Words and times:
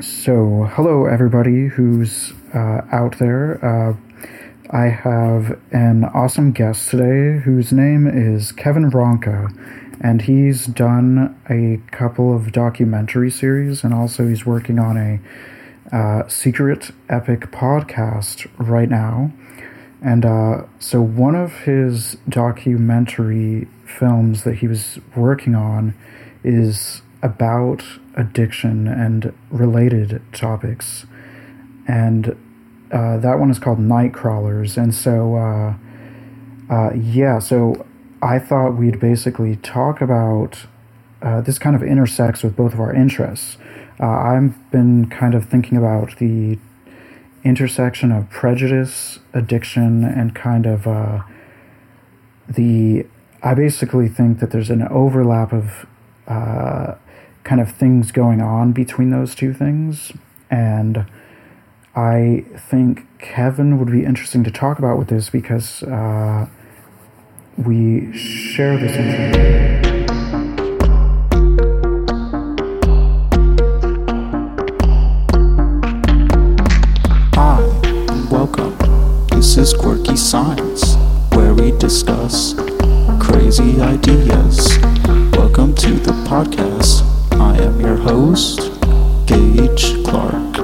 So, 0.00 0.68
hello 0.72 1.06
everybody 1.06 1.68
who's 1.68 2.32
uh, 2.52 2.80
out 2.90 3.18
there. 3.20 3.64
Uh, 3.64 3.94
I 4.70 4.86
have 4.88 5.60
an 5.70 6.02
awesome 6.06 6.50
guest 6.50 6.90
today 6.90 7.38
whose 7.44 7.72
name 7.72 8.08
is 8.08 8.50
Kevin 8.50 8.90
Ronka, 8.90 9.56
and 10.00 10.22
he's 10.22 10.66
done 10.66 11.40
a 11.48 11.80
couple 11.96 12.34
of 12.34 12.50
documentary 12.50 13.30
series, 13.30 13.84
and 13.84 13.94
also 13.94 14.26
he's 14.26 14.44
working 14.44 14.80
on 14.80 14.96
a 14.96 15.96
uh, 15.96 16.26
secret 16.28 16.90
epic 17.08 17.52
podcast 17.52 18.48
right 18.58 18.88
now. 18.88 19.30
And 20.02 20.26
uh, 20.26 20.64
so, 20.80 21.00
one 21.02 21.36
of 21.36 21.52
his 21.60 22.16
documentary 22.28 23.68
films 23.86 24.42
that 24.42 24.56
he 24.56 24.66
was 24.66 24.98
working 25.14 25.54
on 25.54 25.94
is 26.42 27.02
about 27.24 27.82
addiction 28.14 28.86
and 28.86 29.32
related 29.50 30.20
topics. 30.32 31.06
And 31.88 32.36
uh, 32.92 33.16
that 33.16 33.38
one 33.38 33.50
is 33.50 33.58
called 33.58 33.78
Nightcrawlers. 33.78 34.76
And 34.76 34.94
so, 34.94 35.36
uh, 35.36 35.74
uh, 36.72 36.92
yeah, 36.94 37.38
so 37.38 37.86
I 38.22 38.38
thought 38.38 38.76
we'd 38.76 39.00
basically 39.00 39.56
talk 39.56 40.02
about 40.02 40.66
uh, 41.22 41.40
this 41.40 41.58
kind 41.58 41.74
of 41.74 41.82
intersects 41.82 42.42
with 42.42 42.54
both 42.54 42.74
of 42.74 42.80
our 42.80 42.94
interests. 42.94 43.56
Uh, 43.98 44.06
I've 44.06 44.70
been 44.70 45.08
kind 45.08 45.34
of 45.34 45.48
thinking 45.48 45.78
about 45.78 46.18
the 46.18 46.58
intersection 47.42 48.12
of 48.12 48.28
prejudice, 48.28 49.18
addiction, 49.32 50.04
and 50.04 50.34
kind 50.34 50.66
of 50.66 50.86
uh, 50.86 51.22
the. 52.48 53.06
I 53.42 53.54
basically 53.54 54.08
think 54.08 54.40
that 54.40 54.50
there's 54.50 54.70
an 54.70 54.82
overlap 54.88 55.52
of 55.52 55.86
kind 57.44 57.60
of 57.60 57.70
things 57.70 58.10
going 58.10 58.40
on 58.40 58.72
between 58.72 59.10
those 59.10 59.34
two 59.34 59.52
things. 59.52 60.12
And 60.50 61.06
I 61.94 62.44
think 62.56 63.06
Kevin 63.18 63.78
would 63.78 63.92
be 63.92 64.04
interesting 64.04 64.42
to 64.44 64.50
talk 64.50 64.78
about 64.78 64.98
with 64.98 65.08
this 65.08 65.30
because 65.30 65.82
uh, 65.84 66.46
we 67.56 68.16
share 68.16 68.78
this 68.78 68.96
and 68.96 69.84
welcome. 78.30 78.76
This 79.28 79.56
is 79.56 79.72
Quirky 79.74 80.16
Science, 80.16 80.96
where 81.34 81.54
we 81.54 81.70
discuss 81.78 82.54
crazy 83.20 83.80
ideas. 83.80 84.78
Welcome 85.36 85.74
to 85.76 85.94
the 85.94 86.12
podcast. 86.26 87.13
I 87.40 87.56
am 87.58 87.80
your 87.80 87.96
host, 87.96 88.70
Gage 89.26 90.02
Clark. 90.04 90.63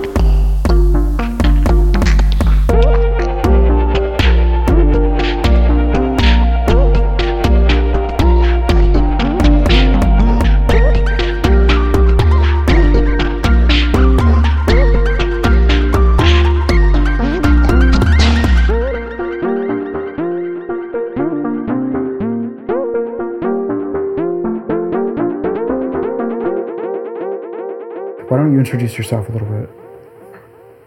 Introduce 28.61 28.99
yourself 28.99 29.27
a 29.31 29.33
little 29.33 29.49
bit? 29.49 29.71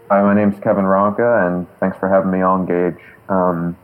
Hi, 0.08 0.22
my 0.22 0.32
name's 0.32 0.54
Kevin 0.60 0.84
Ronka, 0.84 1.44
and 1.44 1.66
thanks 1.80 1.98
for 1.98 2.08
having 2.08 2.30
me 2.30 2.40
on, 2.40 2.66
Gage. 2.66 3.02
Um, 3.28 3.76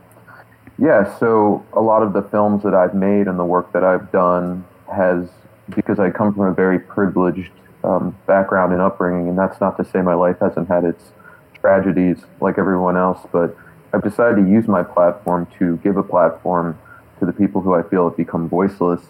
yeah, 0.79 1.17
so 1.19 1.65
a 1.73 1.81
lot 1.81 2.01
of 2.01 2.13
the 2.13 2.21
films 2.21 2.63
that 2.63 2.73
I've 2.73 2.95
made 2.95 3.27
and 3.27 3.37
the 3.37 3.43
work 3.43 3.73
that 3.73 3.83
I've 3.83 4.09
done 4.13 4.65
has, 4.89 5.27
because 5.75 5.99
I 5.99 6.09
come 6.09 6.33
from 6.33 6.45
a 6.45 6.53
very 6.53 6.79
privileged 6.79 7.51
um, 7.83 8.17
background 8.27 8.71
and 8.71 8.81
upbringing, 8.81 9.27
and 9.27 9.37
that's 9.37 9.59
not 9.59 9.75
to 9.75 9.83
say 9.83 10.01
my 10.01 10.13
life 10.13 10.37
hasn't 10.39 10.69
had 10.69 10.85
its 10.85 11.11
tragedies 11.59 12.17
like 12.39 12.57
everyone 12.57 12.95
else, 12.95 13.19
but 13.33 13.57
I've 13.93 14.03
decided 14.03 14.37
to 14.37 14.49
use 14.49 14.69
my 14.69 14.83
platform 14.83 15.47
to 15.59 15.75
give 15.83 15.97
a 15.97 16.03
platform 16.03 16.79
to 17.19 17.25
the 17.25 17.33
people 17.33 17.59
who 17.59 17.73
I 17.73 17.83
feel 17.83 18.07
have 18.07 18.15
become 18.15 18.47
voiceless. 18.47 19.01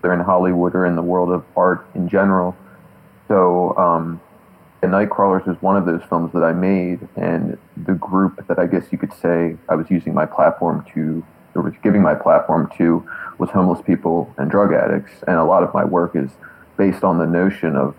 They're 0.00 0.14
in 0.14 0.20
Hollywood 0.20 0.74
or 0.74 0.86
in 0.86 0.96
the 0.96 1.02
world 1.02 1.30
of 1.30 1.44
art 1.54 1.86
in 1.94 2.08
general 2.08 2.56
so, 3.28 3.76
um, 3.76 4.20
and 4.82 4.92
Nightcrawlers 4.92 5.46
was 5.46 5.60
one 5.62 5.76
of 5.76 5.86
those 5.86 6.02
films 6.08 6.32
that 6.32 6.44
I 6.44 6.52
made, 6.52 7.08
and 7.16 7.58
the 7.76 7.94
group 7.94 8.46
that 8.46 8.58
I 8.58 8.66
guess 8.66 8.84
you 8.92 8.98
could 8.98 9.12
say 9.14 9.56
I 9.68 9.74
was 9.74 9.90
using 9.90 10.12
my 10.12 10.26
platform 10.26 10.84
to, 10.94 11.24
or 11.54 11.62
was 11.62 11.74
giving 11.82 12.02
my 12.02 12.14
platform 12.14 12.70
to, 12.76 13.08
was 13.38 13.50
homeless 13.50 13.80
people 13.82 14.32
and 14.36 14.50
drug 14.50 14.72
addicts. 14.72 15.12
And 15.26 15.36
a 15.36 15.44
lot 15.44 15.62
of 15.62 15.72
my 15.72 15.84
work 15.84 16.14
is 16.14 16.30
based 16.76 17.02
on 17.02 17.18
the 17.18 17.26
notion 17.26 17.76
of 17.76 17.94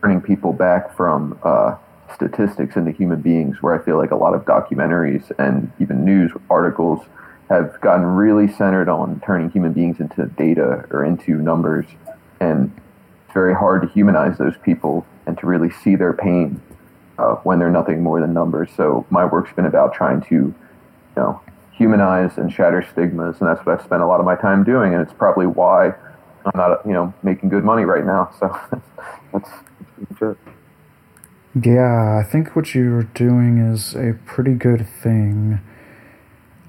turning 0.00 0.20
people 0.20 0.52
back 0.52 0.96
from 0.96 1.38
uh, 1.42 1.76
statistics 2.14 2.76
into 2.76 2.92
human 2.92 3.20
beings, 3.20 3.60
where 3.60 3.74
I 3.74 3.84
feel 3.84 3.96
like 3.96 4.10
a 4.10 4.16
lot 4.16 4.34
of 4.34 4.44
documentaries 4.44 5.30
and 5.38 5.72
even 5.80 6.04
news 6.04 6.30
articles 6.48 7.04
have 7.48 7.80
gotten 7.80 8.06
really 8.06 8.46
centered 8.52 8.88
on 8.88 9.20
turning 9.26 9.50
human 9.50 9.72
beings 9.72 9.98
into 9.98 10.26
data 10.26 10.86
or 10.90 11.04
into 11.04 11.34
numbers. 11.34 11.86
And 12.38 12.72
it's 13.30 13.34
very 13.34 13.54
hard 13.54 13.80
to 13.82 13.88
humanize 13.88 14.38
those 14.38 14.56
people 14.64 15.06
and 15.24 15.38
to 15.38 15.46
really 15.46 15.70
see 15.70 15.94
their 15.94 16.12
pain 16.12 16.60
uh, 17.16 17.36
when 17.44 17.60
they're 17.60 17.70
nothing 17.70 18.02
more 18.02 18.20
than 18.20 18.32
numbers. 18.32 18.70
So 18.76 19.06
my 19.08 19.24
work's 19.24 19.52
been 19.52 19.66
about 19.66 19.94
trying 19.94 20.20
to, 20.22 20.34
you 20.34 20.54
know, 21.16 21.40
humanize 21.70 22.38
and 22.38 22.52
shatter 22.52 22.84
stigmas, 22.90 23.36
and 23.38 23.48
that's 23.48 23.64
what 23.64 23.78
I've 23.78 23.84
spent 23.84 24.02
a 24.02 24.06
lot 24.06 24.18
of 24.18 24.26
my 24.26 24.34
time 24.34 24.64
doing. 24.64 24.94
And 24.94 25.00
it's 25.00 25.12
probably 25.12 25.46
why 25.46 25.90
I'm 26.44 26.52
not, 26.56 26.84
you 26.84 26.92
know, 26.92 27.14
making 27.22 27.50
good 27.50 27.62
money 27.62 27.84
right 27.84 28.04
now. 28.04 28.34
So 28.40 28.58
that's, 29.32 29.50
that's 30.08 30.22
it. 30.22 30.38
Yeah, 31.64 32.20
I 32.20 32.28
think 32.28 32.56
what 32.56 32.74
you're 32.74 33.04
doing 33.04 33.58
is 33.58 33.94
a 33.94 34.18
pretty 34.26 34.54
good 34.54 34.88
thing. 34.88 35.60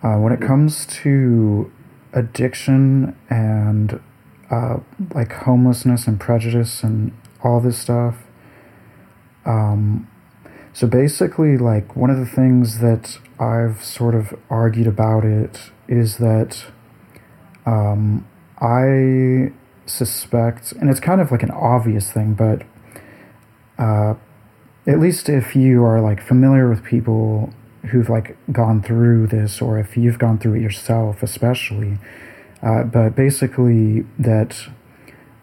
Uh, 0.04 0.18
when 0.18 0.32
it 0.32 0.42
comes 0.42 0.86
to 0.88 1.72
addiction 2.14 3.16
and 3.32 4.00
uh, 4.52 4.80
like 5.16 5.32
homelessness 5.32 6.08
and 6.08 6.20
prejudice 6.20 6.84
and 6.84 7.14
all 7.44 7.60
this 7.62 7.80
stuff. 7.80 8.18
Um, 9.46 10.08
so 10.74 10.88
basically, 10.88 11.58
like 11.58 11.96
one 11.96 12.10
of 12.10 12.18
the 12.18 12.26
things 12.26 12.80
that 12.80 13.18
I've 13.40 13.84
sort 13.84 14.14
of 14.14 14.38
argued 14.50 14.88
about 14.88 15.26
it 15.26 15.72
is 15.88 16.18
that 16.18 16.66
um, 17.66 18.28
I 18.60 19.54
suspect, 19.86 20.74
and 20.74 20.90
it's 20.90 21.00
kind 21.00 21.22
of 21.22 21.32
like 21.32 21.44
an 21.44 21.52
obvious 21.52 22.12
thing, 22.12 22.34
but 22.34 22.64
uh, 23.78 24.16
at 24.86 25.00
least 25.00 25.30
if 25.30 25.56
you 25.56 25.84
are 25.84 26.02
like 26.02 26.22
familiar 26.22 26.70
with 26.70 26.84
people 26.84 27.54
who've 27.90 28.10
like 28.10 28.38
gone 28.52 28.82
through 28.82 29.28
this, 29.28 29.62
or 29.62 29.80
if 29.80 29.98
you've 29.98 30.20
gone 30.20 30.38
through 30.38 30.56
it 30.56 30.62
yourself, 30.62 31.24
especially 31.24 31.98
uh, 32.62 32.84
but 32.84 33.16
basically, 33.16 34.06
that, 34.20 34.68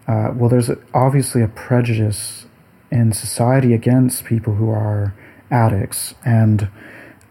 uh, 0.07 0.33
well, 0.35 0.49
there's 0.49 0.71
obviously 0.95 1.43
a 1.43 1.49
prejudice 1.49 2.47
in 2.91 3.13
society 3.13 3.75
against 3.75 4.25
people 4.25 4.55
who 4.55 4.71
are 4.71 5.15
addicts. 5.51 6.15
And, 6.25 6.71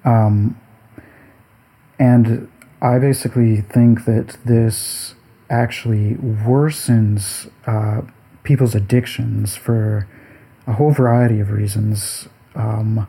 um, 0.04 0.60
and 1.98 2.50
I 2.82 3.00
basically 3.00 3.62
think 3.62 4.06
that 4.06 4.38
this 4.46 5.16
actually 5.50 6.16
worsens 6.16 7.50
uh, 7.66 8.02
people's 8.44 8.76
addictions 8.76 9.56
for 9.56 10.08
a 10.68 10.74
whole 10.74 10.92
variety 10.92 11.40
of 11.40 11.52
reasons. 11.52 12.28
Um, 12.56 13.08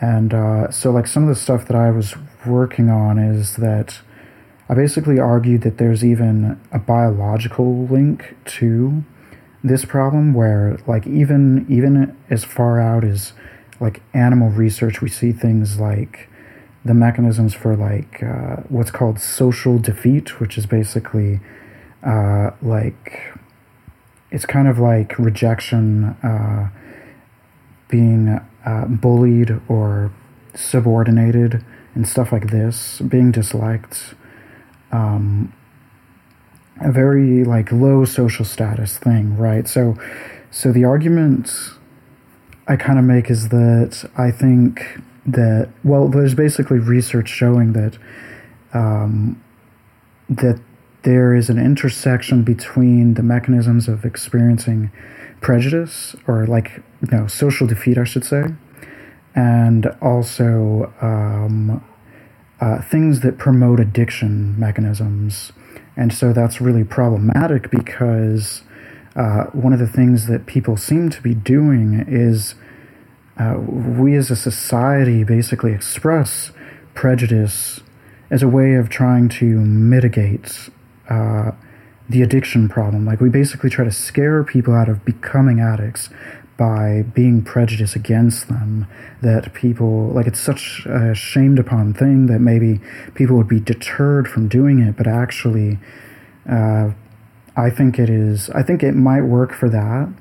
and 0.00 0.32
uh, 0.32 0.70
so, 0.70 0.90
like, 0.90 1.06
some 1.06 1.24
of 1.24 1.28
the 1.28 1.34
stuff 1.34 1.66
that 1.66 1.76
I 1.76 1.90
was 1.90 2.14
working 2.46 2.88
on 2.88 3.18
is 3.18 3.56
that 3.56 4.00
I 4.70 4.74
basically 4.74 5.18
argued 5.18 5.62
that 5.62 5.78
there's 5.78 6.04
even 6.04 6.60
a 6.70 6.78
biological 6.78 7.86
link 7.86 8.36
to 8.58 9.02
this 9.64 9.84
problem 9.84 10.32
where 10.32 10.78
like 10.86 11.08
even 11.08 11.66
even 11.68 12.16
as 12.30 12.44
far 12.44 12.80
out 12.80 13.02
as 13.02 13.32
like 13.80 14.00
animal 14.14 14.48
research 14.48 15.00
we 15.00 15.08
see 15.08 15.32
things 15.32 15.80
like 15.80 16.28
the 16.84 16.94
mechanisms 16.94 17.52
for 17.52 17.76
like 17.76 18.22
uh, 18.22 18.62
what's 18.68 18.92
called 18.92 19.18
social 19.18 19.76
defeat 19.80 20.38
which 20.38 20.56
is 20.56 20.66
basically 20.66 21.40
uh, 22.04 22.52
like 22.62 23.34
it's 24.30 24.46
kind 24.46 24.68
of 24.68 24.78
like 24.78 25.18
rejection 25.18 26.04
uh, 26.22 26.70
being 27.88 28.40
uh, 28.64 28.84
bullied 28.86 29.60
or 29.68 30.12
subordinated 30.54 31.64
and 31.96 32.06
stuff 32.06 32.30
like 32.30 32.52
this 32.52 33.00
being 33.00 33.32
disliked 33.32 34.14
um, 34.92 35.52
a 36.80 36.90
very 36.90 37.44
like 37.44 37.70
low 37.72 38.04
social 38.04 38.44
status 38.44 38.98
thing, 38.98 39.36
right? 39.36 39.68
So, 39.68 39.96
so 40.50 40.72
the 40.72 40.84
argument 40.84 41.52
I 42.66 42.76
kind 42.76 42.98
of 42.98 43.04
make 43.04 43.30
is 43.30 43.48
that 43.48 44.08
I 44.16 44.30
think 44.30 45.00
that 45.26 45.70
well, 45.84 46.08
there's 46.08 46.34
basically 46.34 46.78
research 46.78 47.28
showing 47.28 47.72
that 47.74 47.98
um, 48.72 49.42
that 50.28 50.60
there 51.02 51.34
is 51.34 51.50
an 51.50 51.58
intersection 51.58 52.42
between 52.42 53.14
the 53.14 53.22
mechanisms 53.22 53.88
of 53.88 54.04
experiencing 54.04 54.90
prejudice 55.40 56.14
or 56.26 56.46
like 56.46 56.82
you 57.00 57.16
know 57.16 57.26
social 57.26 57.66
defeat, 57.66 57.98
I 57.98 58.04
should 58.04 58.24
say, 58.24 58.44
and 59.34 59.86
also 60.00 60.92
um, 61.00 61.84
uh, 62.60 62.82
things 62.82 63.20
that 63.20 63.38
promote 63.38 63.80
addiction 63.80 64.58
mechanisms. 64.58 65.52
And 65.96 66.12
so 66.12 66.32
that's 66.32 66.60
really 66.60 66.84
problematic 66.84 67.70
because 67.70 68.62
uh, 69.16 69.44
one 69.46 69.72
of 69.72 69.78
the 69.78 69.86
things 69.86 70.26
that 70.26 70.46
people 70.46 70.76
seem 70.76 71.10
to 71.10 71.22
be 71.22 71.34
doing 71.34 72.04
is 72.06 72.54
uh, 73.38 73.56
we 73.58 74.14
as 74.14 74.30
a 74.30 74.36
society 74.36 75.24
basically 75.24 75.72
express 75.72 76.52
prejudice 76.94 77.80
as 78.30 78.42
a 78.42 78.48
way 78.48 78.74
of 78.74 78.88
trying 78.88 79.28
to 79.28 79.44
mitigate 79.44 80.70
uh, 81.08 81.50
the 82.08 82.22
addiction 82.22 82.68
problem. 82.68 83.06
Like, 83.06 83.20
we 83.20 83.28
basically 83.28 83.70
try 83.70 83.84
to 83.84 83.92
scare 83.92 84.44
people 84.44 84.74
out 84.74 84.88
of 84.88 85.04
becoming 85.04 85.60
addicts 85.60 86.10
by 86.60 87.02
being 87.14 87.42
prejudiced 87.42 87.96
against 87.96 88.48
them. 88.48 88.86
That 89.22 89.54
people, 89.54 90.08
like, 90.08 90.26
it's 90.26 90.38
such 90.38 90.84
a 90.84 91.14
shamed 91.14 91.58
upon 91.58 91.94
thing 91.94 92.26
that 92.26 92.40
maybe 92.40 92.80
people 93.14 93.38
would 93.38 93.48
be 93.48 93.60
deterred 93.60 94.28
from 94.28 94.46
doing 94.46 94.78
it, 94.78 94.94
but 94.94 95.06
actually, 95.06 95.78
uh, 96.48 96.90
I 97.56 97.70
think 97.70 97.98
it 97.98 98.10
is, 98.10 98.50
I 98.50 98.62
think 98.62 98.82
it 98.82 98.92
might 98.92 99.22
work 99.22 99.54
for 99.54 99.70
that, 99.70 100.12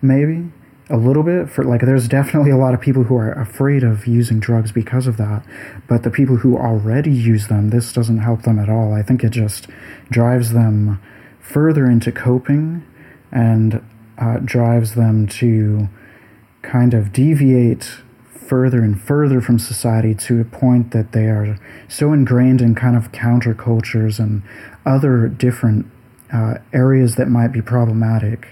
maybe 0.00 0.52
a 0.88 0.96
little 0.96 1.24
bit 1.24 1.50
for 1.50 1.64
like 1.64 1.80
there's 1.82 2.08
definitely 2.08 2.50
a 2.50 2.56
lot 2.56 2.74
of 2.74 2.80
people 2.80 3.04
who 3.04 3.16
are 3.16 3.32
afraid 3.32 3.84
of 3.84 4.08
using 4.08 4.40
drugs 4.40 4.72
because 4.72 5.06
of 5.06 5.16
that 5.18 5.44
but 5.86 6.02
the 6.02 6.10
people 6.10 6.38
who 6.38 6.56
already 6.56 7.12
use 7.12 7.46
them 7.46 7.70
this 7.70 7.92
doesn't 7.92 8.18
help 8.18 8.42
them 8.42 8.58
at 8.58 8.68
all 8.68 8.92
i 8.92 9.00
think 9.00 9.22
it 9.22 9.30
just 9.30 9.68
drives 10.10 10.52
them 10.52 11.00
further 11.38 11.88
into 11.88 12.10
coping 12.10 12.84
and 13.30 13.80
uh, 14.20 14.38
drives 14.44 14.94
them 14.94 15.26
to 15.26 15.88
kind 16.62 16.94
of 16.94 17.12
deviate 17.12 18.02
further 18.50 18.82
and 18.82 19.00
further 19.00 19.40
from 19.40 19.58
society 19.58 20.14
to 20.14 20.40
a 20.40 20.44
point 20.44 20.90
that 20.90 21.12
they 21.12 21.26
are 21.26 21.56
so 21.88 22.12
ingrained 22.12 22.60
in 22.60 22.74
kind 22.74 22.96
of 22.96 23.12
countercultures 23.12 24.18
and 24.18 24.42
other 24.84 25.28
different 25.28 25.86
uh, 26.32 26.54
areas 26.72 27.16
that 27.16 27.28
might 27.28 27.52
be 27.52 27.62
problematic 27.62 28.48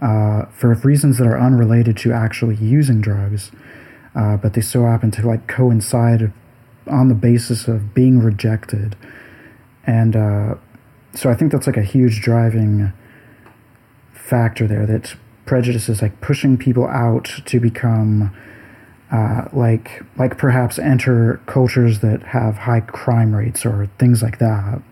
uh, 0.00 0.46
for 0.46 0.72
reasons 0.76 1.18
that 1.18 1.26
are 1.26 1.38
unrelated 1.38 1.96
to 1.96 2.12
actually 2.12 2.54
using 2.56 3.00
drugs, 3.00 3.50
uh, 4.14 4.36
but 4.36 4.54
they 4.54 4.60
so 4.60 4.84
happen 4.84 5.10
to 5.10 5.26
like 5.26 5.46
coincide 5.46 6.32
on 6.86 7.08
the 7.08 7.14
basis 7.14 7.68
of 7.68 7.94
being 7.94 8.20
rejected, 8.20 8.96
and 9.86 10.16
uh, 10.16 10.54
so 11.14 11.30
I 11.30 11.34
think 11.34 11.52
that's 11.52 11.66
like 11.66 11.76
a 11.76 11.82
huge 11.82 12.20
driving 12.22 12.92
factor 14.28 14.66
there. 14.66 14.86
That 14.86 15.14
prejudice 15.46 15.88
is 15.88 16.02
like 16.02 16.20
pushing 16.20 16.56
people 16.56 16.86
out 16.86 17.30
to 17.46 17.60
become. 17.60 18.34
Uh, 19.10 19.48
like 19.54 20.02
like 20.18 20.36
perhaps 20.36 20.78
enter 20.78 21.40
cultures 21.46 22.00
that 22.00 22.22
have 22.22 22.58
high 22.58 22.80
crime 22.80 23.34
rates 23.34 23.64
or 23.64 23.88
things 23.98 24.22
like 24.22 24.38
that. 24.38 24.82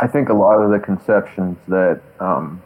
I 0.00 0.06
think 0.06 0.30
a 0.30 0.32
lot 0.32 0.62
of 0.62 0.70
the 0.70 0.78
conceptions 0.78 1.58
that 1.68 2.00
um, 2.18 2.62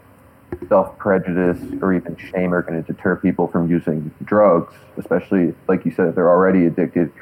self 0.69 0.97
prejudice 0.99 1.59
or 1.81 1.95
even 1.95 2.17
shame 2.17 2.53
are 2.53 2.63
going 2.63 2.83
to 2.83 2.93
deter 2.93 3.17
people 3.17 3.49
from 3.49 3.71
using 3.71 4.13
drugs, 4.25 4.75
especially 4.97 5.55
like 5.69 5.85
you 5.85 5.93
said, 5.93 6.09
if 6.09 6.15
they're 6.15 6.31
already 6.31 6.67
addicted, 6.67 7.13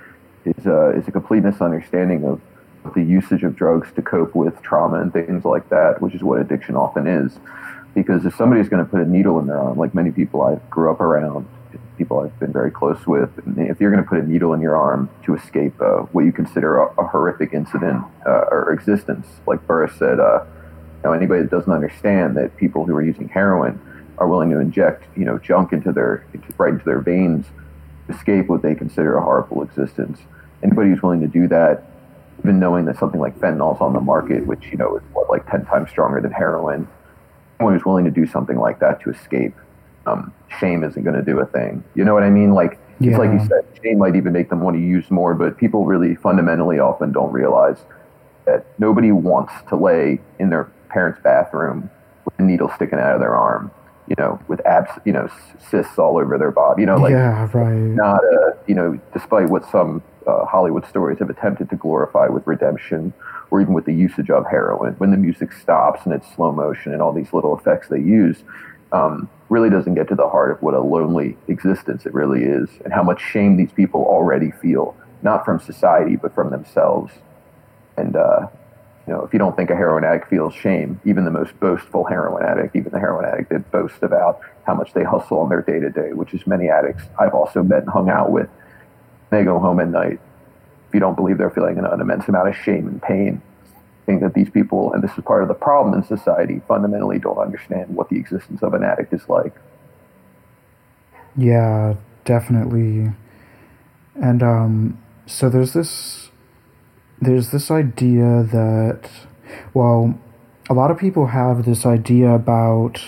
is 0.45 0.67
uh, 0.67 0.91
is 0.91 1.09
a 1.09 1.13
complete 1.13 1.43
misunderstanding 1.43 2.25
of 2.25 2.41
the 2.95 3.03
usage 3.03 3.45
of 3.45 3.55
drugs 3.55 3.93
to 3.93 4.03
cope 4.03 4.35
with 4.35 4.61
trauma 4.63 5.01
and 5.01 5.13
things 5.13 5.45
like 5.45 5.69
that, 5.69 6.01
which 6.01 6.15
is 6.15 6.23
what 6.23 6.41
addiction 6.41 6.77
often 6.77 7.07
is. 7.07 7.39
Because 7.95 8.25
if 8.25 8.35
somebody's 8.37 8.69
going 8.69 8.85
to 8.85 8.91
put 8.91 9.01
a 9.01 9.09
needle 9.09 9.39
in 9.39 9.47
their 9.47 9.59
arm, 9.59 9.77
like 9.77 9.95
many 9.95 10.11
people 10.11 10.43
I 10.43 10.57
grew 10.71 10.91
up 10.91 11.01
around, 11.01 11.47
people 11.99 12.21
I've 12.21 12.39
been 12.41 12.53
very 12.53 12.71
close 12.71 13.07
with, 13.07 13.31
if 13.57 13.81
you're 13.81 13.91
going 13.91 14.03
to 14.03 14.09
put 14.09 14.19
a 14.19 14.27
needle 14.27 14.55
in 14.55 14.61
your 14.61 14.77
arm 14.77 15.11
to 15.25 15.35
escape 15.35 15.81
uh, 15.81 15.99
what 16.13 16.25
you 16.25 16.33
consider 16.33 16.79
a, 16.79 16.87
a 16.95 17.07
horrific 17.07 17.53
incident 17.53 18.03
uh, 18.27 18.47
or 18.51 18.73
existence, 18.73 19.27
like 19.47 19.67
Burris 19.67 19.95
said, 19.99 20.19
uh, 20.21 20.45
know, 21.05 21.13
anybody 21.13 21.43
that 21.43 21.51
doesn't 21.51 21.73
understand 21.73 22.37
that 22.37 22.57
people 22.57 22.87
who 22.87 22.95
are 22.95 23.03
using 23.03 23.29
heroin 23.29 23.81
are 24.19 24.29
willing 24.29 24.51
to 24.51 24.59
inject, 24.59 25.05
you 25.17 25.25
know, 25.25 25.39
junk 25.39 25.73
into 25.73 25.93
their 25.93 26.25
right 26.59 26.73
into 26.73 26.85
their 26.85 27.01
veins, 27.01 27.47
to 28.07 28.15
escape 28.15 28.49
what 28.49 28.63
they 28.63 28.75
consider 28.75 29.17
a 29.17 29.23
horrible 29.23 29.63
existence. 29.63 30.21
Anybody 30.63 30.91
who's 30.91 31.03
willing 31.03 31.21
to 31.21 31.27
do 31.27 31.49
that, 31.49 31.85
even 32.41 32.61
knowing 32.61 32.85
that 32.85 32.99
something 32.99 33.21
like 33.21 33.37
fentanyl's 33.39 33.81
on 33.81 33.93
the 33.93 34.01
market, 34.01 34.47
which 34.47 34.67
you 34.71 34.77
know 34.77 34.97
is 34.97 35.03
what 35.13 35.29
like 35.29 35.49
ten 35.51 35.65
times 35.65 35.91
stronger 35.91 36.21
than 36.21 36.33
heroin, 36.33 36.87
anyone 37.63 37.79
who's 37.79 37.87
willing 37.87 38.05
to 38.05 38.11
do 38.11 38.27
something 38.27 38.59
like 38.59 38.81
that 38.81 39.01
to 39.03 39.11
escape, 39.11 39.55
um, 40.07 40.33
shame 40.59 40.83
isn't 40.83 41.03
going 41.03 41.15
to 41.15 41.23
do 41.23 41.39
a 41.39 41.47
thing. 41.47 41.85
You 41.95 42.05
know 42.05 42.13
what 42.13 42.25
I 42.25 42.31
mean? 42.31 42.53
Like 42.53 42.79
yeah. 42.99 43.11
it's 43.11 43.19
like 43.19 43.31
you 43.31 43.39
said, 43.47 43.65
shame 43.83 43.99
might 43.99 44.17
even 44.17 44.33
make 44.33 44.49
them 44.49 44.61
want 44.61 44.77
to 44.77 44.83
use 44.83 45.11
more, 45.11 45.35
but 45.35 45.57
people 45.57 45.87
really 45.87 46.17
fundamentally 46.17 46.81
often 46.81 47.13
don't 47.13 47.33
realize 47.33 47.79
that 48.47 48.67
nobody 48.79 49.13
wants 49.13 49.53
to 49.69 49.77
lay 49.77 50.21
in 50.41 50.51
their 50.51 50.65
parents' 50.89 51.21
bathroom 51.23 51.89
with 52.25 52.35
a 52.39 52.43
needle 52.43 52.71
sticking 52.75 52.99
out 52.99 53.15
of 53.15 53.21
their 53.21 53.37
arm, 53.37 53.71
you 54.09 54.17
know, 54.19 54.41
with 54.49 54.65
abs, 54.67 54.91
you 55.05 55.13
know, 55.13 55.29
cysts 55.71 55.99
all 55.99 56.19
over 56.19 56.37
their 56.37 56.51
body, 56.51 56.83
you 56.83 56.87
know, 56.87 56.97
like 56.97 57.13
yeah, 57.13 57.49
right. 57.53 57.73
not 57.73 58.25
a, 58.25 58.57
you 58.67 58.75
know, 58.75 58.99
despite 59.13 59.49
what 59.49 59.65
some 59.71 60.03
uh, 60.27 60.45
Hollywood 60.47 60.85
stories 60.87 61.21
have 61.21 61.31
attempted 61.31 61.71
to 61.71 61.77
glorify 61.77 62.27
with 62.27 62.45
redemption 62.45 63.13
or 63.53 63.61
even 63.61 63.75
with 63.75 63.85
the 63.85 63.93
usage 63.93 64.31
of 64.31 64.47
heroin, 64.51 64.95
when 64.95 65.11
the 65.11 65.17
music 65.19 65.53
stops 65.53 66.07
and 66.07 66.15
it's 66.15 66.27
slow 66.35 66.51
motion 66.51 66.95
and 66.95 67.03
all 67.03 67.13
these 67.13 67.35
little 67.35 67.55
effects 67.55 67.87
they 67.87 67.99
use, 67.99 68.39
um, 68.93 69.29
really 69.51 69.69
doesn't 69.69 69.93
get 69.93 70.09
to 70.09 70.15
the 70.15 70.27
heart 70.27 70.51
of 70.51 70.63
what 70.63 70.73
a 70.73 70.81
lonely 70.81 71.37
existence 71.49 72.07
it 72.07 72.15
really 72.15 72.45
is 72.45 72.71
and 72.83 72.95
how 72.95 73.03
much 73.03 73.21
shame 73.21 73.59
these 73.59 73.71
people 73.71 74.07
already 74.07 74.51
feel, 74.63 74.97
not 75.21 75.45
from 75.45 75.61
society, 75.61 76.17
but 76.17 76.35
from 76.35 76.51
themselves. 76.51 77.13
And, 77.99 78.17
uh, 78.17 78.49
you 79.07 79.13
know, 79.13 79.23
if 79.23 79.35
you 79.35 79.39
don't 79.39 79.55
think 79.55 79.69
a 79.69 79.77
heroin 79.77 80.03
addict 80.03 80.31
feels 80.31 80.55
shame, 80.55 80.99
even 81.05 81.27
the 81.27 81.31
most 81.31 81.53
boastful 81.61 82.05
heroin 82.05 82.43
addict, 82.43 82.75
even 82.75 82.91
the 82.91 82.99
heroin 82.99 83.27
addict 83.27 83.51
that 83.51 83.71
boasts 83.71 83.99
about 84.01 84.41
how 84.67 84.73
much 84.73 84.95
they 84.95 85.05
hustle 85.05 85.41
on 85.41 85.51
their 85.51 85.61
day 85.61 85.79
to 85.79 85.91
day, 85.91 86.15
which 86.15 86.33
is 86.33 86.47
many 86.47 86.71
addicts 86.71 87.03
I've 87.19 87.35
also 87.35 87.63
met 87.63 87.81
and 87.81 87.91
hung 87.91 88.09
out 88.09 88.31
with, 88.31 88.49
they 89.29 89.45
go 89.45 89.59
home 89.59 89.79
at 89.79 89.89
night. 89.89 90.21
If 90.93 90.97
you 90.97 91.01
don't 91.01 91.17
believe 91.17 91.39
they're 91.39 91.49
feeling 91.49 91.79
an, 91.79 91.87
an 91.87 92.03
immense 92.03 92.29
amount 92.29 92.49
of 92.51 92.55
shame 92.55 92.87
and 92.87 93.01
pain, 93.01 93.41
I 93.65 94.05
think 94.05 94.21
that 94.21 94.35
these 94.35 94.51
people, 94.51 94.93
and 94.93 95.03
this 95.03 95.17
is 95.17 95.25
part 95.25 95.41
of 95.41 95.49
the 95.49 95.55
problem 95.55 95.95
in 95.95 96.05
society, 96.05 96.61
fundamentally 96.69 97.19
don't 97.19 97.39
understand 97.39 97.97
what 97.97 98.11
the 98.11 98.17
existence 98.17 98.63
of 98.63 98.75
an 98.75 98.85
addict 98.85 99.11
is 99.15 99.27
like. 99.27 99.55
Yeah, 101.35 101.95
definitely. 102.27 103.11
And 104.21 104.43
um, 104.43 104.99
so 105.25 105.49
there's 105.49 105.73
this 105.73 106.29
there's 107.23 107.53
this 107.53 107.71
idea 107.71 108.43
that, 108.53 109.09
well, 109.73 110.21
a 110.69 110.75
lot 110.75 110.91
of 110.91 110.99
people 110.99 111.29
have 111.29 111.65
this 111.65 111.87
idea 111.87 112.35
about 112.35 113.01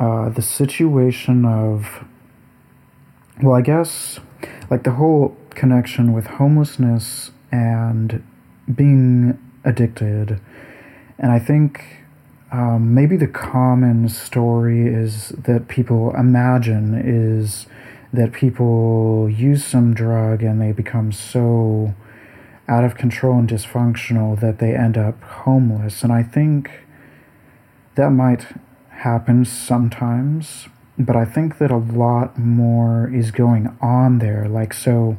uh, 0.00 0.30
the 0.30 0.42
situation 0.42 1.44
of, 1.44 2.04
well, 3.40 3.54
I 3.54 3.60
guess, 3.60 4.18
like 4.70 4.84
the 4.84 4.92
whole 4.92 5.36
connection 5.50 6.12
with 6.12 6.26
homelessness 6.26 7.30
and 7.50 8.22
being 8.72 9.38
addicted. 9.64 10.40
And 11.18 11.32
I 11.32 11.38
think 11.38 11.84
um, 12.52 12.94
maybe 12.94 13.16
the 13.16 13.26
common 13.26 14.08
story 14.08 14.86
is 14.86 15.30
that 15.30 15.68
people 15.68 16.14
imagine 16.16 16.94
is 16.94 17.66
that 18.12 18.32
people 18.32 19.28
use 19.30 19.64
some 19.64 19.94
drug 19.94 20.42
and 20.42 20.60
they 20.60 20.72
become 20.72 21.12
so 21.12 21.94
out 22.68 22.84
of 22.84 22.96
control 22.96 23.38
and 23.38 23.48
dysfunctional 23.48 24.38
that 24.40 24.58
they 24.58 24.74
end 24.74 24.96
up 24.96 25.22
homeless. 25.22 26.02
And 26.02 26.12
I 26.12 26.22
think 26.22 26.70
that 27.96 28.10
might 28.10 28.46
happen 28.90 29.44
sometimes, 29.44 30.68
but 31.04 31.16
I 31.16 31.24
think 31.24 31.58
that 31.58 31.70
a 31.70 31.76
lot 31.76 32.38
more 32.38 33.10
is 33.12 33.30
going 33.30 33.76
on 33.80 34.18
there. 34.18 34.48
Like, 34.48 34.72
so, 34.74 35.18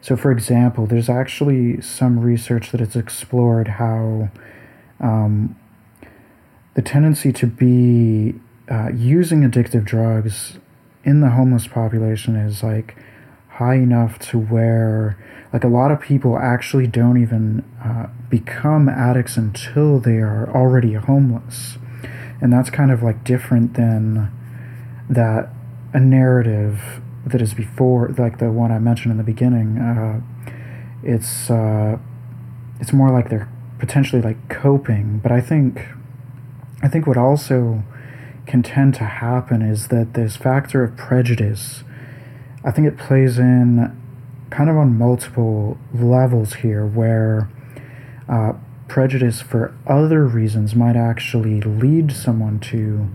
so 0.00 0.16
for 0.16 0.30
example, 0.30 0.86
there's 0.86 1.08
actually 1.08 1.80
some 1.80 2.20
research 2.20 2.70
that 2.70 2.80
has 2.80 2.96
explored 2.96 3.68
how 3.68 4.30
um, 5.00 5.56
the 6.74 6.82
tendency 6.82 7.32
to 7.32 7.46
be 7.46 8.34
uh, 8.70 8.90
using 8.94 9.42
addictive 9.42 9.84
drugs 9.84 10.58
in 11.04 11.20
the 11.20 11.30
homeless 11.30 11.66
population 11.66 12.36
is 12.36 12.62
like 12.62 12.96
high 13.48 13.74
enough 13.74 14.18
to 14.18 14.38
where 14.38 15.16
like 15.52 15.64
a 15.64 15.68
lot 15.68 15.90
of 15.90 16.00
people 16.00 16.38
actually 16.38 16.86
don't 16.86 17.20
even 17.20 17.64
uh, 17.82 18.06
become 18.28 18.88
addicts 18.88 19.36
until 19.36 19.98
they 19.98 20.18
are 20.18 20.48
already 20.54 20.92
homeless 20.92 21.78
and 22.40 22.52
that's 22.52 22.70
kind 22.70 22.90
of 22.90 23.02
like 23.02 23.24
different 23.24 23.74
than 23.74 24.30
that 25.10 25.50
a 25.92 26.00
narrative 26.00 27.02
that 27.26 27.42
is 27.42 27.52
before, 27.52 28.14
like 28.16 28.38
the 28.38 28.50
one 28.50 28.72
I 28.72 28.78
mentioned 28.78 29.10
in 29.10 29.18
the 29.18 29.24
beginning. 29.24 29.78
Uh, 29.78 30.20
it's 31.02 31.50
uh, 31.50 31.98
it's 32.78 32.92
more 32.92 33.10
like 33.10 33.28
they're 33.28 33.50
potentially 33.78 34.22
like 34.22 34.48
coping, 34.48 35.18
but 35.18 35.32
I 35.32 35.40
think 35.40 35.86
I 36.82 36.88
think 36.88 37.06
what 37.06 37.16
also 37.16 37.82
can 38.46 38.62
tend 38.62 38.94
to 38.94 39.04
happen 39.04 39.62
is 39.62 39.88
that 39.88 40.14
this 40.14 40.36
factor 40.36 40.84
of 40.84 40.96
prejudice. 40.96 41.84
I 42.64 42.70
think 42.70 42.86
it 42.86 42.98
plays 42.98 43.38
in 43.38 43.96
kind 44.50 44.68
of 44.68 44.76
on 44.76 44.96
multiple 44.96 45.78
levels 45.94 46.54
here, 46.54 46.86
where 46.86 47.48
uh, 48.28 48.52
prejudice 48.88 49.40
for 49.40 49.74
other 49.86 50.26
reasons 50.26 50.74
might 50.74 50.96
actually 50.96 51.60
lead 51.60 52.12
someone 52.12 52.60
to 52.60 53.08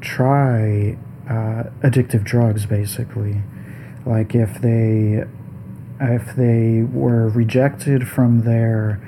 try 0.00 0.96
uh, 1.28 1.64
addictive 1.82 2.24
drugs, 2.24 2.66
basically. 2.66 3.42
Like 4.06 4.34
if 4.34 4.60
they 4.60 5.24
if 6.00 6.36
they 6.36 6.82
were 6.82 7.28
rejected 7.28 8.08
from 8.08 8.42
their 8.42 9.00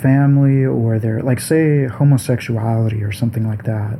family 0.00 0.64
or 0.64 0.98
their 0.98 1.22
like 1.22 1.40
say 1.40 1.86
homosexuality 1.86 3.02
or 3.02 3.10
something 3.10 3.46
like 3.46 3.64
that 3.64 3.98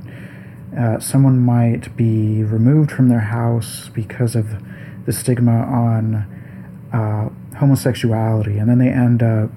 uh, 0.76 0.99
someone 0.99 1.38
might 1.38 1.97
be 1.97 2.43
removed 2.43 2.90
from 2.90 3.09
their 3.09 3.21
house 3.21 3.88
because 3.95 4.37
of 4.37 4.62
the 5.07 5.12
stigma 5.12 5.62
on 5.62 6.26
uh, 6.93 7.28
homosexuality 7.59 8.59
and 8.59 8.69
then 8.69 8.78
they 8.78 8.88
end 8.90 9.23
up 9.23 9.50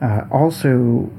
uh, 0.00 0.24
also 0.30 1.10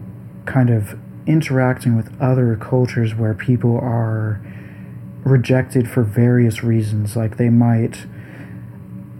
kind 0.45 0.69
of 0.69 0.97
interacting 1.25 1.95
with 1.95 2.09
other 2.21 2.55
cultures 2.55 3.15
where 3.15 3.33
people 3.33 3.77
are 3.77 4.41
rejected 5.23 5.89
for 5.89 6.03
various 6.03 6.63
reasons 6.63 7.15
like 7.15 7.37
they 7.37 7.49
might 7.49 8.05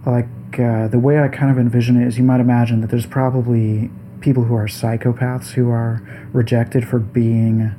like 0.06 0.28
uh, 0.58 0.86
the 0.88 0.98
way 0.98 1.18
I 1.18 1.28
kind 1.28 1.50
of 1.50 1.58
envision 1.58 2.00
it 2.00 2.06
is 2.06 2.18
you 2.18 2.24
might 2.24 2.40
imagine 2.40 2.80
that 2.82 2.90
there's 2.90 3.06
probably 3.06 3.90
people 4.20 4.44
who 4.44 4.54
are 4.54 4.66
psychopaths 4.66 5.52
who 5.52 5.70
are 5.70 6.02
rejected 6.32 6.88
for 6.88 6.98
being 6.98 7.74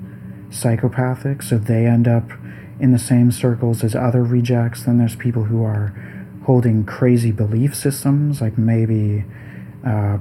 psychopathic, 0.51 1.41
so 1.41 1.57
they 1.57 1.85
end 1.85 2.07
up 2.07 2.31
in 2.79 2.91
the 2.91 2.99
same 2.99 3.31
circles 3.31 3.83
as 3.83 3.95
other 3.95 4.23
rejects. 4.23 4.83
Then 4.83 4.97
there's 4.97 5.15
people 5.15 5.45
who 5.45 5.63
are 5.63 5.93
holding 6.45 6.85
crazy 6.85 7.31
belief 7.31 7.75
systems, 7.75 8.41
like 8.41 8.57
maybe 8.57 9.25
uh, 9.85 10.19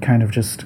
kind 0.00 0.22
of 0.22 0.30
just 0.30 0.64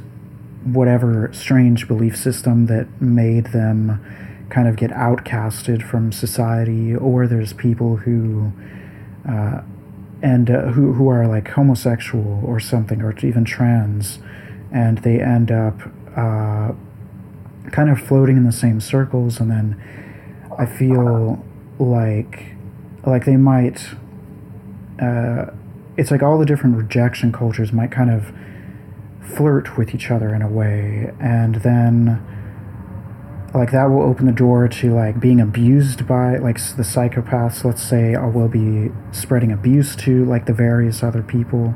whatever 0.64 1.30
strange 1.32 1.88
belief 1.88 2.16
system 2.16 2.66
that 2.66 3.00
made 3.00 3.46
them 3.46 4.00
kind 4.48 4.68
of 4.68 4.76
get 4.76 4.90
outcasted 4.90 5.82
from 5.82 6.12
society, 6.12 6.94
or 6.94 7.26
there's 7.26 7.52
people 7.52 7.98
who 7.98 8.52
uh, 9.28 9.62
and 10.22 10.50
uh, 10.50 10.68
who 10.68 10.92
who 10.92 11.08
are 11.08 11.26
like 11.26 11.48
homosexual 11.48 12.42
or 12.44 12.60
something, 12.60 13.02
or 13.02 13.16
even 13.18 13.44
trans, 13.44 14.18
and 14.72 14.98
they 14.98 15.20
end 15.20 15.50
up 15.50 15.80
uh, 16.16 16.72
kind 17.70 17.90
of 17.90 18.00
floating 18.00 18.36
in 18.36 18.44
the 18.44 18.52
same 18.52 18.80
circles, 18.80 19.40
and 19.40 19.50
then 19.50 19.82
I 20.58 20.66
feel 20.66 21.44
like 21.78 22.54
like 23.04 23.24
they 23.24 23.36
might. 23.36 23.90
Uh, 25.00 25.46
it's 25.98 26.10
like 26.10 26.22
all 26.22 26.38
the 26.38 26.46
different 26.46 26.76
rejection 26.76 27.32
cultures 27.32 27.72
might 27.72 27.90
kind 27.90 28.10
of 28.10 28.32
flirt 29.34 29.76
with 29.76 29.94
each 29.94 30.10
other 30.10 30.34
in 30.34 30.42
a 30.42 30.48
way, 30.48 31.12
and 31.20 31.56
then 31.56 32.22
like 33.56 33.72
that 33.72 33.86
will 33.86 34.02
open 34.02 34.26
the 34.26 34.32
door 34.32 34.68
to 34.68 34.94
like 34.94 35.18
being 35.20 35.40
abused 35.40 36.06
by 36.06 36.36
like 36.36 36.56
the 36.76 36.82
psychopaths 36.82 37.64
let's 37.64 37.82
say 37.82 38.14
or 38.14 38.28
will 38.28 38.48
be 38.48 38.90
spreading 39.12 39.52
abuse 39.52 39.96
to 39.96 40.24
like 40.24 40.46
the 40.46 40.52
various 40.52 41.02
other 41.02 41.22
people. 41.22 41.74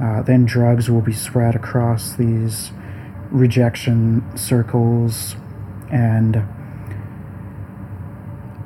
Uh, 0.00 0.22
then 0.22 0.44
drugs 0.44 0.90
will 0.90 1.00
be 1.00 1.12
spread 1.12 1.54
across 1.54 2.14
these 2.14 2.72
rejection 3.30 4.24
circles. 4.36 5.36
And 5.90 6.36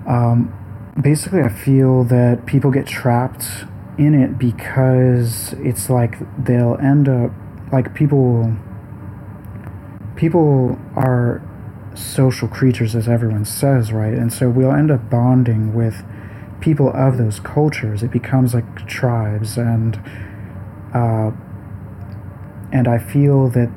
um, 0.06 0.52
basically 1.00 1.42
i 1.42 1.48
feel 1.48 2.04
that 2.04 2.46
people 2.46 2.70
get 2.70 2.86
trapped 2.86 3.66
in 3.98 4.14
it 4.14 4.38
because 4.38 5.52
it's 5.54 5.90
like 5.90 6.16
they'll 6.42 6.76
end 6.80 7.08
up 7.08 7.30
like 7.72 7.94
people 7.94 8.56
people 10.14 10.78
are 10.94 11.42
social 11.96 12.48
creatures, 12.48 12.94
as 12.94 13.08
everyone 13.08 13.44
says, 13.44 13.92
right? 13.92 14.14
And 14.14 14.32
so 14.32 14.48
we'll 14.50 14.72
end 14.72 14.90
up 14.90 15.10
bonding 15.10 15.74
with 15.74 16.04
people 16.60 16.90
of 16.90 17.18
those 17.18 17.40
cultures. 17.40 18.02
It 18.02 18.10
becomes 18.10 18.54
like 18.54 18.86
tribes, 18.86 19.56
and 19.56 19.96
uh, 20.94 21.30
and 22.72 22.88
I 22.88 22.98
feel 22.98 23.48
that 23.50 23.70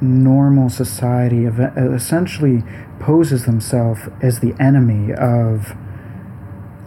normal 0.00 0.68
society 0.68 1.46
essentially 1.46 2.62
poses 2.98 3.46
themselves 3.46 4.02
as 4.22 4.40
the 4.40 4.54
enemy 4.60 5.12
of 5.12 5.74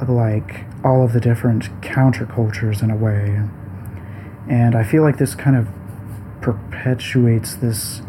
like 0.08 0.66
all 0.84 1.04
of 1.04 1.14
the 1.14 1.20
different 1.20 1.64
countercultures 1.82 2.84
in 2.84 2.92
a 2.92 2.96
way. 2.96 3.42
And 4.50 4.76
I 4.76 4.84
feel 4.84 5.04
like 5.04 5.18
this 5.18 5.36
kind 5.36 5.56
of 5.56 5.68
perpetuates 6.42 7.56
this 7.56 8.02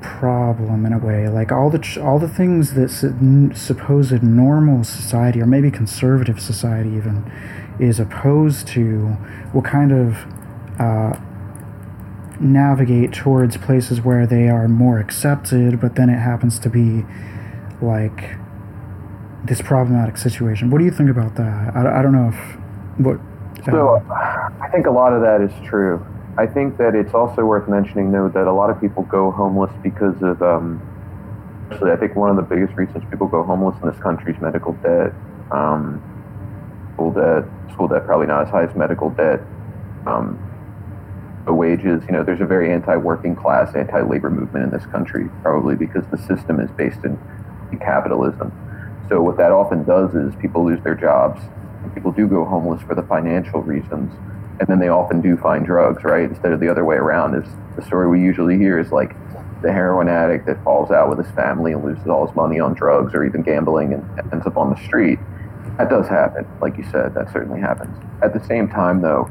problem 0.00 0.86
in 0.86 0.92
a 0.92 0.98
way. 0.98 1.28
Like 1.28 1.52
all 1.52 1.70
the 1.70 2.00
all 2.02 2.18
the 2.18 2.28
things 2.28 2.74
that 2.74 2.90
supposed 3.54 4.22
normal 4.22 4.84
society 4.84 5.40
or 5.40 5.46
maybe 5.46 5.70
conservative 5.70 6.40
society 6.40 6.90
even 6.90 7.30
is 7.78 7.98
opposed 7.98 8.66
to 8.68 9.16
will 9.52 9.62
kind 9.62 9.92
of 9.92 10.26
uh, 10.78 11.18
navigate 12.40 13.12
towards 13.12 13.56
places 13.56 14.00
where 14.00 14.26
they 14.26 14.48
are 14.48 14.68
more 14.68 14.98
accepted, 14.98 15.80
but 15.80 15.96
then 15.96 16.08
it 16.08 16.18
happens 16.18 16.58
to 16.58 16.70
be 16.70 17.04
like 17.80 18.36
this 19.44 19.62
problematic 19.62 20.16
situation. 20.16 20.70
What 20.70 20.78
do 20.78 20.84
you 20.84 20.90
think 20.90 21.10
about 21.10 21.36
that? 21.36 21.76
I, 21.76 22.00
I 22.00 22.02
don't 22.02 22.12
know 22.12 22.28
if 22.28 22.58
what. 22.98 23.20
Uh, 23.60 23.70
so 23.70 24.06
I 24.60 24.68
think 24.72 24.86
a 24.86 24.90
lot 24.90 25.12
of 25.12 25.20
that 25.22 25.40
is 25.40 25.52
true. 25.66 26.04
I 26.36 26.46
think 26.46 26.78
that 26.78 26.94
it's 26.94 27.14
also 27.14 27.44
worth 27.44 27.68
mentioning, 27.68 28.12
though, 28.12 28.28
that 28.28 28.46
a 28.46 28.52
lot 28.52 28.70
of 28.70 28.80
people 28.80 29.02
go 29.04 29.30
homeless 29.30 29.72
because 29.82 30.20
of. 30.22 30.42
Um, 30.42 30.80
actually, 31.70 31.92
I 31.92 31.96
think 31.96 32.16
one 32.16 32.30
of 32.30 32.36
the 32.36 32.42
biggest 32.42 32.76
reasons 32.76 33.04
people 33.10 33.26
go 33.26 33.42
homeless 33.42 33.80
in 33.82 33.88
this 33.88 33.98
country 34.00 34.34
is 34.34 34.40
medical 34.40 34.72
debt. 34.74 35.12
Um, 35.50 36.02
school 36.94 37.12
debt, 37.12 37.44
school 37.72 37.88
debt 37.88 38.06
probably 38.06 38.26
not 38.26 38.42
as 38.42 38.50
high 38.50 38.64
as 38.64 38.74
medical 38.74 39.10
debt. 39.10 39.40
Um, 40.06 40.38
wages, 41.46 42.02
you 42.06 42.12
know, 42.12 42.22
there's 42.22 42.40
a 42.40 42.46
very 42.46 42.72
anti-working 42.72 43.34
class, 43.34 43.74
anti-labor 43.74 44.30
movement 44.30 44.64
in 44.64 44.70
this 44.70 44.86
country, 44.86 45.28
probably 45.42 45.74
because 45.74 46.04
the 46.12 46.18
system 46.18 46.60
is 46.60 46.70
based 46.72 47.04
in 47.04 47.18
capitalism. 47.80 48.52
So 49.08 49.20
what 49.20 49.36
that 49.38 49.50
often 49.50 49.84
does 49.84 50.14
is 50.14 50.34
people 50.36 50.64
lose 50.64 50.80
their 50.84 50.94
jobs. 50.94 51.42
People 51.94 52.12
do 52.12 52.28
go 52.28 52.44
homeless 52.44 52.82
for 52.82 52.94
the 52.94 53.02
financial 53.02 53.62
reasons 53.62 54.12
and 54.60 54.68
then 54.68 54.78
they 54.78 54.88
often 54.88 55.20
do 55.20 55.36
find 55.38 55.64
drugs, 55.64 56.04
right? 56.04 56.24
Instead 56.24 56.52
of 56.52 56.60
the 56.60 56.68
other 56.68 56.84
way 56.84 56.96
around. 56.96 57.34
Is 57.34 57.50
the 57.76 57.82
story 57.82 58.08
we 58.08 58.20
usually 58.20 58.58
hear 58.58 58.78
is 58.78 58.92
like 58.92 59.16
the 59.62 59.72
heroin 59.72 60.08
addict 60.08 60.46
that 60.46 60.62
falls 60.62 60.90
out 60.90 61.08
with 61.08 61.18
his 61.24 61.34
family 61.34 61.72
and 61.72 61.82
loses 61.82 62.06
all 62.06 62.26
his 62.26 62.36
money 62.36 62.60
on 62.60 62.74
drugs 62.74 63.14
or 63.14 63.24
even 63.24 63.42
gambling 63.42 63.94
and 63.94 64.32
ends 64.32 64.46
up 64.46 64.56
on 64.56 64.70
the 64.70 64.76
street. 64.84 65.18
That 65.78 65.88
does 65.88 66.08
happen, 66.08 66.46
like 66.60 66.76
you 66.76 66.84
said. 66.90 67.14
That 67.14 67.32
certainly 67.32 67.60
happens. 67.60 67.96
At 68.22 68.34
the 68.34 68.44
same 68.46 68.68
time, 68.68 69.00
though, 69.00 69.30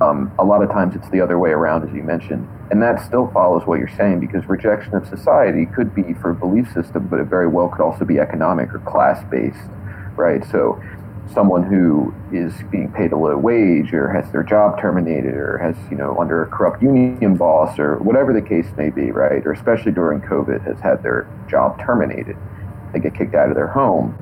um, 0.00 0.32
a 0.38 0.44
lot 0.44 0.62
of 0.62 0.70
times 0.70 0.96
it's 0.96 1.08
the 1.10 1.20
other 1.20 1.38
way 1.38 1.50
around, 1.50 1.88
as 1.88 1.94
you 1.94 2.02
mentioned, 2.02 2.48
and 2.72 2.82
that 2.82 3.04
still 3.06 3.30
follows 3.32 3.64
what 3.66 3.78
you're 3.78 3.96
saying 3.96 4.18
because 4.18 4.48
rejection 4.48 4.94
of 4.94 5.06
society 5.06 5.66
could 5.66 5.94
be 5.94 6.14
for 6.14 6.30
a 6.30 6.34
belief 6.34 6.72
system, 6.72 7.06
but 7.06 7.20
it 7.20 7.26
very 7.26 7.46
well 7.46 7.68
could 7.68 7.80
also 7.80 8.04
be 8.04 8.18
economic 8.18 8.74
or 8.74 8.80
class 8.80 9.22
based, 9.30 9.70
right? 10.16 10.44
So 10.50 10.82
someone 11.32 11.62
who 11.62 12.14
is 12.32 12.52
being 12.70 12.92
paid 12.92 13.12
a 13.12 13.16
low 13.16 13.36
wage 13.36 13.92
or 13.92 14.08
has 14.08 14.30
their 14.30 14.42
job 14.42 14.80
terminated 14.80 15.34
or 15.34 15.58
has, 15.58 15.76
you 15.90 15.96
know, 15.96 16.16
under 16.18 16.42
a 16.42 16.46
corrupt 16.46 16.82
union 16.82 17.36
boss 17.36 17.78
or 17.78 17.98
whatever 17.98 18.32
the 18.32 18.42
case 18.42 18.66
may 18.76 18.90
be, 18.90 19.10
right? 19.10 19.44
Or 19.46 19.52
especially 19.52 19.92
during 19.92 20.20
COVID 20.20 20.64
has 20.66 20.78
had 20.80 21.02
their 21.02 21.28
job 21.48 21.80
terminated. 21.80 22.36
They 22.92 23.00
get 23.00 23.14
kicked 23.14 23.34
out 23.34 23.48
of 23.48 23.54
their 23.54 23.68
home. 23.68 24.16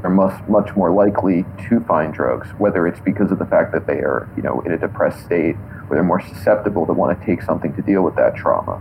They're 0.00 0.10
much, 0.10 0.42
much 0.48 0.74
more 0.74 0.90
likely 0.90 1.44
to 1.68 1.80
find 1.80 2.14
drugs, 2.14 2.48
whether 2.58 2.86
it's 2.86 3.00
because 3.00 3.30
of 3.30 3.38
the 3.38 3.44
fact 3.44 3.72
that 3.72 3.86
they 3.86 3.98
are, 3.98 4.28
you 4.34 4.42
know, 4.42 4.60
in 4.62 4.72
a 4.72 4.78
depressed 4.78 5.24
state 5.24 5.56
or 5.88 5.96
they're 5.96 6.02
more 6.02 6.20
susceptible 6.20 6.86
to 6.86 6.92
want 6.92 7.18
to 7.18 7.26
take 7.26 7.42
something 7.42 7.74
to 7.74 7.82
deal 7.82 8.02
with 8.02 8.16
that 8.16 8.34
trauma. 8.34 8.80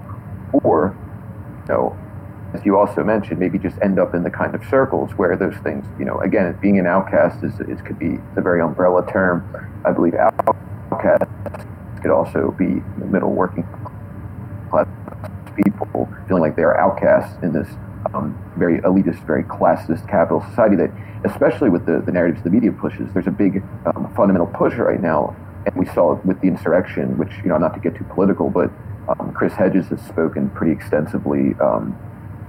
Or, 0.64 0.96
you 1.68 1.74
know, 1.74 1.98
as 2.54 2.66
you 2.66 2.78
also 2.78 3.04
mentioned, 3.04 3.40
maybe 3.40 3.60
just 3.60 3.78
end 3.82 4.00
up 4.00 4.16
in 4.16 4.24
the 4.24 4.30
kind 4.30 4.56
of 4.56 4.64
circles 4.70 5.12
where 5.12 5.36
those 5.36 5.56
things, 5.58 5.86
you 6.00 6.06
know, 6.06 6.20
again, 6.20 6.58
being 6.62 6.80
an 6.80 6.88
outcast 6.88 7.44
is, 7.44 7.60
is 7.62 7.82
could 7.82 8.00
be 8.00 8.18
a 8.36 8.42
very 8.42 8.62
umbrella 8.62 9.06
term. 9.12 9.48
I 9.86 9.92
believe 9.92 10.16
outcast 10.16 11.30
could 12.02 12.12
also 12.12 12.52
be 12.58 12.82
middle 13.06 13.32
working 13.32 13.64
class 14.70 14.88
people 15.64 16.10
feeling 16.28 16.42
like 16.42 16.56
they 16.56 16.64
are 16.64 16.78
outcasts 16.78 17.38
in 17.44 17.52
this 17.52 17.68
um, 18.14 18.38
very 18.58 18.80
elitist, 18.80 19.26
very 19.26 19.44
classist 19.44 20.08
capital 20.08 20.42
society 20.50 20.76
that, 20.76 20.92
especially 21.26 21.70
with 21.70 21.86
the, 21.86 22.02
the 22.06 22.12
narratives 22.12 22.44
the 22.44 22.50
media 22.50 22.72
pushes, 22.72 23.12
there's 23.14 23.28
a 23.28 23.32
big 23.32 23.62
um, 23.86 24.12
fundamental 24.16 24.48
push 24.48 24.74
right 24.76 25.02
now. 25.02 25.36
And 25.66 25.76
we 25.76 25.86
saw 25.88 26.16
it 26.16 26.26
with 26.26 26.40
the 26.40 26.48
insurrection, 26.48 27.18
which, 27.18 27.32
you 27.44 27.50
know, 27.50 27.58
not 27.58 27.74
to 27.74 27.80
get 27.80 27.96
too 27.96 28.06
political, 28.06 28.50
but 28.50 28.72
um, 29.10 29.34
Chris 29.34 29.54
Hedges 29.54 29.88
has 29.88 30.02
spoken 30.06 30.50
pretty 30.52 30.72
extensively, 30.72 31.56
um, 31.60 31.98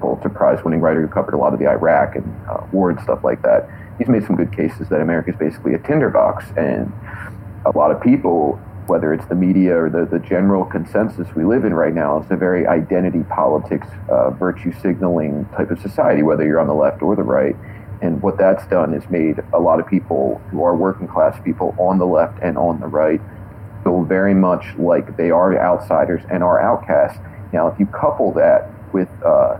Pulitzer 0.00 0.28
Prize 0.28 0.64
winning 0.64 0.80
writer 0.80 1.00
who 1.00 1.08
covered 1.08 1.34
a 1.34 1.38
lot 1.38 1.52
of 1.52 1.58
the 1.58 1.68
Iraq 1.68 2.16
and 2.16 2.46
uh, 2.48 2.64
war 2.72 2.90
and 2.90 3.00
stuff 3.00 3.22
like 3.22 3.42
that. 3.42 3.68
He's 3.98 4.08
made 4.08 4.26
some 4.26 4.36
good 4.36 4.54
cases 4.54 4.88
that 4.88 5.00
America 5.00 5.30
is 5.30 5.36
basically 5.36 5.74
a 5.74 5.78
tinderbox. 5.78 6.46
And 6.56 6.92
a 7.64 7.76
lot 7.76 7.90
of 7.90 8.00
people 8.00 8.58
whether 8.90 9.14
it's 9.14 9.26
the 9.26 9.36
media 9.36 9.76
or 9.76 9.88
the, 9.88 10.04
the 10.04 10.18
general 10.18 10.64
consensus 10.64 11.28
we 11.36 11.44
live 11.44 11.64
in 11.64 11.72
right 11.72 11.94
now, 11.94 12.18
it's 12.18 12.30
a 12.32 12.36
very 12.36 12.66
identity 12.66 13.22
politics, 13.30 13.86
uh, 14.08 14.30
virtue 14.30 14.72
signaling 14.82 15.46
type 15.56 15.70
of 15.70 15.80
society, 15.80 16.24
whether 16.24 16.44
you're 16.44 16.58
on 16.58 16.66
the 16.66 16.74
left 16.74 17.00
or 17.00 17.14
the 17.14 17.22
right. 17.22 17.54
And 18.02 18.20
what 18.20 18.36
that's 18.36 18.66
done 18.66 18.92
is 18.92 19.08
made 19.08 19.36
a 19.54 19.60
lot 19.60 19.78
of 19.78 19.86
people 19.86 20.42
who 20.50 20.64
are 20.64 20.74
working 20.74 21.06
class 21.06 21.40
people 21.44 21.72
on 21.78 21.98
the 21.98 22.06
left 22.06 22.42
and 22.42 22.58
on 22.58 22.80
the 22.80 22.88
right 22.88 23.20
feel 23.84 24.02
very 24.02 24.34
much 24.34 24.64
like 24.76 25.16
they 25.16 25.30
are 25.30 25.56
outsiders 25.56 26.22
and 26.28 26.42
are 26.42 26.60
outcasts. 26.60 27.20
Now, 27.52 27.68
if 27.68 27.78
you 27.78 27.86
couple 27.86 28.32
that 28.32 28.70
with 28.92 29.08
uh, 29.24 29.58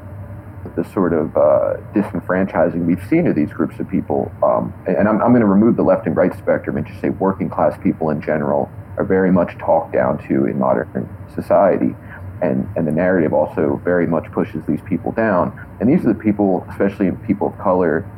the 0.77 0.85
sort 0.93 1.13
of 1.13 1.37
uh, 1.37 1.77
disenfranchising 1.95 2.85
we've 2.87 3.05
seen 3.09 3.27
of 3.27 3.35
these 3.35 3.53
groups 3.53 3.79
of 3.81 3.89
people, 3.89 4.31
um, 4.43 4.73
and 4.87 5.09
I'm, 5.09 5.21
I'm 5.23 5.31
going 5.31 5.41
to 5.41 5.47
remove 5.47 5.77
the 5.77 5.83
left 5.83 6.07
and 6.07 6.17
right 6.17 6.37
spectrum 6.37 6.77
and 6.77 6.87
just 6.87 7.01
say 7.01 7.11
working 7.11 7.49
class 7.51 7.79
people 7.83 8.11
in 8.11 8.21
general 8.23 8.71
are 8.97 9.05
very 9.05 9.33
much 9.33 9.57
talked 9.59 9.93
down 9.93 10.19
to 10.29 10.47
in 10.47 10.59
modern 10.59 11.09
society. 11.35 11.95
And, 12.43 12.67
and 12.75 12.87
the 12.87 12.93
narrative 12.93 13.35
also 13.35 13.81
very 13.85 14.07
much 14.07 14.31
pushes 14.33 14.65
these 14.67 14.81
people 14.83 15.13
down. 15.13 15.59
And 15.79 15.89
these 15.91 16.05
are 16.07 16.13
the 16.13 16.19
people, 16.19 16.67
especially 16.71 17.11
people 17.27 17.49
of 17.49 17.59
color, 17.59 18.09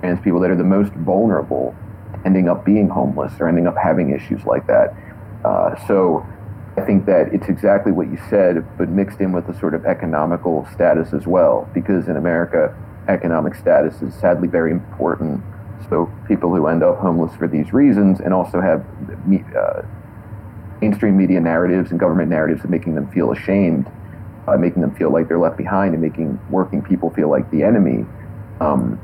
trans 0.00 0.20
people, 0.20 0.40
that 0.40 0.50
are 0.50 0.56
the 0.56 0.62
most 0.64 0.92
vulnerable, 0.92 1.74
ending 2.24 2.48
up 2.48 2.64
being 2.64 2.88
homeless 2.88 3.32
or 3.40 3.48
ending 3.48 3.66
up 3.66 3.76
having 3.76 4.10
issues 4.10 4.44
like 4.44 4.66
that. 4.66 4.94
Uh, 5.42 5.74
so 5.86 6.26
I 6.76 6.80
think 6.80 7.06
that 7.06 7.32
it's 7.32 7.48
exactly 7.48 7.92
what 7.92 8.08
you 8.08 8.18
said, 8.28 8.66
but 8.76 8.88
mixed 8.88 9.20
in 9.20 9.32
with 9.32 9.46
the 9.46 9.58
sort 9.58 9.74
of 9.74 9.86
economical 9.86 10.66
status 10.72 11.12
as 11.12 11.26
well, 11.26 11.68
because 11.72 12.08
in 12.08 12.16
America, 12.16 12.74
economic 13.08 13.54
status 13.54 14.02
is 14.02 14.14
sadly 14.14 14.48
very 14.48 14.72
important 14.72 15.42
so 15.88 16.10
people 16.26 16.54
who 16.54 16.66
end 16.66 16.82
up 16.82 16.98
homeless 16.98 17.34
for 17.36 17.46
these 17.46 17.72
reasons 17.72 18.20
and 18.20 18.32
also 18.32 18.60
have 18.60 18.84
uh, 19.56 19.82
mainstream 20.80 21.16
media 21.16 21.40
narratives 21.40 21.90
and 21.90 22.00
government 22.00 22.30
narratives 22.30 22.64
of 22.64 22.70
making 22.70 22.94
them 22.94 23.10
feel 23.10 23.32
ashamed, 23.32 23.90
uh, 24.48 24.56
making 24.56 24.82
them 24.82 24.94
feel 24.94 25.12
like 25.12 25.28
they're 25.28 25.38
left 25.38 25.56
behind 25.56 25.94
and 25.94 26.02
making 26.02 26.38
working 26.50 26.82
people 26.82 27.10
feel 27.10 27.28
like 27.28 27.50
the 27.50 27.62
enemy. 27.62 28.04
Um, 28.60 29.00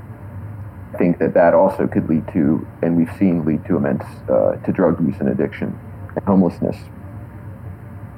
I 0.94 0.98
think 0.98 1.18
that 1.18 1.34
that 1.34 1.54
also 1.54 1.86
could 1.86 2.08
lead 2.08 2.26
to, 2.32 2.66
and 2.82 2.96
we've 2.96 3.14
seen 3.18 3.44
lead 3.44 3.64
to 3.66 3.76
immense, 3.76 4.04
uh, 4.28 4.56
to 4.56 4.72
drug 4.72 5.00
use 5.06 5.16
and 5.20 5.28
addiction 5.28 5.78
and 6.16 6.24
homelessness. 6.24 6.76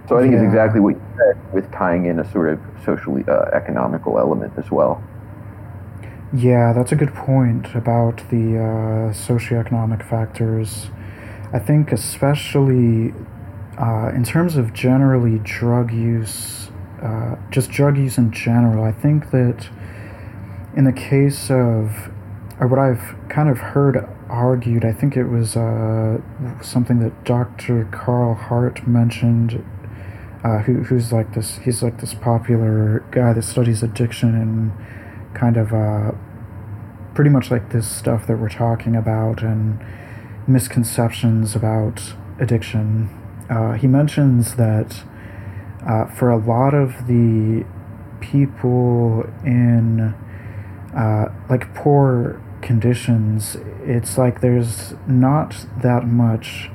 So 0.09 0.19
I 0.19 0.23
think 0.23 0.33
yeah. 0.33 0.41
it's 0.41 0.47
exactly 0.47 0.81
what 0.81 0.95
you 0.95 1.03
said 1.17 1.55
with 1.55 1.71
tying 1.73 2.07
in 2.07 2.19
a 2.19 2.31
sort 2.33 2.51
of 2.51 2.61
socially 2.85 3.25
uh, 3.29 3.51
economical 3.53 4.19
element 4.19 4.53
as 4.57 4.71
well. 4.71 5.03
Yeah, 6.35 6.73
that's 6.73 6.93
a 6.93 6.97
good 6.97 7.15
point 7.15 7.75
about 7.75 8.17
the 8.31 8.57
uh, 8.57 9.13
socioeconomic 9.13 10.09
factors. 10.09 10.89
I 11.53 11.59
think, 11.59 11.93
especially 11.93 13.13
uh, 13.79 14.11
in 14.15 14.25
terms 14.25 14.57
of 14.57 14.73
generally 14.73 15.41
drug 15.41 15.93
use, 15.93 16.71
uh, 17.03 17.37
just 17.51 17.71
drug 17.71 17.99
use 17.99 18.17
in 18.17 18.33
general, 18.33 18.83
I 18.83 18.93
think 18.93 19.31
that 19.31 19.69
in 20.75 20.85
the 20.85 20.93
case 20.93 21.51
of, 21.51 22.11
or 22.59 22.67
what 22.67 22.79
I've 22.79 23.15
kind 23.29 23.51
of 23.51 23.59
heard 23.59 24.09
argued, 24.31 24.85
I 24.85 24.93
think 24.93 25.17
it 25.17 25.25
was 25.25 25.57
uh, 25.57 26.21
something 26.63 27.01
that 27.01 27.25
Dr. 27.25 27.87
Carl 27.93 28.35
Hart 28.35 28.87
mentioned. 28.87 29.65
Uh, 30.45 30.59
who, 30.59 30.83
who's 30.83 31.13
like 31.13 31.35
this? 31.35 31.59
He's 31.59 31.83
like 31.83 32.01
this 32.01 32.15
popular 32.15 33.05
guy 33.13 33.33
that 33.33 33.43
studies 33.43 33.83
addiction 33.83 34.35
and 34.35 34.73
kind 35.35 35.57
of 35.57 35.73
uh, 35.73 36.13
pretty 37.15 37.31
much 37.31 37.51
like 37.51 37.71
this 37.71 37.89
stuff 37.89 38.27
that 38.27 38.39
we're 38.39 38.49
talking 38.49 38.97
about 38.97 39.43
and 39.43 39.79
misconceptions 40.47 41.55
about 41.55 42.15
addiction. 42.41 43.09
Uh, 43.49 43.73
he 43.75 43.87
mentions 43.87 44.57
that 44.57 45.05
uh, 45.87 46.07
for 46.07 46.31
a 46.31 46.37
lot 46.37 46.75
of 46.75 47.07
the 47.07 47.65
people 48.21 49.25
in 49.45 50.15
uh, 50.97 51.27
like 51.49 51.75
poor 51.75 52.41
conditions, 52.63 53.57
it's 53.85 54.17
like 54.17 54.41
there's 54.41 54.95
not 55.07 55.67
that 55.83 56.05
much 56.07 56.71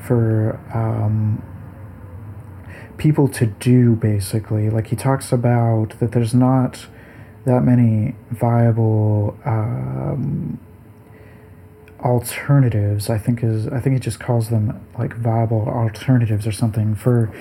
for 0.00 0.58
um, 0.74 1.42
people 3.02 3.26
to 3.26 3.46
do 3.46 3.96
basically. 3.96 4.70
Like 4.70 4.86
he 4.86 4.96
talks 4.96 5.32
about 5.32 5.98
that 5.98 6.12
there's 6.12 6.34
not 6.34 6.86
that 7.44 7.62
many 7.62 8.14
viable 8.30 9.36
um, 9.44 10.60
alternatives. 11.98 13.10
I 13.10 13.18
think 13.18 13.42
is 13.42 13.66
I 13.66 13.80
think 13.80 13.94
he 13.94 13.98
just 13.98 14.20
calls 14.20 14.50
them 14.50 14.86
like 14.96 15.16
viable 15.16 15.68
alternatives 15.68 16.46
or 16.46 16.52
something 16.52 16.94
for 16.94 17.32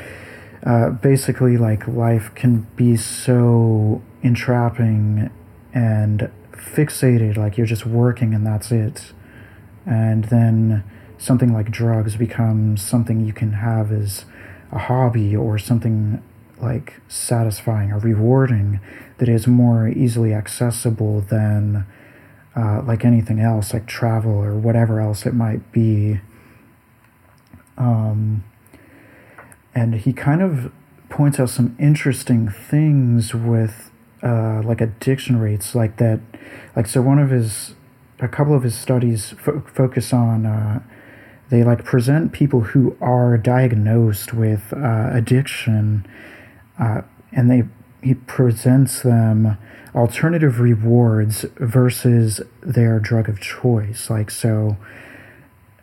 uh, 0.65 0.89
basically 0.89 1.58
like 1.58 1.88
life 1.88 2.34
can 2.34 2.67
be 2.76 2.97
so 2.97 4.02
entrapping 4.24 5.30
and 5.74 6.32
fixated 6.54 7.38
like 7.38 7.58
you're 7.58 7.67
just 7.67 7.86
working 7.86 8.34
and 8.34 8.45
that's 8.45 8.71
it 8.71 9.13
and 9.86 10.26
then 10.26 10.84
something 11.17 11.52
like 11.52 11.71
drugs 11.71 12.15
becomes 12.15 12.84
something 12.84 13.26
you 13.26 13.34
can 13.34 13.54
have 13.54 13.91
as 13.91 14.26
a 14.72 14.80
hobby 14.80 15.36
or 15.36 15.58
something 15.58 16.24
like 16.62 17.02
satisfying 17.08 17.92
or 17.92 18.00
rewarding 18.00 18.80
that 19.18 19.28
is 19.28 19.48
more 19.48 19.88
easily 19.88 20.34
accessible 20.34 21.22
than 21.22 21.86
uh, 22.56 22.82
like 22.84 23.04
anything 23.04 23.40
else, 23.40 23.74
like 23.74 23.88
travel 23.88 24.32
or 24.32 24.56
whatever 24.56 25.00
else 25.00 25.26
it 25.26 25.34
might 25.34 25.72
be. 25.72 26.20
Um, 27.78 28.44
and 29.74 29.96
he 29.96 30.14
kind 30.14 30.42
of 30.42 30.72
points 31.10 31.40
out 31.40 31.50
some 31.50 31.76
interesting 31.80 32.50
things 32.50 33.34
with 33.34 33.90
uh, 34.22 34.62
like 34.64 34.82
addiction 34.82 35.40
rates, 35.40 35.74
like 35.74 35.98
that. 35.98 36.20
Like 36.76 36.88
so, 36.88 37.02
one 37.02 37.20
of 37.20 37.30
his, 37.30 37.76
a 38.20 38.28
couple 38.28 38.54
of 38.54 38.64
his 38.64 38.78
studies 38.78 39.32
fo- 39.32 39.64
focus 39.74 40.14
on. 40.14 40.46
Uh, 40.46 40.82
they 41.52 41.64
like 41.64 41.86
present 41.86 42.32
people 42.32 42.62
who 42.62 42.98
are 43.00 43.38
diagnosed 43.38 44.34
with 44.34 44.74
uh, 44.74 45.10
addiction, 45.12 46.08
uh, 46.80 47.02
and 47.32 47.52
they 47.52 47.64
he 48.02 48.16
presents 48.16 49.04
them 49.04 49.58
alternative 49.94 50.60
rewards 50.60 51.46
versus 51.58 52.42
their 52.62 53.00
drug 53.00 53.30
of 53.30 53.40
choice. 53.40 54.10
Like, 54.10 54.32
so 54.32 54.78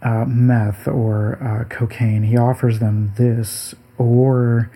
uh, 0.03 0.25
meth 0.27 0.89
or 0.89 1.39
uh, 1.43 1.65
cocaine, 1.73 2.25
he 2.25 2.37
offers 2.37 2.79
them 2.79 3.13
this 3.17 3.75
or 3.97 4.71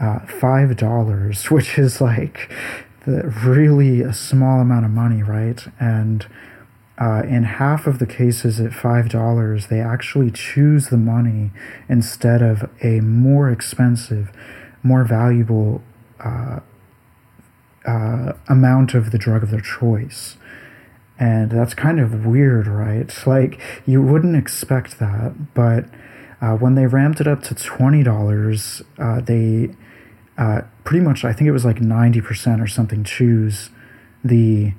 uh, 0.00 0.20
$5, 0.20 1.50
which 1.50 1.78
is 1.78 2.00
like 2.00 2.52
the, 3.06 3.22
really 3.44 4.02
a 4.02 4.12
small 4.12 4.60
amount 4.60 4.84
of 4.84 4.90
money, 4.90 5.22
right? 5.22 5.66
And 5.78 6.26
uh, 6.98 7.22
in 7.26 7.42
half 7.42 7.86
of 7.86 7.98
the 7.98 8.06
cases 8.06 8.60
at 8.60 8.70
$5, 8.70 9.68
they 9.68 9.80
actually 9.80 10.30
choose 10.30 10.88
the 10.88 10.96
money 10.96 11.50
instead 11.88 12.40
of 12.40 12.70
a 12.82 13.00
more 13.00 13.50
expensive, 13.50 14.30
more 14.82 15.04
valuable 15.04 15.82
uh, 16.20 16.60
uh, 17.84 18.32
amount 18.48 18.94
of 18.94 19.10
the 19.10 19.18
drug 19.18 19.42
of 19.42 19.50
their 19.50 19.60
choice. 19.60 20.36
And 21.18 21.50
that's 21.50 21.74
kind 21.74 21.98
of 21.98 22.26
weird, 22.26 22.66
right? 22.66 23.12
Like, 23.26 23.60
you 23.86 24.00
wouldn't 24.00 24.36
expect 24.36 24.98
that, 25.00 25.54
but 25.54 25.86
uh, 26.40 26.56
when 26.56 26.74
they 26.74 26.86
ramped 26.86 27.20
it 27.20 27.26
up 27.26 27.42
to 27.44 27.54
$20, 27.54 28.82
uh, 28.98 29.20
they 29.20 29.74
uh, 30.36 30.62
pretty 30.84 31.04
much, 31.04 31.24
I 31.24 31.32
think 31.32 31.48
it 31.48 31.52
was 31.52 31.64
like 31.64 31.76
90% 31.78 32.62
or 32.62 32.66
something, 32.66 33.04
choose 33.04 33.70
the 34.22 34.74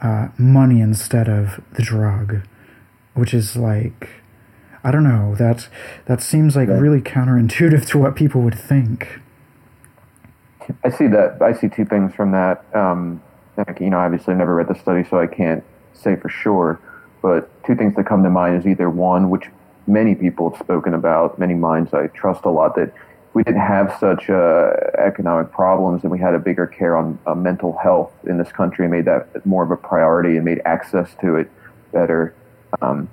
uh, 0.00 0.28
money 0.38 0.80
instead 0.80 1.28
of 1.28 1.62
the 1.72 1.82
drug, 1.82 2.42
which 3.14 3.34
is 3.34 3.56
like, 3.56 4.08
I 4.84 4.90
don't 4.90 5.04
know, 5.04 5.34
that, 5.36 5.68
that 6.06 6.22
seems 6.22 6.56
like 6.56 6.68
really 6.68 7.00
counterintuitive 7.00 7.86
to 7.88 7.98
what 7.98 8.14
people 8.14 8.42
would 8.42 8.58
think. 8.58 9.20
I 10.84 10.90
see 10.90 11.06
that. 11.08 11.40
I 11.40 11.52
see 11.52 11.68
two 11.68 11.84
things 11.84 12.14
from 12.14 12.32
that. 12.32 12.64
Um, 12.74 13.22
like, 13.56 13.80
you 13.80 13.90
know, 13.90 13.98
obviously, 13.98 14.32
I've 14.32 14.38
never 14.38 14.54
read 14.54 14.68
the 14.68 14.74
study, 14.74 15.04
so 15.08 15.18
I 15.18 15.26
can't 15.26 15.64
say 15.94 16.16
for 16.16 16.28
sure. 16.28 16.78
But 17.22 17.50
two 17.64 17.74
things 17.74 17.96
that 17.96 18.06
come 18.06 18.22
to 18.22 18.30
mind 18.30 18.56
is 18.56 18.66
either 18.66 18.88
one, 18.88 19.30
which 19.30 19.46
many 19.86 20.14
people 20.14 20.50
have 20.50 20.60
spoken 20.60 20.94
about, 20.94 21.38
many 21.38 21.54
minds 21.54 21.92
I 21.92 22.08
trust 22.08 22.44
a 22.44 22.50
lot, 22.50 22.76
that 22.76 22.92
we 23.38 23.44
didn't 23.44 23.60
have 23.60 23.96
such 24.00 24.28
uh, 24.28 24.72
economic 24.98 25.52
problems 25.52 26.02
and 26.02 26.10
we 26.10 26.18
had 26.18 26.34
a 26.34 26.40
bigger 26.40 26.66
care 26.66 26.96
on 26.96 27.16
uh, 27.24 27.36
mental 27.36 27.78
health 27.78 28.12
in 28.24 28.36
this 28.36 28.50
country 28.50 28.84
and 28.84 28.90
made 28.90 29.04
that 29.04 29.46
more 29.46 29.62
of 29.62 29.70
a 29.70 29.76
priority 29.76 30.34
and 30.34 30.44
made 30.44 30.60
access 30.64 31.08
to 31.20 31.36
it 31.36 31.48
better. 31.92 32.34
Um, 32.82 33.08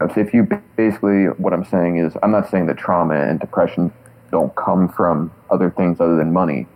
if 0.00 0.34
you 0.34 0.48
basically, 0.74 1.26
what 1.26 1.52
I'm 1.52 1.64
saying 1.64 1.98
is, 1.98 2.16
I'm 2.20 2.32
not 2.32 2.50
saying 2.50 2.66
that 2.66 2.78
trauma 2.78 3.14
and 3.14 3.38
depression 3.38 3.92
don't 4.32 4.52
come 4.56 4.88
from 4.88 5.30
other 5.50 5.70
things 5.70 6.00
other 6.00 6.16
than 6.16 6.32
money, 6.32 6.66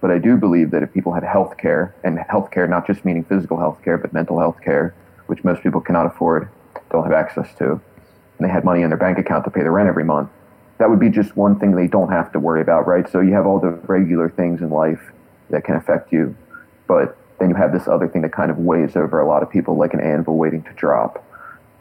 but 0.00 0.10
I 0.10 0.16
do 0.16 0.38
believe 0.38 0.70
that 0.70 0.82
if 0.82 0.90
people 0.90 1.12
had 1.12 1.24
health 1.24 1.58
care, 1.58 1.94
and 2.02 2.18
health 2.18 2.50
care 2.50 2.66
not 2.66 2.86
just 2.86 3.04
meaning 3.04 3.24
physical 3.24 3.58
health 3.58 3.82
care, 3.84 3.98
but 3.98 4.14
mental 4.14 4.38
health 4.38 4.58
care, 4.62 4.94
which 5.26 5.44
most 5.44 5.62
people 5.62 5.82
cannot 5.82 6.06
afford, 6.06 6.48
don't 6.90 7.04
have 7.04 7.12
access 7.12 7.54
to, 7.58 7.72
and 7.72 7.80
they 8.40 8.48
had 8.48 8.64
money 8.64 8.80
in 8.80 8.88
their 8.88 8.96
bank 8.96 9.18
account 9.18 9.44
to 9.44 9.50
pay 9.50 9.62
the 9.62 9.70
rent 9.70 9.86
every 9.86 10.04
month, 10.04 10.30
that 10.82 10.90
would 10.90 10.98
be 10.98 11.10
just 11.10 11.36
one 11.36 11.60
thing 11.60 11.76
they 11.76 11.86
don't 11.86 12.10
have 12.10 12.32
to 12.32 12.40
worry 12.40 12.60
about, 12.60 12.88
right? 12.88 13.08
So 13.08 13.20
you 13.20 13.34
have 13.34 13.46
all 13.46 13.60
the 13.60 13.70
regular 13.86 14.28
things 14.28 14.60
in 14.60 14.70
life 14.70 15.12
that 15.50 15.62
can 15.62 15.76
affect 15.76 16.12
you, 16.12 16.34
but 16.88 17.16
then 17.38 17.50
you 17.50 17.54
have 17.54 17.72
this 17.72 17.86
other 17.86 18.08
thing 18.08 18.22
that 18.22 18.32
kind 18.32 18.50
of 18.50 18.58
weighs 18.58 18.96
over 18.96 19.20
a 19.20 19.24
lot 19.28 19.44
of 19.44 19.48
people 19.48 19.76
like 19.76 19.94
an 19.94 20.00
anvil 20.00 20.36
waiting 20.36 20.60
to 20.64 20.72
drop. 20.72 21.24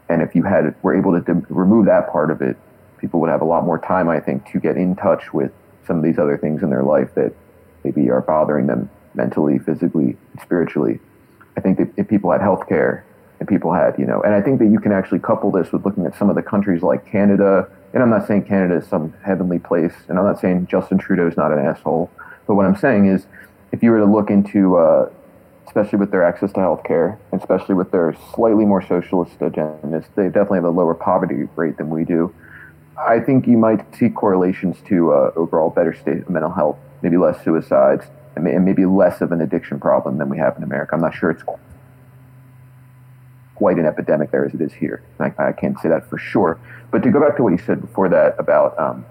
And 0.08 0.22
if 0.22 0.36
you 0.36 0.44
had 0.44 0.76
were 0.84 0.96
able 0.96 1.20
to 1.20 1.34
remove 1.50 1.88
that 1.88 2.12
part 2.12 2.30
of 2.30 2.44
it, 2.44 2.58
people 3.00 3.20
would 3.22 3.32
have 3.32 3.42
a 3.42 3.46
lot 3.46 3.66
more 3.66 3.80
time, 3.80 4.08
I 4.08 4.20
think, 4.20 4.46
to 4.52 4.60
get 4.60 4.78
in 4.78 4.96
touch 4.96 5.34
with 5.34 5.52
some 5.88 5.98
of 5.98 6.04
these 6.04 6.20
other 6.20 6.38
things 6.38 6.62
in 6.62 6.70
their 6.70 6.84
life 6.84 7.16
that 7.16 7.34
maybe 7.84 8.08
are 8.12 8.22
bothering 8.22 8.68
them 8.68 8.88
mentally, 9.16 9.58
physically, 9.58 10.16
spiritually. 10.44 11.00
I 11.58 11.62
think 11.62 11.80
that 11.80 11.90
if 11.98 12.08
people 12.08 12.32
had 12.32 12.42
health 12.42 12.70
care 12.70 13.04
and 13.42 13.48
people 13.48 13.74
had, 13.74 13.98
you 13.98 14.06
know, 14.06 14.22
and 14.22 14.36
I 14.36 14.42
think 14.42 14.60
that 14.60 14.68
you 14.68 14.80
can 14.80 14.92
actually 14.92 15.18
couple 15.18 15.50
this 15.50 15.72
with 15.72 15.84
looking 15.84 16.06
at 16.06 16.16
some 16.16 16.30
of 16.30 16.36
the 16.36 16.44
countries 16.44 16.84
like 16.84 17.10
Canada. 17.12 17.68
And 17.92 18.04
I'm 18.04 18.12
not 18.12 18.28
saying 18.28 18.44
Canada 18.44 18.76
is 18.76 18.86
some 18.86 19.16
heavenly 19.26 19.58
place, 19.58 19.96
and 20.08 20.20
I'm 20.20 20.26
not 20.26 20.40
saying 20.40 20.68
Justin 20.68 21.00
Trudeau 21.00 21.28
is 21.28 21.36
not 21.36 21.52
an 21.52 21.58
asshole. 21.58 22.12
But 22.46 22.54
what 22.54 22.68
I'm 22.68 22.78
saying 22.78 23.08
is, 23.08 23.26
if 23.72 23.82
you 23.82 23.90
were 23.90 23.98
to 23.98 24.06
look 24.06 24.30
into, 24.30 24.78
uh, 24.78 25.10
especially 25.66 25.98
with 25.98 26.12
their 26.12 26.24
access 26.24 26.54
to 26.54 26.60
health 26.60 26.84
care, 26.84 27.18
especially 27.32 27.74
with 27.74 27.92
their 27.92 28.16
slightly 28.36 28.64
more 28.64 28.84
socialist 28.84 29.40
agendas, 29.40 30.06
they 30.16 30.26
definitely 30.28 30.60
have 30.60 30.66
a 30.66 30.70
lower 30.70 30.94
poverty 30.94 31.50
rate 31.56 31.78
than 31.78 31.90
we 31.90 32.06
do. 32.06 32.32
I 32.96 33.20
think 33.20 33.48
you 33.48 33.58
might 33.58 33.84
see 33.96 34.10
correlations 34.10 34.78
to 34.86 35.14
uh, 35.14 35.32
overall 35.36 35.72
better 35.72 35.96
state 35.96 36.20
of 36.20 36.30
mental 36.30 36.52
health 36.52 36.78
maybe 37.02 37.18
less 37.18 37.44
suicides, 37.44 38.06
and 38.36 38.46
maybe 38.64 38.86
less 38.86 39.22
of 39.22 39.32
an 39.32 39.42
addiction 39.42 39.80
problem 39.80 40.18
than 40.18 40.30
we 40.30 40.38
have 40.38 40.56
in 40.58 40.64
America. 40.64 40.96
I'm 40.96 41.02
not 41.02 41.16
sure 41.16 41.32
it's 41.32 41.44
quite 43.62 43.78
an 43.78 43.86
epidemic 43.86 44.32
there 44.32 44.44
as 44.44 44.56
it 44.56 44.62
is 44.62 44.74
here. 44.74 45.04
I, 45.20 45.32
I, 45.38 45.52
can't 45.52 45.80
say 45.80 45.90
that 45.90 46.10
for 46.10 46.18
sure. 46.18 46.60
But 46.90 47.04
to 47.04 47.12
go 47.12 47.20
back 47.20 47.38
to 47.38 47.44
what 47.44 47.52
you 47.52 47.60
said 47.60 47.80
before 47.80 48.10
that 48.10 48.34
about, 48.40 48.78
um, 48.80 49.06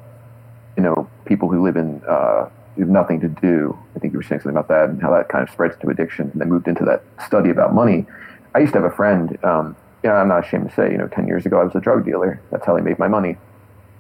you 0.77 0.83
know, 0.83 1.09
people 1.25 1.49
who 1.49 1.63
live 1.63 1.77
in 1.77 2.03
uh, 2.03 2.49
who 2.75 2.81
have 2.81 2.91
nothing 2.91 3.21
to 3.21 3.29
do. 3.29 3.79
I 3.95 4.01
think 4.01 4.13
you 4.13 4.19
were 4.19 4.25
saying 4.25 4.41
something 4.41 4.57
about 4.59 4.67
that 4.67 4.89
and 4.89 5.01
how 5.01 5.13
that 5.13 5.29
kind 5.29 5.47
of 5.47 5.51
spreads 5.51 5.77
to 5.83 5.89
addiction. 5.89 6.31
And 6.33 6.41
then 6.41 6.49
moved 6.49 6.67
into 6.67 6.85
that 6.85 7.05
study 7.25 7.51
about 7.51 7.75
money. 7.75 8.07
I 8.53 8.59
used 8.59 8.73
to 8.73 8.81
have 8.81 8.93
a 8.93 8.97
friend. 8.97 9.39
Um, 9.45 9.77
you 10.03 10.11
know, 10.11 10.17
I'm 10.17 10.27
not 10.27 10.45
ashamed 10.45 10.69
to 10.69 10.75
say, 10.75 10.91
you 10.91 10.99
know, 10.99 11.07
10 11.07 11.29
years 11.29 11.47
ago 11.47 11.61
I 11.61 11.63
was 11.63 11.77
a 11.77 11.81
drug 11.81 12.05
dealer. 12.05 12.41
That's 12.51 12.67
how 12.67 12.77
I 12.77 12.81
made 12.81 12.99
my 12.99 13.07
money 13.07 13.37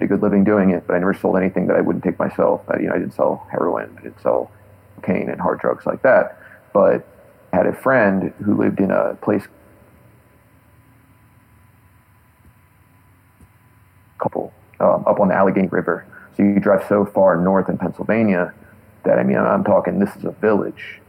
a 0.01 0.07
good 0.09 0.21
living 0.21 0.43
doing 0.43 0.71
it, 0.71 0.85
but 0.87 0.97
I 0.97 0.99
never 0.99 1.15
sold 1.15 1.37
anything 1.37 1.69
that 1.69 1.77
I 1.77 1.81
wouldn't 1.81 2.03
take 2.03 2.19
myself. 2.19 2.63
I, 2.69 2.81
you 2.81 2.89
know, 2.89 2.95
I 2.95 2.99
didn't 2.99 3.15
sell 3.15 3.47
heroin, 3.53 3.95
I 3.99 4.03
didn't 4.03 4.21
sell 4.21 4.51
cocaine 4.97 5.29
and 5.29 5.41
hard 5.41 5.61
drugs 5.61 5.87
like 5.87 6.03
that. 6.03 6.41
But 6.73 7.07
I 7.53 7.57
had 7.57 7.67
a 7.67 7.75
friend 7.75 8.33
who 8.43 8.57
lived 8.57 8.81
in 8.81 8.91
a 8.91 9.15
place 9.23 9.47
couple 14.21 14.53
um, 14.81 15.05
up 15.07 15.21
on 15.21 15.29
the 15.29 15.35
Allegheny 15.35 15.69
River. 15.69 16.07
So 16.37 16.43
you 16.43 16.61
drive 16.61 16.87
so 16.89 17.05
far 17.05 17.37
north 17.37 17.69
in 17.69 17.79
Pennsylvania 17.79 18.55
that 19.05 19.19
I 19.19 19.23
mean, 19.23 19.39
I'm 19.39 19.65
talking 19.65 19.99
this 19.99 20.15
is 20.17 20.25
a 20.25 20.31
village, 20.33 21.01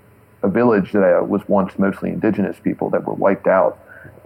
a 0.43 0.49
village 0.49 0.91
that 0.93 1.27
was 1.27 1.41
once 1.47 1.77
mostly 1.77 2.09
indigenous 2.09 2.57
people 2.59 2.89
that 2.91 3.05
were 3.05 3.13
wiped 3.13 3.47
out. 3.47 3.79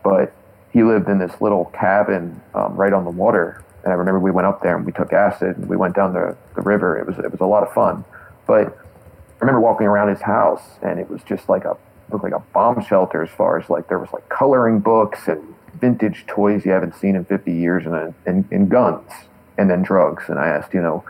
But 0.04 0.34
he 0.72 0.84
lived 0.84 1.10
in 1.10 1.20
this 1.20 1.42
little 1.42 1.66
cabin 1.66 2.42
um, 2.54 2.76
right 2.76 2.94
on 2.94 3.04
the 3.06 3.12
water 3.12 3.66
and 3.86 3.94
I 3.94 3.96
remember 3.96 4.20
we 4.20 4.32
went 4.32 4.48
up 4.48 4.64
there 4.64 4.76
and 4.76 4.86
we 4.86 4.92
took 4.92 5.14
acid 5.14 5.58
and 5.58 5.70
we 5.70 5.78
went 5.78 5.96
down 5.96 6.14
the, 6.14 6.36
the 6.56 6.62
river. 6.62 6.98
It 6.98 7.06
was 7.06 7.20
it 7.20 7.32
was 7.32 7.40
a 7.40 7.46
lot 7.46 7.62
of 7.62 7.72
fun. 7.72 8.04
But 8.48 8.68
I 8.68 9.40
remember 9.40 9.62
walking 9.62 9.86
around 9.86 10.10
his 10.10 10.22
house 10.22 10.64
and 10.82 11.00
it 11.00 11.08
was 11.08 11.22
just 11.24 11.48
like 11.48 11.66
a 11.66 11.78
looked 12.10 12.24
like 12.24 12.34
a 12.34 12.44
bomb 12.54 12.84
shelter 12.84 13.24
as 13.24 13.30
far 13.30 13.60
as 13.60 13.70
like 13.70 13.88
there 13.88 14.00
was 14.00 14.12
like 14.14 14.28
coloring 14.30 14.80
books 14.80 15.28
and 15.28 15.56
vintage 15.80 16.26
toys 16.28 16.66
you 16.66 16.72
haven't 16.72 16.96
seen 16.96 17.16
in 17.16 17.26
50 17.26 17.52
years 17.52 17.86
and, 17.86 18.14
and, 18.26 18.46
and 18.52 18.70
guns 18.70 19.12
and 19.58 19.70
then 19.70 19.82
drugs. 19.82 20.26
And 20.28 20.40
I 20.40 20.48
asked, 20.48 20.74
you 20.74 20.82
know, 20.82 21.04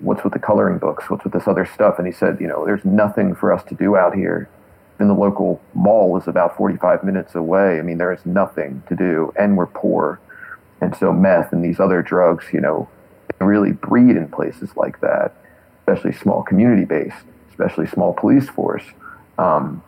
what's 0.00 0.24
with 0.24 0.32
the 0.32 0.38
coloring 0.38 0.78
books? 0.78 1.08
What's 1.08 1.24
with 1.24 1.32
this 1.32 1.46
other 1.46 1.64
stuff? 1.66 1.98
And 1.98 2.06
he 2.06 2.12
said, 2.12 2.38
you 2.40 2.48
know, 2.48 2.64
there's 2.64 2.84
nothing 2.84 3.34
for 3.34 3.52
us 3.52 3.62
to 3.64 3.74
do 3.74 3.96
out 3.96 4.14
here. 4.14 4.48
And 4.98 5.08
the 5.08 5.14
local 5.14 5.60
mall 5.74 6.16
is 6.18 6.28
about 6.28 6.56
45 6.56 7.02
minutes 7.02 7.34
away. 7.34 7.78
I 7.78 7.82
mean, 7.82 7.98
there 7.98 8.12
is 8.12 8.24
nothing 8.24 8.82
to 8.88 8.94
do, 8.94 9.32
and 9.36 9.56
we're 9.56 9.66
poor. 9.66 10.20
And 10.80 10.96
so 10.96 11.12
meth 11.12 11.52
and 11.52 11.64
these 11.64 11.80
other 11.80 12.02
drugs, 12.02 12.46
you 12.52 12.60
know, 12.60 12.88
really 13.40 13.72
breed 13.72 14.16
in 14.16 14.28
places 14.28 14.76
like 14.76 15.00
that, 15.00 15.34
especially 15.80 16.12
small 16.12 16.42
community 16.42 16.84
based, 16.84 17.24
especially 17.50 17.86
small 17.86 18.12
police 18.12 18.48
force. 18.48 18.84
Um, 19.38 19.82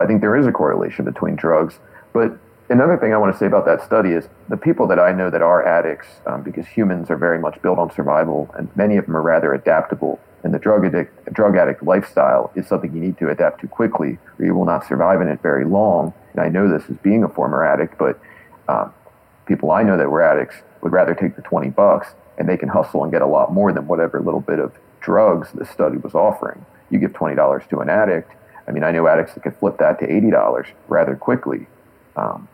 I 0.00 0.06
think 0.06 0.20
there 0.20 0.36
is 0.36 0.46
a 0.46 0.52
correlation 0.52 1.04
between 1.04 1.36
drugs. 1.36 1.78
But 2.12 2.38
another 2.68 2.96
thing 2.96 3.12
I 3.12 3.16
want 3.16 3.32
to 3.32 3.38
say 3.38 3.46
about 3.46 3.64
that 3.66 3.82
study 3.82 4.10
is 4.10 4.28
the 4.48 4.56
people 4.56 4.86
that 4.88 4.98
I 4.98 5.12
know 5.12 5.30
that 5.30 5.42
are 5.42 5.66
addicts, 5.66 6.08
um, 6.26 6.42
because 6.42 6.66
humans 6.66 7.10
are 7.10 7.16
very 7.16 7.38
much 7.38 7.60
built 7.62 7.78
on 7.78 7.90
survival, 7.92 8.50
and 8.56 8.68
many 8.76 8.96
of 8.96 9.06
them 9.06 9.16
are 9.16 9.22
rather 9.22 9.54
adaptable. 9.54 10.20
And 10.44 10.54
the 10.54 10.58
drug 10.58 10.84
addict, 10.84 11.32
drug 11.32 11.56
addict 11.56 11.82
lifestyle 11.82 12.52
is 12.54 12.66
something 12.66 12.94
you 12.94 13.00
need 13.00 13.18
to 13.18 13.30
adapt 13.30 13.60
to 13.62 13.68
quickly, 13.68 14.18
or 14.38 14.44
you 14.44 14.54
will 14.54 14.64
not 14.64 14.86
survive 14.86 15.20
in 15.20 15.28
it 15.28 15.42
very 15.42 15.64
long. 15.64 16.12
And 16.32 16.40
I 16.40 16.48
know 16.48 16.68
this 16.68 16.88
as 16.88 16.96
being 16.98 17.24
a 17.24 17.28
former 17.28 17.64
addict, 17.64 17.98
but 17.98 18.20
um, 18.68 18.92
people 19.46 19.70
I 19.70 19.82
know 19.82 19.96
that 19.96 20.10
were 20.10 20.22
addicts 20.22 20.56
would 20.82 20.92
rather 20.92 21.14
take 21.14 21.36
the 21.36 21.42
20 21.42 21.70
bucks 21.70 22.08
and 22.38 22.48
they 22.48 22.56
can 22.56 22.68
hustle 22.68 23.02
and 23.02 23.12
get 23.12 23.22
a 23.22 23.26
lot 23.26 23.52
more 23.52 23.72
than 23.72 23.86
whatever 23.86 24.20
little 24.20 24.40
bit 24.40 24.58
of 24.58 24.72
drugs 25.00 25.48
this 25.52 25.70
study 25.70 25.96
was 25.96 26.14
offering. 26.14 26.64
You 26.90 26.98
give 26.98 27.12
$20 27.12 27.68
to 27.70 27.80
an 27.80 27.88
addict. 27.88 28.32
I 28.68 28.72
mean, 28.72 28.82
I 28.82 28.90
know 28.90 29.06
addicts 29.06 29.34
that 29.34 29.42
could 29.42 29.56
flip 29.56 29.78
that 29.78 29.98
to 30.00 30.06
$80 30.06 30.66
rather 30.88 31.14
quickly. 31.14 31.66
Um, 32.16 32.48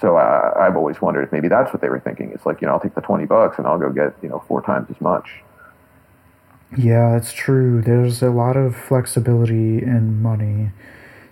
so 0.00 0.16
I, 0.16 0.66
I've 0.66 0.76
always 0.76 1.00
wondered 1.00 1.22
if 1.22 1.32
maybe 1.32 1.48
that's 1.48 1.72
what 1.72 1.80
they 1.80 1.88
were 1.88 2.00
thinking. 2.00 2.30
It's 2.32 2.46
like, 2.46 2.60
you 2.60 2.66
know, 2.66 2.74
I'll 2.74 2.80
take 2.80 2.94
the 2.94 3.00
20 3.00 3.26
bucks 3.26 3.58
and 3.58 3.66
I'll 3.66 3.78
go 3.78 3.90
get, 3.90 4.14
you 4.22 4.28
know, 4.28 4.44
four 4.46 4.62
times 4.62 4.88
as 4.90 5.00
much. 5.00 5.42
Yeah, 6.76 7.16
it's 7.16 7.32
true. 7.32 7.82
There's 7.82 8.22
a 8.22 8.30
lot 8.30 8.56
of 8.56 8.76
flexibility 8.76 9.78
in 9.82 10.20
money. 10.20 10.70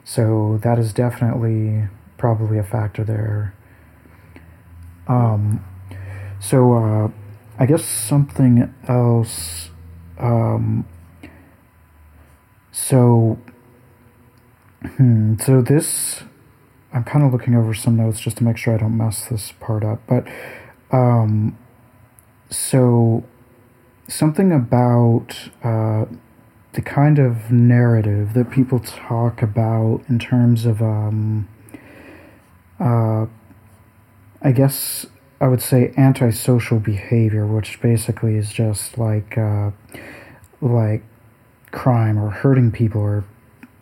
So 0.05 0.59
that 0.62 0.79
is 0.79 0.93
definitely 0.93 1.88
probably 2.17 2.59
a 2.59 2.65
factor 2.65 3.05
there. 3.05 3.55
Um, 5.09 5.65
so 6.41 6.75
uh, 6.75 7.11
I 7.59 7.67
guess 7.67 7.85
something 7.85 8.73
else. 8.88 9.71
Um, 10.19 10.87
so, 12.71 13.38
hmm, 14.97 15.35
so 15.38 15.62
this, 15.62 16.23
I'm 16.92 17.05
kind 17.05 17.25
of 17.25 17.33
looking 17.33 17.55
over 17.55 17.75
some 17.75 17.97
notes 17.97 18.21
just 18.21 18.38
to 18.38 18.45
make 18.45 18.57
sure 18.57 18.75
I 18.75 18.79
don't 18.79 18.97
mess 18.97 19.27
this 19.29 19.53
part 19.61 19.85
up. 19.85 20.01
But, 20.07 20.27
um, 20.90 21.59
so 22.51 23.25
something 24.09 24.53
about 24.53 25.51
uh, 25.62 26.05
the 26.73 26.83
kind 26.83 27.18
of 27.18 27.51
narrative 27.51 28.35
that 28.35 28.51
people 28.51 28.79
talk 28.81 29.42
about 29.42 30.03
in 30.09 30.18
terms 30.18 30.66
of 30.66 30.83
um, 30.83 31.49
uh, 32.81 33.27
I 34.42 34.53
guess 34.53 35.07
I 35.40 35.49
would 35.49 35.62
say 35.62 35.92
antisocial 35.97 36.79
behavior, 36.79 37.47
which 37.47 37.81
basically 37.81 38.37
is 38.37 38.53
just 38.53 38.99
like 38.99 39.37
uh, 39.38 39.71
like 40.61 41.03
crime 41.71 42.18
or 42.18 42.31
hurting 42.31 42.71
people 42.71 43.01
or 43.01 43.25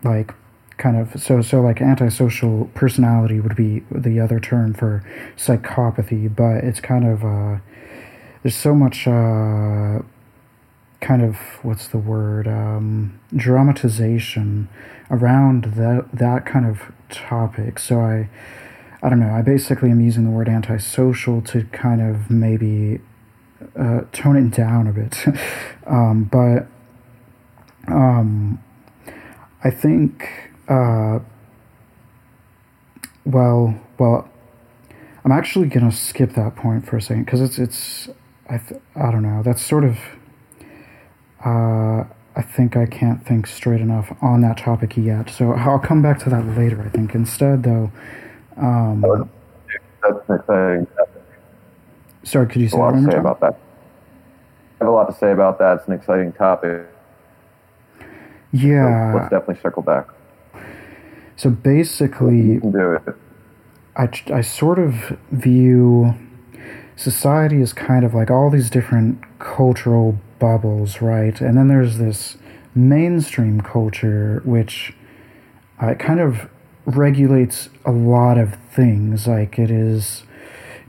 like 0.05 0.33
kind 0.81 0.97
of 0.97 1.23
so 1.23 1.41
so 1.43 1.61
like 1.61 1.81
antisocial 1.81 2.71
personality 2.75 3.39
would 3.39 3.55
be 3.55 3.85
the 3.91 4.19
other 4.19 4.41
term 4.41 4.75
for 4.75 5.05
psychopathy, 5.37 6.35
but 6.35 6.65
it's 6.65 6.81
kind 6.81 7.07
of 7.07 7.25
uh, 7.25 7.59
there's 8.43 8.57
so 8.57 8.75
much 8.75 9.07
uh, 9.07 10.01
kind 11.01 11.23
of 11.23 11.37
what's 11.63 11.87
the 11.89 11.99
word 11.99 12.49
um, 12.49 13.21
dramatization 13.37 14.69
around 15.11 15.65
that 15.77 16.09
that 16.13 16.47
kind 16.47 16.67
of 16.67 16.91
topic. 17.11 17.79
So 17.79 18.01
I 18.01 18.29
I 19.03 19.09
don't 19.09 19.21
know. 19.21 19.33
I 19.33 19.43
basically 19.43 19.91
am 19.91 20.01
using 20.01 20.25
the 20.25 20.31
word 20.31 20.49
antisocial 20.49 21.43
to 21.43 21.65
kind 21.73 22.01
of 22.01 22.31
maybe 22.31 23.01
uh, 23.79 24.03
tone 24.13 24.37
it 24.37 24.51
down 24.51 24.87
a 24.87 24.93
bit. 24.93 25.27
um, 25.87 26.25
but 26.25 26.67
um, 27.89 28.63
I 29.63 29.71
think, 29.71 30.50
uh, 30.71 31.19
well, 33.27 33.75
well, 33.99 34.29
I'm 35.25 35.33
actually 35.33 35.69
gonna 35.69 35.93
skip 35.93 36.33
that 36.35 36.57
point 36.57 36.87
for 36.87 36.97
a 36.97 37.03
second 37.03 37.25
because 37.25 37.41
it's 37.43 37.59
it's 37.59 38.09
I 38.49 38.59
th- 38.59 38.81
I 38.97 39.11
don't 39.11 39.23
know. 39.23 39.43
That's 39.43 39.61
sort 39.63 39.85
of 39.85 39.99
uh, 41.45 42.05
I 42.37 42.43
think 42.43 42.77
I 42.77 42.87
can't 42.87 43.25
think 43.27 43.47
straight 43.47 43.81
enough 43.81 44.13
on 44.23 44.41
that 44.43 44.57
topic 44.59 44.97
yet. 44.97 45.29
So 45.31 45.53
I'll 45.53 45.79
come 45.79 46.01
back 46.03 46.19
to 46.21 46.31
that 46.31 46.47
later. 46.57 46.81
I 46.83 46.89
think 46.89 47.15
instead, 47.15 47.63
though. 47.65 47.91
Um, 48.57 49.01
That's 50.03 50.29
an 50.29 50.37
exciting. 50.37 50.87
sorry, 52.23 52.47
could 52.47 52.61
you 52.63 52.67
A 52.69 52.71
say 52.71 52.79
lot 52.79 52.91
that 52.93 52.95
one 52.95 52.97
to 52.97 53.03
more 53.03 53.11
say 53.11 53.17
time? 53.17 53.27
about 53.27 53.41
that. 53.41 53.59
I 54.81 54.85
have 54.85 54.89
a 54.89 54.91
lot 54.93 55.07
to 55.07 55.13
say 55.19 55.33
about 55.33 55.59
that. 55.59 55.79
It's 55.79 55.89
an 55.89 55.93
exciting 55.95 56.33
topic. 56.33 56.87
So 57.99 58.07
Yeah. 58.53 59.13
let's 59.15 59.31
definitely 59.31 59.61
circle 59.63 59.83
back. 59.83 60.07
So 61.41 61.49
basically, 61.49 62.37
You 62.37 62.61
can 62.61 62.73
do 62.73 62.93
it. 62.93 63.03
I, 63.97 64.11
I 64.31 64.41
sort 64.43 64.79
of 64.79 65.17
view 65.31 66.15
society 66.97 67.63
as 67.63 67.73
kind 67.73 68.05
of 68.05 68.13
like 68.13 68.31
all 68.31 68.51
these 68.51 68.69
different 68.69 69.23
cultural 69.39 70.19
bubbles, 70.39 71.01
right? 71.01 71.41
And 71.41 71.57
then 71.57 71.69
there's 71.69 71.97
this 71.97 72.37
mainstream 72.75 73.63
culture, 73.63 74.43
which 74.45 74.93
uh, 75.83 75.93
it 75.93 75.99
kind 75.99 76.21
of 76.21 76.51
regulates 76.85 77.71
a 77.87 77.91
lot 77.91 78.37
of 78.37 78.57
things. 78.71 79.27
Like 79.27 79.59
it 79.59 79.71
is 79.71 80.25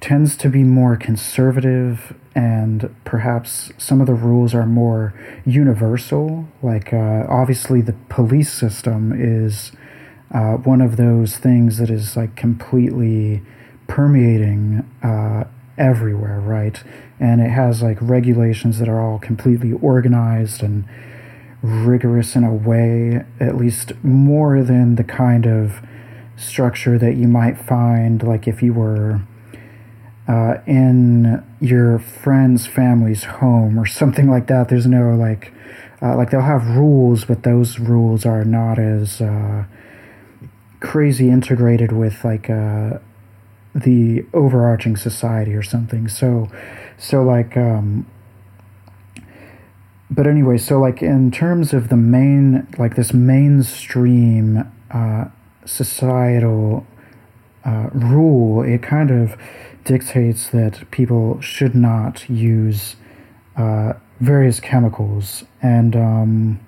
tends 0.02 0.36
to 0.36 0.50
be 0.50 0.64
more 0.66 0.98
conservative, 0.98 2.14
and 2.36 2.94
perhaps 3.06 3.72
some 3.78 4.02
of 4.02 4.08
the 4.08 4.14
rules 4.14 4.54
are 4.54 4.66
more 4.66 5.14
universal. 5.46 6.50
Like 6.62 6.92
uh, 6.92 7.24
obviously, 7.30 7.80
the 7.80 7.96
police 8.10 8.52
system 8.52 9.14
is 9.16 9.72
uh, 10.34 10.54
one 10.54 10.82
of 10.82 10.98
those 10.98 11.38
things 11.38 11.78
that 11.78 11.90
is 11.90 12.16
like 12.16 12.36
completely 12.36 13.42
permeating 13.88 14.90
uh, 15.04 15.44
everywhere, 15.78 16.40
right? 16.40 16.84
And 17.20 17.42
it 17.42 17.50
has 17.50 17.82
like 17.82 17.98
regulations 18.02 18.80
that 18.80 18.88
are 18.88 19.02
all 19.02 19.20
completely 19.20 19.74
organized 19.74 20.64
and 20.64 20.86
rigorous 21.62 22.36
in 22.36 22.44
a 22.44 22.54
way, 22.54 23.24
at 23.40 23.56
least 23.56 23.94
more 24.04 24.64
than 24.64 24.96
the 24.96 25.04
kind 25.04 25.46
of 25.46 25.82
structure 26.38 26.98
that 26.98 27.16
you 27.16 27.28
might 27.28 27.58
find, 27.58 28.24
like 28.24 28.48
if 28.48 28.64
you 28.64 28.74
were 28.74 29.22
uh, 30.28 30.62
in 30.66 31.44
your 31.60 32.00
friend's 32.00 32.66
family's 32.66 33.26
home 33.26 33.78
or 33.78 33.86
something 33.86 34.30
like 34.30 34.48
that. 34.48 34.70
There's 34.70 34.88
no 34.88 35.14
like, 35.16 35.54
uh, 36.02 36.16
like 36.16 36.32
they'll 36.32 36.42
have 36.42 36.78
rules, 36.78 37.26
but 37.26 37.44
those 37.44 37.80
rules 37.80 38.26
are 38.26 38.46
not 38.46 38.80
as 38.80 39.22
uh, 39.22 39.66
crazy 40.82 41.30
integrated 41.30 41.94
with 41.94 42.26
like 42.26 42.50
uh, 42.50 42.98
the 43.74 44.26
overarching 44.34 44.98
society 44.98 45.54
or 45.54 45.64
something. 45.64 46.10
So, 46.10 46.50
so 46.98 47.24
like, 47.24 47.56
um, 47.56 48.06
but 50.10 50.28
anyway, 50.28 50.58
so 50.58 50.80
like 50.80 51.02
in 51.02 51.32
terms 51.32 51.72
of 51.72 51.88
the 51.88 51.96
main, 51.96 52.68
like 52.78 52.96
this 52.98 53.14
mainstream 53.14 54.70
uh, 54.92 55.26
societal 55.66 56.86
uh, 57.64 57.90
rule, 57.94 58.62
it 58.64 58.82
kind 58.82 59.10
of 59.10 59.38
dictates 59.86 60.50
that 60.50 60.90
people 60.92 61.40
should 61.40 61.76
not 61.76 62.30
use 62.30 62.98
uh, 63.56 63.94
various 64.20 64.60
chemicals. 64.60 65.46
And 65.62 65.96
um, 65.96 66.60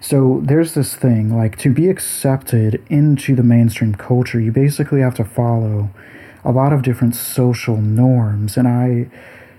so 0.00 0.40
there's 0.44 0.74
this 0.74 0.94
thing 0.94 1.34
like 1.36 1.56
to 1.58 1.72
be 1.72 1.88
accepted 1.88 2.84
into 2.88 3.34
the 3.34 3.42
mainstream 3.42 3.94
culture, 3.94 4.40
you 4.40 4.52
basically 4.52 5.00
have 5.00 5.14
to 5.16 5.24
follow 5.24 5.90
a 6.44 6.52
lot 6.52 6.72
of 6.72 6.82
different 6.82 7.14
social 7.14 7.76
norms. 7.76 8.56
And 8.56 8.68
I 8.68 9.08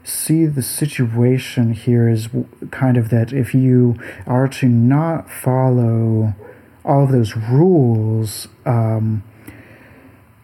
see 0.03 0.45
the 0.45 0.61
situation 0.61 1.73
here 1.73 2.07
is 2.07 2.29
kind 2.71 2.95
of 2.95 3.09
that 3.09 3.33
if 3.33 3.53
you 3.53 3.99
are 4.25 4.47
to 4.47 4.67
not 4.67 5.29
follow 5.29 6.33
all 6.85 7.03
of 7.03 7.11
those 7.11 7.35
rules, 7.35 8.47
um, 8.65 9.23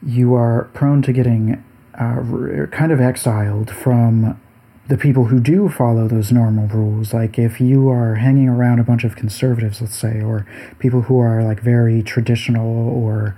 you 0.05 0.33
are 0.33 0.69
prone 0.73 1.01
to 1.03 1.13
getting 1.13 1.63
uh, 1.93 2.65
kind 2.71 2.91
of 2.91 2.99
exiled 2.99 3.71
from 3.71 4.39
the 4.87 4.97
people 4.97 5.25
who 5.25 5.39
do 5.39 5.69
follow 5.69 6.07
those 6.07 6.31
normal 6.31 6.67
rules. 6.67 7.13
Like 7.13 7.39
if 7.39 7.61
you 7.61 7.89
are 7.89 8.15
hanging 8.15 8.49
around 8.49 8.79
a 8.79 8.83
bunch 8.83 9.03
of 9.03 9.15
conservatives, 9.15 9.81
let's 9.81 9.95
say, 9.95 10.21
or 10.21 10.45
people 10.79 11.03
who 11.03 11.19
are 11.19 11.43
like 11.43 11.61
very 11.61 12.03
traditional 12.03 12.89
or 12.89 13.37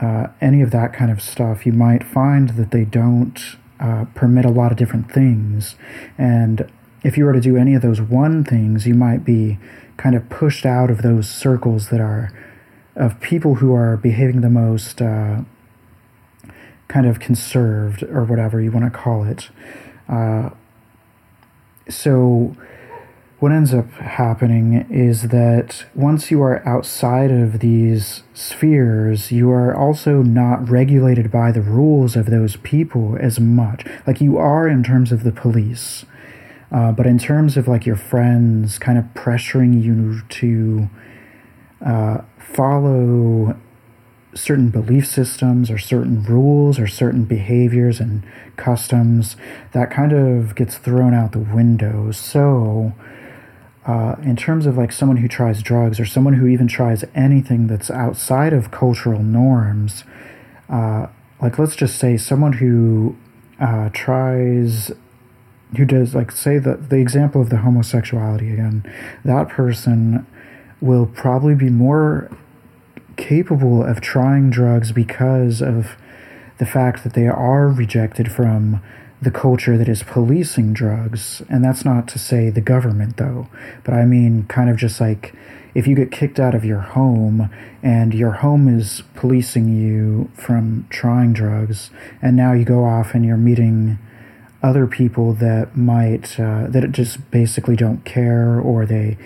uh, 0.00 0.28
any 0.40 0.62
of 0.62 0.70
that 0.70 0.92
kind 0.92 1.10
of 1.10 1.20
stuff, 1.20 1.66
you 1.66 1.72
might 1.72 2.04
find 2.04 2.50
that 2.50 2.70
they 2.70 2.84
don't 2.84 3.56
uh, 3.80 4.06
permit 4.14 4.44
a 4.44 4.50
lot 4.50 4.72
of 4.72 4.78
different 4.78 5.12
things. 5.12 5.76
And 6.16 6.70
if 7.02 7.18
you 7.18 7.24
were 7.24 7.34
to 7.34 7.40
do 7.40 7.56
any 7.56 7.74
of 7.74 7.82
those 7.82 8.00
one 8.00 8.42
things, 8.42 8.86
you 8.86 8.94
might 8.94 9.24
be 9.24 9.58
kind 9.96 10.14
of 10.14 10.28
pushed 10.28 10.64
out 10.64 10.90
of 10.90 11.02
those 11.02 11.28
circles 11.28 11.90
that 11.90 12.00
are 12.00 12.32
of 12.94 13.20
people 13.20 13.56
who 13.56 13.74
are 13.74 13.96
behaving 13.98 14.40
the 14.40 14.50
most 14.50 15.02
uh, 15.02 15.42
kind 16.88 17.06
of 17.06 17.20
conserved 17.20 18.02
or 18.04 18.24
whatever 18.24 18.60
you 18.60 18.70
want 18.70 18.90
to 18.90 18.98
call 18.98 19.24
it. 19.24 19.50
Uh, 20.08 20.50
so, 21.88 22.56
what 23.38 23.52
ends 23.52 23.74
up 23.74 23.90
happening 23.92 24.86
is 24.90 25.28
that 25.28 25.84
once 25.94 26.30
you 26.30 26.42
are 26.42 26.66
outside 26.66 27.30
of 27.30 27.58
these 27.58 28.22
spheres, 28.32 29.30
you 29.30 29.50
are 29.50 29.76
also 29.76 30.22
not 30.22 30.68
regulated 30.68 31.30
by 31.30 31.52
the 31.52 31.60
rules 31.60 32.16
of 32.16 32.26
those 32.26 32.56
people 32.56 33.16
as 33.20 33.38
much. 33.38 33.84
Like 34.06 34.22
you 34.22 34.38
are 34.38 34.66
in 34.66 34.82
terms 34.82 35.12
of 35.12 35.22
the 35.22 35.32
police, 35.32 36.06
uh, 36.72 36.92
but 36.92 37.06
in 37.06 37.18
terms 37.18 37.58
of 37.58 37.68
like 37.68 37.84
your 37.84 37.96
friends 37.96 38.78
kind 38.78 38.98
of 38.98 39.04
pressuring 39.14 39.82
you 39.82 40.22
to 40.22 40.88
uh, 41.84 42.22
follow 42.38 43.54
certain 44.36 44.68
belief 44.70 45.06
systems 45.06 45.70
or 45.70 45.78
certain 45.78 46.22
rules 46.24 46.78
or 46.78 46.86
certain 46.86 47.24
behaviors 47.24 48.00
and 48.00 48.22
customs 48.56 49.36
that 49.72 49.90
kind 49.90 50.12
of 50.12 50.54
gets 50.54 50.76
thrown 50.76 51.14
out 51.14 51.32
the 51.32 51.38
window. 51.38 52.10
So, 52.12 52.92
uh, 53.86 54.16
in 54.22 54.36
terms 54.36 54.66
of 54.66 54.76
like 54.76 54.92
someone 54.92 55.18
who 55.18 55.28
tries 55.28 55.62
drugs 55.62 55.98
or 55.98 56.04
someone 56.04 56.34
who 56.34 56.46
even 56.46 56.68
tries 56.68 57.04
anything 57.14 57.66
that's 57.66 57.90
outside 57.90 58.52
of 58.52 58.70
cultural 58.70 59.22
norms, 59.22 60.04
uh, 60.68 61.06
like 61.40 61.58
let's 61.58 61.76
just 61.76 61.98
say 61.98 62.16
someone 62.16 62.54
who 62.54 63.16
uh, 63.60 63.88
tries 63.92 64.92
who 65.76 65.84
does 65.84 66.14
like 66.14 66.30
say 66.30 66.58
the 66.58 66.76
the 66.76 66.96
example 66.96 67.40
of 67.40 67.50
the 67.50 67.58
homosexuality 67.58 68.52
again 68.52 68.84
that 69.24 69.48
person 69.48 70.24
will 70.80 71.06
probably 71.06 71.54
be 71.54 71.68
more 71.68 72.30
capable 73.16 73.82
of 73.82 74.00
trying 74.00 74.50
drugs 74.50 74.92
because 74.92 75.60
of 75.60 75.96
the 76.58 76.66
fact 76.66 77.04
that 77.04 77.14
they 77.14 77.26
are 77.26 77.68
rejected 77.68 78.30
from 78.30 78.82
the 79.20 79.30
culture 79.30 79.78
that 79.78 79.88
is 79.88 80.02
policing 80.02 80.72
drugs. 80.72 81.42
And 81.48 81.64
that's 81.64 81.84
not 81.84 82.06
to 82.08 82.18
say 82.18 82.50
the 82.50 82.60
government, 82.60 83.16
though, 83.16 83.48
but 83.84 83.94
I 83.94 84.04
mean, 84.04 84.44
kind 84.44 84.68
of 84.68 84.76
just 84.76 85.00
like 85.00 85.34
if 85.74 85.86
you 85.86 85.94
get 85.94 86.10
kicked 86.10 86.40
out 86.40 86.54
of 86.54 86.64
your 86.64 86.80
home 86.80 87.50
and 87.82 88.14
your 88.14 88.32
home 88.32 88.68
is 88.68 89.02
policing 89.14 89.68
you 89.68 90.30
from 90.34 90.86
trying 90.90 91.32
drugs, 91.32 91.90
and 92.22 92.36
now 92.36 92.52
you 92.52 92.64
go 92.64 92.84
off 92.84 93.14
and 93.14 93.24
you're 93.24 93.36
meeting 93.36 93.98
other 94.62 94.86
people 94.86 95.32
that 95.34 95.76
might, 95.76 96.40
uh, 96.40 96.66
that 96.68 96.90
just 96.92 97.30
basically 97.30 97.76
don't 97.76 98.04
care 98.04 98.58
or 98.58 98.86
they 98.86 99.16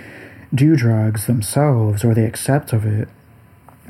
do 0.52 0.76
drugs 0.76 1.26
themselves 1.26 2.04
or 2.04 2.14
they 2.14 2.24
accept 2.24 2.72
of 2.72 2.84
it 2.84 3.08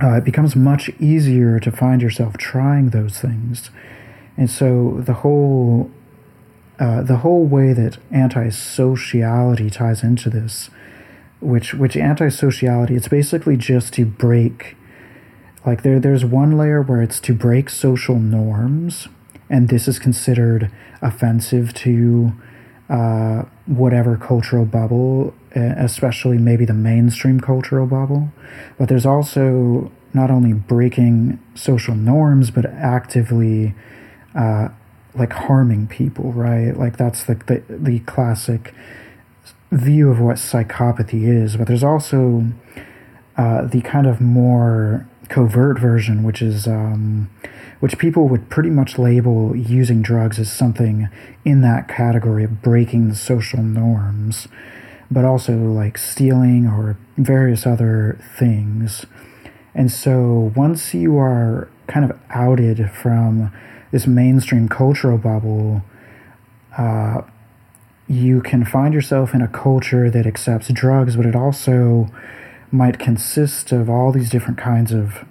uh, 0.02 0.16
it 0.16 0.24
becomes 0.24 0.56
much 0.56 0.88
easier 0.98 1.60
to 1.60 1.70
find 1.70 2.00
yourself 2.00 2.36
trying 2.38 2.90
those 2.90 3.18
things. 3.18 3.70
And 4.36 4.50
so 4.50 5.00
the 5.00 5.14
whole 5.14 5.90
uh, 6.78 7.02
the 7.02 7.18
whole 7.18 7.44
way 7.44 7.74
that 7.74 7.98
antisociality 8.10 9.70
ties 9.70 10.02
into 10.02 10.30
this, 10.30 10.70
which 11.40 11.74
which 11.74 11.94
antisociality, 11.94 12.92
it's 12.92 13.08
basically 13.08 13.56
just 13.56 13.92
to 13.94 14.06
break 14.06 14.76
like 15.66 15.82
there 15.82 16.00
there's 16.00 16.24
one 16.24 16.56
layer 16.56 16.80
where 16.80 17.02
it's 17.02 17.20
to 17.20 17.34
break 17.34 17.68
social 17.68 18.18
norms, 18.18 19.08
and 19.50 19.68
this 19.68 19.86
is 19.86 19.98
considered 19.98 20.70
offensive 21.02 21.74
to 21.74 22.32
uh, 22.88 23.42
whatever 23.66 24.16
cultural 24.16 24.64
bubble, 24.64 25.34
especially 25.54 26.38
maybe 26.38 26.64
the 26.64 26.74
mainstream 26.74 27.40
cultural 27.40 27.86
bubble. 27.86 28.32
But 28.78 28.88
there's 28.88 29.06
also 29.06 29.90
not 30.12 30.30
only 30.30 30.52
breaking 30.52 31.38
social 31.54 31.94
norms, 31.94 32.50
but 32.50 32.66
actively 32.66 33.74
uh, 34.34 34.68
like 35.14 35.32
harming 35.32 35.88
people, 35.88 36.32
right? 36.32 36.76
Like 36.76 36.96
that's 36.96 37.24
the, 37.24 37.34
the 37.34 37.62
the 37.68 37.98
classic 38.00 38.74
view 39.70 40.10
of 40.10 40.20
what 40.20 40.36
psychopathy 40.36 41.28
is. 41.28 41.56
But 41.56 41.68
there's 41.68 41.84
also 41.84 42.44
uh, 43.36 43.66
the 43.66 43.80
kind 43.80 44.06
of 44.06 44.20
more 44.20 45.08
covert 45.28 45.78
version, 45.78 46.22
which 46.22 46.42
is 46.42 46.66
um, 46.66 47.30
which 47.80 47.98
people 47.98 48.28
would 48.28 48.50
pretty 48.50 48.70
much 48.70 48.98
label 48.98 49.56
using 49.56 50.02
drugs 50.02 50.38
as 50.38 50.52
something 50.52 51.08
in 51.44 51.62
that 51.62 51.88
category 51.88 52.44
of 52.44 52.62
breaking 52.62 53.08
the 53.08 53.14
social 53.14 53.62
norms, 53.62 54.48
but 55.10 55.24
also 55.24 55.56
like 55.56 55.98
stealing 55.98 56.66
or 56.66 56.96
various 57.16 57.66
other 57.66 58.18
things. 58.38 59.06
And 59.74 59.90
so 59.90 60.52
once 60.56 60.94
you 60.94 61.18
are 61.18 61.68
kind 61.86 62.08
of 62.08 62.18
outed 62.30 62.90
from 62.90 63.52
this 63.90 64.06
mainstream 64.06 64.68
cultural 64.68 65.18
bubble, 65.18 65.82
uh, 66.76 67.22
you 68.08 68.40
can 68.40 68.64
find 68.64 68.94
yourself 68.94 69.34
in 69.34 69.42
a 69.42 69.48
culture 69.48 70.10
that 70.10 70.26
accepts 70.26 70.68
drugs, 70.72 71.16
but 71.16 71.26
it 71.26 71.36
also 71.36 72.08
might 72.72 72.98
consist 72.98 73.72
of 73.72 73.90
all 73.90 74.12
these 74.12 74.30
different 74.30 74.58
kinds 74.58 74.92
of 74.92 75.24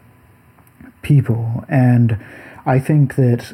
people. 1.01 1.65
And 1.69 2.17
I 2.65 2.79
think 2.79 3.15
that, 3.15 3.53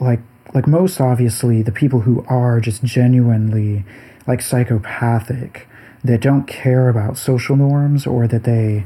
like, 0.00 0.20
like 0.54 0.66
most 0.66 1.00
obviously, 1.00 1.62
the 1.62 1.72
people 1.72 2.00
who 2.00 2.24
are 2.28 2.60
just 2.60 2.82
genuinely 2.82 3.84
like 4.28 4.40
psychopathic, 4.40 5.66
that 6.04 6.20
don't 6.20 6.46
care 6.46 6.88
about 6.88 7.18
social 7.18 7.56
norms 7.56 8.06
or 8.06 8.28
that 8.28 8.44
they 8.44 8.84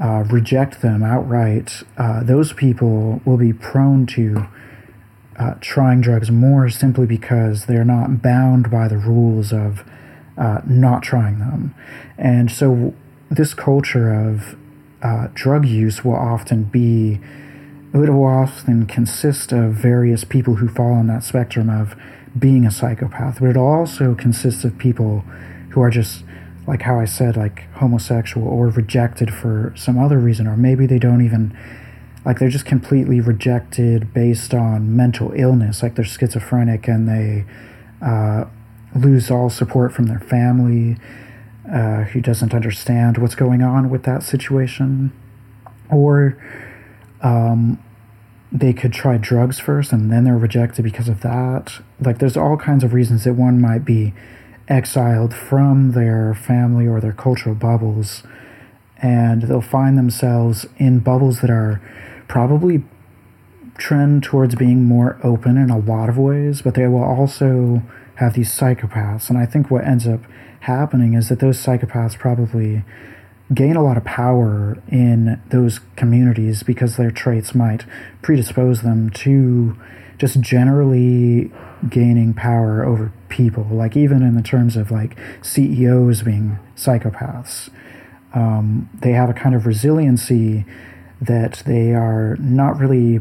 uh, 0.00 0.24
reject 0.30 0.82
them 0.82 1.02
outright, 1.02 1.82
uh, 1.96 2.22
those 2.22 2.52
people 2.52 3.20
will 3.24 3.36
be 3.36 3.52
prone 3.52 4.06
to 4.06 4.46
uh, 5.38 5.54
trying 5.60 6.00
drugs 6.00 6.30
more 6.30 6.68
simply 6.68 7.06
because 7.06 7.66
they're 7.66 7.84
not 7.84 8.20
bound 8.20 8.70
by 8.70 8.86
the 8.88 8.98
rules 8.98 9.52
of 9.52 9.82
uh, 10.36 10.60
not 10.66 11.02
trying 11.02 11.38
them. 11.38 11.74
And 12.18 12.50
so, 12.50 12.94
this 13.30 13.54
culture 13.54 14.12
of 14.12 14.56
uh, 15.02 15.28
drug 15.32 15.66
use 15.66 16.04
will 16.04 16.16
often 16.16 16.64
be, 16.64 17.18
it 17.94 18.10
will 18.10 18.24
often 18.24 18.86
consist 18.86 19.52
of 19.52 19.72
various 19.72 20.24
people 20.24 20.56
who 20.56 20.68
fall 20.68 20.92
on 20.92 21.06
that 21.06 21.24
spectrum 21.24 21.70
of 21.70 21.96
being 22.38 22.66
a 22.66 22.70
psychopath, 22.70 23.40
but 23.40 23.50
it 23.50 23.56
also 23.56 24.14
consists 24.14 24.64
of 24.64 24.78
people 24.78 25.20
who 25.70 25.80
are 25.80 25.90
just 25.90 26.24
like 26.66 26.82
how 26.82 27.00
I 27.00 27.06
said, 27.06 27.36
like 27.36 27.68
homosexual 27.74 28.46
or 28.46 28.68
rejected 28.68 29.34
for 29.34 29.72
some 29.76 29.98
other 29.98 30.18
reason, 30.18 30.46
or 30.46 30.56
maybe 30.56 30.86
they 30.86 30.98
don't 30.98 31.24
even 31.24 31.56
like 32.24 32.38
they're 32.38 32.48
just 32.48 32.66
completely 32.66 33.20
rejected 33.20 34.14
based 34.14 34.54
on 34.54 34.94
mental 34.94 35.32
illness, 35.34 35.82
like 35.82 35.96
they're 35.96 36.04
schizophrenic 36.04 36.86
and 36.86 37.08
they 37.08 37.44
uh, 38.00 38.44
lose 38.94 39.30
all 39.30 39.50
support 39.50 39.92
from 39.92 40.06
their 40.06 40.20
family, 40.20 40.96
uh, 41.70 42.04
who 42.04 42.20
doesn't 42.20 42.54
understand 42.54 43.18
what's 43.18 43.34
going 43.34 43.62
on 43.62 43.90
with 43.90 44.04
that 44.04 44.22
situation, 44.22 45.12
or 45.90 46.36
um, 47.22 47.82
they 48.52 48.72
could 48.72 48.92
try 48.92 49.16
drugs 49.16 49.58
first 49.58 49.92
and 49.92 50.12
then 50.12 50.24
they're 50.24 50.36
rejected 50.36 50.82
because 50.82 51.08
of 51.08 51.22
that. 51.22 51.80
Like 52.00 52.18
there's 52.18 52.36
all 52.36 52.56
kinds 52.56 52.84
of 52.84 52.92
reasons 52.92 53.24
that 53.24 53.34
one 53.34 53.60
might 53.60 53.84
be 53.84 54.12
exiled 54.68 55.34
from 55.34 55.92
their 55.92 56.34
family 56.34 56.86
or 56.86 57.00
their 57.00 57.12
cultural 57.12 57.54
bubbles 57.54 58.22
and 58.98 59.42
they'll 59.42 59.60
find 59.60 59.98
themselves 59.98 60.66
in 60.76 61.00
bubbles 61.00 61.40
that 61.40 61.50
are 61.50 61.80
probably 62.28 62.84
trend 63.78 64.22
towards 64.22 64.54
being 64.54 64.84
more 64.84 65.18
open 65.24 65.56
in 65.56 65.70
a 65.70 65.78
lot 65.78 66.08
of 66.08 66.16
ways, 66.16 66.62
but 66.62 66.74
they 66.74 66.86
will 66.86 67.02
also 67.02 67.82
have 68.16 68.34
these 68.34 68.50
psychopaths. 68.56 69.28
And 69.28 69.38
I 69.38 69.46
think 69.46 69.70
what 69.70 69.84
ends 69.84 70.06
up 70.06 70.20
happening 70.60 71.14
is 71.14 71.28
that 71.28 71.40
those 71.40 71.58
psychopaths 71.58 72.16
probably 72.16 72.84
gain 73.54 73.76
a 73.76 73.82
lot 73.82 73.96
of 73.96 74.04
power 74.04 74.78
in 74.88 75.40
those 75.48 75.80
communities 75.96 76.62
because 76.62 76.96
their 76.96 77.10
traits 77.10 77.54
might 77.54 77.84
predispose 78.22 78.82
them 78.82 79.10
to 79.10 79.76
just 80.18 80.40
generally 80.40 81.50
gaining 81.88 82.32
power 82.32 82.84
over 82.84 83.12
people 83.28 83.64
like 83.64 83.96
even 83.96 84.22
in 84.22 84.36
the 84.36 84.42
terms 84.42 84.76
of 84.76 84.90
like 84.90 85.16
ceos 85.42 86.22
being 86.22 86.58
psychopaths. 86.76 87.70
Um, 88.34 88.88
they 89.00 89.12
have 89.12 89.28
a 89.28 89.34
kind 89.34 89.54
of 89.54 89.66
resiliency 89.66 90.64
that 91.20 91.62
they 91.66 91.94
are 91.94 92.36
not 92.38 92.78
really 92.78 93.20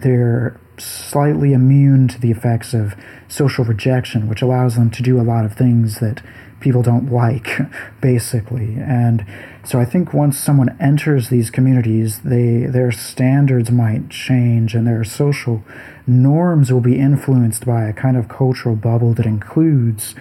they're 0.00 0.60
slightly 0.78 1.52
immune 1.52 2.08
to 2.08 2.20
the 2.20 2.30
effects 2.30 2.74
of 2.74 2.94
social 3.28 3.64
rejection, 3.64 4.28
which 4.28 4.42
allows 4.42 4.76
them 4.76 4.90
to 4.90 5.02
do 5.02 5.20
a 5.20 5.22
lot 5.22 5.44
of 5.44 5.54
things 5.54 6.00
that 6.00 6.22
people 6.60 6.82
don't 6.82 7.10
like, 7.12 7.58
basically. 8.00 8.76
And 8.76 9.26
so 9.64 9.80
I 9.80 9.84
think 9.84 10.12
once 10.12 10.38
someone 10.38 10.76
enters 10.80 11.28
these 11.28 11.50
communities, 11.50 12.20
they 12.20 12.66
their 12.66 12.92
standards 12.92 13.70
might 13.70 14.10
change 14.10 14.74
and 14.74 14.86
their 14.86 15.04
social 15.04 15.64
norms 16.06 16.72
will 16.72 16.80
be 16.80 16.98
influenced 16.98 17.66
by 17.66 17.84
a 17.84 17.92
kind 17.92 18.16
of 18.16 18.28
cultural 18.28 18.76
bubble 18.76 19.12
that 19.14 19.26
includes 19.26 20.14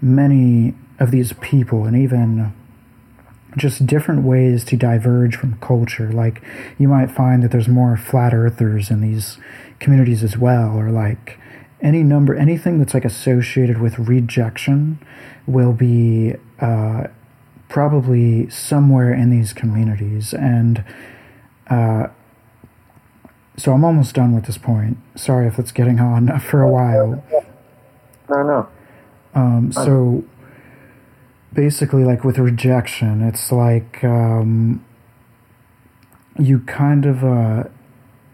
many 0.00 0.74
of 0.98 1.10
these 1.10 1.32
people 1.34 1.84
and 1.86 1.96
even 1.96 2.52
just 3.56 3.86
different 3.86 4.22
ways 4.22 4.64
to 4.64 4.76
diverge 4.76 5.36
from 5.36 5.58
culture. 5.60 6.12
Like 6.12 6.42
you 6.78 6.88
might 6.88 7.10
find 7.10 7.42
that 7.42 7.50
there's 7.50 7.68
more 7.68 7.96
flat 7.96 8.34
earthers 8.34 8.90
in 8.90 9.00
these 9.00 9.38
communities 9.78 10.22
as 10.22 10.36
well, 10.36 10.76
or 10.76 10.90
like 10.90 11.38
any 11.80 12.02
number, 12.02 12.34
anything 12.34 12.78
that's 12.78 12.94
like 12.94 13.04
associated 13.04 13.80
with 13.80 13.98
rejection 13.98 14.98
will 15.46 15.72
be 15.72 16.34
uh, 16.60 17.04
probably 17.68 18.48
somewhere 18.48 19.12
in 19.12 19.30
these 19.30 19.52
communities. 19.52 20.32
And 20.32 20.84
uh, 21.68 22.08
so 23.56 23.72
I'm 23.72 23.84
almost 23.84 24.14
done 24.14 24.34
with 24.34 24.46
this 24.46 24.58
point. 24.58 24.98
Sorry 25.14 25.46
if 25.46 25.58
it's 25.58 25.72
getting 25.72 26.00
on 26.00 26.38
for 26.50 26.62
a 26.62 26.70
while. 26.70 27.22
No, 28.28 28.42
no. 28.42 28.68
Um, 29.34 29.72
so 29.72 30.24
basically 31.52 32.04
like 32.04 32.24
with 32.24 32.38
rejection 32.38 33.22
it's 33.22 33.52
like 33.52 34.02
um, 34.04 34.84
you 36.38 36.60
kind 36.60 37.06
of 37.06 37.24
uh, 37.24 37.64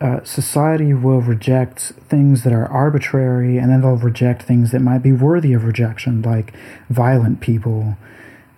uh, 0.00 0.24
society 0.24 0.94
will 0.94 1.20
reject 1.20 1.92
things 2.08 2.42
that 2.42 2.52
are 2.52 2.66
arbitrary 2.66 3.58
and 3.58 3.70
then 3.70 3.82
they'll 3.82 3.96
reject 3.96 4.42
things 4.42 4.70
that 4.70 4.80
might 4.80 5.02
be 5.02 5.12
worthy 5.12 5.52
of 5.52 5.64
rejection 5.64 6.22
like 6.22 6.54
violent 6.88 7.40
people 7.40 7.96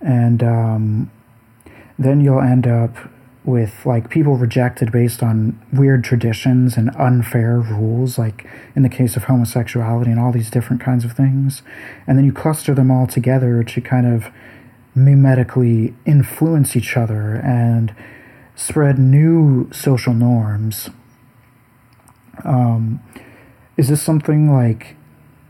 and 0.01 0.43
um, 0.43 1.11
then 1.99 2.21
you'll 2.21 2.41
end 2.41 2.67
up 2.67 2.95
with 3.45 3.85
like 3.85 4.09
people 4.09 4.37
rejected 4.37 4.93
based 4.93 5.21
on 5.21 5.61
weird 5.73 6.05
traditions 6.05 6.77
and 6.77 6.95
unfair 6.95 7.59
rules 7.59 8.19
like 8.19 8.47
in 8.77 8.83
the 8.83 8.89
case 8.89 9.17
of 9.17 9.25
homosexuality 9.25 10.13
and 10.13 10.21
all 10.21 10.31
these 10.31 10.49
different 10.51 10.81
kinds 10.81 11.05
of 11.05 11.13
things 11.13 11.63
and 12.07 12.17
then 12.17 12.25
you 12.25 12.33
cluster 12.33 12.73
them 12.73 12.89
all 12.89 13.07
together 13.07 13.65
to 13.65 13.81
kind 13.81 14.07
of 14.07 14.31
mimetically 14.97 15.95
influence 16.05 16.77
each 16.77 16.97
other 16.97 17.35
and 17.37 17.95
spread 18.55 18.99
new 18.99 19.69
social 19.73 20.15
norms. 20.15 20.91
Um, 22.45 23.01
is 23.77 23.89
this 23.89 24.03
something 24.03 24.51
like 24.51 24.97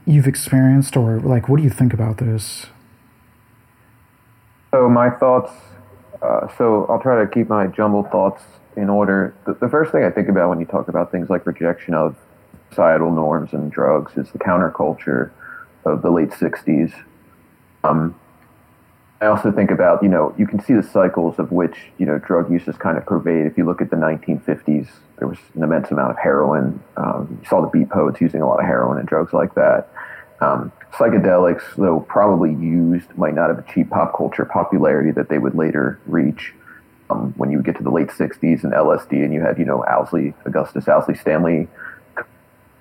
you've 0.07 0.27
experienced, 0.27 0.97
or 0.97 1.21
like 1.21 1.49
what 1.49 1.59
do 1.59 1.63
you 1.63 1.71
think 1.71 1.93
about 1.93 2.19
this? 2.19 2.67
So 4.73 4.89
my 4.89 5.11
thoughts. 5.11 5.53
Uh, 6.21 6.47
so 6.57 6.87
I'll 6.89 7.01
try 7.01 7.21
to 7.25 7.29
keep 7.29 7.49
my 7.49 7.67
jumbled 7.67 8.11
thoughts 8.11 8.43
in 8.77 8.89
order. 8.89 9.35
The, 9.45 9.55
the 9.55 9.69
first 9.69 9.91
thing 9.91 10.05
I 10.05 10.11
think 10.11 10.29
about 10.29 10.49
when 10.49 10.61
you 10.61 10.67
talk 10.67 10.89
about 10.89 11.11
things 11.11 11.29
like 11.29 11.47
rejection 11.47 11.95
of 11.95 12.17
societal 12.71 13.11
norms 13.11 13.53
and 13.53 13.71
drugs 13.71 14.17
is 14.17 14.31
the 14.31 14.39
counterculture 14.39 15.31
of 15.85 16.03
the 16.03 16.11
late 16.11 16.31
'60s. 16.31 16.93
Um, 17.85 18.15
I 19.23 19.27
also 19.27 19.53
think 19.53 19.71
about, 19.71 20.03
you 20.03 20.09
know, 20.09 20.35
you 20.37 20.49
can 20.49 20.59
see 20.59 20.75
the 20.75 20.83
cycles 20.83 21.39
of 21.39 21.53
which, 21.53 21.77
you 21.97 22.07
know, 22.07 22.19
drug 22.19 22.51
use 22.51 22.67
is 22.67 22.77
kind 22.77 22.99
of 22.99 23.07
pervade. 23.07 23.47
If 23.47 23.57
you 23.57 23.65
look 23.65 23.81
at 23.81 23.89
the 23.89 23.97
1950s, 23.97 24.89
there 25.23 25.29
was 25.29 25.39
an 25.55 25.63
immense 25.63 25.89
amount 25.93 26.11
of 26.11 26.19
heroin. 26.19 26.83
Um, 26.97 27.39
you 27.41 27.49
saw 27.49 27.61
the 27.61 27.69
beat 27.69 27.89
poets 27.89 28.21
using 28.21 28.43
a 28.43 28.49
lot 28.49 28.59
of 28.59 28.67
heroin 28.67 28.99
and 28.99 29.07
drugs 29.07 29.33
like 29.33 29.55
that. 29.55 29.89
Um, 30.41 30.73
psychedelics, 30.93 31.63
though 31.77 32.01
probably 32.01 32.51
used, 32.55 33.17
might 33.17 33.33
not 33.33 33.49
have 33.49 33.61
achieved 33.61 33.91
pop 33.91 34.17
culture 34.17 34.45
popularity 34.45 35.13
that 35.13 35.29
they 35.29 35.39
would 35.39 35.55
later 35.55 36.01
reach. 36.07 36.55
Um, 37.09 37.35
when 37.37 37.53
you 37.53 37.63
get 37.63 37.77
to 37.77 37.85
the 37.85 37.91
late 37.91 38.09
60s 38.09 38.65
and 38.65 38.73
LSD 38.73 39.13
and 39.25 39.33
you 39.33 39.41
had, 39.41 39.61
you 39.61 39.65
know, 39.65 39.85
Owsley, 39.85 40.35
Augustus 40.45 40.89
Owsley 40.89 41.15
Stanley 41.15 41.69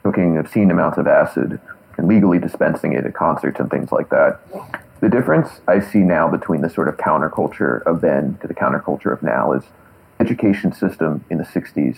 cooking 0.02 0.39
obscene 0.39 0.72
amounts 0.72 0.98
of 0.98 1.06
acid 1.06 1.62
and 1.98 2.08
legally 2.08 2.39
dispensing 2.39 2.94
it 2.94 3.06
at 3.06 3.14
concerts 3.14 3.60
and 3.60 3.70
things 3.70 3.92
like 3.92 4.10
that 4.10 4.42
the 5.00 5.10
difference 5.10 5.62
I 5.68 5.80
see 5.80 6.00
now 6.00 6.28
between 6.28 6.62
the 6.62 6.70
sort 6.70 6.88
of 6.88 6.98
counterculture 6.98 7.84
of 7.84 8.02
then 8.02 8.38
to 8.42 8.48
the 8.48 8.54
counterculture 8.54 9.12
of 9.12 9.22
now 9.22 9.52
is 9.52 9.64
education 10.22 10.72
system 10.72 11.26
in 11.30 11.39
the 11.39 11.44
60s. 11.44 11.98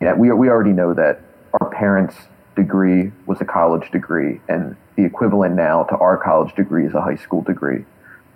Mean, 0.00 0.18
we, 0.18 0.32
we 0.32 0.48
already 0.48 0.72
know 0.72 0.94
that 0.94 1.20
our 1.60 1.70
parents' 1.70 2.16
degree 2.56 3.12
was 3.26 3.40
a 3.40 3.44
college 3.44 3.90
degree, 3.90 4.40
and 4.48 4.76
the 4.96 5.04
equivalent 5.04 5.54
now 5.54 5.84
to 5.84 5.96
our 5.96 6.16
college 6.16 6.54
degree 6.54 6.86
is 6.86 6.94
a 6.94 7.00
high 7.00 7.16
school 7.16 7.42
degree. 7.42 7.84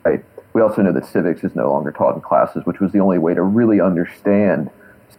Right? 0.04 0.24
We 0.52 0.62
also 0.62 0.82
know 0.82 0.92
that 0.92 1.06
civics 1.06 1.44
is 1.44 1.54
no 1.54 1.70
longer 1.70 1.92
taught 1.92 2.14
in 2.14 2.20
classes, 2.20 2.64
which 2.64 2.80
was 2.80 2.92
the 2.92 3.00
only 3.00 3.18
way 3.18 3.34
to 3.34 3.42
really 3.42 3.80
understand 3.80 4.70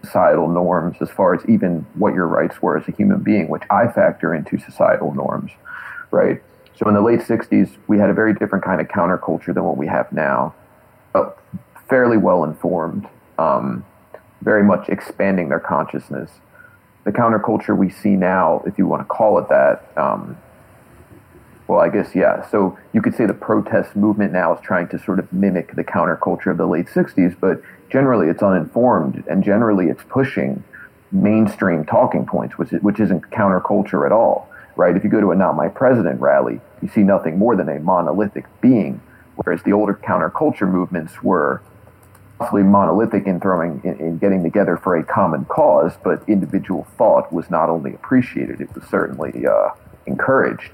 societal 0.03 0.47
norms 0.47 0.97
as 1.01 1.09
far 1.09 1.35
as 1.35 1.41
even 1.47 1.85
what 1.95 2.13
your 2.13 2.27
rights 2.27 2.61
were 2.61 2.77
as 2.77 2.87
a 2.87 2.91
human 2.91 3.21
being, 3.21 3.49
which 3.49 3.63
I 3.69 3.87
factor 3.87 4.33
into 4.33 4.57
societal 4.57 5.13
norms, 5.13 5.51
right? 6.11 6.41
So 6.75 6.87
in 6.87 6.93
the 6.93 7.01
late 7.01 7.19
60s, 7.19 7.75
we 7.87 7.97
had 7.97 8.09
a 8.09 8.13
very 8.13 8.33
different 8.33 8.63
kind 8.63 8.79
of 8.79 8.87
counterculture 8.87 9.53
than 9.53 9.63
what 9.63 9.77
we 9.77 9.87
have 9.87 10.11
now. 10.11 10.55
Fairly 11.89 12.17
well 12.17 12.43
informed, 12.43 13.07
um, 13.39 13.83
very 14.41 14.63
much 14.63 14.89
expanding 14.89 15.49
their 15.49 15.59
consciousness. 15.59 16.31
The 17.03 17.11
counterculture 17.11 17.77
we 17.77 17.89
see 17.89 18.15
now, 18.15 18.63
if 18.65 18.77
you 18.77 18.87
want 18.87 19.01
to 19.01 19.05
call 19.05 19.39
it 19.39 19.49
that, 19.49 19.91
um, 19.97 20.37
well, 21.67 21.79
I 21.79 21.89
guess, 21.89 22.15
yeah. 22.15 22.49
So 22.49 22.77
you 22.93 23.01
could 23.01 23.15
say 23.15 23.27
the 23.27 23.33
protest 23.33 23.95
movement 23.95 24.33
now 24.33 24.55
is 24.55 24.61
trying 24.61 24.87
to 24.89 24.99
sort 24.99 25.19
of 25.19 25.31
mimic 25.31 25.75
the 25.75 25.83
counterculture 25.83 26.47
of 26.47 26.57
the 26.57 26.65
late 26.65 26.87
60s, 26.87 27.39
but 27.39 27.61
generally 27.89 28.27
it's 28.27 28.41
uninformed 28.41 29.23
and 29.27 29.43
generally 29.43 29.87
it's 29.87 30.03
pushing 30.09 30.63
mainstream 31.11 31.85
talking 31.85 32.25
points, 32.25 32.57
which, 32.57 32.71
which 32.81 32.99
isn't 32.99 33.21
counterculture 33.29 34.05
at 34.05 34.11
all, 34.11 34.49
right? 34.75 34.95
If 34.95 35.03
you 35.03 35.11
go 35.11 35.21
to 35.21 35.31
a 35.31 35.35
Not 35.35 35.55
My 35.55 35.67
President 35.67 36.19
rally, 36.19 36.59
you 36.81 36.87
see 36.87 37.01
nothing 37.01 37.37
more 37.37 37.55
than 37.55 37.69
a 37.69 37.79
monolithic 37.79 38.45
being, 38.61 39.01
whereas 39.35 39.61
the 39.63 39.73
older 39.73 39.93
counterculture 39.93 40.69
movements 40.69 41.21
were 41.23 41.61
possibly 42.39 42.63
monolithic 42.63 43.27
in 43.27 43.39
throwing 43.39 43.81
in, 43.83 43.99
in, 43.99 44.17
getting 44.17 44.41
together 44.41 44.77
for 44.77 44.95
a 44.95 45.03
common 45.03 45.45
cause, 45.45 45.93
but 46.03 46.23
individual 46.27 46.87
thought 46.97 47.31
was 47.31 47.49
not 47.49 47.69
only 47.69 47.93
appreciated; 47.93 48.61
it 48.61 48.73
was 48.73 48.83
certainly 48.85 49.45
uh, 49.45 49.69
encouraged. 50.05 50.71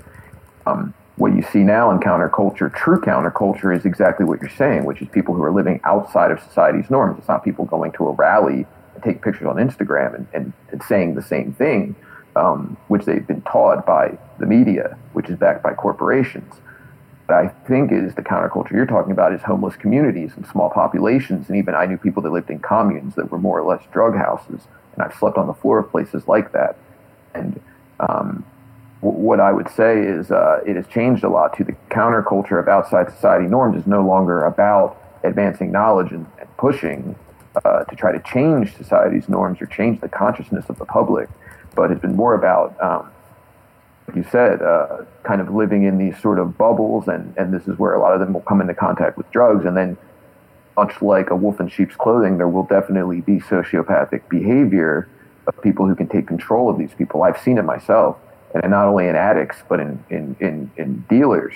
Um, 0.65 0.93
what 1.17 1.33
you 1.33 1.43
see 1.43 1.63
now 1.63 1.91
in 1.91 1.99
counterculture, 1.99 2.73
true 2.73 2.99
counterculture, 2.99 3.75
is 3.75 3.85
exactly 3.85 4.25
what 4.25 4.41
you're 4.41 4.49
saying, 4.49 4.83
which 4.85 5.01
is 5.01 5.07
people 5.09 5.33
who 5.33 5.43
are 5.43 5.51
living 5.51 5.79
outside 5.83 6.29
of 6.31 6.41
society's 6.41 6.89
norms. 6.89 7.17
It's 7.17 7.27
not 7.27 7.43
people 7.43 7.65
going 7.65 7.93
to 7.93 8.07
a 8.07 8.11
rally 8.11 8.65
and 8.93 9.03
take 9.03 9.21
pictures 9.21 9.47
on 9.47 9.55
Instagram 9.55 10.15
and, 10.15 10.27
and, 10.33 10.53
and 10.71 10.83
saying 10.83 11.15
the 11.15 11.21
same 11.21 11.53
thing, 11.53 11.95
um, 12.35 12.75
which 12.89 13.05
they've 13.05 13.25
been 13.25 13.41
taught 13.43 13.85
by 13.85 14.17
the 14.39 14.45
media, 14.45 14.97
which 15.13 15.29
is 15.29 15.37
backed 15.37 15.63
by 15.63 15.73
corporations. 15.73 16.53
I 17.29 17.47
think 17.67 17.91
is 17.91 18.13
the 18.15 18.21
counterculture 18.21 18.71
you're 18.71 18.85
talking 18.85 19.11
about 19.11 19.33
is 19.33 19.41
homeless 19.41 19.75
communities 19.75 20.31
and 20.35 20.45
small 20.47 20.69
populations. 20.69 21.47
And 21.49 21.57
even 21.57 21.73
I 21.73 21.85
knew 21.85 21.97
people 21.97 22.21
that 22.23 22.31
lived 22.31 22.49
in 22.49 22.59
communes 22.59 23.15
that 23.15 23.31
were 23.31 23.39
more 23.39 23.59
or 23.59 23.63
less 23.63 23.83
drug 23.91 24.15
houses. 24.15 24.61
And 24.93 25.03
I've 25.03 25.15
slept 25.15 25.37
on 25.37 25.47
the 25.47 25.53
floor 25.53 25.79
of 25.79 25.89
places 25.89 26.27
like 26.27 26.51
that. 26.51 26.77
And 27.33 27.59
um, 27.99 28.45
w- 29.01 29.19
what 29.19 29.39
I 29.39 29.51
would 29.51 29.69
say 29.69 29.99
is 29.99 30.29
uh, 30.29 30.61
it 30.65 30.75
has 30.75 30.85
changed 30.87 31.23
a 31.23 31.29
lot 31.29 31.57
to 31.57 31.63
the 31.63 31.75
counterculture 31.89 32.59
of 32.59 32.67
outside 32.67 33.09
society 33.11 33.47
norms 33.47 33.77
is 33.77 33.87
no 33.87 34.05
longer 34.05 34.43
about 34.43 35.01
advancing 35.23 35.71
knowledge 35.71 36.11
and, 36.11 36.27
and 36.39 36.57
pushing 36.57 37.15
uh, 37.63 37.83
to 37.85 37.95
try 37.95 38.11
to 38.11 38.19
change 38.19 38.75
society's 38.75 39.29
norms 39.29 39.61
or 39.61 39.65
change 39.65 40.01
the 40.01 40.09
consciousness 40.09 40.65
of 40.69 40.77
the 40.77 40.85
public, 40.85 41.29
but 41.73 41.89
it's 41.89 42.01
been 42.01 42.15
more 42.15 42.35
about 42.35 42.79
um, 42.81 43.09
you 44.13 44.23
said, 44.31 44.61
uh, 44.61 45.03
kind 45.23 45.41
of 45.41 45.53
living 45.53 45.83
in 45.83 45.97
these 45.97 46.19
sort 46.21 46.37
of 46.37 46.57
bubbles, 46.57 47.07
and, 47.07 47.33
and 47.37 47.53
this 47.53 47.67
is 47.67 47.77
where 47.79 47.93
a 47.93 47.99
lot 47.99 48.13
of 48.13 48.19
them 48.19 48.33
will 48.33 48.41
come 48.41 48.61
into 48.61 48.75
contact 48.75 49.17
with 49.17 49.29
drugs. 49.31 49.65
And 49.65 49.75
then, 49.75 49.97
much 50.77 51.01
like 51.01 51.31
a 51.31 51.35
wolf 51.35 51.59
in 51.59 51.69
sheep's 51.69 51.95
clothing, 51.95 52.37
there 52.37 52.47
will 52.47 52.65
definitely 52.65 53.21
be 53.21 53.39
sociopathic 53.39 54.27
behavior 54.29 55.09
of 55.47 55.59
people 55.61 55.87
who 55.87 55.95
can 55.95 56.07
take 56.07 56.27
control 56.27 56.69
of 56.69 56.77
these 56.77 56.93
people. 56.93 57.23
I've 57.23 57.39
seen 57.39 57.57
it 57.57 57.63
myself, 57.63 58.17
and 58.53 58.71
not 58.71 58.87
only 58.87 59.07
in 59.07 59.15
addicts, 59.15 59.63
but 59.67 59.79
in, 59.79 60.03
in, 60.09 60.35
in, 60.39 60.71
in 60.77 61.05
dealers. 61.09 61.55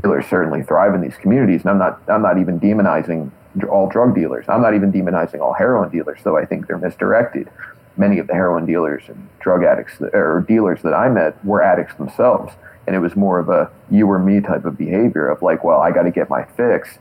Dealers 0.00 0.26
certainly 0.26 0.62
thrive 0.62 0.94
in 0.94 1.02
these 1.02 1.16
communities, 1.16 1.62
and 1.62 1.70
I'm 1.70 1.78
not, 1.78 2.00
I'm 2.08 2.22
not 2.22 2.38
even 2.38 2.58
demonizing 2.58 3.30
all 3.68 3.86
drug 3.86 4.14
dealers. 4.14 4.46
I'm 4.48 4.62
not 4.62 4.74
even 4.74 4.90
demonizing 4.90 5.40
all 5.40 5.52
heroin 5.52 5.90
dealers, 5.90 6.20
though 6.22 6.38
I 6.38 6.46
think 6.46 6.66
they're 6.66 6.78
misdirected 6.78 7.50
many 7.96 8.18
of 8.18 8.26
the 8.26 8.32
heroin 8.32 8.66
dealers 8.66 9.02
and 9.08 9.28
drug 9.40 9.64
addicts 9.64 9.98
that, 9.98 10.14
or 10.14 10.44
dealers 10.46 10.82
that 10.82 10.94
I 10.94 11.08
met 11.08 11.42
were 11.44 11.62
addicts 11.62 11.94
themselves. 11.94 12.54
And 12.86 12.96
it 12.96 12.98
was 12.98 13.14
more 13.14 13.38
of 13.38 13.48
a 13.48 13.70
you 13.90 14.10
or 14.10 14.18
me 14.18 14.40
type 14.40 14.64
of 14.64 14.76
behavior 14.76 15.28
of 15.28 15.42
like, 15.42 15.62
well, 15.62 15.80
I 15.80 15.92
got 15.92 16.02
to 16.02 16.10
get 16.10 16.28
my 16.28 16.44
fix, 16.44 16.98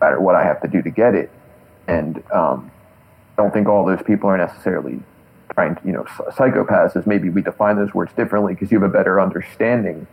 no 0.00 0.06
matter 0.06 0.20
what 0.20 0.34
I 0.34 0.44
have 0.44 0.60
to 0.62 0.68
do 0.68 0.82
to 0.82 0.90
get 0.90 1.14
it. 1.14 1.30
And 1.88 2.22
um, 2.32 2.70
I 3.36 3.42
don't 3.42 3.52
think 3.52 3.68
all 3.68 3.86
those 3.86 4.02
people 4.02 4.28
are 4.28 4.36
necessarily 4.36 5.00
trying 5.54 5.76
to, 5.76 5.80
you 5.84 5.92
know, 5.92 6.04
psychopaths 6.04 6.96
as 6.96 7.06
maybe 7.06 7.30
we 7.30 7.40
define 7.40 7.76
those 7.76 7.94
words 7.94 8.12
differently 8.14 8.54
because 8.54 8.70
you 8.70 8.80
have 8.80 8.88
a 8.88 8.92
better 8.92 9.20
understanding. 9.20 10.06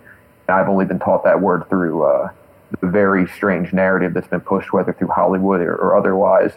And 0.47 0.55
I've 0.55 0.69
only 0.69 0.85
been 0.85 0.99
taught 0.99 1.23
that 1.25 1.41
word 1.41 1.67
through 1.69 2.03
uh, 2.03 2.29
the 2.79 2.87
very 2.87 3.27
strange 3.27 3.73
narrative 3.73 4.13
that's 4.13 4.27
been 4.27 4.41
pushed, 4.41 4.71
whether 4.71 4.93
through 4.93 5.09
Hollywood 5.09 5.61
or, 5.61 5.75
or 5.75 5.97
otherwise. 5.97 6.53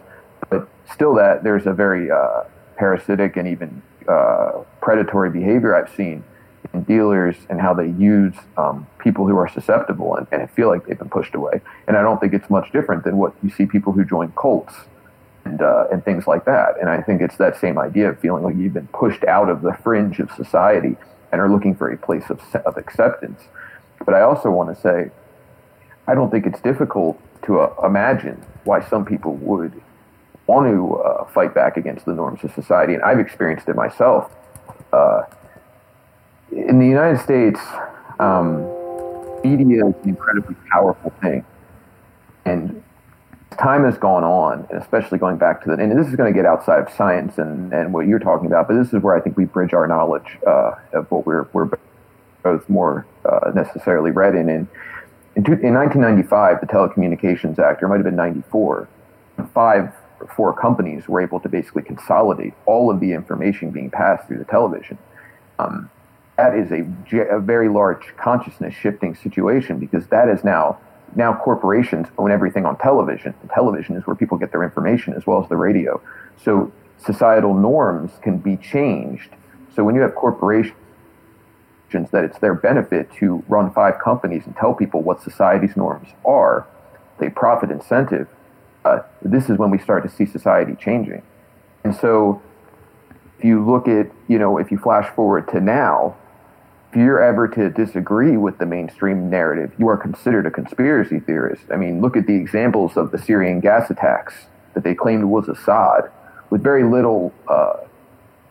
But 0.50 0.68
still, 0.92 1.14
that 1.14 1.42
there's 1.42 1.66
a 1.66 1.72
very 1.72 2.10
uh, 2.10 2.42
parasitic 2.76 3.36
and 3.36 3.48
even 3.48 3.82
uh, 4.08 4.62
predatory 4.80 5.30
behavior 5.30 5.74
I've 5.74 5.94
seen 5.94 6.24
in 6.72 6.82
dealers 6.82 7.36
and 7.48 7.60
how 7.60 7.74
they 7.74 7.88
use 7.90 8.34
um, 8.56 8.86
people 8.98 9.26
who 9.26 9.36
are 9.36 9.48
susceptible 9.48 10.16
and, 10.16 10.26
and 10.32 10.50
feel 10.50 10.68
like 10.68 10.86
they've 10.86 10.98
been 10.98 11.08
pushed 11.08 11.34
away. 11.34 11.60
And 11.86 11.96
I 11.96 12.02
don't 12.02 12.20
think 12.20 12.32
it's 12.32 12.50
much 12.50 12.72
different 12.72 13.04
than 13.04 13.16
what 13.16 13.34
you 13.42 13.50
see 13.50 13.66
people 13.66 13.92
who 13.92 14.04
join 14.04 14.32
cults 14.32 14.74
and, 15.44 15.62
uh, 15.62 15.86
and 15.92 16.04
things 16.04 16.26
like 16.26 16.44
that. 16.44 16.74
And 16.80 16.88
I 16.88 17.00
think 17.02 17.20
it's 17.20 17.36
that 17.36 17.56
same 17.56 17.78
idea 17.78 18.10
of 18.10 18.18
feeling 18.18 18.42
like 18.42 18.56
you've 18.56 18.74
been 18.74 18.88
pushed 18.88 19.24
out 19.24 19.48
of 19.48 19.62
the 19.62 19.74
fringe 19.82 20.18
of 20.18 20.30
society 20.32 20.96
and 21.32 21.40
are 21.40 21.48
looking 21.48 21.74
for 21.74 21.90
a 21.90 21.96
place 21.96 22.28
of, 22.30 22.40
of 22.64 22.76
acceptance. 22.76 23.42
But 24.04 24.14
I 24.14 24.22
also 24.22 24.50
want 24.50 24.74
to 24.74 24.80
say, 24.80 25.10
I 26.06 26.14
don't 26.14 26.30
think 26.30 26.46
it's 26.46 26.60
difficult 26.60 27.20
to 27.44 27.60
uh, 27.60 27.74
imagine 27.84 28.44
why 28.64 28.86
some 28.88 29.04
people 29.04 29.34
would 29.36 29.72
want 30.46 30.66
to 30.66 30.96
uh, 30.96 31.24
fight 31.26 31.54
back 31.54 31.76
against 31.76 32.04
the 32.04 32.14
norms 32.14 32.44
of 32.44 32.52
society, 32.54 32.94
and 32.94 33.02
I've 33.02 33.18
experienced 33.18 33.68
it 33.68 33.76
myself. 33.76 34.30
Uh, 34.92 35.22
in 36.52 36.78
the 36.78 36.86
United 36.86 37.20
States, 37.20 37.60
um, 38.20 38.62
media 39.42 39.86
is 39.86 39.94
an 40.02 40.08
incredibly 40.10 40.54
powerful 40.70 41.12
thing, 41.20 41.44
and 42.44 42.82
time 43.58 43.84
has 43.84 43.98
gone 43.98 44.22
on, 44.22 44.66
and 44.70 44.80
especially 44.80 45.18
going 45.18 45.36
back 45.36 45.62
to 45.62 45.68
the, 45.68 45.82
and 45.82 45.98
this 45.98 46.06
is 46.06 46.14
going 46.14 46.32
to 46.32 46.36
get 46.36 46.46
outside 46.46 46.80
of 46.80 46.90
science 46.92 47.38
and, 47.38 47.72
and 47.72 47.92
what 47.92 48.06
you're 48.06 48.18
talking 48.18 48.46
about, 48.46 48.68
but 48.68 48.74
this 48.74 48.92
is 48.92 49.02
where 49.02 49.16
I 49.16 49.20
think 49.20 49.36
we 49.36 49.44
bridge 49.44 49.72
our 49.72 49.86
knowledge 49.86 50.38
uh, 50.46 50.74
of 50.92 51.10
what 51.10 51.26
we're, 51.26 51.46
we're 51.52 51.68
both 52.42 52.68
more 52.68 53.06
uh, 53.24 53.50
necessarily 53.54 54.10
read 54.10 54.34
in. 54.34 54.48
And 54.48 54.68
in, 55.34 55.44
in 55.44 55.74
1995, 55.74 56.60
the 56.60 56.66
Telecommunications 56.66 57.58
Act, 57.58 57.82
or 57.82 57.86
it 57.86 57.88
might 57.88 57.96
have 57.96 58.04
been 58.04 58.16
94, 58.16 58.88
five 59.52 59.92
four 60.34 60.52
companies 60.52 61.08
were 61.08 61.20
able 61.20 61.40
to 61.40 61.48
basically 61.48 61.82
consolidate 61.82 62.54
all 62.66 62.90
of 62.90 63.00
the 63.00 63.12
information 63.12 63.70
being 63.70 63.90
passed 63.90 64.26
through 64.26 64.38
the 64.38 64.44
television. 64.44 64.98
Um, 65.58 65.90
that 66.36 66.54
is 66.54 66.70
a, 66.70 66.86
a 67.34 67.40
very 67.40 67.68
large 67.68 68.14
consciousness 68.16 68.74
shifting 68.74 69.14
situation 69.14 69.78
because 69.78 70.06
that 70.08 70.28
is 70.28 70.44
now 70.44 70.78
now 71.14 71.34
corporations 71.34 72.08
own 72.18 72.30
everything 72.30 72.66
on 72.66 72.76
television. 72.76 73.34
And 73.40 73.50
television 73.50 73.96
is 73.96 74.06
where 74.06 74.16
people 74.16 74.36
get 74.36 74.52
their 74.52 74.62
information 74.62 75.14
as 75.14 75.26
well 75.26 75.42
as 75.42 75.48
the 75.48 75.56
radio. 75.56 76.00
So 76.42 76.70
societal 76.98 77.54
norms 77.54 78.12
can 78.22 78.38
be 78.38 78.56
changed. 78.56 79.30
So 79.74 79.82
when 79.84 79.94
you 79.94 80.02
have 80.02 80.14
corporations 80.14 80.74
that 82.10 82.24
it's 82.24 82.38
their 82.38 82.54
benefit 82.54 83.10
to 83.14 83.42
run 83.48 83.72
five 83.72 83.98
companies 83.98 84.42
and 84.44 84.54
tell 84.56 84.74
people 84.74 85.02
what 85.02 85.22
society's 85.22 85.76
norms 85.76 86.08
are, 86.24 86.66
they 87.18 87.30
profit 87.30 87.70
incentive 87.70 88.28
uh, 88.86 89.02
this 89.22 89.50
is 89.50 89.58
when 89.58 89.70
we 89.70 89.78
start 89.78 90.02
to 90.04 90.10
see 90.10 90.26
society 90.26 90.74
changing. 90.76 91.22
And 91.84 91.94
so, 91.94 92.42
if 93.38 93.44
you 93.44 93.64
look 93.64 93.86
at, 93.88 94.10
you 94.28 94.38
know, 94.38 94.58
if 94.58 94.70
you 94.70 94.78
flash 94.78 95.08
forward 95.14 95.48
to 95.48 95.60
now, 95.60 96.16
if 96.90 96.96
you're 96.96 97.22
ever 97.22 97.48
to 97.48 97.68
disagree 97.68 98.36
with 98.36 98.58
the 98.58 98.66
mainstream 98.66 99.28
narrative, 99.28 99.72
you 99.78 99.88
are 99.88 99.96
considered 99.96 100.46
a 100.46 100.50
conspiracy 100.50 101.20
theorist. 101.20 101.64
I 101.70 101.76
mean, 101.76 102.00
look 102.00 102.16
at 102.16 102.26
the 102.26 102.34
examples 102.34 102.96
of 102.96 103.10
the 103.10 103.18
Syrian 103.18 103.60
gas 103.60 103.90
attacks 103.90 104.46
that 104.74 104.84
they 104.84 104.94
claimed 104.94 105.24
was 105.24 105.48
Assad, 105.48 106.10
with 106.50 106.62
very 106.62 106.84
little 106.84 107.32
uh, 107.48 107.74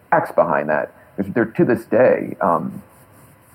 facts 0.09 0.31
behind 0.31 0.69
that. 0.69 0.93
They're 1.17 1.45
to 1.45 1.65
this 1.65 1.86
day, 1.86 2.36
um, 2.41 2.83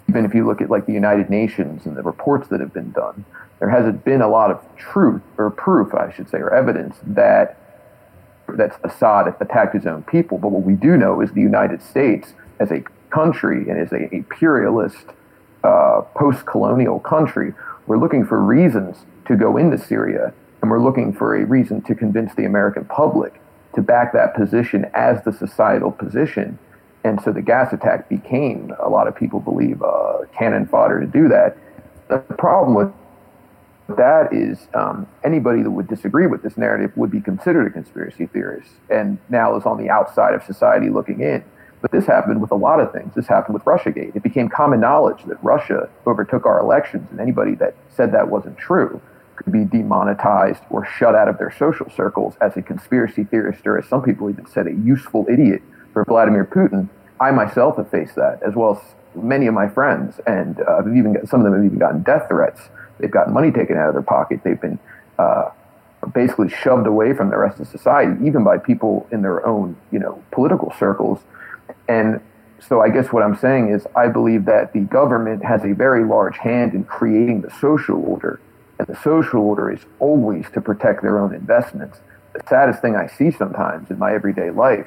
even 0.09 0.25
if 0.25 0.35
you 0.35 0.47
look 0.47 0.61
at 0.61 0.71
like 0.71 0.87
the 0.87 0.95
United 0.95 1.29
Nations 1.31 1.85
and 1.85 1.97
the 1.97 2.03
reports 2.03 2.49
that 2.49 2.61
have 2.61 2.73
been 2.73 2.91
done, 2.91 3.25
there 3.61 3.71
hasn't 3.71 4.05
been 4.05 4.23
a 4.23 4.29
lot 4.29 4.51
of 4.51 4.59
truth 4.77 5.23
or 5.39 5.51
proof, 5.51 5.95
I 5.95 6.13
should 6.13 6.29
say, 6.29 6.39
or 6.39 6.53
evidence 6.53 6.97
that 7.07 7.57
that 8.49 8.81
Assad 8.83 9.33
attacked 9.41 9.75
his 9.75 9.87
own 9.87 10.03
people. 10.03 10.37
But 10.39 10.51
what 10.51 10.65
we 10.65 10.75
do 10.75 10.97
know 10.97 11.21
is 11.21 11.31
the 11.31 11.41
United 11.41 11.81
States, 11.83 12.35
as 12.59 12.73
a 12.73 12.83
country 13.11 13.69
and 13.71 13.79
as 13.79 13.93
a 13.93 14.13
imperialist, 14.13 15.07
uh, 15.63 16.01
post-colonial 16.15 16.99
country, 16.99 17.55
we're 17.87 17.99
looking 17.99 18.25
for 18.25 18.43
reasons 18.43 19.05
to 19.27 19.37
go 19.37 19.57
into 19.57 19.79
Syria, 19.79 20.33
and 20.63 20.71
we're 20.71 20.83
looking 20.83 21.13
for 21.13 21.37
a 21.37 21.45
reason 21.45 21.81
to 21.83 21.95
convince 21.95 22.35
the 22.35 22.45
American 22.45 22.85
public 22.87 23.41
to 23.75 23.83
back 23.83 24.13
that 24.13 24.35
position 24.35 24.91
as 24.95 25.23
the 25.23 25.33
societal 25.33 25.93
position. 25.93 26.59
And 27.05 27.21
so 27.23 27.33
the 27.33 27.43
gas 27.43 27.73
attack 27.73 28.09
became, 28.09 28.75
a 28.81 28.89
lot 28.89 29.07
of 29.07 29.15
people 29.15 29.39
believe, 29.39 29.81
uh, 29.81 30.19
cannon 30.37 30.67
fodder 30.67 30.99
to 31.01 31.07
do 31.07 31.29
that. 31.29 31.57
The 32.09 32.19
problem 32.19 32.75
with 32.75 32.93
that 33.97 34.33
is 34.33 34.69
um, 34.75 35.07
anybody 35.25 35.63
that 35.63 35.71
would 35.71 35.89
disagree 35.89 36.27
with 36.27 36.43
this 36.43 36.57
narrative 36.57 36.93
would 36.97 37.11
be 37.11 37.21
considered 37.21 37.67
a 37.67 37.71
conspiracy 37.71 38.27
theorist 38.27 38.71
and 38.89 39.19
now 39.29 39.57
is 39.57 39.65
on 39.65 39.79
the 39.79 39.89
outside 39.91 40.35
of 40.35 40.43
society 40.43 40.89
looking 40.91 41.21
in. 41.21 41.45
But 41.81 41.93
this 41.93 42.07
happened 42.07 42.43
with 42.43 42.51
a 42.51 42.57
lot 42.57 42.81
of 42.81 42.93
things. 42.93 43.15
This 43.15 43.27
happened 43.27 43.55
with 43.55 43.65
Russiagate. 43.65 44.15
It 44.15 44.23
became 44.23 44.49
common 44.49 44.81
knowledge 44.81 45.25
that 45.25 45.43
Russia 45.43 45.89
overtook 46.07 46.45
our 46.45 46.61
elections, 46.61 47.09
and 47.11 47.21
anybody 47.21 47.55
that 47.55 47.75
said 47.89 48.13
that 48.13 48.29
wasn't 48.29 48.59
true 48.59 49.01
could 49.37 49.53
be 49.53 49.65
demonetized 49.65 50.63
or 50.69 50.85
shut 50.85 51.15
out 51.15 51.29
of 51.29 51.39
their 51.39 51.51
social 51.51 51.89
circles 51.89 52.35
as 52.43 52.57
a 52.59 52.63
conspiracy 52.63 53.25
theorist, 53.25 53.67
or 53.67 53.79
as 53.79 53.89
some 53.89 54.03
people 54.03 54.29
even 54.29 54.47
said, 54.47 54.67
a 54.67 54.75
useful 54.75 55.25
idiot 55.31 55.63
for 55.95 56.05
Vladimir 56.05 56.45
Putin. 56.45 56.89
I 57.19 57.31
myself 57.31 57.79
have 57.79 57.91
faced 57.91 58.17
that, 58.17 58.43
as 58.43 58.55
well 58.55 58.77
as 58.77 59.23
many 59.23 59.47
of 59.47 59.55
my 59.55 59.69
friends, 59.69 60.21
and 60.27 60.61
uh, 60.61 60.83
even 60.95 61.27
some 61.27 61.41
of 61.41 61.45
them 61.45 61.55
have 61.55 61.65
even 61.65 61.79
gotten 61.79 62.03
death 62.03 62.29
threats. 62.29 62.69
They've 63.01 63.11
gotten 63.11 63.33
money 63.33 63.51
taken 63.51 63.77
out 63.77 63.89
of 63.89 63.95
their 63.95 64.03
pocket. 64.03 64.41
They've 64.45 64.61
been 64.61 64.79
uh, 65.19 65.51
basically 66.15 66.49
shoved 66.49 66.87
away 66.87 67.13
from 67.15 67.31
the 67.31 67.39
rest 67.39 67.61
of 67.61 67.69
society, 67.69 68.25
even 68.27 68.45
by 68.45 68.59
people 68.59 69.07
in 69.11 69.23
their 69.23 69.47
own, 69.47 69.77
you 69.91 69.99
know, 69.99 70.23
political 70.31 70.73
circles. 70.79 71.21
And 71.89 72.21
so 72.59 72.81
I 72.81 72.91
guess 72.91 73.13
what 73.13 73.23
I'm 73.23 73.37
saying 73.37 73.71
is 73.71 73.87
I 73.97 74.09
believe 74.09 74.45
that 74.45 74.73
the 74.73 74.81
government 74.81 75.45
has 75.45 75.65
a 75.65 75.73
very 75.73 76.05
large 76.05 76.37
hand 76.39 76.75
in 76.75 76.85
creating 76.85 77.43
the 77.43 77.51
social 77.51 78.03
order. 78.05 78.41
And 78.79 78.87
the 78.87 78.97
social 78.97 79.41
order 79.41 79.71
is 79.71 79.81
always 79.99 80.47
to 80.53 80.61
protect 80.61 81.03
their 81.03 81.19
own 81.19 81.35
investments. 81.35 82.01
The 82.33 82.43
saddest 82.49 82.81
thing 82.81 82.97
I 82.97 83.07
see 83.07 83.31
sometimes 83.31 83.91
in 83.91 83.99
my 83.99 84.15
everyday 84.15 84.51
life 84.51 84.87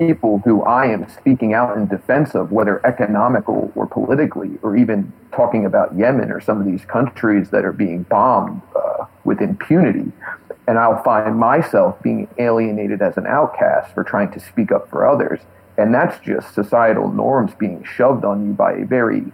people 0.00 0.38
who 0.46 0.62
I 0.62 0.86
am 0.86 1.06
speaking 1.10 1.52
out 1.52 1.76
in 1.76 1.86
defense 1.86 2.34
of, 2.34 2.50
whether 2.50 2.84
economical 2.86 3.70
or 3.74 3.86
politically, 3.86 4.58
or 4.62 4.74
even 4.74 5.12
talking 5.30 5.66
about 5.66 5.94
Yemen 5.96 6.32
or 6.32 6.40
some 6.40 6.58
of 6.58 6.66
these 6.66 6.84
countries 6.86 7.50
that 7.50 7.66
are 7.66 7.72
being 7.72 8.04
bombed 8.04 8.62
uh, 8.74 9.04
with 9.24 9.42
impunity. 9.42 10.10
And 10.66 10.78
I'll 10.78 11.02
find 11.02 11.36
myself 11.36 12.02
being 12.02 12.28
alienated 12.38 13.02
as 13.02 13.18
an 13.18 13.26
outcast 13.26 13.92
for 13.94 14.02
trying 14.02 14.32
to 14.32 14.40
speak 14.40 14.72
up 14.72 14.88
for 14.88 15.06
others. 15.06 15.40
And 15.76 15.92
that's 15.94 16.18
just 16.24 16.54
societal 16.54 17.12
norms 17.12 17.52
being 17.58 17.84
shoved 17.84 18.24
on 18.24 18.46
you 18.46 18.52
by 18.54 18.72
a 18.72 18.86
very, 18.86 19.24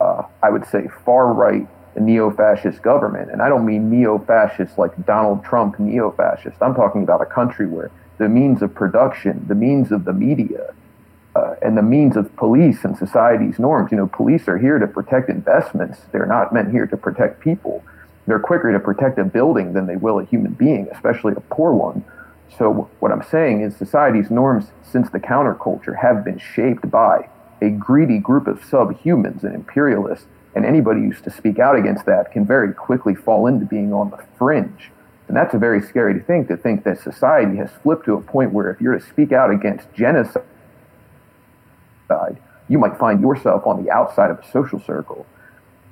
uh, 0.00 0.22
I 0.42 0.48
would 0.48 0.66
say, 0.66 0.88
far 1.04 1.32
right 1.32 1.68
neo 1.98 2.30
fascist 2.30 2.82
government. 2.82 3.30
And 3.30 3.42
I 3.42 3.48
don't 3.48 3.66
mean 3.66 3.90
neo 3.90 4.18
fascist 4.18 4.78
like 4.78 4.92
Donald 5.06 5.44
Trump 5.44 5.78
neo 5.78 6.10
fascist. 6.12 6.56
I'm 6.62 6.74
talking 6.74 7.02
about 7.02 7.20
a 7.20 7.26
country 7.26 7.66
where 7.66 7.90
the 8.18 8.28
means 8.28 8.62
of 8.62 8.74
production, 8.74 9.44
the 9.48 9.54
means 9.54 9.92
of 9.92 10.04
the 10.04 10.12
media, 10.12 10.74
uh, 11.34 11.54
and 11.60 11.76
the 11.76 11.82
means 11.82 12.16
of 12.16 12.34
police 12.36 12.84
and 12.84 12.96
society's 12.96 13.58
norms. 13.58 13.90
You 13.90 13.98
know, 13.98 14.06
police 14.06 14.48
are 14.48 14.58
here 14.58 14.78
to 14.78 14.86
protect 14.86 15.28
investments. 15.28 16.00
They're 16.12 16.26
not 16.26 16.52
meant 16.52 16.70
here 16.70 16.86
to 16.86 16.96
protect 16.96 17.40
people. 17.40 17.84
They're 18.26 18.38
quicker 18.38 18.72
to 18.72 18.80
protect 18.80 19.18
a 19.18 19.24
building 19.24 19.72
than 19.72 19.86
they 19.86 19.96
will 19.96 20.18
a 20.18 20.24
human 20.24 20.52
being, 20.52 20.88
especially 20.90 21.34
a 21.36 21.40
poor 21.40 21.72
one. 21.72 22.04
So 22.58 22.88
what 23.00 23.12
I'm 23.12 23.22
saying 23.22 23.60
is 23.60 23.76
society's 23.76 24.30
norms 24.30 24.66
since 24.82 25.10
the 25.10 25.20
counterculture 25.20 25.96
have 25.96 26.24
been 26.24 26.38
shaped 26.38 26.90
by 26.90 27.28
a 27.60 27.70
greedy 27.70 28.18
group 28.18 28.46
of 28.46 28.60
subhumans 28.60 29.42
and 29.42 29.54
imperialists, 29.54 30.26
and 30.54 30.64
anybody 30.64 31.00
who 31.00 31.06
used 31.06 31.24
to 31.24 31.30
speak 31.30 31.58
out 31.58 31.76
against 31.76 32.06
that 32.06 32.32
can 32.32 32.46
very 32.46 32.72
quickly 32.72 33.14
fall 33.14 33.46
into 33.46 33.66
being 33.66 33.92
on 33.92 34.10
the 34.10 34.24
fringe 34.38 34.90
and 35.28 35.36
that's 35.36 35.54
a 35.54 35.58
very 35.58 35.82
scary 35.82 36.20
thing 36.20 36.46
to 36.46 36.56
think 36.56 36.84
that 36.84 37.00
society 37.00 37.56
has 37.56 37.70
flipped 37.82 38.04
to 38.04 38.14
a 38.14 38.20
point 38.20 38.52
where 38.52 38.70
if 38.70 38.80
you're 38.80 38.96
to 38.96 39.04
speak 39.04 39.32
out 39.32 39.50
against 39.50 39.92
genocide, 39.92 40.44
you 42.68 42.78
might 42.78 42.96
find 42.96 43.20
yourself 43.20 43.66
on 43.66 43.84
the 43.84 43.90
outside 43.90 44.30
of 44.30 44.38
a 44.38 44.50
social 44.50 44.80
circle. 44.80 45.26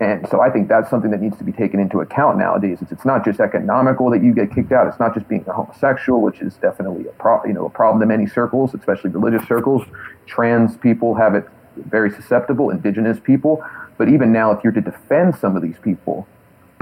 And 0.01 0.29
so 0.29 0.41
I 0.41 0.51
think 0.51 0.69
that's 0.69 0.91
something 0.91 1.11
that 1.13 1.21
needs 1.21 1.39
to 1.39 1.45
be 1.45 1.53
taken 1.53 1.79
into 1.79 2.01
account 2.01 2.37
nowadays. 2.37 2.79
It's, 2.83 2.91
it's 2.91 3.05
not 3.05 3.25
just 3.25 3.39
economical 3.39 4.11
that 4.11 4.23
you 4.23 4.35
get 4.35 4.53
kicked 4.53 4.73
out. 4.73 4.89
It's 4.89 4.99
not 4.99 5.15
just 5.15 5.29
being 5.29 5.45
a 5.47 5.53
homosexual, 5.53 6.21
which 6.21 6.41
is 6.41 6.55
definitely 6.57 7.07
a 7.07 7.47
you 7.47 7.53
know 7.53 7.67
a 7.67 7.71
problem 7.71 8.03
in 8.03 8.09
many 8.09 8.27
circles, 8.27 8.75
especially 8.75 9.11
religious 9.11 9.47
circles. 9.47 9.83
Trans 10.27 10.77
people 10.77 11.15
have 11.15 11.35
it 11.35 11.49
very 11.77 12.11
susceptible. 12.11 12.71
Indigenous 12.71 13.19
people, 13.21 13.65
but 13.97 14.09
even 14.09 14.33
now, 14.33 14.51
if 14.51 14.65
you're 14.65 14.73
to 14.73 14.81
defend 14.81 15.37
some 15.37 15.57
of 15.57 15.63
these 15.63 15.79
people, 15.81 16.27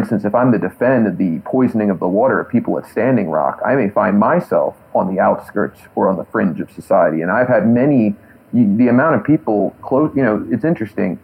instance, 0.02 0.24
if 0.24 0.34
I'm 0.34 0.52
to 0.52 0.58
defend 0.58 1.16
the 1.16 1.38
poisoning 1.44 1.88
of 1.88 2.00
the 2.00 2.08
water 2.08 2.40
of 2.40 2.48
people 2.48 2.76
at 2.78 2.86
Standing 2.86 3.30
Rock, 3.30 3.60
I 3.64 3.74
may 3.76 3.88
find 3.88 4.18
myself 4.18 4.76
on 4.94 5.14
the 5.14 5.20
outskirts 5.20 5.80
or 5.94 6.08
on 6.08 6.16
the 6.16 6.24
fringe 6.24 6.60
of 6.60 6.70
society. 6.72 7.22
And 7.22 7.30
I've 7.30 7.48
had 7.48 7.66
many, 7.66 8.14
the 8.52 8.88
amount 8.88 9.16
of 9.16 9.24
people 9.24 9.74
close, 9.80 10.12
you 10.14 10.22
know, 10.22 10.46
it's 10.50 10.64
interesting. 10.64 11.18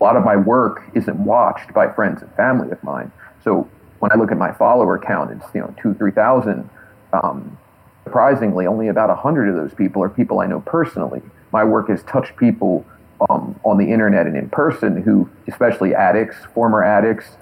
A 0.00 0.04
lot 0.04 0.16
of 0.16 0.24
my 0.24 0.36
work 0.36 0.82
isn't 0.94 1.16
watched 1.16 1.72
by 1.72 1.88
friends 1.88 2.20
and 2.20 2.30
family 2.34 2.70
of 2.70 2.82
mine. 2.82 3.12
So 3.42 3.68
when 4.00 4.10
I 4.12 4.16
look 4.16 4.32
at 4.32 4.38
my 4.38 4.52
follower 4.52 4.98
count, 4.98 5.30
it's, 5.30 5.54
you 5.54 5.60
know, 5.60 5.74
two, 5.80 5.94
3,000. 5.94 6.68
Um, 7.12 7.56
surprisingly, 8.02 8.66
only 8.66 8.88
about 8.88 9.08
100 9.08 9.48
of 9.48 9.54
those 9.54 9.72
people 9.72 10.02
are 10.02 10.08
people 10.08 10.40
I 10.40 10.46
know 10.46 10.60
personally. 10.60 11.22
My 11.52 11.62
work 11.62 11.88
has 11.88 12.02
touched 12.02 12.36
people 12.36 12.84
um, 13.30 13.58
on 13.64 13.78
the 13.78 13.90
internet 13.90 14.26
and 14.26 14.36
in 14.36 14.50
person 14.50 15.00
who, 15.00 15.30
especially 15.48 15.94
addicts, 15.94 16.36
former 16.52 16.82
addicts, 16.82 17.36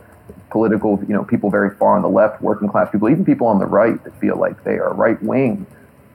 political, 0.50 0.98
you 1.08 1.14
know, 1.14 1.24
people 1.24 1.50
very 1.50 1.74
far 1.76 1.96
on 1.96 2.02
the 2.02 2.08
left, 2.08 2.42
working 2.42 2.68
class 2.68 2.90
people, 2.90 3.08
even 3.08 3.24
people 3.24 3.46
on 3.46 3.58
the 3.58 3.66
right 3.66 4.02
that 4.04 4.18
feel 4.20 4.36
like 4.38 4.62
they 4.64 4.78
are 4.78 4.92
right 4.94 5.22
wing, 5.22 5.66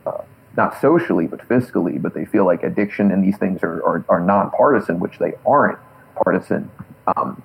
uh, 0.05 0.22
not 0.55 0.80
socially 0.80 1.28
but 1.28 1.39
fiscally, 1.47 2.01
but 2.01 2.13
they 2.13 2.26
feel 2.26 2.45
like 2.45 2.63
addiction 2.63 3.11
and 3.11 3.24
these 3.24 3.38
things 3.38 3.63
are, 3.63 3.84
are, 3.84 4.05
are 4.09 4.20
nonpartisan, 4.20 4.99
which 4.99 5.18
they 5.20 5.34
aren't 5.45 5.80
partisan. 6.15 6.70
Um, 7.15 7.41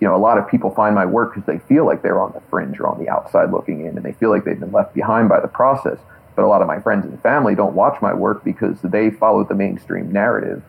you 0.00 0.06
know, 0.06 0.14
a 0.14 0.18
lot 0.18 0.38
of 0.38 0.48
people 0.48 0.70
find 0.70 0.94
my 0.94 1.06
work 1.06 1.34
because 1.34 1.46
they 1.46 1.58
feel 1.66 1.84
like 1.84 2.02
they're 2.02 2.20
on 2.20 2.32
the 2.32 2.40
fringe 2.50 2.78
or 2.78 2.86
on 2.86 3.02
the 3.02 3.08
outside 3.08 3.50
looking 3.50 3.86
in, 3.86 3.96
and 3.96 4.04
they 4.04 4.12
feel 4.12 4.30
like 4.30 4.44
they've 4.44 4.60
been 4.60 4.72
left 4.72 4.94
behind 4.94 5.28
by 5.28 5.40
the 5.40 5.48
process. 5.48 5.98
But 6.36 6.44
a 6.44 6.48
lot 6.48 6.62
of 6.62 6.68
my 6.68 6.80
friends 6.80 7.04
and 7.04 7.20
family 7.22 7.54
don't 7.54 7.74
watch 7.74 8.00
my 8.02 8.12
work 8.12 8.44
because 8.44 8.80
they 8.82 9.10
follow 9.10 9.44
the 9.44 9.54
mainstream 9.54 10.12
narrative 10.12 10.62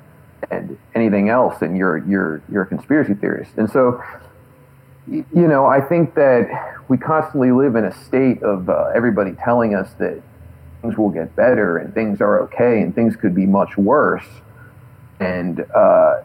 and 0.51 0.77
anything 0.93 1.29
else, 1.29 1.61
and 1.61 1.77
you're 1.77 1.97
you're 1.99 2.41
you're 2.51 2.63
a 2.63 2.67
conspiracy 2.67 3.13
theorist. 3.13 3.51
And 3.57 3.69
so 3.69 4.01
you 5.08 5.26
know, 5.34 5.66
I 5.66 5.82
think 5.82 6.16
that 6.16 6.49
we 6.88 6.97
constantly 6.97 7.51
live 7.51 7.76
in 7.76 7.86
a 7.86 7.93
state 8.06 8.41
of 8.43 8.70
uh, 8.70 8.91
everybody 8.95 9.34
telling 9.34 9.76
us 9.76 9.93
that 9.99 10.22
things 10.82 10.97
will 10.97 11.10
get 11.10 11.36
better 11.36 11.78
and 11.78 11.93
things 11.93 12.22
are 12.22 12.41
okay 12.43 12.82
and 12.82 12.93
things 12.93 13.16
could 13.16 13.36
be 13.36 13.45
much 13.45 13.78
worse. 13.78 14.26
And 15.20 15.60
uh, 15.76 16.22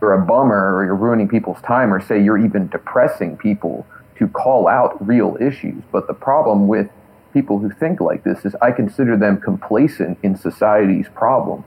you're 0.00 0.14
a 0.14 0.24
bummer 0.24 0.74
or 0.74 0.84
you're 0.84 0.96
ruining 0.96 1.28
people's 1.28 1.62
time 1.62 1.92
or 1.92 2.00
say 2.00 2.22
you're 2.22 2.44
even 2.44 2.68
depressing 2.68 3.36
people 3.36 3.86
to 4.18 4.28
call 4.28 4.68
out 4.68 5.04
real 5.06 5.36
issues. 5.40 5.82
But 5.92 6.06
the 6.06 6.14
problem 6.14 6.66
with 6.66 6.88
people 7.32 7.58
who 7.58 7.70
think 7.70 8.00
like 8.00 8.24
this 8.24 8.44
is 8.44 8.54
I 8.60 8.72
consider 8.72 9.16
them 9.16 9.40
complacent 9.40 10.18
in 10.22 10.36
society's 10.36 11.08
problems. 11.14 11.66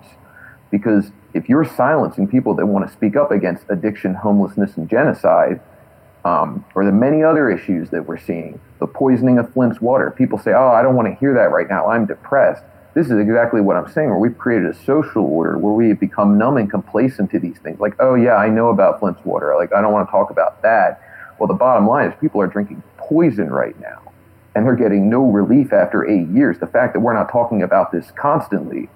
Because 0.70 1.12
if 1.34 1.48
you're 1.48 1.66
silencing 1.66 2.28
people 2.28 2.54
that 2.56 2.66
want 2.66 2.86
to 2.88 2.94
speak 2.94 3.16
up 3.16 3.32
against 3.32 3.64
addiction, 3.70 4.14
homelessness, 4.14 4.78
and 4.78 4.90
genocide, 4.90 5.60
um, 6.26 6.66
or 6.74 6.84
the 6.84 6.92
many 6.92 7.24
other 7.24 7.50
issues 7.50 7.92
that 7.92 8.06
we're 8.06 8.18
seeing, 8.18 8.60
the 8.80 8.88
poisoning 8.88 9.38
of 9.38 9.54
Flint's 9.54 9.80
water. 9.80 10.12
People 10.12 10.40
say, 10.40 10.52
oh, 10.52 10.70
I 10.70 10.82
don't 10.82 10.96
want 10.96 11.08
to 11.08 11.14
hear 11.16 11.34
that 11.36 11.52
right 11.52 11.70
now. 11.70 11.88
I'm 11.88 12.06
depressed. 12.08 12.64
This 12.96 13.08
is 13.08 13.20
exactly 13.20 13.62
what 13.62 13.76
I'm 13.78 13.90
saying, 13.92 14.10
where 14.10 14.18
we've 14.18 14.38
created 14.38 14.70
a 14.70 14.74
social 14.74 15.24
order 15.24 15.58
where 15.58 15.74
we 15.74 15.90
have 15.90 16.00
become 16.00 16.38
numb 16.38 16.58
and 16.58 16.70
complacent 16.70 17.30
to 17.32 17.40
these 17.40 17.60
things. 17.60 17.80
Like, 17.80 17.94
oh, 18.00 18.16
yeah, 18.16 18.36
I 18.36 18.50
know 18.50 18.70
about 18.70 19.00
Flint's 19.00 19.24
water. 19.24 19.54
Like, 19.56 19.72
I 19.74 19.82
don't 19.82 19.94
want 19.94 20.08
to 20.08 20.12
talk 20.12 20.32
about 20.32 20.62
that. 20.64 21.02
Well, 21.38 21.48
the 21.48 21.54
bottom 21.54 21.88
line 21.88 22.10
is 22.10 22.16
people 22.20 22.42
are 22.42 22.48
drinking 22.48 22.82
poison 22.98 23.50
right 23.50 23.80
now, 23.80 24.12
and 24.56 24.66
they're 24.66 24.76
getting 24.76 25.10
no 25.10 25.30
relief 25.30 25.74
after 25.74 26.10
eight 26.10 26.28
years. 26.30 26.58
The 26.58 26.68
fact 26.68 26.94
that 26.94 27.02
we're 27.02 27.14
not 27.14 27.30
talking 27.32 27.62
about 27.62 27.92
this 27.92 28.12
constantly 28.12 28.90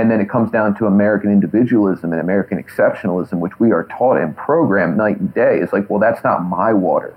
and 0.00 0.10
then 0.10 0.18
it 0.18 0.30
comes 0.30 0.50
down 0.50 0.74
to 0.76 0.86
American 0.86 1.30
individualism 1.30 2.12
and 2.12 2.22
American 2.22 2.62
exceptionalism, 2.62 3.34
which 3.34 3.60
we 3.60 3.70
are 3.70 3.84
taught 3.84 4.16
and 4.16 4.34
programmed 4.34 4.96
night 4.96 5.18
and 5.18 5.32
day. 5.34 5.58
It's 5.58 5.74
like, 5.74 5.90
well, 5.90 6.00
that's 6.00 6.24
not 6.24 6.42
my 6.42 6.72
water. 6.72 7.14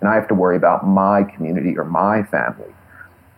And 0.00 0.08
I 0.08 0.14
have 0.14 0.28
to 0.28 0.34
worry 0.34 0.56
about 0.56 0.86
my 0.86 1.24
community 1.24 1.76
or 1.76 1.84
my 1.84 2.22
family. 2.22 2.72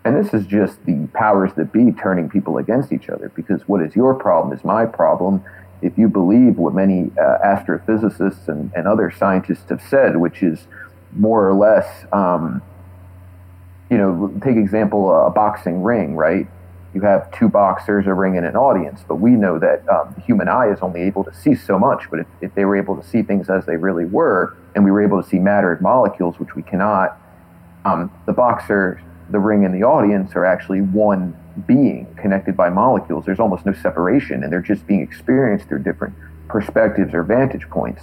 And 0.05 0.22
this 0.22 0.34
is 0.34 0.47
just 0.47 0.84
the 0.84 1.07
powers 1.14 1.53
that 1.55 1.72
be 1.72 1.93
turning 1.93 2.28
people 2.28 2.59
against 2.59 2.93
each 2.93 3.09
other 3.09 3.30
because 3.34 3.66
what 3.66 3.80
is 3.80 3.97
your 3.97 4.14
problem 4.14 4.57
is 4.57 4.62
my 4.62 4.84
problem. 4.84 5.43
If 5.80 5.97
you 5.97 6.09
believe 6.09 6.59
what 6.59 6.74
many 6.74 7.11
uh, 7.18 7.38
astrophysicists 7.43 8.47
and, 8.47 8.70
and 8.76 8.86
other 8.86 9.11
scientists 9.11 9.70
have 9.70 9.82
said, 9.88 10.18
which 10.18 10.43
is 10.43 10.66
more 11.12 11.49
or 11.49 11.55
less, 11.55 12.05
um, 12.12 12.61
you 13.90 13.97
know, 13.97 14.38
take 14.45 14.57
example 14.57 15.11
a 15.26 15.30
boxing 15.30 15.82
ring, 15.82 16.14
right? 16.14 16.47
You 16.95 17.01
have 17.01 17.30
two 17.32 17.49
boxers, 17.49 18.07
a 18.07 18.12
ring, 18.12 18.36
and 18.36 18.47
an 18.47 18.57
audience. 18.57 19.01
But 19.07 19.16
we 19.16 19.30
know 19.30 19.59
that 19.59 19.88
um, 19.88 20.12
the 20.14 20.20
human 20.20 20.49
eye 20.49 20.70
is 20.70 20.80
only 20.80 21.03
able 21.03 21.24
to 21.24 21.34
see 21.34 21.55
so 21.55 21.78
much. 21.78 22.11
But 22.11 22.20
if, 22.20 22.26
if, 22.40 22.55
they 22.55 22.64
were 22.64 22.76
able 22.76 23.01
to 23.01 23.07
see 23.07 23.22
things 23.22 23.49
as 23.49 23.64
they 23.64 23.76
really 23.76 24.05
were, 24.05 24.57
and 24.74 24.84
we 24.84 24.90
were 24.90 25.03
able 25.03 25.22
to 25.22 25.28
see 25.28 25.38
matter 25.38 25.72
and 25.72 25.80
molecules, 25.80 26.38
which 26.38 26.55
we 26.55 26.62
cannot, 26.62 27.18
um, 27.84 28.12
the 28.26 28.32
boxer, 28.32 29.03
the 29.30 29.38
ring, 29.38 29.64
and 29.64 29.74
the 29.74 29.84
audience 29.84 30.34
are 30.34 30.45
actually 30.45 30.82
one 30.82 31.36
being 31.66 32.07
connected 32.16 32.57
by 32.57 32.68
molecules. 32.68 33.24
There's 33.24 33.40
almost 33.40 33.64
no 33.64 33.72
separation, 33.72 34.43
and 34.45 34.53
they're 34.53 34.61
just 34.61 34.86
being 34.86 35.01
experienced 35.01 35.68
through 35.68 35.82
different 35.82 36.14
perspectives 36.49 37.14
or 37.14 37.22
vantage 37.22 37.68
points. 37.70 38.03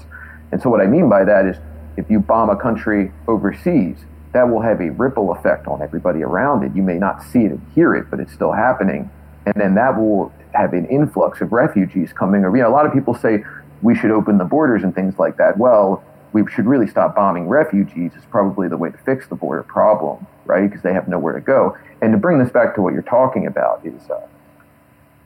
And 0.51 0.61
so, 0.61 0.69
what 0.69 0.81
I 0.81 0.87
mean 0.87 1.09
by 1.09 1.23
that 1.25 1.45
is 1.45 1.57
if 1.97 2.09
you 2.09 2.19
bomb 2.19 2.49
a 2.49 2.55
country 2.55 3.11
overseas, 3.27 3.97
that 4.31 4.43
will 4.49 4.61
have 4.61 4.79
a 4.81 4.91
ripple 4.91 5.31
effect 5.31 5.67
on 5.67 5.81
everybody 5.81 6.21
around 6.21 6.63
it. 6.63 6.75
You 6.75 6.83
may 6.83 6.97
not 6.99 7.23
see 7.23 7.39
it 7.39 7.51
and 7.51 7.71
hear 7.73 7.95
it, 7.95 8.09
but 8.09 8.19
it's 8.19 8.33
still 8.33 8.51
happening. 8.51 9.09
And 9.45 9.55
then 9.55 9.75
that 9.75 9.97
will 9.97 10.31
have 10.53 10.73
an 10.73 10.85
influx 10.87 11.41
of 11.41 11.51
refugees 11.51 12.13
coming. 12.13 12.43
Or, 12.43 12.55
you 12.55 12.61
know, 12.61 12.69
a 12.69 12.71
lot 12.71 12.85
of 12.85 12.93
people 12.93 13.15
say 13.15 13.43
we 13.81 13.95
should 13.95 14.11
open 14.11 14.37
the 14.37 14.45
borders 14.45 14.83
and 14.83 14.93
things 14.93 15.17
like 15.17 15.37
that. 15.37 15.57
Well, 15.57 16.03
we 16.31 16.43
should 16.51 16.65
really 16.65 16.87
stop 16.87 17.15
bombing 17.15 17.47
refugees 17.47 18.11
is 18.13 18.23
probably 18.29 18.67
the 18.67 18.77
way 18.77 18.91
to 18.91 18.97
fix 18.99 19.27
the 19.27 19.35
border 19.35 19.63
problem, 19.63 20.27
right? 20.45 20.69
Because 20.69 20.83
they 20.83 20.93
have 20.93 21.07
nowhere 21.07 21.33
to 21.33 21.41
go. 21.41 21.75
And 22.01 22.11
to 22.11 22.17
bring 22.17 22.37
this 22.37 22.51
back 22.51 22.75
to 22.75 22.81
what 22.81 22.93
you're 22.93 23.01
talking 23.01 23.47
about 23.47 23.83
is 23.83 24.09
uh, 24.11 24.27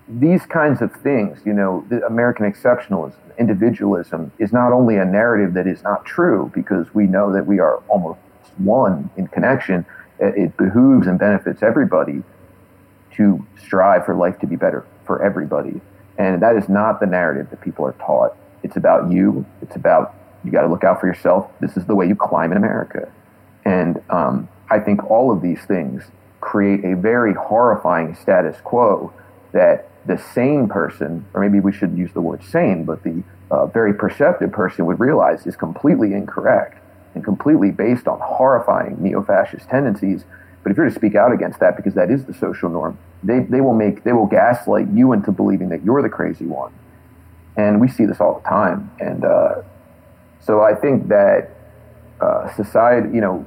these 0.08 0.46
kinds 0.46 0.82
of 0.82 0.94
things, 0.94 1.40
you 1.46 1.54
know, 1.54 1.86
the 1.90 2.06
American 2.06 2.50
exceptionalism, 2.50 3.16
individualism 3.38 4.32
is 4.38 4.54
not 4.54 4.72
only 4.72 4.98
a 4.98 5.06
narrative 5.06 5.54
that 5.56 5.68
is 5.68 5.84
not 5.84 6.06
true 6.06 6.52
because 6.54 6.94
we 6.94 7.06
know 7.06 7.34
that 7.34 7.46
we 7.46 7.60
are 7.60 7.78
almost 7.90 8.20
one 8.58 9.10
in 9.18 9.28
connection. 9.28 9.86
It 10.20 10.56
behooves 10.58 11.08
and 11.08 11.20
benefits 11.20 11.64
everybody 11.64 12.24
to 13.16 13.46
strive 13.62 14.06
for 14.06 14.16
life 14.16 14.40
to 14.40 14.48
be 14.48 14.56
better 14.56 14.86
for 15.06 15.22
everybody. 15.22 15.82
And 16.18 16.42
that 16.42 16.56
is 16.56 16.70
not 16.70 17.00
the 17.00 17.06
narrative 17.06 17.50
that 17.50 17.62
people 17.62 17.86
are 17.86 17.94
taught. 17.94 18.38
It's 18.62 18.78
about 18.78 19.12
you. 19.12 19.46
It's 19.62 19.76
about 19.76 20.16
you 20.44 20.52
got 20.52 20.62
to 20.62 20.68
look 20.68 20.84
out 20.84 21.00
for 21.00 21.08
yourself. 21.08 21.50
This 21.60 21.78
is 21.78 21.86
the 21.86 21.96
way 21.96 22.08
you 22.08 22.16
climb 22.16 22.52
in 22.52 22.58
America. 22.58 23.12
And 23.66 24.02
um, 24.10 24.50
I 24.70 24.80
think 24.80 25.10
all 25.10 25.32
of 25.32 25.42
these 25.42 25.62
things 25.62 26.04
create 26.42 26.84
a 26.84 26.96
very 26.96 27.34
horrifying 27.34 28.16
status 28.16 28.58
quo 28.62 29.14
that 29.54 29.90
the 30.06 30.18
sane 30.18 30.68
person, 30.68 31.26
or 31.34 31.42
maybe 31.42 31.60
we 31.60 31.72
shouldn't 31.72 31.98
use 31.98 32.12
the 32.14 32.22
word 32.22 32.44
sane, 32.44 32.84
but 32.84 33.04
the 33.04 33.24
uh, 33.50 33.68
very 33.68 33.94
perceptive 33.94 34.52
person 34.52 34.86
would 34.86 35.00
realize 35.00 35.48
is 35.48 35.56
completely 35.56 36.14
incorrect 36.14 36.83
and 37.16 37.24
completely 37.24 37.72
based 37.72 38.08
on 38.08 38.20
horrifying 38.20 39.02
neo 39.02 39.24
fascist 39.24 39.70
tendencies. 39.70 40.24
But 40.64 40.72
if 40.72 40.78
you're 40.78 40.88
to 40.88 40.96
speak 40.96 41.16
out 41.16 41.32
against 41.34 41.60
that, 41.60 41.76
because 41.76 41.94
that 41.96 42.10
is 42.10 42.26
the 42.26 42.34
social 42.34 42.70
norm, 42.70 42.98
they, 43.22 43.40
they 43.40 43.62
will 43.62 43.74
make 43.74 44.04
they 44.04 44.14
will 44.14 44.26
gaslight 44.26 44.88
you 44.90 45.14
into 45.14 45.32
believing 45.32 45.70
that 45.70 45.84
you're 45.84 46.02
the 46.02 46.10
crazy 46.10 46.46
one. 46.46 46.74
And 47.56 47.80
we 47.80 47.88
see 47.88 48.06
this 48.06 48.20
all 48.20 48.40
the 48.40 48.50
time. 48.50 48.92
And 49.00 49.24
uh, 49.24 49.62
so 50.40 50.62
I 50.62 50.74
think 50.74 51.08
that 51.10 51.52
uh, 52.20 52.54
society, 52.56 53.10
you 53.14 53.22
know, 53.22 53.46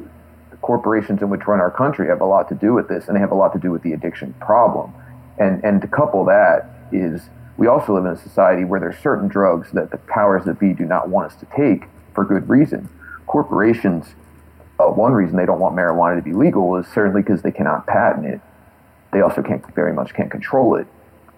the 0.51 0.57
corporations 0.59 1.23
in 1.23 1.31
which 1.31 1.47
run 1.47 1.61
our 1.61 1.71
country 1.71 2.09
have 2.09 2.21
a 2.21 2.27
lot 2.27 2.49
to 2.51 2.55
do 2.55 2.73
with 2.75 2.89
this, 2.89 3.09
and 3.09 3.17
they 3.17 3.21
have 3.21 3.33
a 3.33 3.35
lot 3.35 3.53
to 3.55 3.59
do 3.59 3.71
with 3.71 3.83
the 3.83 3.93
addiction 3.93 4.35
problem. 4.41 4.93
And 5.39 5.65
and 5.65 5.81
to 5.83 5.89
couple 5.89 6.25
that 6.27 6.71
is 6.93 7.29
we 7.57 7.67
also 7.67 7.95
live 7.95 8.05
in 8.05 8.13
a 8.13 8.17
society 8.17 8.65
where 8.65 8.79
there's 8.79 8.99
certain 8.99 9.29
drugs 9.29 9.73
that 9.73 9.91
the 9.91 9.97
powers 9.97 10.45
that 10.45 10.59
be 10.59 10.75
do 10.75 10.85
not 10.85 11.09
want 11.09 11.33
us 11.33 11.39
to 11.41 11.47
take 11.57 11.89
for 12.15 12.25
good 12.25 12.49
reason. 12.49 12.89
Corporations, 13.37 14.15
uh, 14.81 14.87
one 14.87 15.13
reason 15.13 15.37
they 15.37 15.45
don't 15.45 15.61
want 15.61 15.77
marijuana 15.77 16.17
to 16.17 16.23
be 16.23 16.33
legal 16.33 16.75
is 16.77 16.87
certainly 16.87 17.21
because 17.21 17.43
they 17.43 17.53
cannot 17.53 17.87
patent 17.87 18.25
it. 18.25 18.41
They 19.13 19.21
also 19.21 19.43
can't 19.43 19.63
very 19.75 19.93
much 19.93 20.15
can't 20.15 20.31
control 20.31 20.75
it. 20.77 20.87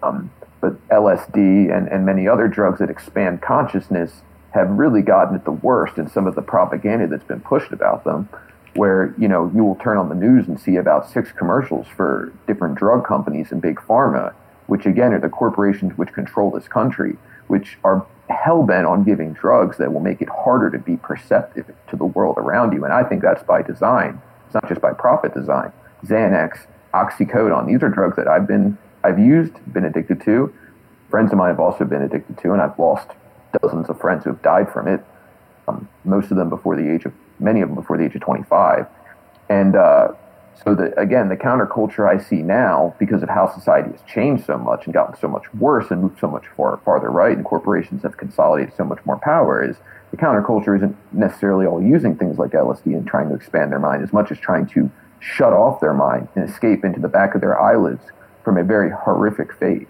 Um, 0.01 0.31
but 0.61 0.79
LSD 0.87 1.75
and, 1.75 1.89
and 1.89 2.05
many 2.05 2.25
other 2.25 2.47
drugs 2.47 2.79
that 2.79 2.89
expand 2.89 3.41
consciousness 3.41 4.21
have 4.51 4.69
really 4.69 5.01
gotten 5.01 5.35
at 5.35 5.43
the 5.43 5.51
worst 5.51 5.97
in 5.97 6.09
some 6.09 6.25
of 6.25 6.35
the 6.35 6.41
propaganda 6.41 7.05
that's 7.05 7.25
been 7.25 7.41
pushed 7.41 7.73
about 7.73 8.05
them 8.05 8.29
where 8.75 9.13
you 9.17 9.27
know 9.27 9.51
you 9.53 9.65
will 9.65 9.75
turn 9.75 9.97
on 9.97 10.07
the 10.07 10.15
news 10.15 10.47
and 10.47 10.57
see 10.57 10.77
about 10.77 11.09
six 11.09 11.33
commercials 11.33 11.85
for 11.97 12.31
different 12.47 12.75
drug 12.75 13.05
companies 13.05 13.51
and 13.51 13.61
big 13.61 13.75
pharma 13.75 14.33
which 14.67 14.85
again 14.85 15.11
are 15.11 15.19
the 15.19 15.27
corporations 15.27 15.97
which 15.97 16.13
control 16.13 16.49
this 16.49 16.69
country 16.69 17.17
which 17.47 17.77
are 17.83 18.07
hell-bent 18.33 18.85
on 18.85 19.03
giving 19.03 19.33
drugs 19.33 19.77
that 19.77 19.91
will 19.91 19.99
make 19.99 20.21
it 20.21 20.29
harder 20.29 20.69
to 20.69 20.79
be 20.79 20.97
perceptive 20.97 21.73
to 21.89 21.95
the 21.95 22.05
world 22.05 22.37
around 22.37 22.73
you. 22.73 22.83
And 22.83 22.93
i 22.93 23.03
think 23.03 23.21
that's 23.21 23.43
by 23.43 23.61
design. 23.61 24.21
It's 24.45 24.53
not 24.53 24.67
just 24.67 24.81
by 24.81 24.93
profit 24.93 25.33
design. 25.33 25.71
Xanax 26.05 26.65
oxycodone 26.93 27.67
these 27.67 27.83
are 27.83 27.89
drugs 27.89 28.15
that 28.15 28.27
i've 28.27 28.47
been 28.47 28.75
i've 29.03 29.19
used 29.19 29.53
been 29.73 29.85
addicted 29.85 30.21
to. 30.21 30.53
Friends 31.09 31.31
of 31.31 31.37
mine 31.37 31.49
have 31.49 31.59
also 31.59 31.85
been 31.85 32.01
addicted 32.01 32.37
to 32.39 32.53
and 32.53 32.61
i've 32.61 32.77
lost 32.79 33.09
dozens 33.61 33.89
of 33.89 33.99
friends 33.99 34.23
who 34.23 34.31
have 34.31 34.41
died 34.41 34.71
from 34.71 34.87
it, 34.87 35.03
um, 35.67 35.87
most 36.03 36.31
of 36.31 36.37
them 36.37 36.49
before 36.49 36.75
the 36.75 36.89
age 36.91 37.05
of, 37.05 37.13
many 37.39 37.61
of 37.61 37.69
them 37.69 37.75
before 37.75 37.97
the 37.97 38.03
age 38.03 38.15
of 38.15 38.21
25. 38.21 38.85
And 39.49 39.75
uh, 39.75 40.09
so, 40.63 40.75
the, 40.75 40.97
again, 40.99 41.29
the 41.29 41.37
counterculture 41.37 42.07
I 42.07 42.21
see 42.21 42.41
now, 42.41 42.95
because 42.99 43.23
of 43.23 43.29
how 43.29 43.53
society 43.53 43.91
has 43.91 44.01
changed 44.01 44.45
so 44.45 44.57
much 44.57 44.85
and 44.85 44.93
gotten 44.93 45.15
so 45.19 45.27
much 45.27 45.53
worse 45.53 45.89
and 45.89 46.01
moved 46.01 46.19
so 46.19 46.27
much 46.27 46.45
far, 46.57 46.77
farther 46.83 47.09
right, 47.09 47.35
and 47.35 47.45
corporations 47.45 48.03
have 48.03 48.17
consolidated 48.17 48.73
so 48.75 48.83
much 48.83 48.99
more 49.05 49.17
power, 49.17 49.63
is 49.63 49.77
the 50.11 50.17
counterculture 50.17 50.75
isn't 50.75 50.97
necessarily 51.13 51.65
all 51.65 51.81
using 51.81 52.15
things 52.15 52.37
like 52.37 52.51
LSD 52.51 52.87
and 52.87 53.07
trying 53.07 53.29
to 53.29 53.35
expand 53.35 53.71
their 53.71 53.79
mind 53.79 54.03
as 54.03 54.11
much 54.11 54.31
as 54.31 54.39
trying 54.39 54.65
to 54.67 54.91
shut 55.19 55.53
off 55.53 55.79
their 55.79 55.93
mind 55.93 56.27
and 56.35 56.49
escape 56.49 56.83
into 56.83 56.99
the 56.99 57.07
back 57.07 57.35
of 57.35 57.41
their 57.41 57.59
eyelids 57.59 58.03
from 58.43 58.57
a 58.57 58.63
very 58.63 58.89
horrific 58.89 59.53
fate. 59.53 59.87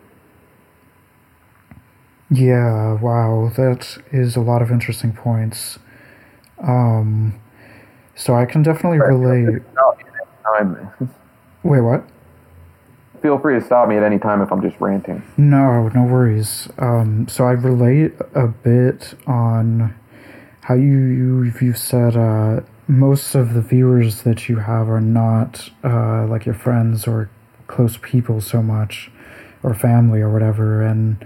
Yeah, 2.32 2.94
wow, 3.02 3.52
that 3.56 3.98
is 4.12 4.36
a 4.36 4.42
lot 4.42 4.62
of 4.62 4.70
interesting 4.70 5.14
points. 5.14 5.80
Um, 6.62 7.40
so 8.16 8.36
I 8.36 8.46
can 8.46 8.62
definitely 8.62 9.00
relate. 9.00 9.64
Wait, 11.64 11.82
what? 11.82 12.04
Feel 13.22 13.38
free 13.38 13.60
to 13.60 13.66
stop 13.66 13.90
me 13.90 13.98
at 13.98 14.04
any 14.04 14.18
time 14.18 14.42
if 14.42 14.52
I'm 14.52 14.62
just 14.62 14.80
ranting. 14.80 15.22
No, 15.38 15.90
no 15.90 16.04
worries. 16.04 16.70
Um, 16.78 17.28
so 17.28 17.46
I 17.46 17.52
relate 17.52 18.14
a 18.34 18.48
bit 18.48 19.14
on 19.28 19.94
how 20.62 20.76
you, 20.76 20.98
you 20.98 21.54
you've 21.60 21.78
said 21.78 22.16
uh, 22.16 22.62
most 22.88 23.36
of 23.36 23.54
the 23.54 23.62
viewers 23.62 24.24
that 24.24 24.48
you 24.48 24.58
have 24.58 24.90
are 24.90 25.02
not 25.02 25.70
uh, 25.84 26.26
like 26.28 26.46
your 26.46 26.56
friends 26.56 27.08
or 27.08 27.30
close 27.68 27.98
people 27.98 28.40
so 28.40 28.64
much, 28.64 29.12
or 29.64 29.74
family 29.74 30.22
or 30.22 30.32
whatever, 30.32 30.82
and 30.82 31.26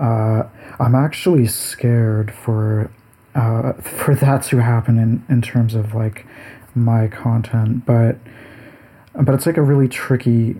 uh, 0.00 0.44
I'm 0.78 0.94
actually 0.94 1.46
scared 1.46 2.32
for 2.32 2.90
uh, 3.34 3.72
for 3.80 4.14
that 4.14 4.42
to 4.44 4.58
happen 4.58 4.98
in, 4.98 5.24
in 5.28 5.42
terms 5.42 5.74
of 5.74 5.94
like 5.94 6.26
my 6.74 7.08
content, 7.08 7.86
but 7.86 8.18
but 9.14 9.34
it's 9.34 9.46
like 9.46 9.56
a 9.56 9.62
really 9.62 9.88
tricky 9.88 10.56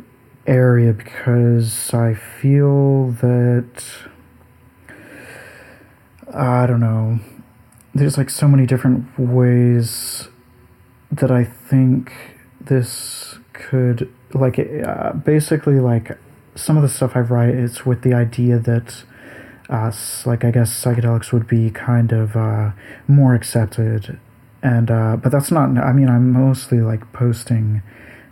area 0.46 0.92
because 0.92 1.92
I 1.92 2.14
feel 2.14 3.10
that 3.12 3.84
I 6.32 6.66
don't 6.66 6.80
know. 6.80 7.20
There's 7.94 8.18
like 8.18 8.30
so 8.30 8.48
many 8.48 8.66
different 8.66 9.18
ways 9.18 10.28
that 11.10 11.30
I 11.30 11.44
think 11.44 12.12
this 12.60 13.38
could 13.52 14.12
like 14.32 14.58
uh, 14.58 15.12
basically 15.12 15.78
like 15.78 16.18
some 16.56 16.76
of 16.76 16.82
the 16.82 16.88
stuff 16.88 17.12
I 17.14 17.20
write 17.20 17.54
is 17.54 17.86
with 17.86 18.02
the 18.02 18.14
idea 18.14 18.58
that 18.58 19.04
uh, 19.68 19.92
like 20.26 20.44
I 20.44 20.50
guess 20.50 20.70
psychedelics 20.72 21.32
would 21.32 21.46
be 21.46 21.70
kind 21.70 22.12
of 22.12 22.36
uh, 22.36 22.72
more 23.06 23.34
accepted, 23.34 24.18
and 24.62 24.90
uh, 24.90 25.16
but 25.16 25.30
that's 25.30 25.50
not. 25.50 25.76
I 25.78 25.92
mean, 25.92 26.08
I'm 26.08 26.32
mostly 26.32 26.80
like 26.80 27.12
posting 27.12 27.82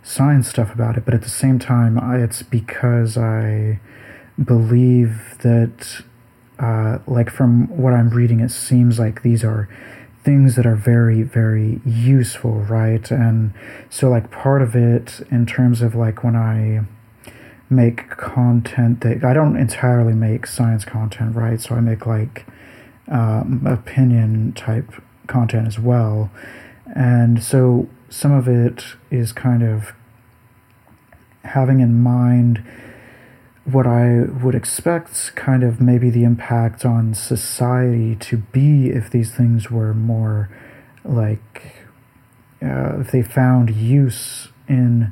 science 0.03 0.49
stuff 0.49 0.73
about 0.73 0.97
it, 0.97 1.05
but 1.05 1.13
at 1.13 1.21
the 1.21 1.29
same 1.29 1.59
time, 1.59 1.97
it's 2.19 2.43
because 2.43 3.17
I 3.17 3.79
believe 4.43 5.37
that, 5.39 6.03
uh, 6.59 6.99
like 7.07 7.29
from 7.29 7.67
what 7.69 7.93
I'm 7.93 8.09
reading, 8.09 8.39
it 8.39 8.51
seems 8.51 8.99
like 8.99 9.23
these 9.23 9.43
are 9.43 9.69
things 10.23 10.55
that 10.55 10.65
are 10.65 10.75
very 10.75 11.21
very 11.21 11.81
useful 11.85 12.53
right 12.61 13.11
and 13.11 13.53
so 13.89 14.09
like 14.09 14.31
part 14.31 14.61
of 14.61 14.73
it 14.73 15.19
in 15.29 15.45
terms 15.45 15.81
of 15.81 15.95
like 15.95 16.23
when 16.23 16.33
i 16.33 16.79
make 17.73 18.09
content 18.11 19.01
that 19.01 19.23
I 19.23 19.33
don't 19.33 19.57
entirely 19.57 20.13
make 20.13 20.47
science 20.47 20.85
content, 20.85 21.35
right? 21.35 21.59
So 21.59 21.75
I 21.75 21.79
make 21.79 22.05
like 22.05 22.45
um, 23.09 23.65
opinion 23.65 24.53
type 24.53 24.91
content 25.27 25.67
as 25.67 25.79
well. 25.79 26.31
And 26.95 27.43
so 27.43 27.89
some 28.13 28.31
of 28.31 28.47
it 28.47 28.83
is 29.11 29.31
kind 29.31 29.63
of 29.63 29.93
having 31.43 31.79
in 31.79 32.01
mind 32.01 32.63
what 33.65 33.87
I 33.87 34.23
would 34.43 34.55
expect 34.55 35.35
kind 35.35 35.63
of 35.63 35.79
maybe 35.79 36.09
the 36.09 36.23
impact 36.23 36.85
on 36.85 37.13
society 37.13 38.15
to 38.17 38.37
be 38.37 38.89
if 38.89 39.09
these 39.09 39.31
things 39.31 39.71
were 39.71 39.93
more 39.93 40.49
like 41.03 41.75
uh, 42.61 42.99
if 42.99 43.11
they 43.11 43.23
found 43.23 43.69
use 43.69 44.49
in 44.67 45.11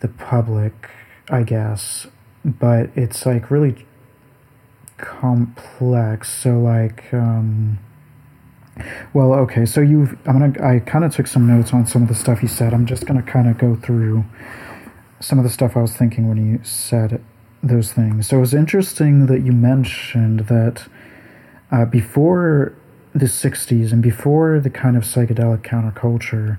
the 0.00 0.08
public 0.08 0.90
I 1.28 1.42
guess, 1.42 2.06
but 2.44 2.90
it's 2.94 3.26
like 3.26 3.50
really 3.50 3.84
complex. 4.96 6.30
So 6.30 6.60
like, 6.60 7.12
um, 7.12 7.78
well, 9.14 9.32
okay. 9.34 9.64
So 9.64 9.80
you, 9.80 10.18
I'm 10.26 10.38
gonna. 10.38 10.66
I 10.66 10.80
kind 10.80 11.04
of 11.04 11.14
took 11.14 11.26
some 11.26 11.46
notes 11.46 11.72
on 11.72 11.86
some 11.86 12.02
of 12.02 12.08
the 12.08 12.14
stuff 12.14 12.42
you 12.42 12.48
said. 12.48 12.74
I'm 12.74 12.86
just 12.86 13.06
gonna 13.06 13.22
kind 13.22 13.48
of 13.48 13.58
go 13.58 13.76
through 13.76 14.24
some 15.20 15.38
of 15.38 15.44
the 15.44 15.50
stuff 15.50 15.76
I 15.76 15.80
was 15.80 15.96
thinking 15.96 16.28
when 16.28 16.36
you 16.36 16.60
said 16.62 17.22
those 17.62 17.92
things. 17.92 18.28
So 18.28 18.36
it 18.36 18.40
was 18.40 18.54
interesting 18.54 19.26
that 19.26 19.40
you 19.40 19.52
mentioned 19.52 20.40
that 20.40 20.88
uh, 21.70 21.84
before 21.86 22.74
the 23.14 23.26
60s 23.26 23.92
and 23.92 24.02
before 24.02 24.60
the 24.60 24.68
kind 24.68 24.96
of 24.96 25.04
psychedelic 25.04 25.62
counterculture, 25.62 26.58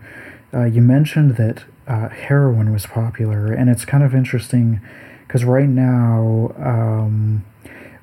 uh, 0.53 0.65
you 0.65 0.81
mentioned 0.81 1.37
that 1.37 1.65
uh, 1.87 2.09
heroin 2.09 2.73
was 2.73 2.87
popular, 2.87 3.53
and 3.53 3.69
it's 3.69 3.85
kind 3.85 4.03
of 4.03 4.15
interesting 4.15 4.81
because 5.27 5.45
right 5.45 5.69
now 5.69 6.51
um, 6.57 7.45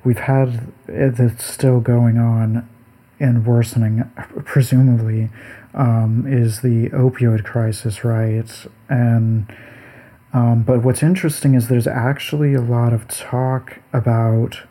we've 0.03 0.19
had 0.19 0.71
that's 0.87 1.43
still 1.43 1.81
going 1.81 2.17
on 2.17 2.67
and 3.19 3.45
worsening, 3.45 4.09
presumably, 4.45 5.29
um, 5.73 6.25
is 6.27 6.61
the 6.61 6.89
opioid 6.89 7.43
crisis, 7.43 8.03
right? 8.03 8.49
And 8.89 9.53
um, 10.33 10.63
but 10.63 10.83
what's 10.83 11.01
interesting 11.01 11.53
is 11.53 11.69
there's 11.69 11.87
actually 11.87 12.53
a 12.53 12.61
lot 12.61 12.91
of 12.91 13.07
talk 13.07 13.79
about 13.93 14.63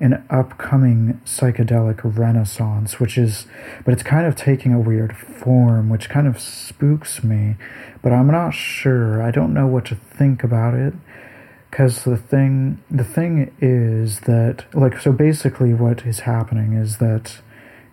an 0.00 0.24
upcoming 0.28 1.20
psychedelic 1.24 2.00
renaissance, 2.02 2.98
which 2.98 3.16
is, 3.16 3.46
but 3.84 3.94
it's 3.94 4.02
kind 4.02 4.26
of 4.26 4.34
taking 4.34 4.72
a 4.72 4.80
weird 4.80 5.16
form, 5.16 5.88
which 5.88 6.08
kind 6.10 6.26
of 6.26 6.40
spooks 6.40 7.22
me. 7.22 7.54
But 8.02 8.12
I'm 8.12 8.26
not 8.26 8.54
sure. 8.54 9.22
I 9.22 9.30
don't 9.30 9.54
know 9.54 9.68
what 9.68 9.84
to 9.86 9.94
think 9.94 10.42
about 10.42 10.74
it, 10.74 10.94
because 11.70 12.02
the 12.02 12.16
thing, 12.16 12.82
the 12.90 13.04
thing 13.04 13.54
is 13.60 14.20
that, 14.20 14.64
like, 14.74 15.00
so 15.00 15.12
basically, 15.12 15.72
what 15.72 16.04
is 16.04 16.20
happening 16.20 16.72
is 16.72 16.98
that 16.98 17.38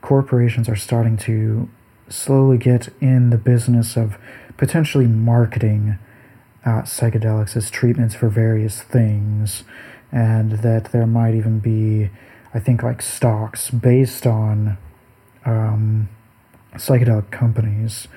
corporations 0.01 0.67
are 0.67 0.75
starting 0.75 1.17
to 1.17 1.69
slowly 2.09 2.57
get 2.57 2.89
in 2.99 3.29
the 3.29 3.37
business 3.37 3.95
of 3.95 4.17
potentially 4.57 5.07
marketing 5.07 5.97
uh, 6.65 6.81
psychedelics 6.81 7.55
as 7.55 7.71
treatments 7.71 8.13
for 8.13 8.29
various 8.29 8.81
things, 8.81 9.63
and 10.11 10.51
that 10.59 10.91
there 10.91 11.07
might 11.07 11.33
even 11.33 11.59
be, 11.59 12.09
I 12.53 12.59
think, 12.59 12.83
like 12.83 13.01
stocks 13.01 13.69
based 13.71 14.27
on 14.27 14.77
um, 15.45 16.09
psychedelic 16.75 17.31
companies. 17.31 18.07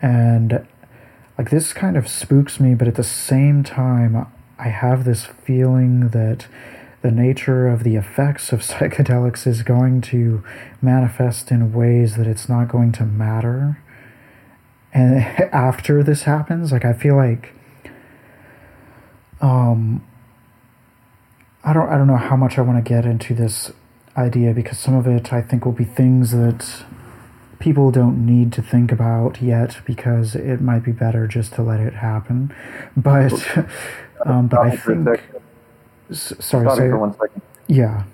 And 0.00 0.66
like 1.36 1.50
this 1.50 1.72
kind 1.72 1.96
of 1.96 2.08
spooks 2.08 2.58
me, 2.60 2.74
but 2.74 2.88
at 2.88 2.94
the 2.94 3.04
same 3.04 3.62
time, 3.62 4.26
I 4.58 4.68
have 4.68 5.04
this 5.04 5.24
feeling 5.24 6.08
that 6.08 6.46
the 7.02 7.10
nature 7.10 7.68
of 7.68 7.84
the 7.84 7.96
effects 7.96 8.52
of 8.52 8.60
psychedelics 8.62 9.46
is 9.46 9.62
going 9.62 10.00
to 10.02 10.42
manifest 10.82 11.50
in 11.50 11.72
ways 11.72 12.16
that 12.16 12.26
it's 12.26 12.48
not 12.48 12.68
going 12.68 12.92
to 12.92 13.04
matter. 13.04 13.82
And 14.92 15.22
after 15.52 16.02
this 16.02 16.22
happens, 16.22 16.72
like 16.72 16.84
I 16.84 16.92
feel 16.92 17.16
like 17.16 17.54
um 19.40 20.04
I 21.62 21.72
don't 21.72 21.88
I 21.88 21.96
don't 21.96 22.06
know 22.06 22.16
how 22.16 22.36
much 22.36 22.58
I 22.58 22.62
want 22.62 22.84
to 22.84 22.88
get 22.88 23.04
into 23.04 23.34
this 23.34 23.72
idea 24.16 24.52
because 24.52 24.78
some 24.78 24.94
of 24.94 25.06
it 25.06 25.32
I 25.32 25.42
think 25.42 25.64
will 25.64 25.72
be 25.72 25.84
things 25.84 26.32
that 26.32 26.84
people 27.58 27.90
don't 27.90 28.24
need 28.24 28.52
to 28.52 28.62
think 28.62 28.92
about 28.92 29.42
yet 29.42 29.80
because 29.84 30.34
it 30.34 30.60
might 30.60 30.84
be 30.84 30.92
better 30.92 31.26
just 31.26 31.52
to 31.54 31.62
let 31.62 31.80
it 31.80 31.94
happen. 31.94 32.54
But 32.96 33.32
um, 34.26 34.48
but 34.48 34.60
I 34.60 34.76
think 34.76 35.08
s- 36.10 36.32
sorry, 36.40 36.64
for 36.90 36.98
one 36.98 37.12
second. 37.12 37.42
yeah. 37.66 38.04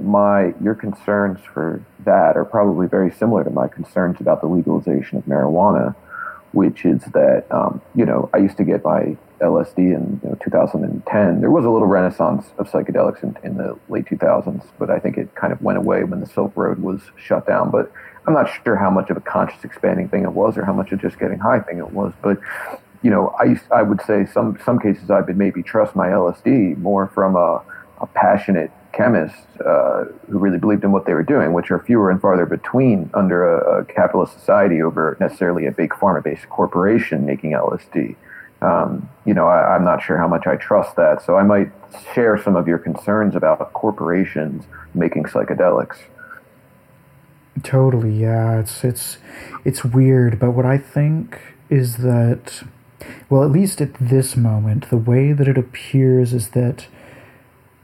My 0.00 0.54
your 0.62 0.74
concerns 0.74 1.38
for 1.52 1.82
that 2.04 2.36
are 2.36 2.44
probably 2.46 2.86
very 2.86 3.10
similar 3.12 3.44
to 3.44 3.50
my 3.50 3.68
concerns 3.68 4.20
about 4.20 4.40
the 4.40 4.46
legalization 4.46 5.18
of 5.18 5.24
marijuana, 5.24 5.94
which 6.52 6.84
is 6.86 7.02
that 7.12 7.44
um, 7.50 7.80
you 7.94 8.06
know 8.06 8.30
I 8.32 8.38
used 8.38 8.56
to 8.56 8.64
get 8.64 8.82
my 8.84 9.16
LSD 9.40 9.76
in 9.78 10.20
you 10.22 10.30
know, 10.30 10.34
2010. 10.42 11.40
There 11.42 11.50
was 11.50 11.66
a 11.66 11.70
little 11.70 11.86
renaissance 11.86 12.46
of 12.56 12.70
psychedelics 12.70 13.22
in, 13.22 13.36
in 13.44 13.58
the 13.58 13.78
late 13.90 14.06
2000s, 14.06 14.64
but 14.78 14.88
I 14.90 14.98
think 14.98 15.18
it 15.18 15.34
kind 15.34 15.52
of 15.52 15.60
went 15.60 15.76
away 15.76 16.04
when 16.04 16.20
the 16.20 16.26
Silk 16.26 16.52
Road 16.56 16.78
was 16.78 17.02
shut 17.16 17.46
down. 17.46 17.70
But 17.70 17.92
I'm 18.26 18.32
not 18.32 18.48
sure 18.64 18.76
how 18.76 18.88
much 18.90 19.10
of 19.10 19.18
a 19.18 19.20
conscious 19.20 19.62
expanding 19.62 20.08
thing 20.08 20.22
it 20.22 20.32
was, 20.32 20.56
or 20.56 20.64
how 20.64 20.72
much 20.72 20.90
of 20.92 21.02
just 21.02 21.18
getting 21.18 21.38
high 21.38 21.60
thing 21.60 21.76
it 21.78 21.90
was. 21.92 22.14
But 22.22 22.40
you 23.06 23.12
know, 23.12 23.32
I 23.38 23.56
I 23.72 23.82
would 23.82 24.02
say 24.02 24.26
some 24.26 24.58
some 24.64 24.80
cases 24.80 25.10
I 25.10 25.20
would 25.20 25.36
maybe 25.36 25.62
trust 25.62 25.94
my 25.94 26.08
LSD 26.08 26.76
more 26.78 27.06
from 27.06 27.36
a, 27.36 27.62
a 28.00 28.06
passionate 28.08 28.72
chemist 28.92 29.46
uh, 29.64 30.06
who 30.28 30.38
really 30.40 30.58
believed 30.58 30.82
in 30.82 30.90
what 30.90 31.06
they 31.06 31.14
were 31.14 31.22
doing, 31.22 31.52
which 31.52 31.70
are 31.70 31.78
fewer 31.78 32.10
and 32.10 32.20
farther 32.20 32.46
between 32.46 33.08
under 33.14 33.58
a, 33.58 33.82
a 33.82 33.84
capitalist 33.84 34.32
society 34.32 34.82
over 34.82 35.16
necessarily 35.20 35.66
a 35.66 35.70
big 35.70 35.90
pharma-based 35.90 36.48
corporation 36.48 37.24
making 37.24 37.52
LSD. 37.52 38.16
Um, 38.60 39.08
you 39.24 39.34
know, 39.34 39.46
I, 39.46 39.76
I'm 39.76 39.84
not 39.84 40.02
sure 40.02 40.18
how 40.18 40.26
much 40.26 40.48
I 40.48 40.56
trust 40.56 40.96
that, 40.96 41.22
so 41.22 41.36
I 41.36 41.44
might 41.44 41.70
share 42.12 42.36
some 42.42 42.56
of 42.56 42.66
your 42.66 42.78
concerns 42.78 43.36
about 43.36 43.72
corporations 43.72 44.64
making 44.94 45.26
psychedelics. 45.26 45.98
Totally, 47.62 48.20
yeah. 48.20 48.58
It's 48.58 48.82
it's 48.82 49.18
it's 49.64 49.84
weird, 49.84 50.40
but 50.40 50.50
what 50.50 50.66
I 50.66 50.76
think 50.76 51.38
is 51.70 51.98
that 51.98 52.64
well, 53.28 53.42
at 53.42 53.50
least 53.50 53.80
at 53.80 53.94
this 53.94 54.36
moment, 54.36 54.90
the 54.90 54.96
way 54.96 55.32
that 55.32 55.48
it 55.48 55.58
appears 55.58 56.32
is 56.32 56.50
that 56.50 56.86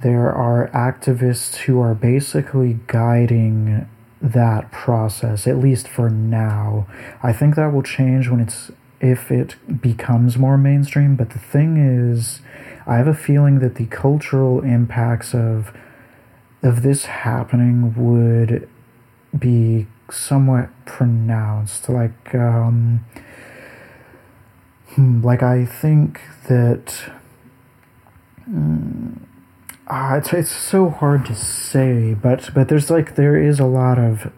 there 0.03 0.33
are 0.33 0.69
activists 0.75 1.57
who 1.59 1.81
are 1.81 1.95
basically 1.95 2.81
guiding 2.87 3.89
that 4.21 4.71
process, 4.71 5.47
at 5.47 5.59
least 5.59 5.89
for 5.89 6.09
now. 6.09 6.87
I 7.23 7.33
think 7.33 7.57
that 7.57 7.73
will 7.73 7.83
change 7.83 8.29
when 8.29 8.41
it's 8.41 8.71
if 9.01 9.33
it 9.33 9.57
becomes 9.83 10.39
more 10.39 10.57
mainstream, 10.57 11.17
but 11.17 11.31
the 11.31 11.39
thing 11.39 11.77
is 11.77 12.41
I 12.87 12.97
have 12.97 13.09
a 13.09 13.15
feeling 13.15 13.59
that 13.59 13.75
the 13.75 13.87
cultural 13.87 14.61
impacts 14.61 15.35
of 15.35 15.73
of 16.63 16.83
this 16.83 17.07
happening 17.07 17.95
would 17.97 18.69
be 19.37 19.89
somewhat 20.11 20.69
pronounced. 20.85 21.89
Like, 21.89 22.35
um, 22.35 23.05
hmm, 24.95 25.23
like 25.23 25.43
I 25.43 25.65
think 25.65 26.21
that 26.49 27.11
mm, 28.49 29.19
ah, 29.89 30.17
it's 30.17 30.33
it's 30.33 30.51
so 30.51 30.91
hard 30.91 31.27
to 31.27 31.35
say, 31.35 32.15
but 32.15 32.51
but 32.55 32.69
there's 32.69 32.91
like 32.91 33.15
there 33.15 33.37
is 33.37 33.61
a 33.61 33.67
lot 33.67 33.99
of 33.99 34.33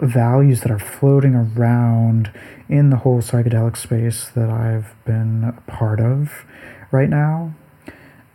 values 0.00 0.60
that 0.60 0.70
are 0.70 0.78
floating 0.78 1.34
around 1.34 2.30
in 2.68 2.90
the 2.90 2.98
whole 2.98 3.20
psychedelic 3.20 3.76
space 3.76 4.28
that 4.28 4.50
I've 4.50 4.94
been 5.04 5.44
a 5.44 5.70
part 5.70 6.00
of 6.00 6.44
right 6.90 7.08
now. 7.08 7.54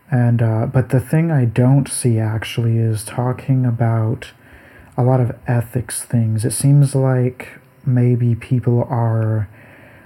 And 0.10 0.42
uh, 0.42 0.66
but 0.66 0.90
the 0.90 1.00
thing 1.00 1.32
I 1.32 1.46
don't 1.46 1.88
see 1.88 2.20
actually 2.20 2.78
is 2.78 3.04
talking 3.04 3.66
about 3.66 4.32
a 4.98 5.04
lot 5.04 5.22
of 5.22 5.38
ethics 5.48 6.04
things. 6.04 6.44
It 6.44 6.52
seems 6.52 6.96
like 6.96 7.60
maybe 7.86 8.36
people 8.36 8.84
are 8.90 9.50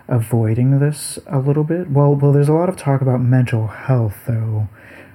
avoiding 0.08 0.80
this 0.80 1.20
a 1.28 1.40
little 1.40 1.64
bit. 1.64 1.90
Well, 1.90 2.16
well, 2.16 2.32
there's 2.32 2.50
a 2.50 2.54
lot 2.54 2.70
of 2.70 2.78
talk 2.78 3.02
about 3.02 3.22
mental 3.22 3.68
health 3.68 4.18
though. 4.28 4.68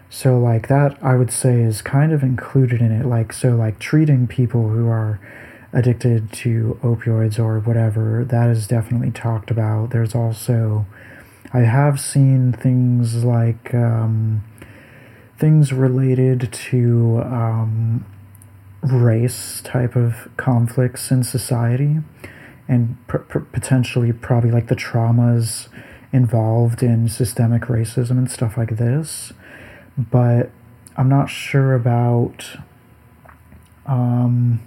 So 0.09 0.39
like 0.39 0.69
that 0.69 0.99
I 1.03 1.15
would 1.15 1.31
say 1.31 1.61
is 1.63 1.83
kind 1.83 2.13
of 2.13 2.23
included 2.23 2.81
in 2.81 2.91
it. 2.91 3.07
Like 3.07 3.33
so 3.33 3.51
like 3.51 3.79
treating 3.79 4.27
people 4.27 4.69
who 4.69 4.89
are 4.89 5.21
addicted 5.73 6.33
to 6.33 6.79
opioids 6.83 7.39
or 7.39 7.61
whatever, 7.61 8.25
that 8.25 8.51
is 8.51 8.67
definitely 8.67 9.13
talked 9.13 9.51
about. 9.51 9.91
There's 9.91 10.15
also 10.15 10.87
I 11.53 11.61
have 11.61 12.01
seen 12.01 12.53
things 12.53 13.25
like 13.25 13.73
um, 13.75 14.45
things 15.39 15.73
related 15.73 16.53
to 16.53 17.23
um, 17.25 18.05
race 18.83 19.61
type 19.63 19.95
of 19.95 20.29
conflicts 20.37 21.11
in 21.11 21.23
society 21.23 21.99
and 22.71 22.97
potentially 23.53 24.13
probably 24.13 24.53
like 24.53 24.69
the 24.69 24.77
traumas 24.77 25.69
involved 26.13 26.83
in 26.83 27.09
systemic 27.09 27.63
racism 27.63 28.13
and 28.13 28.31
stuff 28.31 28.57
like 28.57 28.77
this 28.77 29.33
but 29.99 30.51
i'm 30.97 31.09
not 31.09 31.29
sure 31.29 31.75
about 31.75 32.57
um, 33.87 34.61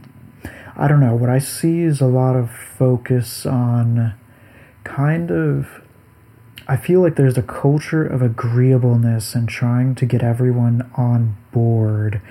i 0.76 0.86
don't 0.86 1.00
know 1.00 1.16
what 1.16 1.30
i 1.30 1.40
see 1.40 1.82
is 1.82 2.02
a 2.02 2.06
lot 2.06 2.36
of 2.36 2.52
focus 2.52 3.46
on 3.46 4.14
kind 4.84 5.32
of 5.32 5.82
I 6.66 6.78
feel 6.78 7.02
like 7.02 7.18
there's 7.18 7.38
a 7.38 7.44
culture 7.44 8.06
of 8.06 8.22
agreeableness 8.22 9.36
and 9.36 9.50
trying 9.50 9.96
to 9.96 10.06
get 10.06 10.24
everyone 10.24 10.90
on 10.96 11.36
board 11.52 12.22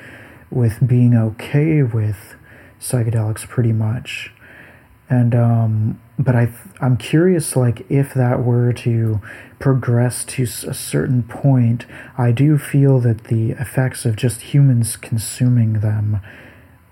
with 0.50 0.86
being 0.86 1.14
okay 1.14 1.82
with 1.82 2.34
psychedelics 2.80 3.46
pretty 3.46 3.72
much. 3.72 4.32
And 5.12 5.34
um 5.34 6.00
but 6.18 6.34
I 6.34 6.48
I'm 6.80 6.96
curious 6.96 7.54
like 7.54 7.84
if 7.90 8.14
that 8.14 8.42
were 8.42 8.72
to 8.72 9.20
progress 9.58 10.24
to 10.24 10.44
a 10.44 10.74
certain 10.74 11.22
point, 11.22 11.84
I 12.16 12.32
do 12.32 12.56
feel 12.56 12.98
that 13.00 13.24
the 13.24 13.50
effects 13.50 14.06
of 14.06 14.16
just 14.16 14.40
humans 14.40 14.96
consuming 14.96 15.74
them 15.80 16.20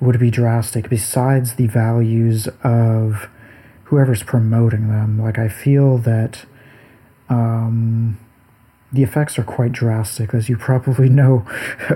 would 0.01 0.21
be 0.21 0.31
drastic 0.31 0.91
besides 0.91 1.55
the 1.55 1.66
values 1.66 2.47
of 2.62 3.29
whoever's 3.85 4.23
promoting 4.23 4.89
them. 4.89 5.18
Like 5.18 5.39
I 5.39 5.49
feel 5.49 5.97
that 5.99 6.45
um, 7.31 8.18
the 8.93 9.03
effects 9.03 9.39
are 9.39 9.45
quite 9.45 9.73
drastic, 9.73 10.35
as 10.35 10.51
you 10.51 10.59
probably 10.59 11.09
know 11.21 11.47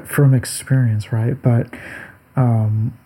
from 0.07 0.33
experience, 0.33 1.13
right? 1.13 1.41
But 1.41 1.69
um, 2.35 2.97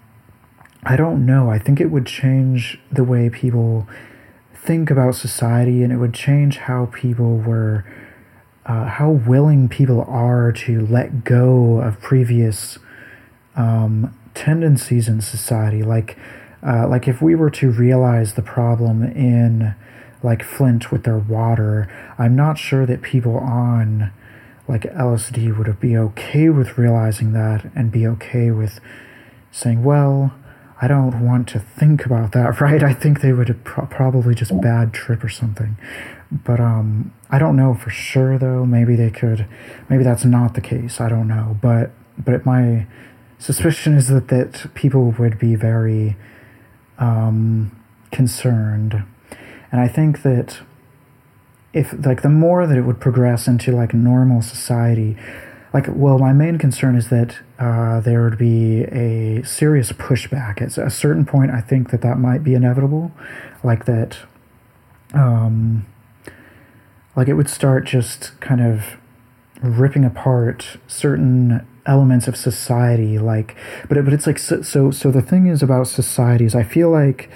I 0.91 0.97
don't 0.97 1.27
know. 1.27 1.51
I 1.51 1.59
think 1.59 1.83
it 1.83 1.91
would 1.91 2.07
change 2.07 2.81
the 2.91 3.05
way 3.05 3.29
people 3.29 3.87
think 4.55 4.91
about 4.91 5.17
society 5.17 5.83
and 5.83 5.93
it 5.93 5.99
would 5.99 6.15
change 6.15 6.57
how 6.57 6.87
people 6.87 7.37
were 7.37 7.85
uh, 8.65 8.87
how 8.87 9.11
willing 9.11 9.69
people 9.69 10.03
are 10.09 10.51
to 10.51 10.87
let 10.87 11.25
go 11.25 11.83
of 11.83 12.01
previous 12.01 12.79
um, 13.55 14.19
tendencies 14.33 15.09
in 15.09 15.21
society. 15.21 15.83
Like, 15.83 16.17
uh, 16.67 16.89
like 16.89 17.07
if 17.07 17.21
we 17.21 17.35
were 17.35 17.51
to 17.51 17.71
realize 17.71 18.33
the 18.33 18.43
problem 18.43 19.03
in 19.03 19.75
like 20.23 20.43
Flint 20.43 20.91
with 20.91 21.05
their 21.05 21.19
water, 21.19 21.87
I'm 22.19 22.35
not 22.35 22.57
sure 22.57 22.87
that 22.87 23.03
people 23.03 23.37
on 23.37 24.11
like 24.67 24.85
LSD 24.85 25.55
would 25.59 25.81
be 25.81 25.99
okay 25.99 26.49
with 26.49 26.79
realizing 26.79 27.33
that 27.35 27.71
and 27.75 27.93
be 27.93 28.07
okay 28.07 28.51
with 28.51 28.81
saying, 29.51 29.85
well, 29.85 30.33
I 30.81 30.87
don't 30.87 31.25
want 31.27 31.49
to 31.49 31.59
think 31.59 32.07
about 32.07 32.33
that, 32.33 32.61
right? 32.61 32.83
I 32.83 32.95
think 32.95 33.21
they 33.21 33.33
would 33.33 33.65
pro- 33.65 33.87
probably 33.87 34.35
just 34.35 34.59
bad 34.61 34.93
trip 34.93 35.25
or 35.25 35.29
something. 35.29 35.77
But 36.31 36.61
um, 36.61 37.13
I 37.31 37.39
don't 37.39 37.57
know 37.57 37.75
for 37.75 37.91
sure 37.91 38.39
though. 38.39 38.65
Maybe 38.65 38.97
they 38.97 39.11
could. 39.11 39.47
Maybe 39.89 40.05
that's 40.05 40.25
not 40.25 40.55
the 40.55 40.61
case. 40.61 41.01
I 41.01 41.09
don't 41.09 41.27
know. 41.29 41.59
But 41.61 41.91
but 42.19 42.45
my 42.45 42.87
suspicion 43.39 43.95
is 43.95 44.09
that 44.09 44.29
that 44.29 44.67
people 44.75 45.15
would 45.19 45.39
be 45.39 45.55
very 45.55 46.17
um, 46.99 47.75
concerned, 48.13 49.05
and 49.73 49.81
I 49.81 49.89
think 49.89 50.23
that 50.23 50.61
if 51.73 51.95
like 52.05 52.23
the 52.23 52.29
more 52.29 52.67
that 52.67 52.77
it 52.77 52.83
would 52.83 53.01
progress 53.01 53.49
into 53.49 53.73
like 53.73 53.95
normal 53.95 54.43
society, 54.43 55.17
like 55.73 55.87
well 55.89 56.19
my 56.19 56.33
main 56.33 56.59
concern 56.59 56.97
is 56.97 57.09
that 57.09 57.39
uh, 57.59 58.01
there 58.01 58.23
would 58.23 58.39
be 58.39 58.83
a 58.85 59.43
serious 59.45 59.93
pushback. 59.93 60.61
At 60.63 60.79
a 60.79 60.91
certain 60.91 61.25
point 61.25 61.51
i 61.51 61.61
think 61.61 61.91
that 61.91 62.03
that 62.03 62.19
might 62.19 62.43
be 62.45 62.55
inevitable. 62.55 63.13
Like 63.63 63.85
that 63.87 64.19
um, 65.15 65.87
like 67.17 67.29
it 67.29 67.35
would 67.35 67.49
start 67.49 67.87
just 67.87 68.39
kind 68.41 68.61
of 68.61 68.97
ripping 69.63 70.05
apart 70.05 70.79
certain 70.87 71.67
elements 71.87 72.29
of 72.29 72.37
society 72.37 73.19
like 73.19 73.57
but 73.89 73.97
it, 73.97 74.05
but 74.05 74.13
it's 74.13 74.27
like 74.27 74.39
so, 74.39 74.61
so 74.61 74.91
so 74.91 75.11
the 75.11 75.23
thing 75.23 75.47
is 75.47 75.63
about 75.63 75.89
society 75.89 76.45
is 76.45 76.55
i 76.55 76.63
feel 76.63 76.91
like 76.91 77.31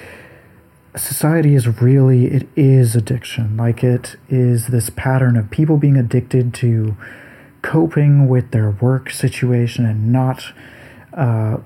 society 0.97 1.55
is 1.55 1.81
really 1.81 2.27
it 2.27 2.49
is 2.57 2.95
addiction. 2.95 3.57
Like 3.57 3.83
it 3.83 4.17
is 4.29 4.69
this 4.69 4.91
pattern 4.91 5.37
of 5.37 5.51
people 5.51 5.77
being 5.77 5.97
addicted 5.97 6.53
to 6.55 6.97
coping 7.63 8.29
with 8.29 8.51
their 8.51 8.71
work 8.71 9.11
situation 9.11 9.87
and 9.87 10.13
not 10.13 10.53
uh, 11.15 11.59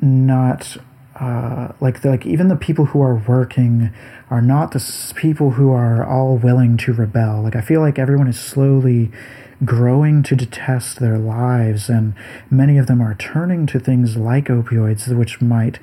not 0.00 0.76
uh, 1.18 1.72
like 1.80 2.04
like 2.04 2.24
even 2.26 2.48
the 2.48 2.56
people 2.56 2.86
who 2.86 3.02
are 3.02 3.16
working 3.26 3.92
are 4.30 4.40
not 4.40 4.72
the 4.72 5.12
people 5.16 5.52
who 5.52 5.70
are 5.70 6.04
all 6.04 6.36
willing 6.36 6.76
to 6.76 6.92
rebel. 6.92 7.42
Like 7.42 7.56
I 7.56 7.60
feel 7.60 7.80
like 7.80 7.98
everyone 7.98 8.28
is 8.28 8.38
slowly 8.38 9.10
growing 9.64 10.22
to 10.22 10.34
detest 10.34 11.00
their 11.00 11.18
lives, 11.18 11.88
and 11.88 12.14
many 12.50 12.78
of 12.78 12.86
them 12.86 13.00
are 13.00 13.14
turning 13.14 13.66
to 13.66 13.80
things 13.80 14.16
like 14.16 14.46
opioids, 14.46 15.14
which 15.14 15.40
might 15.40 15.78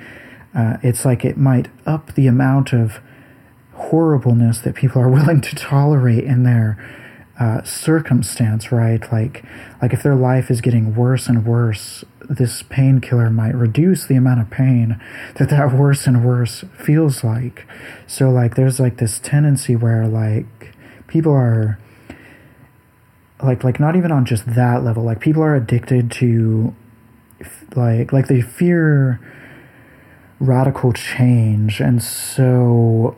uh, 0.56 0.78
it's 0.82 1.06
like 1.06 1.24
it 1.24 1.38
might 1.38 1.68
up 1.86 2.14
the 2.16 2.28
amount 2.28 2.74
of 2.74 3.00
horribleness 3.74 4.60
that 4.60 4.76
people 4.76 5.02
are 5.02 5.10
willing 5.18 5.42
to 5.42 5.56
tolerate 5.56 6.24
in 6.24 6.44
their 6.44 6.78
uh, 7.40 7.62
circumstance, 7.64 8.72
right? 8.72 9.02
Like, 9.12 9.44
like 9.82 9.94
if 9.94 10.02
their 10.04 10.16
life 10.16 10.50
is 10.50 10.62
getting 10.62 10.96
worse 10.96 11.28
and 11.28 11.46
worse, 11.46 12.04
this 12.22 12.64
painkiller 12.64 13.30
might 13.30 13.54
reduce 13.54 14.06
the 14.06 14.16
amount 14.16 14.42
of 14.42 14.50
pain 14.50 15.00
that 15.36 15.50
that 15.50 15.74
worse 15.78 16.08
and 16.08 16.26
worse 16.26 16.64
feels 16.78 17.24
like. 17.24 17.68
So, 18.08 18.30
like, 18.30 18.56
there's 18.56 18.80
like 18.80 18.98
this 18.98 19.20
tendency 19.20 19.76
where 19.76 20.08
like 20.08 20.76
people 21.08 21.32
are 21.32 21.80
like 23.42 23.64
like 23.64 23.80
not 23.80 23.96
even 23.96 24.12
on 24.12 24.26
just 24.26 24.46
that 24.56 24.84
level. 24.84 25.04
Like 25.04 25.20
people 25.20 25.44
are 25.44 25.56
addicted 25.56 26.12
to 26.14 26.76
like 27.76 28.12
like 28.12 28.28
they 28.28 28.42
fear 28.42 29.20
radical 30.40 30.94
change, 30.94 31.80
and 31.80 32.02
so 32.02 33.16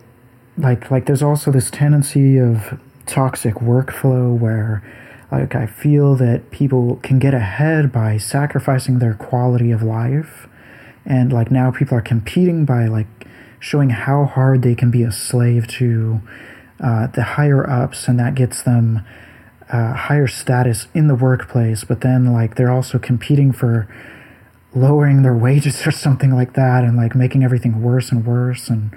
like 0.57 0.91
like 0.91 1.05
there's 1.05 1.24
also 1.24 1.51
this 1.51 1.72
tendency 1.72 2.38
of 2.38 2.80
toxic 3.10 3.55
workflow 3.55 4.38
where 4.38 4.84
like 5.32 5.55
I 5.55 5.66
feel 5.66 6.16
that 6.16 6.51
people 6.51 6.97
can 6.97 7.20
get 7.20 7.34
ahead 7.34 7.91
by 7.91 8.18
sacrificing 8.18 8.99
their 8.99 9.14
quality 9.14 9.72
of 9.72 9.84
life. 9.84 10.47
And 11.05 11.32
like 11.34 11.51
now 11.51 11.72
people 11.72 11.97
are 11.97 12.01
competing 12.01 12.66
by 12.66 12.88
like 12.88 13.07
showing 13.60 13.89
how 13.89 14.26
hard 14.26 14.62
they 14.62 14.76
can 14.76 14.91
be 14.91 15.03
a 15.03 15.12
slave 15.12 15.68
to 15.68 16.22
uh, 16.80 17.07
the 17.07 17.24
higher 17.24 17.70
ups 17.70 18.07
and 18.07 18.20
that 18.20 18.36
gets 18.36 18.62
them 18.64 19.05
uh, 19.72 19.93
higher 19.93 20.28
status 20.28 20.88
in 20.93 21.07
the 21.07 21.16
workplace. 21.16 21.84
But 21.84 22.01
then 22.01 22.32
like 22.32 22.55
they're 22.55 22.72
also 22.72 22.97
competing 22.97 23.51
for 23.51 23.88
lowering 24.74 25.24
their 25.24 25.36
wages 25.47 25.86
or 25.86 25.91
something 25.91 26.34
like 26.34 26.53
that 26.53 26.84
and 26.84 26.97
like 26.97 27.16
making 27.16 27.43
everything 27.43 27.82
worse 27.82 28.12
and 28.12 28.26
worse. 28.26 28.70
And 28.70 28.95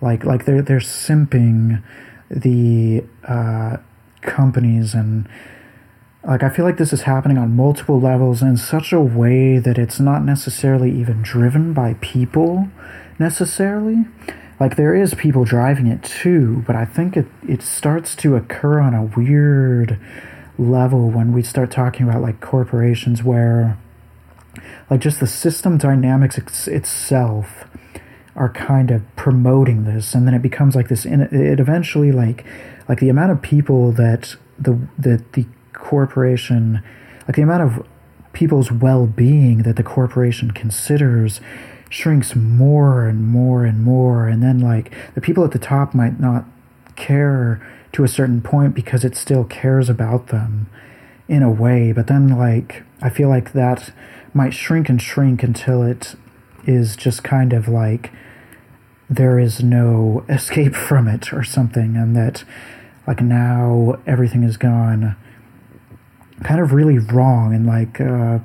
like 0.00 0.24
like 0.24 0.46
they're 0.46 0.62
they're 0.62 0.78
simping 0.78 1.82
the 2.34 3.04
uh, 3.26 3.76
companies 4.22 4.94
and 4.94 5.28
like 6.26 6.42
I 6.42 6.48
feel 6.48 6.64
like 6.64 6.78
this 6.78 6.92
is 6.92 7.02
happening 7.02 7.36
on 7.36 7.54
multiple 7.54 8.00
levels 8.00 8.40
in 8.40 8.56
such 8.56 8.92
a 8.92 9.00
way 9.00 9.58
that 9.58 9.76
it's 9.76 10.00
not 10.00 10.24
necessarily 10.24 10.90
even 10.90 11.22
driven 11.22 11.74
by 11.74 11.94
people 12.00 12.68
necessarily. 13.18 14.06
Like 14.58 14.76
there 14.76 14.94
is 14.94 15.12
people 15.14 15.44
driving 15.44 15.86
it 15.86 16.02
too, 16.02 16.64
but 16.66 16.76
I 16.76 16.86
think 16.86 17.16
it 17.16 17.26
it 17.46 17.62
starts 17.62 18.16
to 18.16 18.36
occur 18.36 18.80
on 18.80 18.94
a 18.94 19.04
weird 19.04 19.98
level 20.58 21.10
when 21.10 21.32
we 21.32 21.42
start 21.42 21.70
talking 21.70 22.08
about 22.08 22.22
like 22.22 22.40
corporations 22.40 23.22
where 23.22 23.76
like 24.88 25.00
just 25.00 25.20
the 25.20 25.26
system 25.26 25.76
dynamics 25.76 26.38
ex- 26.38 26.68
itself 26.68 27.64
are 28.36 28.48
kind 28.48 28.90
of 28.90 29.02
promoting 29.16 29.84
this 29.84 30.14
and 30.14 30.26
then 30.26 30.34
it 30.34 30.42
becomes 30.42 30.74
like 30.74 30.88
this 30.88 31.04
and 31.04 31.22
it 31.22 31.60
eventually 31.60 32.10
like 32.10 32.44
like 32.88 32.98
the 33.00 33.08
amount 33.08 33.30
of 33.30 33.40
people 33.40 33.92
that 33.92 34.36
the 34.58 34.78
that 34.98 35.32
the 35.34 35.46
corporation 35.72 36.82
like 37.26 37.36
the 37.36 37.42
amount 37.42 37.62
of 37.62 37.86
people's 38.32 38.72
well-being 38.72 39.58
that 39.58 39.76
the 39.76 39.82
corporation 39.82 40.50
considers 40.50 41.40
shrinks 41.88 42.34
more 42.34 43.06
and 43.06 43.24
more 43.24 43.64
and 43.64 43.82
more 43.82 44.26
and 44.26 44.42
then 44.42 44.58
like 44.58 44.92
the 45.14 45.20
people 45.20 45.44
at 45.44 45.52
the 45.52 45.58
top 45.58 45.94
might 45.94 46.18
not 46.18 46.44
care 46.96 47.64
to 47.92 48.02
a 48.02 48.08
certain 48.08 48.42
point 48.42 48.74
because 48.74 49.04
it 49.04 49.16
still 49.16 49.44
cares 49.44 49.88
about 49.88 50.28
them 50.28 50.68
in 51.28 51.42
a 51.42 51.50
way 51.50 51.92
but 51.92 52.08
then 52.08 52.36
like 52.36 52.82
i 53.00 53.08
feel 53.08 53.28
like 53.28 53.52
that 53.52 53.92
might 54.32 54.52
shrink 54.52 54.88
and 54.88 55.00
shrink 55.00 55.44
until 55.44 55.84
it 55.84 56.16
is 56.66 56.96
just 56.96 57.22
kind 57.22 57.52
of 57.52 57.68
like 57.68 58.10
there 59.16 59.38
is 59.38 59.62
no 59.62 60.24
escape 60.28 60.74
from 60.74 61.08
it 61.08 61.32
or 61.32 61.44
something, 61.44 61.96
and 61.96 62.16
that 62.16 62.44
like 63.06 63.20
now 63.20 63.98
everything 64.06 64.42
is 64.42 64.56
gone 64.56 65.16
kind 66.42 66.60
of 66.60 66.72
really 66.72 66.98
wrong 66.98 67.54
and 67.54 67.66
like 67.66 68.00
uh, 68.00 68.38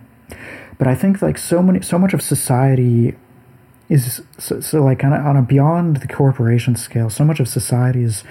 but 0.78 0.88
i 0.88 0.94
think 0.94 1.22
like 1.22 1.38
so 1.38 1.62
many 1.62 1.82
so 1.82 1.98
much 1.98 2.14
of 2.14 2.22
society 2.22 3.16
is 3.90 4.22
so, 4.38 4.60
so 4.60 4.84
like 4.84 5.04
on 5.04 5.12
a, 5.12 5.18
on 5.18 5.36
a 5.36 5.42
beyond 5.42 5.98
the 5.98 6.08
corporation 6.08 6.76
scale 6.76 7.10
so 7.10 7.26
much 7.26 7.40
of 7.40 7.48
society 7.48 8.04
is 8.04 8.24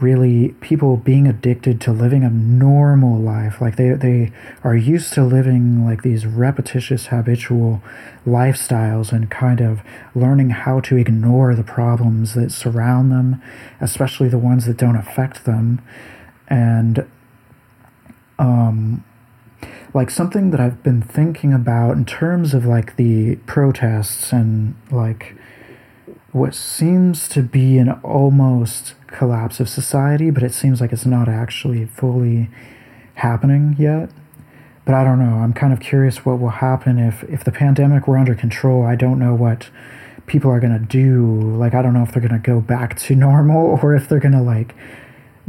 really 0.00 0.50
people 0.60 0.98
being 0.98 1.26
addicted 1.26 1.80
to 1.80 1.92
living 1.92 2.22
a 2.22 2.30
normal 2.30 3.18
life. 3.18 3.60
Like 3.60 3.76
they 3.76 3.90
they 3.90 4.32
are 4.62 4.76
used 4.76 5.12
to 5.14 5.24
living 5.24 5.84
like 5.86 6.02
these 6.02 6.26
repetitious 6.26 7.06
habitual 7.06 7.82
lifestyles 8.26 9.12
and 9.12 9.30
kind 9.30 9.60
of 9.60 9.80
learning 10.14 10.50
how 10.50 10.80
to 10.80 10.96
ignore 10.96 11.54
the 11.54 11.62
problems 11.62 12.34
that 12.34 12.52
surround 12.52 13.10
them 13.10 13.40
especially 13.80 14.28
the 14.28 14.38
ones 14.38 14.66
that 14.66 14.76
don't 14.76 14.96
affect 14.96 15.44
them. 15.44 15.80
And 16.48 17.06
um 18.38 19.04
like 19.94 20.10
something 20.10 20.50
that 20.50 20.60
I've 20.60 20.82
been 20.82 21.00
thinking 21.00 21.54
about 21.54 21.92
in 21.92 22.04
terms 22.04 22.52
of 22.52 22.66
like 22.66 22.96
the 22.96 23.36
protests 23.46 24.30
and 24.30 24.74
like 24.90 25.34
what 26.32 26.54
seems 26.54 27.28
to 27.30 27.42
be 27.42 27.78
an 27.78 27.90
almost 28.02 28.94
collapse 29.06 29.60
of 29.60 29.68
society, 29.68 30.30
but 30.30 30.42
it 30.42 30.52
seems 30.52 30.80
like 30.80 30.92
it's 30.92 31.06
not 31.06 31.28
actually 31.28 31.86
fully 31.86 32.48
happening 33.14 33.76
yet. 33.78 34.10
But 34.84 34.94
I 34.94 35.04
don't 35.04 35.18
know. 35.18 35.38
I'm 35.38 35.52
kind 35.52 35.72
of 35.72 35.80
curious 35.80 36.24
what 36.24 36.38
will 36.38 36.48
happen 36.48 36.98
if, 36.98 37.24
if 37.24 37.42
the 37.42 37.50
pandemic 37.50 38.06
were 38.06 38.16
under 38.16 38.34
control. 38.34 38.84
I 38.84 38.94
don't 38.94 39.18
know 39.18 39.34
what 39.34 39.68
people 40.26 40.50
are 40.50 40.60
going 40.60 40.78
to 40.78 40.84
do. 40.84 41.40
Like, 41.56 41.74
I 41.74 41.82
don't 41.82 41.92
know 41.92 42.02
if 42.02 42.12
they're 42.12 42.26
going 42.26 42.40
to 42.40 42.46
go 42.46 42.60
back 42.60 42.96
to 43.00 43.16
normal 43.16 43.78
or 43.82 43.94
if 43.94 44.08
they're 44.08 44.20
going 44.20 44.32
to, 44.32 44.42
like, 44.42 44.74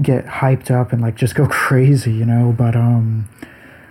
get 0.01 0.25
hyped 0.25 0.71
up 0.71 0.91
and, 0.91 1.01
like, 1.01 1.15
just 1.15 1.35
go 1.35 1.47
crazy, 1.51 2.13
you 2.13 2.25
know? 2.25 2.53
But, 2.57 2.75
um, 2.75 3.29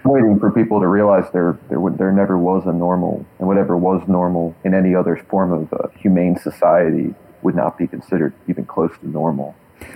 waiting 0.04 0.38
for 0.38 0.50
people 0.52 0.80
to 0.80 0.86
realize 0.86 1.24
there 1.32 1.58
there 1.68 1.78
there 1.98 2.12
never 2.12 2.38
was 2.38 2.64
a 2.66 2.72
normal, 2.72 3.26
and 3.38 3.48
whatever 3.48 3.76
was 3.76 4.00
normal 4.06 4.54
in 4.64 4.72
any 4.72 4.94
other 4.94 5.16
form 5.28 5.52
of 5.52 5.72
uh, 5.72 5.88
humane 5.98 6.38
society 6.38 7.12
would 7.46 7.54
not 7.54 7.78
be 7.78 7.86
considered 7.86 8.34
even 8.48 8.64
close 8.64 8.90
to 8.98 9.08
normal. 9.08 9.54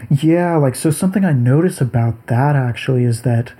Yeah, 0.08 0.56
like 0.56 0.76
so 0.76 0.92
something 0.92 1.24
I 1.24 1.32
notice 1.32 1.80
about 1.80 2.28
that 2.28 2.54
actually 2.54 3.02
is 3.02 3.22
that 3.22 3.52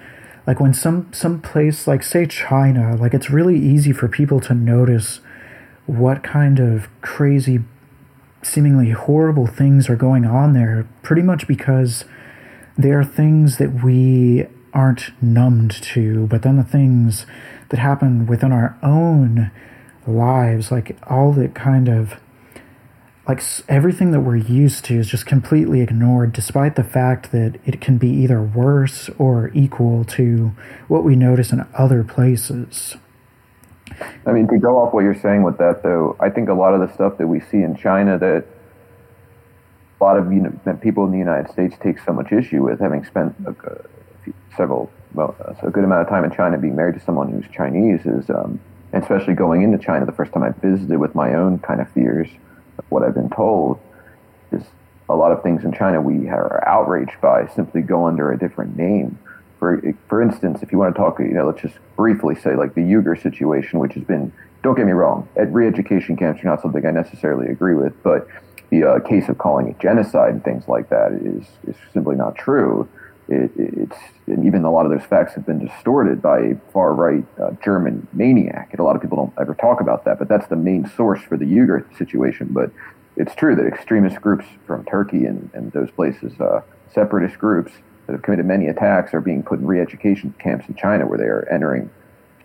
like 0.47 0.61
when 0.61 0.73
some 0.73 1.13
some 1.13 1.41
place 1.41 1.89
like 1.89 2.05
say 2.05 2.25
China, 2.25 2.95
like 2.95 3.15
it's 3.15 3.31
really 3.31 3.59
easy 3.59 3.93
for 3.93 4.07
people 4.07 4.39
to 4.43 4.55
notice 4.55 5.19
what 5.87 6.23
kind 6.23 6.61
of 6.61 6.89
crazy 7.01 7.65
seemingly 8.45 8.91
horrible 8.91 9.49
things 9.49 9.91
are 9.91 9.97
going 9.97 10.25
on 10.25 10.53
there 10.53 10.87
pretty 11.03 11.23
much 11.23 11.49
because 11.49 12.05
they 12.79 12.93
are 12.93 13.05
things 13.05 13.57
that 13.57 13.83
we 13.83 14.47
aren't 14.73 15.11
numbed 15.21 15.73
to, 15.83 16.29
but 16.29 16.43
then 16.43 16.57
the 16.57 16.63
things 16.79 17.27
that 17.71 17.81
happen 17.81 18.25
within 18.25 18.53
our 18.53 18.79
own 18.85 19.51
lives, 20.07 20.71
like 20.71 20.97
all 21.11 21.33
the 21.33 21.49
kind 21.49 21.89
of 21.89 22.21
like 23.31 23.43
everything 23.69 24.11
that 24.11 24.23
we're 24.23 24.35
used 24.35 24.85
to 24.85 24.99
is 24.99 25.07
just 25.07 25.25
completely 25.25 25.81
ignored 25.81 26.33
despite 26.33 26.75
the 26.75 26.83
fact 26.83 27.31
that 27.31 27.61
it 27.65 27.81
can 27.81 27.97
be 27.97 28.09
either 28.09 28.43
worse 28.43 29.09
or 29.19 29.53
equal 29.55 30.05
to 30.05 30.51
what 30.89 31.05
we 31.05 31.15
notice 31.15 31.53
in 31.53 31.65
other 31.75 32.03
places. 32.03 32.97
I 34.27 34.33
mean, 34.33 34.49
to 34.49 34.59
go 34.59 34.79
off 34.79 34.93
what 34.93 35.05
you're 35.05 35.15
saying 35.15 35.45
with 35.45 35.59
that, 35.59 35.85
though, 35.85 36.17
I 36.19 36.29
think 36.29 36.49
a 36.49 36.55
lot 36.55 36.75
of 36.75 36.81
the 36.81 36.93
stuff 36.93 37.19
that 37.19 37.29
we 37.29 37.39
see 37.39 37.59
in 37.59 37.77
China 37.77 38.19
that 38.19 38.47
a 40.01 40.05
lot 40.05 40.17
of 40.17 40.33
you 40.33 40.41
know, 40.41 40.61
that 40.65 40.81
people 40.81 41.05
in 41.05 41.13
the 41.13 41.19
United 41.19 41.53
States 41.53 41.77
take 41.81 42.01
so 42.01 42.13
much 42.13 42.33
issue 42.33 42.65
with, 42.65 42.81
having 42.81 43.05
spent 43.05 43.37
a, 43.47 43.55
few, 44.25 44.35
several, 44.57 44.91
well, 45.15 45.37
a 45.63 45.71
good 45.71 45.85
amount 45.85 46.03
of 46.03 46.09
time 46.09 46.25
in 46.25 46.33
China, 46.33 46.59
being 46.59 46.75
married 46.75 46.95
to 46.95 47.01
someone 47.01 47.31
who's 47.31 47.49
Chinese, 47.55 48.01
is 48.07 48.29
um, 48.29 48.59
especially 48.93 49.35
going 49.35 49.63
into 49.63 49.79
China 49.79 50.05
the 50.05 50.19
first 50.21 50.33
time 50.33 50.43
I 50.43 50.51
visited 50.51 50.99
with 50.99 51.15
my 51.15 51.35
own 51.35 51.61
kind 51.61 51.81
of 51.81 51.89
fears 51.93 52.29
what 52.89 53.03
I've 53.03 53.15
been 53.15 53.31
told 53.31 53.79
is 54.53 54.63
a 55.09 55.17
lot 55.17 55.33
of 55.33 55.43
things 55.43 55.65
in 55.65 55.73
China 55.73 56.01
we 56.01 56.29
are 56.29 56.67
outraged 56.67 57.21
by 57.21 57.47
simply 57.49 57.83
go 57.83 58.07
under 58.07 58.33
a 58.33 58.39
different 58.39 58.77
name. 58.77 59.19
For 59.59 59.83
for 60.09 60.23
instance, 60.23 60.63
if 60.63 60.73
you 60.73 60.79
want 60.79 60.95
to 60.95 60.99
talk, 60.99 61.19
you 61.19 61.29
know, 61.29 61.47
let's 61.47 61.61
just 61.61 61.77
briefly 61.97 62.35
say 62.35 62.57
like 62.57 62.75
the 62.75 62.81
Uyghur 62.81 63.21
situation, 63.21 63.79
which 63.79 63.95
has 63.95 64.05
been, 64.05 64.33
don't 64.63 64.77
get 64.77 64.87
me 64.87 64.93
wrong, 64.93 65.29
at 65.37 65.53
re-education 65.53 66.17
camps 66.17 66.43
are 66.43 66.47
not 66.47 66.63
something 66.63 66.85
I 66.87 66.91
necessarily 66.91 67.49
agree 67.51 67.75
with, 67.75 67.93
but 68.03 68.27
the 68.71 68.85
uh, 68.85 69.01
case 69.01 69.29
of 69.29 69.37
calling 69.39 69.69
it 69.69 69.79
genocide 69.79 70.31
and 70.31 70.45
things 70.45 70.69
like 70.69 70.89
that 70.91 71.13
is 71.13 71.45
is 71.67 71.77
simply 71.93 72.17
not 72.17 72.37
true. 72.37 72.89
It, 73.31 73.53
it's 73.57 73.97
even 74.27 74.65
a 74.65 74.73
lot 74.73 74.87
of 74.87 74.93
those 74.93 75.07
facts 75.07 75.35
have 75.35 75.47
been 75.47 75.65
distorted 75.65 76.21
by 76.21 76.41
a 76.41 76.55
far 76.73 76.93
right 76.95 77.25
uh, 77.41 77.53
German 77.63 78.09
maniac, 78.13 78.69
and 78.73 78.81
a 78.81 78.83
lot 78.83 78.97
of 78.97 79.03
people 79.03 79.17
don't 79.17 79.33
ever 79.41 79.55
talk 79.55 79.81
about 79.81 80.05
that. 80.05 80.19
But 80.19 80.29
that's 80.29 80.49
the 80.49 80.57
main 80.57 80.91
source 80.97 81.23
for 81.23 81.37
the 81.37 81.45
Uyghur 81.45 81.97
situation. 81.97 82.49
But 82.51 82.73
it's 83.17 83.35
true 83.35 83.55
that 83.55 83.67
extremist 83.67 84.21
groups 84.21 84.47
from 84.67 84.85
Turkey 84.85 85.27
and, 85.27 85.49
and 85.55 85.71
those 85.73 85.91
places, 85.93 86.41
uh, 86.41 86.63
separatist 86.93 87.39
groups 87.39 87.73
that 88.07 88.15
have 88.15 88.23
committed 88.23 88.47
many 88.47 88.67
attacks, 88.67 89.15
are 89.15 89.21
being 89.21 89.43
put 89.43 89.61
in 89.61 89.67
re-education 89.67 90.35
camps 90.41 90.69
in 90.69 90.75
China, 90.75 91.07
where 91.07 91.19
they 91.19 91.25
are 91.25 91.47
entering 91.51 91.89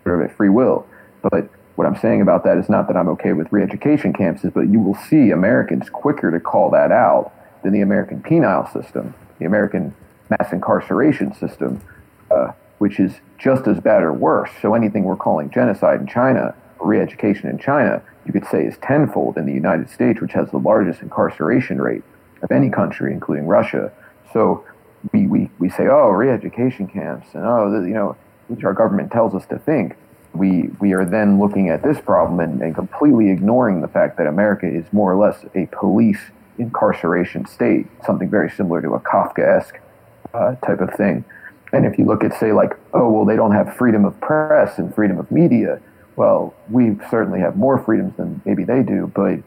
sort 0.04 0.22
of 0.22 0.30
a 0.30 0.34
free 0.34 0.50
will. 0.50 0.86
But 1.22 1.48
what 1.74 1.86
I'm 1.86 1.96
saying 1.96 2.20
about 2.20 2.44
that 2.44 2.58
is 2.58 2.68
not 2.68 2.86
that 2.86 2.96
I'm 2.96 3.08
okay 3.08 3.32
with 3.32 3.50
re-education 3.50 4.12
camps, 4.12 4.44
is 4.44 4.52
but 4.52 4.68
you 4.68 4.78
will 4.78 4.94
see 4.94 5.30
Americans 5.30 5.90
quicker 5.90 6.30
to 6.30 6.38
call 6.38 6.70
that 6.70 6.92
out 6.92 7.32
than 7.64 7.72
the 7.72 7.80
American 7.80 8.22
penal 8.22 8.66
system, 8.68 9.14
the 9.40 9.46
American 9.46 9.94
mass 10.30 10.52
incarceration 10.52 11.34
system, 11.34 11.80
uh, 12.30 12.52
which 12.78 13.00
is 13.00 13.14
just 13.38 13.66
as 13.66 13.80
bad 13.80 14.02
or 14.02 14.12
worse. 14.12 14.50
So 14.60 14.74
anything 14.74 15.04
we're 15.04 15.16
calling 15.16 15.50
genocide 15.50 16.00
in 16.00 16.06
China, 16.06 16.54
re-education 16.80 17.48
in 17.48 17.58
China, 17.58 18.02
you 18.24 18.32
could 18.32 18.46
say 18.46 18.64
is 18.64 18.76
tenfold 18.78 19.36
in 19.36 19.46
the 19.46 19.52
United 19.52 19.90
States, 19.90 20.20
which 20.20 20.32
has 20.32 20.50
the 20.50 20.58
largest 20.58 21.00
incarceration 21.02 21.80
rate 21.80 22.02
of 22.42 22.50
any 22.50 22.70
country, 22.70 23.12
including 23.12 23.46
Russia. 23.46 23.92
So 24.32 24.64
we, 25.12 25.26
we, 25.26 25.50
we 25.58 25.70
say, 25.70 25.86
oh, 25.88 26.10
re-education 26.10 26.88
camps, 26.88 27.28
and 27.34 27.44
oh, 27.44 27.82
you 27.82 27.94
know, 27.94 28.16
which 28.48 28.64
our 28.64 28.74
government 28.74 29.12
tells 29.12 29.34
us 29.34 29.46
to 29.46 29.58
think 29.58 29.96
we 30.36 30.68
we 30.80 30.92
are 30.92 31.04
then 31.04 31.38
looking 31.38 31.70
at 31.70 31.82
this 31.82 32.00
problem 32.00 32.40
and, 32.40 32.60
and, 32.60 32.74
completely 32.74 33.30
ignoring 33.30 33.80
the 33.80 33.88
fact 33.88 34.18
that 34.18 34.26
America 34.26 34.66
is 34.66 34.84
more 34.92 35.10
or 35.12 35.16
less 35.16 35.44
a 35.54 35.66
police 35.72 36.20
incarceration 36.58 37.46
state, 37.46 37.86
something 38.04 38.28
very 38.28 38.50
similar 38.50 38.80
to 38.82 38.94
a 38.94 39.00
Kafkaesque 39.00 39.78
uh, 40.36 40.54
type 40.66 40.80
of 40.80 40.92
thing. 40.94 41.24
And 41.72 41.84
if 41.84 41.98
you 41.98 42.04
look 42.04 42.22
at, 42.22 42.38
say, 42.38 42.52
like, 42.52 42.72
oh, 42.94 43.10
well, 43.10 43.24
they 43.24 43.36
don't 43.36 43.52
have 43.52 43.74
freedom 43.76 44.04
of 44.04 44.18
press 44.20 44.78
and 44.78 44.94
freedom 44.94 45.18
of 45.18 45.30
media. 45.30 45.80
Well, 46.14 46.54
we 46.70 46.96
certainly 47.10 47.40
have 47.40 47.56
more 47.56 47.78
freedoms 47.78 48.16
than 48.16 48.40
maybe 48.44 48.64
they 48.64 48.82
do, 48.82 49.10
but 49.14 49.40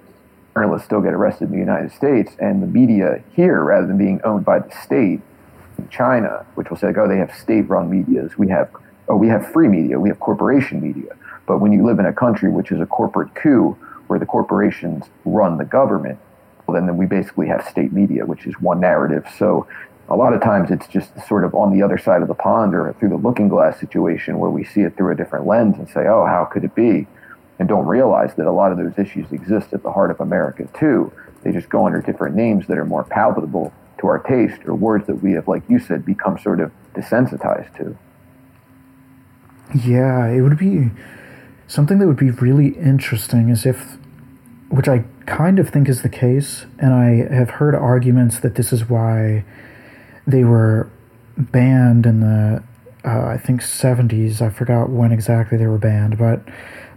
journalists 0.54 0.86
still 0.86 1.02
get 1.02 1.14
arrested 1.14 1.46
in 1.46 1.52
the 1.52 1.58
United 1.58 1.92
States, 1.92 2.36
and 2.40 2.62
the 2.62 2.68
media 2.68 3.24
here, 3.34 3.64
rather 3.64 3.88
than 3.88 3.98
being 3.98 4.20
owned 4.24 4.46
by 4.46 4.60
the 4.60 4.72
state 4.84 5.22
in 5.78 5.90
China, 5.90 6.46
which 6.56 6.70
will 6.70 6.78
say, 6.78 6.88
like, 6.88 6.98
oh, 6.98 7.08
they 7.08 7.18
have 7.18 7.34
state-run 7.34 7.90
medias, 7.90 8.38
we 8.38 8.50
have 8.50 8.70
oh, 9.10 9.16
we 9.16 9.28
have 9.28 9.52
free 9.52 9.68
media, 9.68 10.00
we 10.00 10.10
have 10.10 10.20
corporation 10.20 10.80
media. 10.82 11.16
But 11.48 11.60
when 11.60 11.72
you 11.72 11.84
live 11.84 11.98
in 11.98 12.06
a 12.06 12.14
country 12.14 12.50
which 12.50 12.72
is 12.72 12.80
a 12.80 12.86
corporate 12.86 13.34
coup, 13.34 13.76
where 14.08 14.20
the 14.20 14.26
corporations 14.26 15.06
run 15.26 15.58
the 15.58 15.66
government, 15.66 16.20
well, 16.68 16.76
then, 16.76 16.86
then 16.86 16.98
we 16.98 17.08
basically 17.08 17.48
have 17.48 17.66
state 17.66 17.92
media, 17.92 18.26
which 18.26 18.46
is 18.46 18.54
one 18.62 18.80
narrative. 18.80 19.26
So 19.38 19.66
a 20.10 20.16
lot 20.16 20.34
of 20.34 20.42
times 20.42 20.72
it's 20.72 20.88
just 20.88 21.12
sort 21.28 21.44
of 21.44 21.54
on 21.54 21.72
the 21.72 21.84
other 21.84 21.98
side 21.98 22.22
of 22.22 22.28
the 22.28 22.34
pond 22.34 22.74
or 22.74 22.94
through 23.00 23.10
the 23.10 23.18
looking 23.18 23.48
glass 23.48 23.80
situation 23.80 24.40
where 24.40 24.50
we 24.50 24.64
see 24.64 24.82
it 24.82 24.98
through 24.98 25.12
a 25.12 25.16
different 25.16 25.46
lens 25.46 25.78
and 25.78 25.88
say, 25.88 26.08
oh, 26.08 26.26
how 26.26 26.46
could 26.46 26.64
it 26.64 26.74
be? 26.74 27.06
And 27.60 27.70
don't 27.70 27.86
realize 27.86 28.34
that 28.36 28.48
a 28.48 28.52
lot 28.52 28.72
of 28.72 28.78
those 28.78 28.98
issues 28.98 29.32
exist 29.32 29.74
at 29.74 29.84
the 29.84 29.92
heart 29.92 30.10
of 30.10 30.20
America 30.20 30.68
too. 30.78 31.12
They 31.44 31.52
just 31.52 31.70
go 31.70 31.86
under 31.86 32.02
different 32.02 32.36
names 32.36 32.68
that 32.68 32.78
are 32.78 32.86
more 32.86 33.04
palatable 33.04 33.72
to 34.00 34.08
our 34.08 34.20
taste 34.20 34.62
or 34.66 34.74
words 34.74 35.06
that 35.08 35.22
we 35.22 35.34
have, 35.34 35.48
like 35.48 35.64
you 35.70 35.78
said, 35.78 36.06
become 36.06 36.40
sort 36.40 36.60
of 36.60 36.72
desensitized 36.94 37.76
to. 37.78 37.98
Yeah, 39.76 40.28
it 40.28 40.42
would 40.42 40.58
be 40.58 40.90
something 41.68 42.00
that 42.00 42.08
would 42.08 42.18
be 42.18 42.32
really 42.32 42.70
interesting 42.70 43.50
is 43.50 43.66
if, 43.66 43.98
which 44.70 44.88
I 44.88 45.04
kind 45.28 45.60
of 45.60 45.70
think 45.70 45.88
is 45.88 46.02
the 46.02 46.10
case, 46.10 46.66
and 46.80 46.94
I 46.94 47.34
have 47.34 47.52
heard 47.52 47.76
arguments 47.76 48.40
that 48.40 48.56
this 48.56 48.74
is 48.74 48.90
why 48.90 49.46
they 50.30 50.44
were 50.44 50.90
banned 51.38 52.06
in 52.06 52.20
the, 52.20 52.64
uh, 53.06 53.26
I 53.28 53.38
think, 53.38 53.62
70s. 53.62 54.42
I 54.42 54.50
forgot 54.50 54.90
when 54.90 55.12
exactly 55.12 55.58
they 55.58 55.68
were 55.68 55.78
banned, 55.78 56.18
but, 56.18 56.42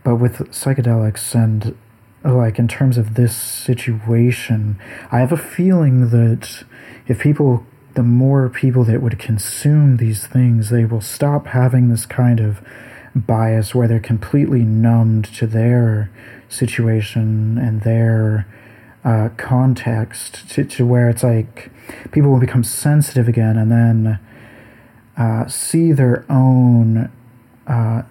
but 0.04 0.16
with 0.16 0.38
psychedelics 0.50 1.34
and 1.34 1.76
like 2.24 2.58
in 2.58 2.68
terms 2.68 2.98
of 2.98 3.14
this 3.14 3.36
situation, 3.36 4.78
I 5.10 5.18
have 5.18 5.32
a 5.32 5.36
feeling 5.36 6.10
that 6.10 6.64
if 7.08 7.20
people 7.20 7.66
the 7.94 8.02
more 8.02 8.48
people 8.48 8.84
that 8.84 9.02
would 9.02 9.18
consume 9.18 9.98
these 9.98 10.26
things, 10.26 10.70
they 10.70 10.84
will 10.84 11.00
stop 11.00 11.48
having 11.48 11.88
this 11.88 12.06
kind 12.06 12.40
of 12.40 12.66
bias 13.14 13.74
where 13.74 13.86
they're 13.86 14.00
completely 14.00 14.62
numbed 14.62 15.26
to 15.26 15.46
their 15.46 16.10
situation 16.48 17.58
and 17.58 17.82
their 17.82 18.46
uh, 19.04 19.28
context 19.36 20.48
to, 20.50 20.64
to 20.64 20.86
where 20.86 21.10
it's 21.10 21.22
like 21.22 21.70
people 22.10 22.30
will 22.30 22.40
become 22.40 22.64
sensitive 22.64 23.28
again 23.28 23.56
and 23.56 23.70
then 23.70 24.18
uh, 25.16 25.46
see 25.46 25.92
their 25.92 26.24
own 26.30 27.10
uh, 27.66 28.02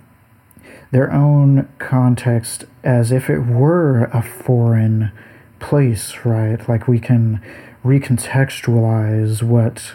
their 0.91 1.11
own 1.11 1.69
context 1.79 2.65
as 2.83 3.11
if 3.11 3.29
it 3.29 3.39
were 3.39 4.05
a 4.05 4.21
foreign 4.21 5.11
place, 5.59 6.25
right? 6.25 6.67
Like 6.67 6.87
we 6.87 6.99
can 6.99 7.41
recontextualize 7.83 9.41
what 9.41 9.93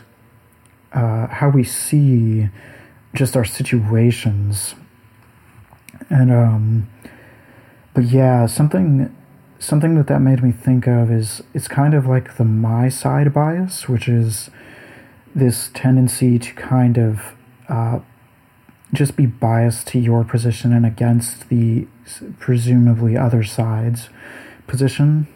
uh, 0.92 1.26
how 1.26 1.50
we 1.50 1.62
see 1.64 2.48
just 3.14 3.36
our 3.36 3.44
situations 3.44 4.74
and 6.10 6.30
um 6.30 6.88
but 7.94 8.04
yeah 8.04 8.46
something 8.46 9.14
something 9.58 9.94
that 9.94 10.06
that 10.06 10.20
made 10.20 10.42
me 10.42 10.52
think 10.52 10.86
of 10.86 11.10
is 11.10 11.42
it's 11.54 11.68
kind 11.68 11.94
of 11.94 12.06
like 12.06 12.36
the 12.36 12.44
my 12.44 12.88
side 12.88 13.32
bias 13.32 13.88
which 13.88 14.08
is 14.08 14.50
this 15.34 15.70
tendency 15.74 16.38
to 16.38 16.52
kind 16.54 16.96
of 16.96 17.34
uh, 17.68 18.00
just 18.92 19.16
be 19.16 19.26
biased 19.26 19.86
to 19.88 19.98
your 19.98 20.24
position 20.24 20.72
and 20.72 20.86
against 20.86 21.48
the 21.48 21.86
presumably 22.38 23.16
other 23.16 23.44
side's 23.44 24.08
position. 24.66 25.26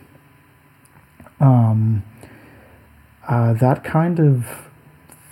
Um, 1.39 2.03
uh, 3.29 3.53
that 3.55 3.85
kind 3.85 4.19
of 4.19 4.69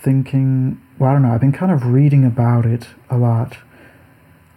thinking, 0.01 0.79
well, 0.97 1.09
I 1.09 1.13
don't 1.13 1.23
know, 1.23 1.31
I've 1.31 1.41
been 1.41 1.51
kind 1.51 1.71
of 1.71 1.87
reading 1.87 2.23
about 2.23 2.65
it 2.65 2.87
a 3.09 3.17
lot 3.17 3.57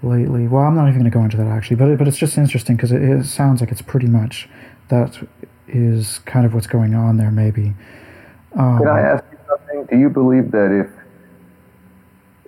lately. 0.02 0.48
Well, 0.48 0.62
I'm 0.62 0.74
not 0.74 0.88
even 0.88 1.00
going 1.00 1.10
to 1.10 1.16
go 1.16 1.22
into 1.22 1.36
that 1.38 1.46
actually, 1.46 1.76
but 1.76 1.88
it, 1.88 1.98
but 1.98 2.08
it's 2.08 2.18
just 2.18 2.36
interesting 2.38 2.76
because 2.76 2.92
it, 2.92 3.02
it, 3.02 3.24
sounds 3.24 3.60
like 3.60 3.70
it's 3.70 3.82
pretty 3.82 4.06
much 4.06 4.48
that 4.88 5.26
is 5.68 6.20
kind 6.20 6.44
of 6.44 6.54
what's 6.54 6.66
going 6.66 6.94
on 6.94 7.16
there. 7.16 7.30
Maybe. 7.30 7.74
Um, 8.56 8.78
Can 8.78 8.88
I 8.88 9.00
ask 9.00 9.24
you 9.30 9.38
something? 9.48 9.86
Do 9.86 9.98
you 9.98 10.10
believe 10.10 10.50
that 10.50 10.70
if 10.72 10.90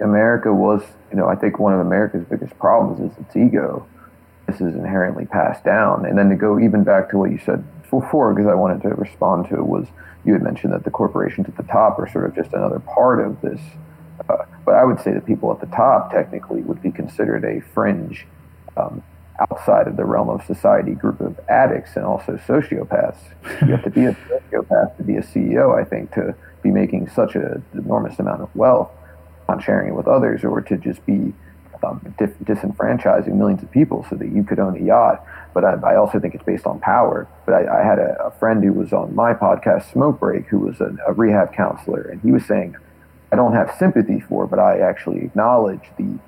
America 0.01 0.53
was, 0.53 0.83
you 1.11 1.17
know, 1.17 1.29
I 1.29 1.35
think 1.35 1.59
one 1.59 1.73
of 1.73 1.81
America's 1.81 2.25
biggest 2.29 2.59
problems 2.59 3.13
is 3.13 3.19
its 3.19 3.37
ego. 3.37 3.87
This 4.47 4.57
is 4.57 4.75
inherently 4.75 5.27
passed 5.27 5.65
down. 5.65 6.05
And 6.05 6.19
then 6.19 6.29
to 6.29 6.37
go 6.37 6.59
even 6.59 6.85
back 6.85 7.11
to 7.11 7.19
what 7.19 7.31
you 7.31 7.39
said 7.39 7.65
before, 7.91 8.35
because 8.35 8.49
I 8.49 8.55
wanted 8.55 8.83
to 8.83 8.89
respond 8.91 9.49
to 9.49 9.57
it, 9.57 9.67
was 9.67 9.87
you 10.25 10.33
had 10.33 10.43
mentioned 10.43 10.73
that 10.73 10.85
the 10.85 10.91
corporations 10.91 11.49
at 11.49 11.57
the 11.57 11.63
top 11.65 11.99
are 11.99 12.09
sort 12.09 12.27
of 12.27 12.35
just 12.35 12.53
another 12.53 12.81
part 12.81 13.25
of 13.25 13.41
this. 13.41 13.61
Uh, 14.29 14.45
but 14.65 14.75
I 14.75 14.85
would 14.85 15.01
say 15.01 15.13
that 15.13 15.27
people 15.27 15.51
at 15.53 15.61
the 15.61 15.75
top 15.75 16.13
technically 16.13 16.63
would 16.63 16.83
be 16.83 16.91
considered 16.91 17.45
a 17.45 17.61
fringe, 17.73 18.27
um, 18.77 19.03
outside 19.51 19.89
of 19.89 19.97
the 19.97 20.05
realm 20.05 20.29
of 20.29 20.45
society 20.45 20.93
group 20.93 21.21
of 21.21 21.39
addicts 21.49 21.97
and 21.97 22.05
also 22.05 22.37
sociopaths. 22.47 23.19
You 23.63 23.69
have 23.69 23.85
to 23.85 23.91
be 23.91 24.05
a 24.05 24.13
sociopath 24.53 24.97
to 24.97 25.03
be 25.03 25.17
a 25.17 25.23
CEO, 25.23 25.79
I 25.79 25.85
think, 25.85 26.13
to 26.15 26.35
be 26.63 26.71
making 26.71 27.09
such 27.09 27.35
an 27.35 27.65
enormous 27.75 28.19
amount 28.19 28.43
of 28.43 28.55
wealth, 28.55 28.91
on 29.49 29.61
sharing 29.61 29.89
it 29.89 29.95
with 29.95 30.07
others, 30.07 30.45
or 30.45 30.61
to 30.63 30.77
just 30.77 31.05
be 31.05 31.35
um, 31.85 32.15
dis- 32.19 32.31
disenfranchising 32.45 33.35
millions 33.35 33.63
of 33.63 33.71
people 33.71 34.07
so 34.09 34.17
that 34.17 34.29
you 34.29 34.43
could 34.43 34.59
own 34.59 34.77
a 34.77 34.85
yacht. 34.85 35.25
But 35.53 35.65
I, 35.65 35.75
I 35.75 35.97
also 35.97 36.19
think 36.19 36.35
it's 36.35 36.45
based 36.45 36.67
on 36.67 36.81
power. 36.81 37.29
But 37.45 37.55
I, 37.55 37.81
I 37.81 37.85
had 37.85 37.99
a, 37.99 38.27
a, 38.27 38.31
friend 38.39 38.65
who 38.65 38.73
was 38.73 38.93
on 38.93 39.15
my 39.15 39.35
podcast, 39.35 39.93
Smoke 39.93 40.19
Break, 40.19 40.47
who 40.47 40.61
was 40.61 40.81
a, 40.81 40.97
a 41.07 41.13
rehab 41.13 41.53
counselor, 41.53 42.03
and 42.03 42.21
he 42.23 42.33
was 42.33 42.45
saying, 42.47 42.77
I 43.35 43.37
don't 43.37 43.53
have 43.53 43.75
sympathy 43.81 44.21
for, 44.21 44.47
but 44.47 44.61
I 44.61 44.79
actually 44.79 45.25
acknowledge 45.25 45.83
the 45.99 46.21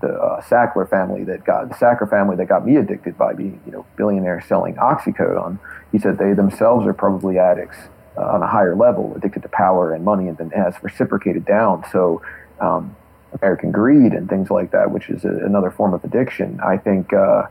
the 0.00 0.12
uh, 0.12 0.42
Sackler 0.42 0.90
family 0.90 1.22
that 1.24 1.44
got 1.44 1.68
the 1.68 1.74
Sackler 1.76 2.10
family 2.10 2.34
that 2.36 2.46
got 2.46 2.66
me 2.66 2.76
addicted 2.76 3.16
by 3.16 3.32
being 3.32 3.60
you 3.64 3.70
know 3.70 3.86
billionaire 3.96 4.42
selling 4.48 4.74
oxycodone. 4.74 5.60
He 5.92 6.00
said 6.00 6.18
they 6.18 6.32
themselves 6.32 6.84
are 6.84 6.92
probably 6.92 7.38
addicts 7.38 7.76
uh, 8.18 8.22
on 8.22 8.42
a 8.42 8.46
higher 8.48 8.74
level, 8.74 9.14
addicted 9.14 9.42
to 9.42 9.48
power 9.48 9.94
and 9.94 10.04
money, 10.04 10.26
and 10.26 10.36
then 10.36 10.50
has 10.50 10.74
reciprocated 10.82 11.44
down. 11.44 11.84
So. 11.92 12.22
Um, 12.58 12.96
American 13.42 13.70
greed 13.70 14.12
and 14.12 14.30
things 14.30 14.50
like 14.50 14.70
that, 14.70 14.90
which 14.90 15.10
is 15.10 15.26
a, 15.26 15.28
another 15.28 15.70
form 15.70 15.92
of 15.92 16.02
addiction. 16.04 16.58
I 16.64 16.78
think 16.78 17.12
uh, 17.12 17.42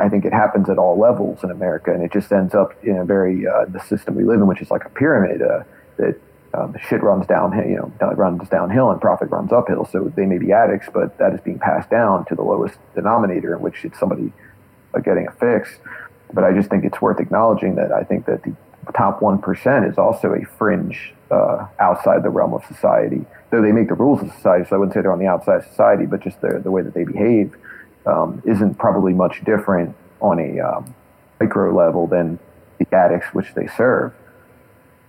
I 0.00 0.08
think 0.08 0.24
it 0.24 0.32
happens 0.32 0.70
at 0.70 0.78
all 0.78 0.98
levels 0.98 1.44
in 1.44 1.50
America, 1.50 1.92
and 1.92 2.02
it 2.02 2.10
just 2.10 2.32
ends 2.32 2.54
up 2.54 2.72
in 2.82 2.96
a 2.96 3.04
very 3.04 3.46
uh, 3.46 3.66
the 3.66 3.80
system 3.80 4.14
we 4.14 4.24
live 4.24 4.40
in, 4.40 4.46
which 4.46 4.62
is 4.62 4.70
like 4.70 4.86
a 4.86 4.88
pyramid 4.88 5.42
uh, 5.42 5.64
that 5.98 6.16
um, 6.54 6.74
shit 6.88 7.02
runs 7.02 7.26
downhill, 7.26 7.66
you 7.66 7.76
know, 7.76 8.12
runs 8.12 8.48
downhill 8.48 8.90
and 8.90 9.00
profit 9.00 9.30
runs 9.30 9.52
uphill. 9.52 9.84
So 9.84 10.12
they 10.14 10.26
may 10.26 10.38
be 10.38 10.52
addicts, 10.52 10.88
but 10.92 11.18
that 11.18 11.34
is 11.34 11.40
being 11.40 11.58
passed 11.58 11.90
down 11.90 12.24
to 12.26 12.34
the 12.34 12.42
lowest 12.42 12.78
denominator, 12.94 13.54
in 13.54 13.60
which 13.60 13.84
it's 13.84 13.98
somebody 13.98 14.32
uh, 14.94 15.00
getting 15.00 15.26
a 15.26 15.32
fix. 15.32 15.78
But 16.32 16.44
I 16.44 16.52
just 16.52 16.70
think 16.70 16.84
it's 16.84 17.00
worth 17.00 17.20
acknowledging 17.20 17.74
that 17.76 17.92
I 17.92 18.04
think 18.04 18.26
that 18.26 18.42
the 18.42 18.54
top 18.92 19.22
one 19.22 19.38
percent 19.38 19.86
is 19.86 19.98
also 19.98 20.34
a 20.34 20.44
fringe 20.44 21.14
uh, 21.30 21.66
outside 21.78 22.22
the 22.22 22.30
realm 22.30 22.54
of 22.54 22.64
society. 22.66 23.24
Though 23.50 23.62
they 23.62 23.72
make 23.72 23.88
the 23.88 23.94
rules 23.94 24.22
of 24.22 24.32
society, 24.32 24.66
so 24.68 24.76
I 24.76 24.78
wouldn't 24.78 24.94
say 24.94 25.02
they're 25.02 25.12
on 25.12 25.18
the 25.18 25.26
outside 25.26 25.58
of 25.58 25.66
society, 25.66 26.06
but 26.06 26.20
just 26.20 26.40
the 26.40 26.60
the 26.62 26.70
way 26.70 26.82
that 26.82 26.94
they 26.94 27.04
behave 27.04 27.56
um, 28.06 28.42
isn't 28.44 28.74
probably 28.76 29.12
much 29.12 29.44
different 29.44 29.94
on 30.20 30.38
a 30.38 30.60
um, 30.60 30.94
micro 31.40 31.74
level 31.74 32.06
than 32.06 32.38
the 32.78 32.86
addicts 32.94 33.28
which 33.32 33.54
they 33.54 33.66
serve 33.76 34.12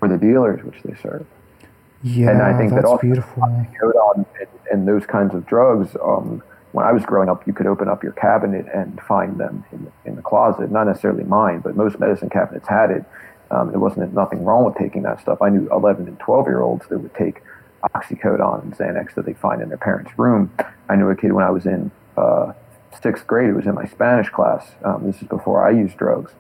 or 0.06 0.08
the 0.08 0.18
dealers 0.18 0.64
which 0.64 0.82
they 0.84 0.96
serve. 1.02 1.26
Yeah, 2.04 2.30
and 2.30 2.42
I 2.42 2.58
think 2.58 2.72
that's 2.72 2.84
that 2.84 2.88
also 2.88 3.02
beautiful. 3.02 3.44
And, 3.44 4.28
and, 4.72 4.88
those 4.88 5.06
kinds 5.06 5.34
of 5.34 5.46
drugs. 5.48 5.96
Um, 6.02 6.44
when 6.72 6.86
I 6.86 6.92
was 6.92 7.06
growing 7.06 7.30
up, 7.30 7.48
you 7.48 7.54
could 7.54 7.68
open 7.68 7.88
up 7.88 8.04
your 8.04 8.12
cabinet 8.12 8.66
and 8.74 9.02
find 9.02 9.38
them 9.40 9.64
in, 9.72 9.92
in 10.04 10.16
the 10.16 10.22
closet. 10.22 10.70
Not 10.70 10.88
necessarily 10.88 11.24
mine, 11.24 11.62
but 11.62 11.76
most 11.76 12.00
medicine 12.00 12.30
cabinets 12.30 12.68
had 12.68 12.92
it. 12.92 13.06
Um, 13.50 13.72
there 13.72 13.80
wasn't 13.80 14.14
nothing 14.14 14.44
wrong 14.44 14.66
with 14.66 14.76
taking 14.76 15.04
that 15.04 15.22
stuff. 15.22 15.42
I 15.42 15.50
knew 15.50 15.70
11 15.72 16.08
and 16.08 16.20
12 16.20 16.48
year 16.48 16.62
olds 16.62 16.86
that 16.90 17.00
would 17.00 17.14
take 17.16 17.42
oxycodone 17.96 18.64
and 18.64 18.78
Xanax 18.78 19.14
that 19.16 19.26
they 19.26 19.34
find 19.34 19.62
in 19.62 19.70
their 19.70 19.78
parents' 19.78 20.12
room. 20.18 20.52
I 20.90 20.96
knew 20.96 21.10
a 21.10 21.16
kid 21.16 21.32
when 21.32 21.46
I 21.46 21.52
was 21.52 21.66
in 21.66 21.92
uh, 22.18 22.54
sixth 23.02 23.26
grade. 23.26 23.50
It 23.50 23.56
was 23.56 23.68
in 23.68 23.76
my 23.76 23.86
Spanish 23.86 24.30
class. 24.30 24.68
Um, 24.84 25.06
this 25.06 25.22
is 25.22 25.28
before 25.28 25.66
I 25.66 25.72
used 25.72 25.98
drugs. 25.98 26.34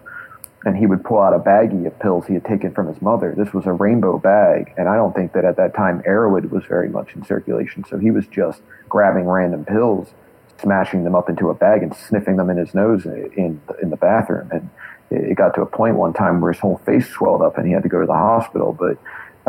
And 0.65 0.75
he 0.75 0.87
would 0.87 1.03
pull 1.03 1.19
out 1.19 1.33
a 1.33 1.39
baggie 1.39 1.85
of 1.85 1.97
pills 1.99 2.25
he 2.25 2.33
had 2.33 2.43
taken 2.43 2.73
from 2.73 2.87
his 2.87 3.01
mother. 3.01 3.35
This 3.37 3.53
was 3.53 3.67
a 3.67 3.71
rainbow 3.71 4.17
bag. 4.17 4.73
And 4.77 4.89
I 4.89 4.95
don't 4.95 5.15
think 5.15 5.33
that 5.33 5.45
at 5.45 5.57
that 5.57 5.75
time 5.75 6.01
Erowid 6.03 6.49
was 6.49 6.65
very 6.65 6.89
much 6.89 7.15
in 7.15 7.23
circulation. 7.23 7.85
So 7.87 7.99
he 7.99 8.09
was 8.09 8.25
just 8.25 8.61
grabbing 8.89 9.25
random 9.25 9.63
pills, 9.63 10.09
smashing 10.59 11.03
them 11.03 11.13
up 11.13 11.29
into 11.29 11.49
a 11.49 11.53
bag 11.53 11.83
and 11.83 11.95
sniffing 11.95 12.37
them 12.37 12.49
in 12.49 12.57
his 12.57 12.73
nose 12.73 13.05
in, 13.05 13.61
in 13.81 13.89
the 13.91 13.97
bathroom. 13.97 14.49
And 14.51 14.69
it 15.11 15.35
got 15.35 15.53
to 15.55 15.61
a 15.61 15.67
point 15.67 15.97
one 15.97 16.13
time 16.13 16.41
where 16.41 16.51
his 16.51 16.59
whole 16.59 16.77
face 16.79 17.07
swelled 17.07 17.43
up 17.43 17.57
and 17.57 17.67
he 17.67 17.73
had 17.73 17.83
to 17.83 17.89
go 17.89 18.01
to 18.01 18.07
the 18.07 18.13
hospital. 18.13 18.73
But 18.73 18.97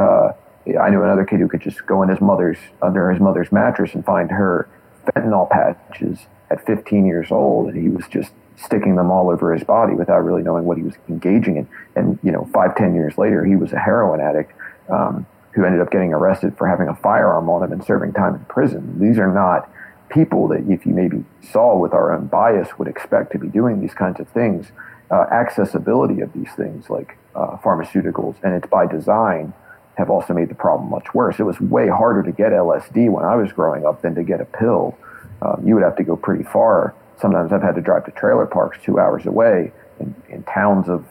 uh, 0.00 0.32
I 0.80 0.90
knew 0.90 1.02
another 1.02 1.24
kid 1.24 1.40
who 1.40 1.48
could 1.48 1.62
just 1.62 1.86
go 1.86 2.02
in 2.02 2.08
his 2.08 2.20
mother's 2.20 2.58
under 2.82 3.10
his 3.10 3.20
mother's 3.20 3.50
mattress 3.52 3.94
and 3.94 4.04
find 4.04 4.30
her 4.30 4.68
fentanyl 5.06 5.48
patches 5.48 6.26
at 6.50 6.64
15 6.66 7.06
years 7.06 7.30
old, 7.30 7.68
and 7.68 7.80
he 7.80 7.88
was 7.88 8.06
just 8.08 8.32
sticking 8.56 8.96
them 8.96 9.10
all 9.10 9.30
over 9.30 9.52
his 9.52 9.64
body 9.64 9.94
without 9.94 10.24
really 10.24 10.42
knowing 10.42 10.64
what 10.64 10.76
he 10.76 10.82
was 10.82 10.94
engaging 11.08 11.56
in. 11.56 11.68
And 11.94 12.18
you 12.22 12.32
know, 12.32 12.48
five, 12.52 12.76
ten 12.76 12.94
years 12.94 13.18
later, 13.18 13.44
he 13.44 13.56
was 13.56 13.72
a 13.72 13.78
heroin 13.78 14.20
addict 14.20 14.52
um, 14.88 15.26
who 15.52 15.64
ended 15.64 15.80
up 15.80 15.90
getting 15.90 16.12
arrested 16.12 16.56
for 16.56 16.68
having 16.68 16.88
a 16.88 16.94
firearm 16.96 17.48
on 17.48 17.62
him 17.62 17.72
and 17.72 17.84
serving 17.84 18.12
time 18.12 18.34
in 18.34 18.44
prison. 18.46 18.98
These 18.98 19.18
are 19.18 19.32
not 19.32 19.70
people 20.08 20.48
that, 20.48 20.64
if 20.68 20.86
you 20.86 20.92
maybe 20.92 21.24
saw 21.52 21.76
with 21.76 21.92
our 21.92 22.12
own 22.12 22.26
bias, 22.26 22.78
would 22.78 22.88
expect 22.88 23.32
to 23.32 23.38
be 23.38 23.48
doing 23.48 23.80
these 23.80 23.94
kinds 23.94 24.20
of 24.20 24.28
things. 24.28 24.66
Uh, 25.08 25.22
accessibility 25.30 26.20
of 26.20 26.32
these 26.32 26.52
things, 26.56 26.90
like 26.90 27.16
uh, 27.36 27.56
pharmaceuticals, 27.58 28.34
and 28.42 28.54
it's 28.54 28.66
by 28.66 28.86
design, 28.86 29.52
have 29.96 30.10
also 30.10 30.34
made 30.34 30.48
the 30.48 30.54
problem 30.54 30.90
much 30.90 31.14
worse. 31.14 31.38
It 31.38 31.44
was 31.44 31.60
way 31.60 31.88
harder 31.88 32.24
to 32.24 32.32
get 32.32 32.50
LSD 32.50 33.08
when 33.08 33.24
I 33.24 33.36
was 33.36 33.52
growing 33.52 33.86
up 33.86 34.02
than 34.02 34.16
to 34.16 34.24
get 34.24 34.40
a 34.40 34.44
pill 34.44 34.98
um, 35.42 35.62
you 35.66 35.74
would 35.74 35.84
have 35.84 35.96
to 35.96 36.04
go 36.04 36.16
pretty 36.16 36.44
far. 36.44 36.94
Sometimes 37.18 37.52
I've 37.52 37.62
had 37.62 37.74
to 37.76 37.80
drive 37.80 38.04
to 38.06 38.10
trailer 38.12 38.46
parks 38.46 38.78
two 38.82 38.98
hours 38.98 39.26
away 39.26 39.72
in, 40.00 40.14
in 40.28 40.42
towns 40.44 40.88
of 40.88 41.04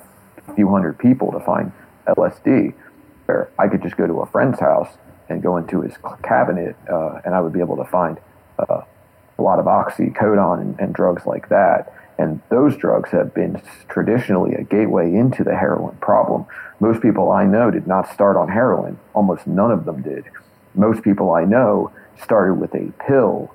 a 0.47 0.53
few 0.53 0.69
hundred 0.69 0.99
people 0.99 1.31
to 1.31 1.39
find 1.39 1.71
LSD. 2.07 2.73
Where 3.25 3.49
I 3.57 3.67
could 3.67 3.81
just 3.81 3.97
go 3.97 4.05
to 4.05 4.21
a 4.21 4.25
friend's 4.27 4.59
house 4.59 4.89
and 5.29 5.41
go 5.41 5.57
into 5.57 5.81
his 5.81 5.93
cabinet, 6.23 6.75
uh, 6.87 7.21
and 7.25 7.33
I 7.33 7.41
would 7.41 7.53
be 7.53 7.59
able 7.59 7.77
to 7.77 7.85
find 7.85 8.19
uh, 8.59 8.81
a 9.37 9.41
lot 9.41 9.57
of 9.57 9.65
oxycodone 9.65 10.61
and, 10.61 10.79
and 10.79 10.93
drugs 10.93 11.25
like 11.25 11.49
that. 11.49 11.91
And 12.17 12.41
those 12.49 12.77
drugs 12.77 13.09
have 13.09 13.33
been 13.33 13.61
traditionally 13.89 14.53
a 14.53 14.63
gateway 14.63 15.13
into 15.13 15.43
the 15.43 15.55
heroin 15.55 15.97
problem. 15.97 16.45
Most 16.79 17.01
people 17.01 17.31
I 17.31 17.45
know 17.45 17.71
did 17.71 17.87
not 17.87 18.11
start 18.13 18.37
on 18.37 18.47
heroin. 18.47 18.99
Almost 19.13 19.47
none 19.47 19.71
of 19.71 19.85
them 19.85 20.01
did. 20.01 20.25
Most 20.75 21.03
people 21.03 21.31
I 21.31 21.45
know 21.45 21.91
started 22.21 22.55
with 22.55 22.73
a 22.75 22.93
pill 23.05 23.53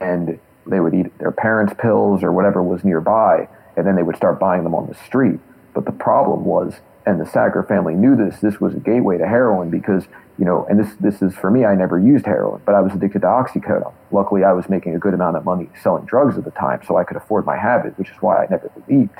and 0.00 0.38
they 0.66 0.80
would 0.80 0.94
eat 0.94 1.18
their 1.18 1.32
parents' 1.32 1.74
pills 1.78 2.22
or 2.22 2.32
whatever 2.32 2.62
was 2.62 2.84
nearby, 2.84 3.48
and 3.76 3.86
then 3.86 3.96
they 3.96 4.02
would 4.02 4.16
start 4.16 4.38
buying 4.38 4.64
them 4.64 4.74
on 4.74 4.86
the 4.86 4.94
street. 4.94 5.40
But 5.74 5.86
the 5.86 5.92
problem 5.92 6.44
was, 6.44 6.74
and 7.04 7.20
the 7.20 7.24
Sackler 7.24 7.66
family 7.66 7.94
knew 7.94 8.14
this, 8.14 8.38
this 8.40 8.60
was 8.60 8.74
a 8.74 8.78
gateway 8.78 9.18
to 9.18 9.26
heroin 9.26 9.70
because, 9.70 10.04
you 10.38 10.44
know, 10.44 10.64
and 10.66 10.78
this, 10.78 10.94
this 11.00 11.20
is 11.20 11.34
for 11.34 11.50
me, 11.50 11.64
I 11.64 11.74
never 11.74 11.98
used 11.98 12.26
heroin, 12.26 12.62
but 12.64 12.74
I 12.74 12.80
was 12.80 12.92
addicted 12.92 13.22
to 13.22 13.26
oxycodone. 13.26 13.92
Luckily, 14.12 14.44
I 14.44 14.52
was 14.52 14.68
making 14.68 14.94
a 14.94 14.98
good 14.98 15.14
amount 15.14 15.36
of 15.36 15.44
money 15.44 15.68
selling 15.82 16.04
drugs 16.04 16.38
at 16.38 16.44
the 16.44 16.52
time, 16.52 16.80
so 16.86 16.96
I 16.96 17.04
could 17.04 17.16
afford 17.16 17.44
my 17.44 17.56
habit, 17.56 17.98
which 17.98 18.10
is 18.10 18.16
why 18.20 18.44
I 18.44 18.46
never 18.48 18.70
leaped. 18.88 19.18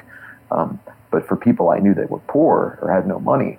Um, 0.50 0.78
but 1.10 1.26
for 1.26 1.36
people 1.36 1.70
I 1.70 1.78
knew 1.78 1.94
that 1.94 2.10
were 2.10 2.20
poor 2.20 2.78
or 2.80 2.92
had 2.92 3.06
no 3.06 3.18
money, 3.18 3.58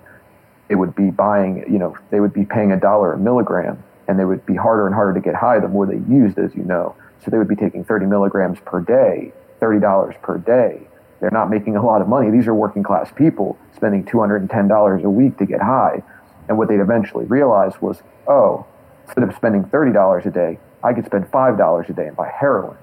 it 0.68 0.76
would 0.76 0.94
be 0.94 1.10
buying, 1.10 1.64
you 1.70 1.78
know, 1.78 1.96
they 2.10 2.20
would 2.20 2.32
be 2.32 2.46
paying 2.46 2.72
a 2.72 2.80
dollar 2.80 3.12
a 3.12 3.18
milligram, 3.18 3.82
and 4.08 4.18
they 4.18 4.24
would 4.24 4.44
be 4.46 4.54
harder 4.54 4.86
and 4.86 4.94
harder 4.94 5.14
to 5.14 5.20
get 5.20 5.34
high 5.34 5.60
the 5.60 5.68
more 5.68 5.86
they 5.86 6.00
used, 6.12 6.38
as 6.38 6.54
you 6.54 6.62
know. 6.62 6.94
So 7.24 7.30
they 7.30 7.38
would 7.38 7.48
be 7.48 7.56
taking 7.56 7.84
30 7.84 8.06
milligrams 8.06 8.58
per 8.60 8.80
day, 8.80 9.32
$30 9.60 10.22
per 10.22 10.38
day. 10.38 10.82
They're 11.20 11.30
not 11.30 11.48
making 11.48 11.76
a 11.76 11.84
lot 11.84 12.02
of 12.02 12.08
money. 12.08 12.30
These 12.30 12.46
are 12.46 12.54
working 12.54 12.82
class 12.82 13.10
people 13.14 13.56
spending 13.74 14.04
$210 14.04 15.04
a 15.04 15.10
week 15.10 15.38
to 15.38 15.46
get 15.46 15.62
high. 15.62 16.02
And 16.48 16.58
what 16.58 16.68
they'd 16.68 16.80
eventually 16.80 17.24
realize 17.24 17.80
was, 17.80 18.02
oh, 18.28 18.66
instead 19.06 19.24
of 19.24 19.34
spending 19.34 19.64
$30 19.64 20.26
a 20.26 20.30
day, 20.30 20.58
I 20.82 20.92
could 20.92 21.06
spend 21.06 21.30
$5 21.30 21.88
a 21.88 21.92
day 21.94 22.08
and 22.08 22.16
buy 22.16 22.28
heroin. 22.28 22.76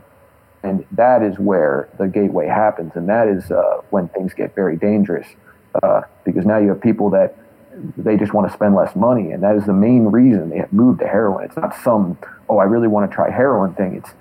And 0.64 0.86
that 0.92 1.22
is 1.22 1.38
where 1.38 1.90
the 2.00 2.08
gateway 2.08 2.48
happens. 2.48 2.94
And 2.96 3.08
that 3.10 3.28
is 3.28 3.52
uh, 3.52 3.82
when 3.92 4.08
things 4.10 4.34
get 4.34 4.56
very 4.56 4.76
dangerous 4.76 5.28
uh, 5.84 6.02
because 6.24 6.46
now 6.46 6.58
you 6.58 6.70
have 6.70 6.82
people 6.82 7.10
that 7.12 7.38
they 7.98 8.18
just 8.18 8.34
want 8.34 8.48
to 8.48 8.54
spend 8.54 8.76
less 8.76 8.96
money. 8.96 9.32
And 9.32 9.44
that 9.44 9.56
is 9.56 9.66
the 9.66 9.74
main 9.74 10.06
reason 10.06 10.50
they 10.50 10.58
have 10.58 10.74
moved 10.74 11.00
to 11.00 11.08
heroin. 11.08 11.46
It's 11.46 11.56
not 11.56 11.76
some, 11.84 12.18
oh, 12.50 12.58
I 12.58 12.66
really 12.66 12.88
want 12.88 13.10
to 13.10 13.16
try 13.16 13.30
heroin 13.30 13.74
thing. 13.74 13.96
It's 13.96 14.12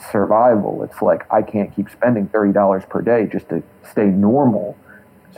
survival. 0.00 0.82
It's 0.82 1.02
like 1.02 1.26
I 1.32 1.42
can't 1.42 1.74
keep 1.74 1.90
spending 1.90 2.28
thirty 2.28 2.52
dollars 2.52 2.84
per 2.88 3.02
day 3.02 3.26
just 3.26 3.48
to 3.48 3.62
stay 3.90 4.06
normal. 4.06 4.76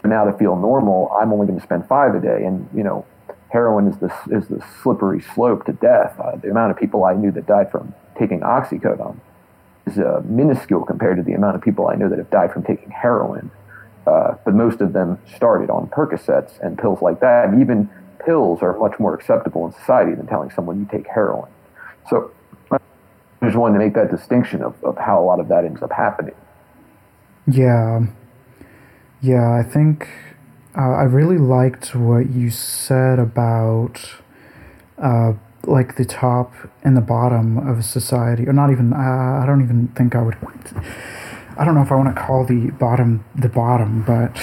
So 0.03 0.09
now 0.09 0.25
to 0.25 0.37
feel 0.37 0.57
normal, 0.57 1.11
I'm 1.19 1.33
only 1.33 1.47
going 1.47 1.59
to 1.59 1.65
spend 1.65 1.87
five 1.89 2.15
a 2.15 2.21
day, 2.21 2.45
and 2.45 2.69
you 2.75 2.83
know, 2.83 3.07
heroin 3.49 3.89
is 3.89 3.97
the 3.99 4.13
is 4.31 4.49
the 4.49 4.65
slippery 4.83 5.21
slope 5.21 5.65
to 5.67 5.73
death. 5.73 6.19
Uh, 6.19 6.37
the 6.37 6.51
amount 6.51 6.71
of 6.71 6.77
people 6.79 7.05
I 7.05 7.15
knew 7.15 7.31
that 7.33 7.47
died 7.47 7.71
from 7.71 7.95
taking 8.19 8.41
oxycodone 8.41 9.19
is 9.87 9.99
uh, 9.99 10.23
minuscule 10.25 10.85
compared 10.85 11.17
to 11.17 11.23
the 11.23 11.33
amount 11.33 11.57
of 11.57 11.63
people 11.63 11.89
I 11.89 11.95
know 11.95 12.09
that 12.09 12.19
have 12.19 12.31
died 12.31 12.53
from 12.53 12.63
taking 12.63 12.91
heroin. 12.91 13.51
Uh, 14.07 14.35
but 14.45 14.55
most 14.55 14.81
of 14.81 14.93
them 14.93 15.19
started 15.35 15.69
on 15.69 15.89
Percocets 15.89 16.61
and 16.61 16.79
pills 16.79 17.03
like 17.03 17.21
that. 17.21 17.49
And 17.49 17.61
even 17.61 17.91
pills 18.25 18.63
are 18.63 18.79
much 18.79 18.99
more 18.99 19.15
acceptable 19.15 19.67
in 19.67 19.73
society 19.73 20.15
than 20.15 20.27
telling 20.27 20.51
someone 20.51 20.79
you 20.79 20.87
take 20.91 21.07
heroin. 21.09 21.51
So 22.09 22.31
just 23.45 23.57
wanted 23.57 23.79
to 23.79 23.85
make 23.85 23.95
that 23.95 24.11
distinction 24.11 24.63
of, 24.63 24.83
of 24.83 24.97
how 24.97 25.21
a 25.21 25.25
lot 25.25 25.41
of 25.41 25.49
that 25.49 25.65
ends 25.65 25.83
up 25.83 25.93
happening. 25.93 26.35
Yeah. 27.47 28.07
Yeah, 29.21 29.53
I 29.53 29.63
think 29.63 30.09
uh, 30.77 30.81
I 30.81 31.05
really 31.05 31.39
liked 31.39 31.95
what 31.95 32.31
you 32.31 32.51
said 32.51 33.19
about 33.19 34.01
uh, 34.99 35.33
like 35.65 35.97
the 35.97 36.05
top 36.05 36.53
and 36.83 36.97
the 36.97 37.01
bottom 37.01 37.57
of 37.59 37.85
society, 37.85 38.47
or 38.47 38.53
not 38.53 38.71
even. 38.71 38.93
Uh, 38.93 39.41
I 39.43 39.45
don't 39.47 39.63
even 39.63 39.89
think 39.89 40.15
I 40.15 40.23
would. 40.23 40.37
I 41.59 41.65
don't 41.65 41.75
know 41.75 41.83
if 41.83 41.91
I 41.91 41.97
want 41.97 42.15
to 42.15 42.21
call 42.21 42.45
the 42.45 42.71
bottom 42.73 43.25
the 43.35 43.49
bottom, 43.49 44.03
but 44.03 44.37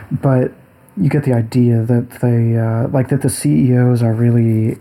but 0.10 0.52
you 0.96 1.10
get 1.10 1.24
the 1.24 1.34
idea 1.34 1.82
that 1.82 2.20
they 2.22 2.56
uh, 2.56 2.88
like 2.88 3.08
that 3.10 3.22
the 3.22 3.30
CEOs 3.30 4.02
are 4.02 4.14
really 4.14 4.78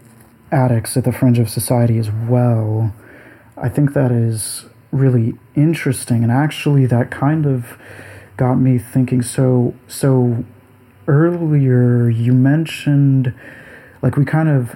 addicts 0.52 0.96
at 0.96 1.04
the 1.04 1.12
fringe 1.12 1.40
of 1.40 1.50
society 1.50 1.98
as 1.98 2.10
well. 2.10 2.94
I 3.58 3.70
think 3.70 3.94
that 3.94 4.12
is 4.12 4.66
really 4.92 5.34
interesting, 5.56 6.24
and 6.24 6.32
actually, 6.32 6.86
that 6.88 7.12
kind 7.12 7.46
of 7.46 7.78
got 8.38 8.56
me 8.56 8.78
thinking. 8.78 9.22
So 9.22 9.74
so 9.88 10.44
earlier, 11.08 12.10
you 12.10 12.34
mentioned 12.34 13.34
like 14.02 14.18
we 14.18 14.26
kind 14.26 14.50
of 14.50 14.76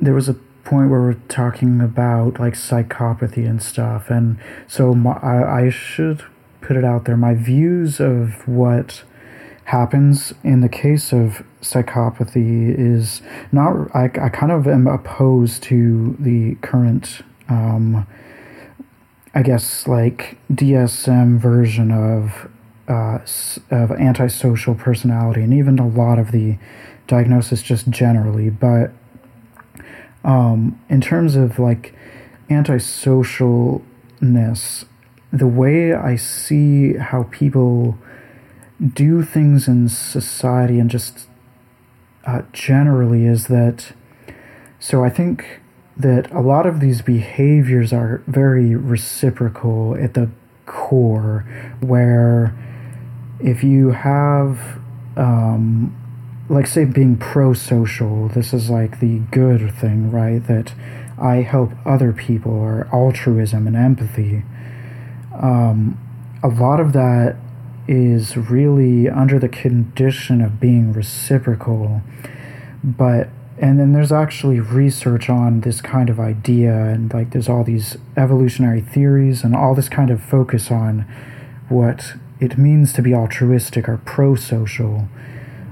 there 0.00 0.14
was 0.14 0.28
a 0.28 0.34
point 0.64 0.90
where 0.90 1.00
we're 1.00 1.14
talking 1.28 1.80
about 1.80 2.38
like 2.38 2.54
psychopathy 2.54 3.48
and 3.48 3.62
stuff, 3.62 4.10
and 4.10 4.38
so 4.66 4.94
my, 4.94 5.12
I, 5.12 5.64
I 5.66 5.70
should 5.70 6.24
put 6.60 6.76
it 6.76 6.84
out 6.84 7.04
there. 7.04 7.16
My 7.16 7.34
views 7.34 8.00
of 8.00 8.46
what 8.46 9.02
happens 9.64 10.34
in 10.42 10.60
the 10.60 10.68
case 10.68 11.12
of 11.12 11.44
psychopathy 11.60 12.74
is 12.76 13.22
not. 13.50 13.94
I, 13.94 14.04
I 14.04 14.28
kind 14.28 14.52
of 14.52 14.66
am 14.66 14.86
opposed 14.86 15.62
to 15.64 16.16
the 16.18 16.56
current. 16.56 17.22
Um, 17.52 18.06
I 19.34 19.42
guess 19.42 19.86
like 19.86 20.38
DSM 20.52 21.38
version 21.38 21.90
of 21.90 22.50
uh, 22.88 23.18
of 23.70 23.92
antisocial 23.92 24.74
personality, 24.74 25.42
and 25.42 25.54
even 25.54 25.78
a 25.78 25.86
lot 25.86 26.18
of 26.18 26.32
the 26.32 26.58
diagnosis 27.06 27.62
just 27.62 27.88
generally. 27.88 28.50
But 28.50 28.90
um, 30.24 30.78
in 30.88 31.00
terms 31.00 31.36
of 31.36 31.58
like 31.58 31.94
antisocialness, 32.50 34.84
the 35.32 35.46
way 35.46 35.94
I 35.94 36.16
see 36.16 36.98
how 36.98 37.22
people 37.24 37.96
do 38.92 39.22
things 39.22 39.68
in 39.68 39.88
society 39.88 40.78
and 40.78 40.90
just 40.90 41.26
uh, 42.26 42.42
generally 42.52 43.24
is 43.24 43.46
that. 43.46 43.94
So 44.78 45.02
I 45.04 45.10
think 45.10 45.61
that 45.96 46.30
a 46.32 46.40
lot 46.40 46.66
of 46.66 46.80
these 46.80 47.02
behaviors 47.02 47.92
are 47.92 48.22
very 48.26 48.74
reciprocal 48.74 49.96
at 49.96 50.14
the 50.14 50.30
core, 50.66 51.46
where 51.80 52.54
if 53.40 53.62
you 53.62 53.90
have 53.90 54.78
um, 55.16 55.94
like 56.48 56.66
say 56.66 56.84
being 56.84 57.16
pro-social 57.16 58.28
this 58.28 58.52
is 58.52 58.68
like 58.68 59.00
the 59.00 59.18
good 59.30 59.72
thing 59.74 60.10
right 60.10 60.46
that 60.46 60.74
i 61.18 61.36
help 61.36 61.70
other 61.84 62.12
people 62.12 62.52
or 62.52 62.88
altruism 62.92 63.66
and 63.66 63.76
empathy 63.76 64.42
um, 65.40 65.98
a 66.42 66.48
lot 66.48 66.78
of 66.78 66.92
that 66.92 67.36
is 67.88 68.36
really 68.36 69.08
under 69.08 69.38
the 69.38 69.48
condition 69.48 70.40
of 70.40 70.60
being 70.60 70.92
reciprocal 70.92 72.02
but 72.84 73.28
and 73.62 73.78
then 73.78 73.92
there's 73.92 74.10
actually 74.10 74.58
research 74.58 75.30
on 75.30 75.60
this 75.60 75.80
kind 75.80 76.10
of 76.10 76.18
idea 76.18 76.74
and 76.86 77.14
like 77.14 77.30
there's 77.30 77.48
all 77.48 77.62
these 77.62 77.96
evolutionary 78.16 78.80
theories 78.80 79.44
and 79.44 79.54
all 79.54 79.72
this 79.72 79.88
kind 79.88 80.10
of 80.10 80.20
focus 80.20 80.68
on 80.72 81.06
what 81.68 82.14
it 82.40 82.58
means 82.58 82.92
to 82.92 83.02
be 83.02 83.14
altruistic 83.14 83.88
or 83.88 83.98
pro 83.98 84.34
social. 84.34 85.08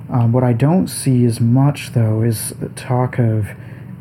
Um, 0.08 0.30
what 0.30 0.44
I 0.44 0.52
don't 0.52 0.86
see 0.86 1.24
as 1.24 1.40
much, 1.40 1.92
though, 1.92 2.22
is 2.22 2.50
the 2.60 2.68
talk 2.70 3.18
of 3.18 3.48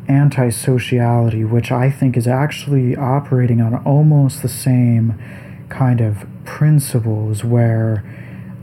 antisociality, 0.08 1.48
which 1.48 1.72
I 1.72 1.90
think 1.90 2.16
is 2.16 2.28
actually 2.28 2.94
operating 2.94 3.60
on 3.60 3.74
almost 3.84 4.42
the 4.42 4.48
same 4.48 5.20
kind 5.68 6.00
of 6.00 6.28
principles 6.44 7.42
where 7.42 8.04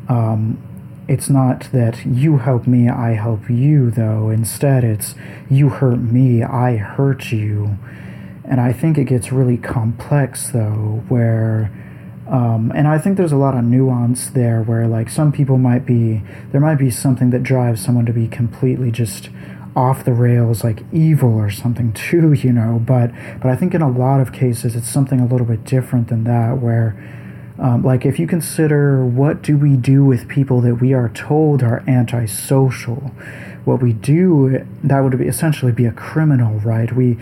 um, 0.07 0.57
it's 1.07 1.29
not 1.29 1.69
that 1.71 2.05
you 2.05 2.37
help 2.37 2.67
me, 2.67 2.89
I 2.89 3.11
help 3.11 3.49
you, 3.49 3.91
though. 3.91 4.29
Instead, 4.29 4.83
it's 4.83 5.15
you 5.49 5.69
hurt 5.69 5.99
me, 5.99 6.43
I 6.43 6.75
hurt 6.77 7.31
you. 7.31 7.77
And 8.43 8.61
I 8.61 8.73
think 8.73 8.97
it 8.97 9.05
gets 9.05 9.31
really 9.31 9.57
complex, 9.57 10.49
though, 10.49 11.03
where 11.07 11.71
um, 12.29 12.73
and 12.75 12.87
I 12.87 12.97
think 12.97 13.15
there's 13.15 13.31
a 13.31 13.37
lot 13.37 13.55
of 13.55 13.63
nuance 13.63 14.27
there 14.27 14.61
where, 14.61 14.85
like, 14.85 15.09
some 15.09 15.31
people 15.31 15.57
might 15.57 15.85
be, 15.85 16.21
there 16.51 16.59
might 16.59 16.75
be 16.77 16.91
something 16.91 17.29
that 17.29 17.41
drives 17.41 17.83
someone 17.83 18.05
to 18.05 18.13
be 18.13 18.27
completely 18.27 18.91
just 18.91 19.29
off 19.77 20.03
the 20.03 20.11
rails, 20.11 20.63
like 20.63 20.83
evil 20.91 21.33
or 21.35 21.49
something, 21.49 21.93
too, 22.09 22.33
you 22.33 22.51
know. 22.51 22.81
But, 22.85 23.11
but 23.41 23.49
I 23.49 23.55
think 23.55 23.73
in 23.73 23.81
a 23.81 23.89
lot 23.89 24.19
of 24.19 24.33
cases, 24.33 24.75
it's 24.75 24.89
something 24.89 25.21
a 25.21 25.25
little 25.25 25.47
bit 25.47 25.63
different 25.63 26.09
than 26.09 26.25
that, 26.25 26.57
where, 26.57 26.97
um, 27.59 27.83
like, 27.83 28.05
if 28.05 28.19
you 28.19 28.27
consider 28.27 29.03
what 29.05 29.41
do 29.41 29.57
we 29.57 29.75
do 29.75 30.05
with 30.05 30.27
people 30.27 30.61
that 30.61 30.75
we 30.75 30.93
are 30.93 31.09
told 31.09 31.63
are 31.63 31.83
antisocial, 31.87 33.11
what 33.65 33.81
we 33.81 33.93
do, 33.93 34.65
that 34.83 34.99
would 34.99 35.17
be 35.17 35.27
essentially 35.27 35.71
be 35.71 35.85
a 35.85 35.91
criminal, 35.91 36.59
right? 36.59 36.95
We, 36.95 37.17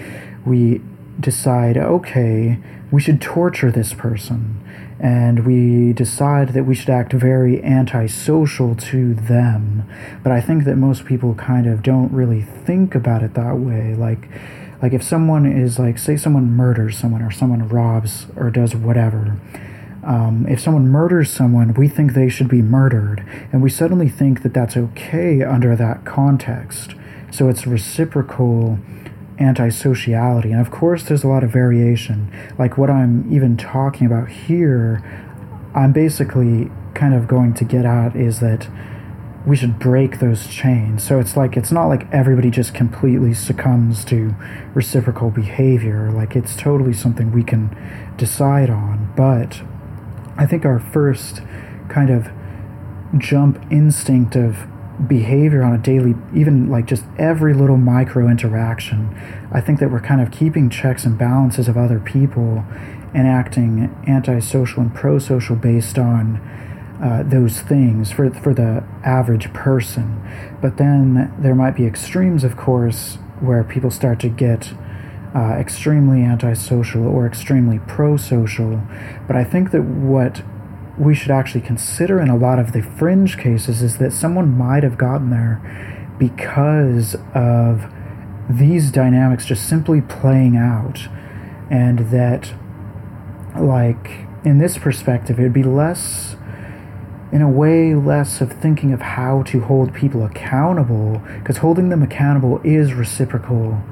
we 0.45 0.81
decide, 1.19 1.77
okay, 1.77 2.59
we 2.91 3.01
should 3.01 3.21
torture 3.21 3.71
this 3.71 3.93
person 3.93 4.61
and 4.99 5.45
we 5.45 5.91
decide 5.93 6.49
that 6.49 6.63
we 6.63 6.73
should 6.73 6.89
act 6.89 7.11
very 7.13 7.63
antisocial 7.63 8.75
to 8.75 9.13
them. 9.13 9.83
But 10.23 10.31
I 10.31 10.39
think 10.39 10.63
that 10.63 10.77
most 10.77 11.05
people 11.05 11.33
kind 11.35 11.67
of 11.67 11.83
don't 11.83 12.11
really 12.11 12.41
think 12.41 12.95
about 12.95 13.21
it 13.21 13.33
that 13.33 13.57
way. 13.57 13.93
Like, 13.93 14.29
like 14.81 14.93
if 14.93 15.03
someone 15.03 15.45
is 15.45 15.77
like, 15.79 15.97
say, 15.97 16.15
someone 16.15 16.51
murders 16.51 16.97
someone 16.97 17.21
or 17.21 17.31
someone 17.31 17.67
robs 17.67 18.27
or 18.35 18.49
does 18.49 18.75
whatever. 18.75 19.37
Um, 20.05 20.45
if 20.47 20.59
someone 20.59 20.87
murders 20.87 21.31
someone, 21.31 21.73
we 21.73 21.87
think 21.87 22.13
they 22.13 22.29
should 22.29 22.47
be 22.47 22.61
murdered, 22.61 23.25
and 23.51 23.63
we 23.63 23.69
suddenly 23.69 24.07
think 24.07 24.43
that 24.43 24.53
that's 24.53 24.77
okay 24.77 25.41
under 25.41 25.75
that 25.75 26.05
context. 26.05 26.93
So 27.31 27.49
it's 27.49 27.65
reciprocal 27.65 28.79
antisociality. 29.39 30.51
And 30.51 30.61
of 30.61 30.71
course, 30.71 31.03
there's 31.03 31.23
a 31.23 31.27
lot 31.27 31.43
of 31.43 31.51
variation. 31.51 32.31
Like 32.57 32.77
what 32.77 32.89
I'm 32.89 33.31
even 33.33 33.57
talking 33.57 34.07
about 34.07 34.29
here, 34.29 35.03
I'm 35.73 35.91
basically 35.91 36.71
kind 36.93 37.13
of 37.13 37.27
going 37.27 37.53
to 37.55 37.65
get 37.65 37.85
at 37.85 38.15
is 38.15 38.39
that 38.39 38.69
we 39.45 39.55
should 39.55 39.77
break 39.77 40.19
those 40.19 40.47
chains. 40.47 41.03
So 41.03 41.19
it's 41.19 41.37
like, 41.37 41.55
it's 41.55 41.71
not 41.71 41.87
like 41.87 42.11
everybody 42.11 42.49
just 42.49 42.73
completely 42.73 43.33
succumbs 43.33 44.03
to 44.05 44.33
reciprocal 44.73 45.29
behavior. 45.29 46.11
Like 46.11 46.35
it's 46.35 46.55
totally 46.55 46.93
something 46.93 47.31
we 47.31 47.43
can 47.43 47.75
decide 48.17 48.69
on. 48.69 49.13
But 49.15 49.61
I 50.37 50.45
think 50.45 50.65
our 50.65 50.79
first 50.79 51.41
kind 51.89 52.09
of 52.09 52.29
jump 53.17 53.63
instinct 53.71 54.35
of 54.35 54.67
behavior 55.07 55.61
on 55.63 55.73
a 55.73 55.77
daily, 55.77 56.15
even 56.33 56.69
like 56.69 56.85
just 56.85 57.03
every 57.17 57.53
little 57.53 57.77
micro 57.77 58.27
interaction. 58.27 59.15
I 59.51 59.61
think 59.61 59.79
that 59.79 59.91
we're 59.91 60.01
kind 60.01 60.21
of 60.21 60.31
keeping 60.31 60.69
checks 60.69 61.05
and 61.05 61.17
balances 61.17 61.67
of 61.67 61.77
other 61.77 61.99
people 61.99 62.65
and 63.13 63.27
acting 63.27 63.95
antisocial 64.07 64.81
and 64.81 64.93
pro 64.93 65.19
social 65.19 65.55
based 65.55 65.97
on 65.97 66.37
uh, 67.01 67.23
those 67.25 67.59
things 67.59 68.11
for, 68.11 68.29
for 68.31 68.53
the 68.53 68.83
average 69.03 69.53
person. 69.53 70.21
But 70.61 70.77
then 70.77 71.33
there 71.37 71.55
might 71.55 71.75
be 71.75 71.85
extremes, 71.85 72.43
of 72.43 72.55
course, 72.55 73.17
where 73.39 73.63
people 73.63 73.91
start 73.91 74.19
to 74.21 74.29
get. 74.29 74.73
Uh, 75.35 75.51
extremely 75.59 76.23
antisocial 76.23 77.05
or 77.05 77.27
extremely 77.27 77.77
pro 77.79 78.15
social. 78.15 78.81
But 79.27 79.35
I 79.35 79.43
think 79.43 79.71
that 79.71 79.81
what 79.81 80.41
we 80.97 81.13
should 81.13 81.31
actually 81.31 81.59
consider 81.59 82.21
in 82.21 82.29
a 82.29 82.37
lot 82.37 82.57
of 82.57 82.71
the 82.71 82.81
fringe 82.81 83.37
cases 83.37 83.81
is 83.81 83.97
that 83.97 84.13
someone 84.13 84.57
might 84.57 84.83
have 84.83 84.97
gotten 84.97 85.31
there 85.31 86.15
because 86.17 87.17
of 87.33 87.91
these 88.49 88.91
dynamics 88.91 89.45
just 89.45 89.67
simply 89.67 89.99
playing 89.99 90.55
out 90.55 91.09
and 91.69 92.11
that 92.11 92.53
like 93.59 94.25
in 94.45 94.59
this 94.59 94.77
perspective 94.77 95.37
it 95.37 95.43
would 95.43 95.51
be 95.51 95.63
less 95.63 96.37
in 97.33 97.41
a 97.41 97.49
way 97.49 97.93
less 97.93 98.39
of 98.39 98.53
thinking 98.53 98.93
of 98.93 99.01
how 99.01 99.43
to 99.43 99.61
hold 99.61 99.93
people 99.93 100.23
accountable 100.23 101.21
because 101.39 101.57
holding 101.57 101.89
them 101.89 102.01
accountable 102.01 102.61
is 102.63 102.93
reciprocal 102.93 103.83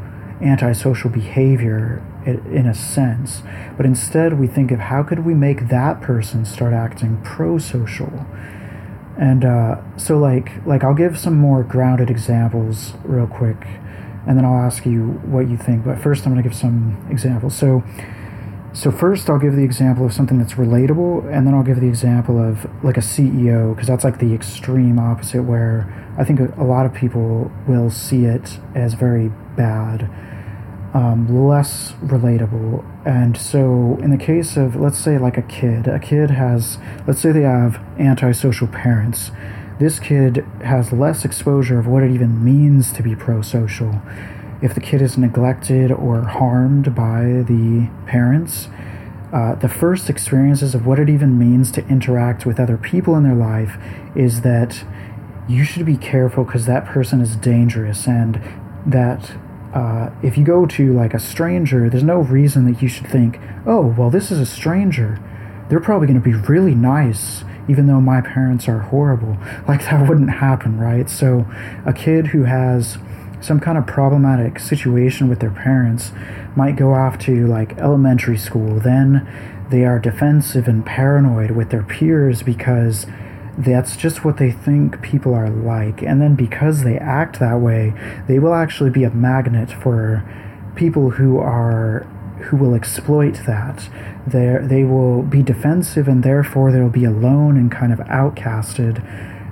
antisocial 0.43 1.09
behavior 1.09 2.03
in 2.25 2.65
a 2.67 2.73
sense, 2.73 3.41
but 3.77 3.85
instead 3.85 4.39
we 4.39 4.47
think 4.47 4.71
of 4.71 4.79
how 4.79 5.03
could 5.03 5.19
we 5.19 5.33
make 5.33 5.69
that 5.69 6.01
person 6.01 6.45
start 6.45 6.73
acting 6.73 7.21
pro-social. 7.23 8.25
And 9.17 9.45
uh, 9.45 9.81
so, 9.97 10.17
like, 10.17 10.65
like 10.65 10.83
I'll 10.83 10.95
give 10.95 11.17
some 11.19 11.37
more 11.37 11.63
grounded 11.63 12.09
examples 12.09 12.93
real 13.03 13.27
quick, 13.27 13.57
and 14.25 14.37
then 14.37 14.45
I'll 14.45 14.59
ask 14.59 14.85
you 14.85 15.21
what 15.25 15.49
you 15.49 15.57
think. 15.57 15.85
But 15.85 15.99
first, 15.99 16.25
I'm 16.25 16.33
going 16.33 16.41
to 16.41 16.49
give 16.49 16.57
some 16.57 17.05
examples. 17.11 17.55
So, 17.55 17.83
so 18.73 18.91
first 18.91 19.29
I'll 19.29 19.37
give 19.37 19.55
the 19.55 19.63
example 19.63 20.03
of 20.03 20.13
something 20.13 20.39
that's 20.39 20.53
relatable, 20.53 21.31
and 21.31 21.45
then 21.45 21.53
I'll 21.53 21.63
give 21.63 21.79
the 21.79 21.87
example 21.87 22.41
of 22.41 22.65
like 22.83 22.97
a 22.97 23.01
CEO 23.01 23.75
because 23.75 23.87
that's 23.87 24.03
like 24.03 24.17
the 24.17 24.33
extreme 24.33 24.97
opposite 24.97 25.43
where 25.43 25.87
I 26.17 26.23
think 26.23 26.39
a, 26.39 26.51
a 26.57 26.65
lot 26.65 26.87
of 26.87 26.93
people 26.93 27.51
will 27.67 27.91
see 27.91 28.25
it 28.25 28.57
as 28.73 28.95
very 28.95 29.29
bad, 29.55 30.09
um, 30.93 31.47
less 31.47 31.93
relatable. 32.03 32.85
And 33.05 33.37
so 33.37 33.97
in 34.01 34.11
the 34.11 34.17
case 34.17 34.57
of 34.57 34.75
let's 34.75 34.97
say 34.97 35.17
like 35.17 35.37
a 35.37 35.41
kid, 35.41 35.87
a 35.87 35.99
kid 35.99 36.31
has 36.31 36.77
let's 37.07 37.19
say 37.19 37.31
they 37.31 37.41
have 37.41 37.81
antisocial 37.99 38.67
parents. 38.67 39.31
This 39.79 39.99
kid 39.99 40.45
has 40.63 40.93
less 40.93 41.25
exposure 41.25 41.79
of 41.79 41.87
what 41.87 42.03
it 42.03 42.11
even 42.11 42.43
means 42.43 42.91
to 42.93 43.03
be 43.03 43.15
pro-social 43.15 44.01
if 44.63 44.73
the 44.73 44.79
kid 44.79 45.01
is 45.01 45.17
neglected 45.17 45.91
or 45.91 46.21
harmed 46.21 46.95
by 46.95 47.43
the 47.45 47.89
parents, 48.07 48.69
uh, 49.33 49.55
the 49.55 49.67
first 49.67 50.09
experiences 50.09 50.73
of 50.73 50.85
what 50.85 50.99
it 50.99 51.09
even 51.09 51.37
means 51.37 51.69
to 51.69 51.85
interact 51.87 52.45
with 52.45 52.61
other 52.61 52.77
people 52.77 53.17
in 53.17 53.23
their 53.23 53.35
life 53.35 53.75
is 54.15 54.39
that 54.39 54.85
you 55.49 55.65
should 55.65 55.85
be 55.85 55.97
careful 55.97 56.45
because 56.45 56.65
that 56.65 56.85
person 56.85 57.19
is 57.19 57.35
dangerous 57.35 58.07
and 58.07 58.41
that 58.85 59.35
uh, 59.73 60.11
if 60.21 60.37
you 60.37 60.43
go 60.43 60.65
to 60.65 60.93
like 60.93 61.13
a 61.13 61.19
stranger, 61.19 61.89
there's 61.89 62.03
no 62.03 62.19
reason 62.19 62.71
that 62.71 62.81
you 62.81 62.87
should 62.87 63.07
think, 63.07 63.39
oh, 63.65 63.93
well, 63.97 64.09
this 64.09 64.31
is 64.31 64.39
a 64.39 64.45
stranger. 64.45 65.19
They're 65.69 65.79
probably 65.79 66.07
going 66.07 66.21
to 66.21 66.23
be 66.23 66.35
really 66.35 66.75
nice, 66.75 67.43
even 67.67 67.87
though 67.87 68.01
my 68.01 68.21
parents 68.21 68.67
are 68.67 68.79
horrible. 68.79 69.37
Like, 69.67 69.81
that 69.85 70.07
wouldn't 70.07 70.29
happen, 70.29 70.79
right? 70.79 71.09
So, 71.09 71.47
a 71.85 71.93
kid 71.93 72.27
who 72.27 72.43
has 72.43 72.97
some 73.41 73.59
kind 73.59 73.77
of 73.77 73.85
problematic 73.85 74.59
situation 74.59 75.27
with 75.27 75.39
their 75.39 75.51
parents 75.51 76.11
might 76.55 76.75
go 76.75 76.93
off 76.93 77.17
to 77.19 77.45
like 77.47 77.77
elementary 77.77 78.37
school. 78.37 78.79
Then 78.79 79.27
they 79.69 79.85
are 79.85 79.99
defensive 79.99 80.67
and 80.67 80.85
paranoid 80.85 81.51
with 81.51 81.69
their 81.69 81.83
peers 81.83 82.43
because 82.43 83.05
that's 83.57 83.95
just 83.95 84.25
what 84.25 84.37
they 84.37 84.51
think 84.51 85.01
people 85.01 85.33
are 85.33 85.49
like. 85.49 86.01
And 86.01 86.21
then 86.21 86.35
because 86.35 86.83
they 86.83 86.97
act 86.97 87.39
that 87.39 87.59
way, 87.59 87.93
they 88.27 88.39
will 88.39 88.53
actually 88.53 88.89
be 88.89 89.03
a 89.03 89.11
magnet 89.11 89.71
for 89.71 90.23
people 90.75 91.11
who 91.11 91.37
are 91.37 92.07
who 92.49 92.57
will 92.57 92.73
exploit 92.73 93.41
that. 93.45 93.89
They 94.25 94.57
they 94.61 94.83
will 94.83 95.21
be 95.21 95.43
defensive 95.43 96.07
and 96.07 96.23
therefore 96.23 96.71
they'll 96.71 96.89
be 96.89 97.05
alone 97.05 97.57
and 97.57 97.71
kind 97.71 97.93
of 97.93 97.99
outcasted 97.99 99.03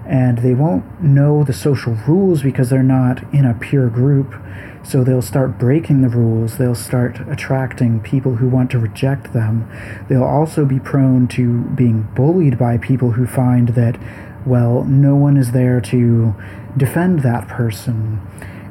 and 0.05 0.39
they 0.39 0.53
won't 0.53 1.01
know 1.01 1.43
the 1.43 1.53
social 1.53 1.93
rules 2.07 2.41
because 2.41 2.69
they're 2.69 2.83
not 2.83 3.23
in 3.33 3.45
a 3.45 3.53
peer 3.53 3.87
group. 3.87 4.33
So 4.83 5.03
they'll 5.03 5.21
start 5.21 5.57
breaking 5.57 6.01
the 6.01 6.09
rules. 6.09 6.57
They'll 6.57 6.75
start 6.75 7.19
attracting 7.29 8.01
people 8.01 8.35
who 8.35 8.47
want 8.47 8.71
to 8.71 8.79
reject 8.79 9.33
them. 9.33 9.69
They'll 10.09 10.23
also 10.23 10.65
be 10.65 10.79
prone 10.79 11.27
to 11.29 11.61
being 11.61 12.09
bullied 12.15 12.57
by 12.57 12.77
people 12.77 13.11
who 13.11 13.27
find 13.27 13.69
that, 13.69 13.99
well, 14.45 14.83
no 14.83 15.15
one 15.15 15.37
is 15.37 15.51
there 15.51 15.79
to 15.81 16.35
defend 16.75 17.19
that 17.19 17.47
person. 17.47 18.21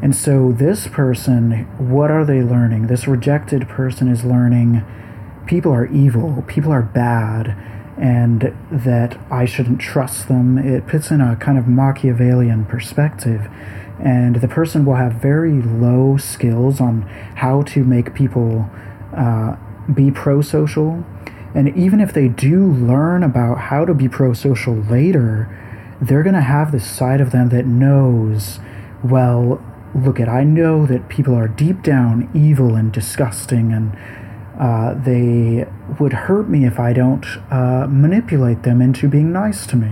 And 0.03 0.17
so 0.17 0.53
this 0.53 0.89
person, 0.89 1.67
what 1.77 2.11
are 2.11 2.25
they 2.25 2.43
learning? 2.43 2.87
This 2.87 3.07
rejected 3.07 3.69
person 3.69 4.09
is 4.09 4.25
learning 4.25 4.85
people 5.47 5.73
are 5.73 5.87
evil, 5.87 6.45
people 6.47 6.71
are 6.71 6.83
bad 6.83 7.57
and 7.99 8.57
that 8.71 9.21
I 9.31 9.45
shouldn't 9.45 9.81
trust 9.81 10.29
them. 10.29 10.57
It 10.57 10.87
puts 10.87 11.11
in 11.11 11.21
a 11.21 11.37
kind 11.37 11.59
of 11.59 11.67
Machiavellian 11.67 12.65
perspective. 12.65 13.47
And 14.03 14.37
the 14.37 14.49
person 14.49 14.85
will 14.85 14.95
have 14.95 15.15
very 15.15 15.61
low 15.61 16.17
skills 16.17 16.81
on 16.81 17.03
how 17.37 17.63
to 17.65 17.85
make 17.85 18.15
people 18.15 18.71
uh, 19.17 19.57
be 19.93 20.11
pro 20.11 20.41
social. 20.41 21.05
And 21.55 21.77
even 21.77 22.01
if 22.01 22.13
they 22.13 22.29
do 22.29 22.65
learn 22.65 23.23
about 23.23 23.59
how 23.59 23.85
to 23.85 23.93
be 23.93 24.09
pro 24.09 24.33
social 24.33 24.75
later, 24.75 25.49
they're 26.01 26.23
going 26.23 26.35
to 26.35 26.41
have 26.41 26.73
this 26.73 26.89
side 26.89 27.21
of 27.21 27.31
them 27.31 27.51
that 27.51 27.67
knows, 27.67 28.59
well, 29.03 29.63
look 29.95 30.21
at, 30.21 30.29
I 30.29 30.45
know 30.45 30.87
that 30.87 31.09
people 31.09 31.35
are 31.35 31.49
deep 31.49 31.83
down 31.83 32.31
evil 32.33 32.77
and 32.77 32.93
disgusting 32.93 33.73
and 33.73 33.97
uh, 34.59 34.95
they 34.95 35.67
would 35.99 36.13
hurt 36.13 36.49
me 36.49 36.67
if 36.67 36.79
I 36.79 36.93
don't 36.93 37.25
uh, 37.51 37.87
manipulate 37.89 38.63
them 38.63 38.83
into 38.83 39.09
being 39.09 39.33
nice 39.33 39.67
to 39.69 39.77
me. 39.77 39.91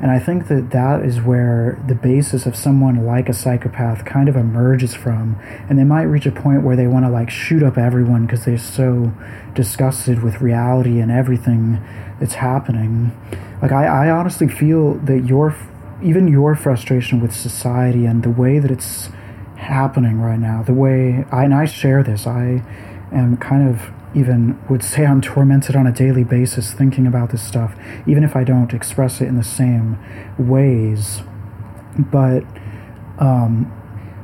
And 0.00 0.10
I 0.10 0.18
think 0.18 0.48
that 0.48 0.70
that 0.70 1.02
is 1.02 1.20
where 1.20 1.82
the 1.86 1.94
basis 1.94 2.44
of 2.44 2.54
someone 2.54 3.06
like 3.06 3.28
a 3.28 3.32
psychopath 3.32 4.04
kind 4.04 4.28
of 4.28 4.36
emerges 4.36 4.94
from. 4.94 5.36
And 5.68 5.78
they 5.78 5.84
might 5.84 6.02
reach 6.02 6.26
a 6.26 6.32
point 6.32 6.62
where 6.62 6.76
they 6.76 6.86
want 6.86 7.06
to 7.06 7.10
like 7.10 7.30
shoot 7.30 7.62
up 7.62 7.78
everyone 7.78 8.26
because 8.26 8.44
they're 8.44 8.58
so 8.58 9.12
disgusted 9.54 10.22
with 10.22 10.42
reality 10.42 11.00
and 11.00 11.10
everything 11.10 11.82
that's 12.20 12.34
happening. 12.34 13.18
Like, 13.62 13.72
I, 13.72 14.08
I 14.08 14.10
honestly 14.10 14.48
feel 14.48 14.94
that 14.94 15.24
your, 15.24 15.56
even 16.02 16.28
your 16.28 16.54
frustration 16.54 17.20
with 17.20 17.34
society 17.34 18.04
and 18.04 18.22
the 18.22 18.30
way 18.30 18.58
that 18.58 18.70
it's 18.70 19.08
happening 19.56 20.20
right 20.20 20.38
now, 20.38 20.62
the 20.62 20.74
way, 20.74 21.24
I, 21.32 21.44
and 21.44 21.54
I 21.54 21.64
share 21.64 22.02
this, 22.02 22.26
I 22.26 22.62
am 23.12 23.38
kind 23.38 23.68
of 23.68 23.90
even 24.16 24.58
would 24.70 24.82
say 24.82 25.04
I'm 25.04 25.20
tormented 25.20 25.76
on 25.76 25.86
a 25.86 25.92
daily 25.92 26.24
basis 26.24 26.72
thinking 26.72 27.06
about 27.06 27.30
this 27.30 27.42
stuff, 27.42 27.76
even 28.06 28.24
if 28.24 28.34
I 28.34 28.44
don't 28.44 28.72
express 28.72 29.20
it 29.20 29.28
in 29.28 29.36
the 29.36 29.44
same 29.44 29.98
ways. 30.38 31.20
But, 31.98 32.44
um, 33.18 33.70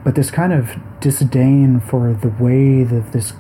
but 0.03 0.15
this 0.15 0.31
kind 0.31 0.53
of 0.53 0.77
disdain 1.01 1.81
for 1.81 2.15
the 2.15 2.31
way 2.31 2.85
that 2.85 3.13
this 3.13 3.35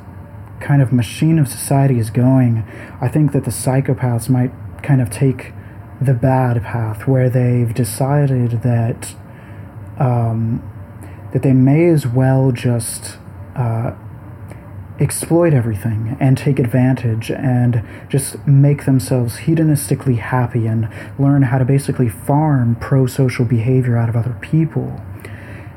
kind 0.61 0.83
of 0.83 0.93
machine 0.93 1.39
of 1.39 1.49
society 1.49 1.99
is 1.99 2.11
going, 2.11 2.65
I 3.01 3.09
think 3.09 3.33
that 3.33 3.45
the 3.45 3.51
psychopaths 3.51 4.29
might 4.29 4.53
kind 4.83 5.01
of 5.01 5.09
take 5.09 5.53
the 6.03 6.15
bad 6.15 6.63
path 6.63 7.09
where 7.09 7.31
they've 7.31 7.73
decided 7.73 8.63
that 8.63 9.15
um, 9.99 10.69
that 11.33 11.43
they 11.43 11.53
may 11.53 11.87
as 11.87 12.07
well 12.07 12.53
just 12.53 13.19
uh, 13.57 13.93
exploit 15.03 15.53
everything 15.53 16.17
and 16.21 16.39
take 16.39 16.59
advantage 16.59 17.31
and 17.31 17.83
just 18.09 18.47
make 18.47 18.85
themselves 18.85 19.39
hedonistically 19.41 20.19
happy 20.19 20.67
and 20.67 20.89
learn 21.19 21.43
how 21.43 21.59
to 21.59 21.65
basically 21.65 22.09
farm 22.09 22.77
pro 22.77 23.07
social 23.07 23.45
behavior 23.45 23.97
out 23.97 24.09
of 24.09 24.17
other 24.17 24.37
people. 24.41 25.01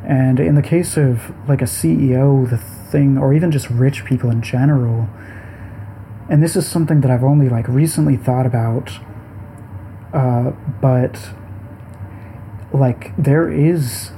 And 0.03 0.39
in 0.39 0.53
the 0.53 0.61
case 0.61 0.95
of 0.95 1.33
like 1.49 1.61
a 1.61 1.65
CEO, 1.65 2.47
the 2.47 2.57
thing, 2.57 3.17
or 3.17 3.33
even 3.33 3.51
just 3.51 3.69
rich 3.71 4.05
people 4.05 4.29
in 4.29 4.43
general, 4.43 5.09
and 6.29 6.43
this 6.43 6.55
is 6.55 6.67
something 6.67 7.01
that 7.01 7.09
I've 7.09 7.23
only 7.23 7.49
like 7.49 7.67
recently 7.67 8.17
thought 8.17 8.45
about, 8.45 8.91
uh, 10.13 10.51
but 10.79 11.31
like 12.71 13.15
there 13.17 13.49
is 13.49 14.11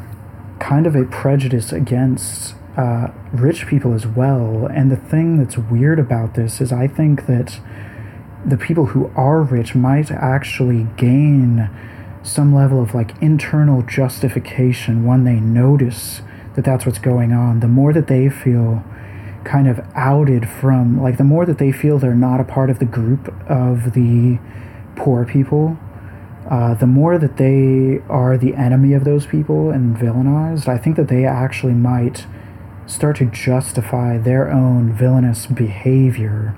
kind 0.59 0.85
of 0.85 0.95
a 0.95 1.05
prejudice 1.05 1.71
against 1.71 2.56
uh, 2.77 3.07
rich 3.33 3.65
people 3.67 3.93
as 3.93 4.05
well. 4.05 4.67
And 4.67 4.91
the 4.91 4.95
thing 4.95 5.37
that's 5.37 5.57
weird 5.57 5.99
about 5.99 6.35
this 6.35 6.61
is 6.61 6.71
I 6.71 6.87
think 6.87 7.25
that 7.25 7.59
the 8.45 8.57
people 8.57 8.87
who 8.87 9.11
are 9.15 9.41
rich 9.41 9.75
might 9.75 10.11
actually 10.11 10.87
gain 10.95 11.69
some 12.23 12.53
level 12.53 12.81
of 12.81 12.93
like 12.93 13.19
internal 13.21 13.81
justification 13.81 15.05
when 15.05 15.23
they 15.23 15.39
notice 15.39 16.21
that 16.55 16.63
that's 16.63 16.85
what's 16.85 16.99
going 16.99 17.33
on. 17.33 17.59
The 17.59 17.67
more 17.67 17.93
that 17.93 18.07
they 18.07 18.29
feel 18.29 18.83
kind 19.43 19.67
of 19.67 19.79
outed 19.95 20.47
from, 20.47 21.01
like, 21.01 21.17
the 21.17 21.23
more 21.23 21.45
that 21.45 21.57
they 21.57 21.71
feel 21.71 21.97
they're 21.97 22.13
not 22.13 22.39
a 22.39 22.43
part 22.43 22.69
of 22.69 22.79
the 22.79 22.85
group 22.85 23.33
of 23.49 23.93
the 23.93 24.39
poor 24.95 25.25
people. 25.25 25.77
Uh, 26.49 26.73
the 26.73 26.87
more 26.87 27.17
that 27.17 27.37
they 27.37 28.01
are 28.09 28.37
the 28.37 28.55
enemy 28.55 28.93
of 28.93 29.03
those 29.03 29.25
people 29.25 29.69
and 29.69 29.95
villainized, 29.95 30.67
I 30.67 30.77
think 30.77 30.95
that 30.95 31.07
they 31.07 31.25
actually 31.25 31.73
might 31.73 32.25
start 32.87 33.17
to 33.17 33.25
justify 33.25 34.17
their 34.17 34.51
own 34.51 34.91
villainous 34.91 35.45
behavior 35.45 36.55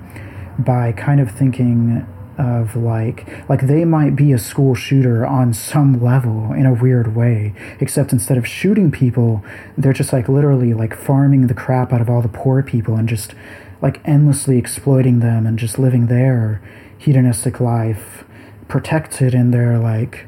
by 0.58 0.92
kind 0.92 1.20
of 1.20 1.30
thinking 1.30 2.06
of 2.38 2.74
like 2.74 3.26
like 3.48 3.66
they 3.66 3.84
might 3.84 4.16
be 4.16 4.32
a 4.32 4.38
school 4.38 4.74
shooter 4.74 5.26
on 5.26 5.52
some 5.52 6.02
level 6.02 6.52
in 6.54 6.64
a 6.64 6.72
weird 6.72 7.14
way 7.14 7.52
except 7.80 8.12
instead 8.12 8.38
of 8.38 8.46
shooting 8.46 8.90
people 8.90 9.44
they're 9.76 9.92
just 9.92 10.12
like 10.12 10.26
literally 10.26 10.72
like 10.72 10.96
farming 10.96 11.48
the 11.48 11.54
crap 11.54 11.92
out 11.92 12.00
of 12.00 12.08
all 12.08 12.22
the 12.22 12.28
poor 12.28 12.62
people 12.62 12.96
and 12.96 13.08
just 13.08 13.34
like 13.82 14.00
endlessly 14.06 14.56
exploiting 14.56 15.20
them 15.20 15.46
and 15.46 15.58
just 15.58 15.78
living 15.78 16.06
their 16.06 16.62
hedonistic 16.96 17.60
life 17.60 18.24
protected 18.68 19.34
in 19.34 19.50
their 19.50 19.78
like 19.78 20.26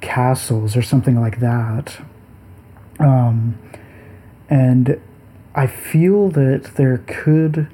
castles 0.00 0.76
or 0.76 0.82
something 0.82 1.18
like 1.18 1.40
that. 1.40 2.00
Um 2.98 3.58
and 4.50 5.00
I 5.54 5.66
feel 5.66 6.30
that 6.30 6.72
there 6.76 6.98
could 7.06 7.68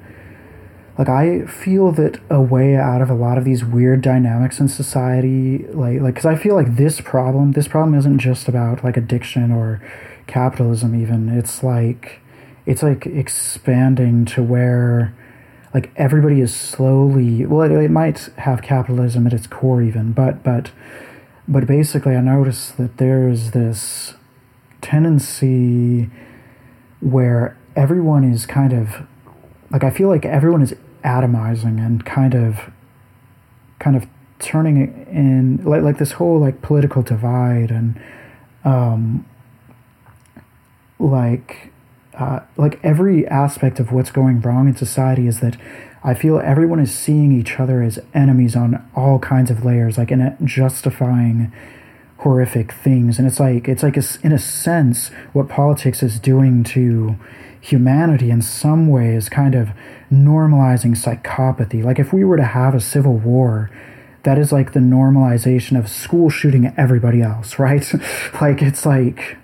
like 0.97 1.09
I 1.09 1.45
feel 1.45 1.91
that 1.93 2.19
a 2.29 2.41
way 2.41 2.75
out 2.75 3.01
of 3.01 3.09
a 3.09 3.15
lot 3.15 3.37
of 3.37 3.45
these 3.45 3.65
weird 3.65 4.01
dynamics 4.01 4.59
in 4.59 4.67
society 4.67 5.65
like 5.69 6.01
like 6.01 6.15
cuz 6.15 6.25
I 6.25 6.35
feel 6.35 6.55
like 6.55 6.75
this 6.75 7.01
problem 7.01 7.53
this 7.53 7.67
problem 7.67 7.97
isn't 7.97 8.19
just 8.19 8.47
about 8.47 8.83
like 8.83 8.97
addiction 8.97 9.51
or 9.51 9.81
capitalism 10.27 10.93
even. 10.95 11.29
It's 11.29 11.63
like 11.63 12.21
it's 12.65 12.83
like 12.83 13.05
expanding 13.07 14.25
to 14.25 14.43
where 14.43 15.13
like 15.73 15.91
everybody 15.95 16.41
is 16.41 16.53
slowly 16.53 17.45
well 17.45 17.61
it, 17.61 17.71
it 17.71 17.91
might 17.91 18.29
have 18.37 18.61
capitalism 18.61 19.25
at 19.25 19.33
its 19.33 19.47
core 19.47 19.81
even 19.81 20.11
but 20.11 20.43
but 20.43 20.71
but 21.47 21.65
basically 21.65 22.15
i 22.15 22.21
noticed 22.21 22.77
that 22.77 22.97
there's 22.97 23.51
this 23.51 24.15
tendency 24.81 26.09
where 26.99 27.57
everyone 27.75 28.23
is 28.23 28.45
kind 28.45 28.73
of 28.73 29.07
like 29.71 29.83
i 29.83 29.89
feel 29.89 30.07
like 30.07 30.25
everyone 30.25 30.61
is 30.61 30.75
atomizing 31.03 31.83
and 31.83 32.05
kind 32.05 32.33
of 32.33 32.71
kind 33.79 33.95
of 33.95 34.05
turning 34.39 34.77
it 34.77 35.07
in 35.07 35.57
like 35.63 35.81
like 35.81 35.97
this 35.97 36.13
whole 36.13 36.39
like 36.39 36.61
political 36.61 37.01
divide 37.01 37.71
and 37.71 38.01
um 38.63 39.25
like 40.99 41.71
uh, 42.13 42.41
like 42.57 42.79
every 42.83 43.25
aspect 43.27 43.79
of 43.79 43.91
what's 43.91 44.11
going 44.11 44.41
wrong 44.41 44.67
in 44.67 44.75
society 44.75 45.27
is 45.27 45.39
that 45.39 45.57
I 46.03 46.13
feel 46.13 46.39
everyone 46.39 46.79
is 46.79 46.93
seeing 46.93 47.31
each 47.31 47.59
other 47.59 47.81
as 47.81 47.99
enemies 48.13 48.55
on 48.55 48.87
all 48.95 49.19
kinds 49.19 49.49
of 49.49 49.63
layers, 49.63 49.97
like 49.97 50.11
in 50.11 50.35
justifying 50.43 51.51
horrific 52.17 52.71
things, 52.73 53.17
and 53.17 53.27
it's 53.27 53.39
like 53.39 53.67
it's 53.67 53.81
like 53.81 53.97
a, 53.97 54.03
in 54.23 54.31
a 54.31 54.39
sense 54.39 55.09
what 55.33 55.47
politics 55.47 56.03
is 56.03 56.19
doing 56.19 56.63
to 56.63 57.15
humanity 57.61 58.31
in 58.31 58.41
some 58.41 58.87
way 58.87 59.15
is 59.15 59.29
kind 59.29 59.55
of 59.55 59.69
normalizing 60.11 60.95
psychopathy. 60.95 61.83
Like 61.83 61.99
if 61.99 62.11
we 62.11 62.23
were 62.23 62.37
to 62.37 62.43
have 62.43 62.75
a 62.75 62.81
civil 62.81 63.13
war, 63.13 63.69
that 64.23 64.37
is 64.37 64.51
like 64.51 64.73
the 64.73 64.79
normalization 64.79 65.77
of 65.77 65.87
school 65.87 66.29
shooting 66.29 66.73
everybody 66.77 67.21
else, 67.21 67.59
right? 67.59 67.89
like 68.41 68.61
it's 68.61 68.85
like 68.85 69.37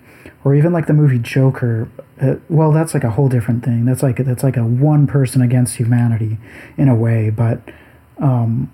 or 0.44 0.54
even 0.54 0.72
like 0.72 0.86
the 0.86 0.92
movie 0.94 1.18
Joker. 1.18 1.88
Uh, 2.20 2.36
well, 2.48 2.72
that's 2.72 2.94
like 2.94 3.04
a 3.04 3.10
whole 3.10 3.28
different 3.28 3.64
thing. 3.64 3.84
That's 3.84 4.02
like 4.02 4.16
that's 4.18 4.42
like 4.42 4.56
a 4.56 4.64
one 4.64 5.06
person 5.06 5.40
against 5.40 5.76
humanity 5.76 6.38
in 6.76 6.88
a 6.88 6.94
way, 6.94 7.30
but 7.30 7.60
um, 8.18 8.72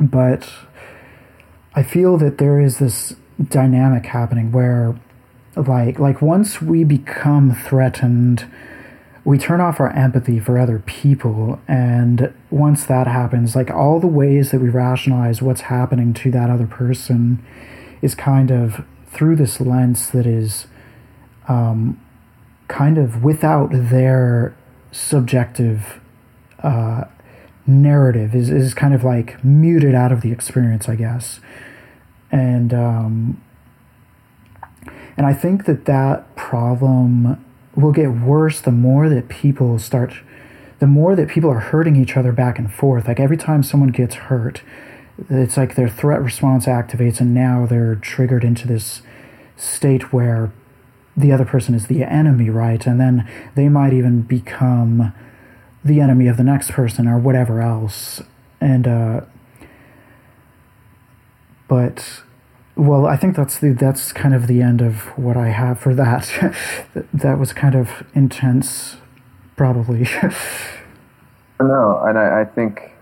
but 0.00 0.52
I 1.74 1.82
feel 1.82 2.18
that 2.18 2.38
there 2.38 2.60
is 2.60 2.78
this 2.78 3.14
dynamic 3.48 4.06
happening 4.06 4.52
where 4.52 4.98
like 5.56 5.98
like 5.98 6.20
once 6.20 6.60
we 6.60 6.84
become 6.84 7.54
threatened 7.54 8.46
we 9.24 9.38
turn 9.38 9.60
off 9.60 9.80
our 9.80 9.90
empathy 9.92 10.38
for 10.38 10.58
other 10.58 10.78
people 10.80 11.60
and 11.66 12.32
once 12.50 12.84
that 12.84 13.06
happens 13.06 13.56
like 13.56 13.70
all 13.70 14.00
the 14.00 14.06
ways 14.06 14.50
that 14.50 14.60
we 14.60 14.68
rationalize 14.68 15.40
what's 15.40 15.62
happening 15.62 16.12
to 16.12 16.30
that 16.30 16.50
other 16.50 16.66
person 16.66 17.44
is 18.02 18.14
kind 18.14 18.50
of 18.50 18.84
through 19.06 19.36
this 19.36 19.60
lens 19.60 20.10
that 20.10 20.26
is 20.26 20.66
um, 21.48 22.00
kind 22.68 22.98
of 22.98 23.22
without 23.22 23.70
their 23.72 24.56
subjective 24.90 26.00
uh, 26.62 27.04
narrative 27.66 28.34
is, 28.34 28.50
is 28.50 28.74
kind 28.74 28.94
of 28.94 29.04
like 29.04 29.42
muted 29.44 29.94
out 29.94 30.12
of 30.12 30.20
the 30.20 30.32
experience, 30.32 30.88
I 30.88 30.96
guess. 30.96 31.40
And 32.30 32.74
um, 32.74 33.42
and 35.16 35.26
I 35.26 35.32
think 35.32 35.66
that 35.66 35.84
that 35.86 36.34
problem 36.36 37.44
will 37.76 37.92
get 37.92 38.10
worse 38.10 38.60
the 38.60 38.72
more 38.72 39.08
that 39.08 39.28
people 39.28 39.78
start, 39.78 40.14
the 40.78 40.86
more 40.86 41.14
that 41.16 41.28
people 41.28 41.50
are 41.50 41.60
hurting 41.60 41.96
each 41.96 42.16
other 42.16 42.32
back 42.32 42.58
and 42.58 42.72
forth. 42.72 43.06
Like 43.06 43.20
every 43.20 43.36
time 43.36 43.62
someone 43.62 43.90
gets 43.90 44.14
hurt, 44.14 44.62
it's 45.30 45.56
like 45.56 45.74
their 45.74 45.88
threat 45.88 46.22
response 46.22 46.66
activates 46.66 47.20
and 47.20 47.32
now 47.32 47.66
they're 47.66 47.94
triggered 47.96 48.44
into 48.44 48.66
this 48.66 49.02
state 49.56 50.12
where 50.12 50.52
the 51.16 51.30
other 51.30 51.44
person 51.44 51.74
is 51.74 51.86
the 51.86 52.02
enemy 52.02 52.50
right 52.50 52.86
and 52.86 53.00
then 53.00 53.28
they 53.54 53.68
might 53.68 53.92
even 53.92 54.22
become 54.22 55.12
the 55.84 56.00
enemy 56.00 56.26
of 56.26 56.36
the 56.36 56.42
next 56.42 56.72
person 56.72 57.06
or 57.06 57.18
whatever 57.18 57.60
else 57.60 58.20
and 58.60 58.88
uh 58.88 59.20
but 61.68 62.23
well 62.76 63.06
i 63.06 63.16
think 63.16 63.36
that's 63.36 63.58
the 63.58 63.72
that's 63.72 64.12
kind 64.12 64.34
of 64.34 64.46
the 64.46 64.60
end 64.60 64.80
of 64.80 65.16
what 65.16 65.36
i 65.36 65.48
have 65.48 65.78
for 65.78 65.94
that 65.94 66.28
that 67.14 67.38
was 67.38 67.52
kind 67.52 67.74
of 67.74 68.04
intense 68.14 68.96
probably 69.56 70.08
no 71.60 72.02
and 72.04 72.18
I, 72.18 72.40
I 72.40 72.44
think 72.44 72.94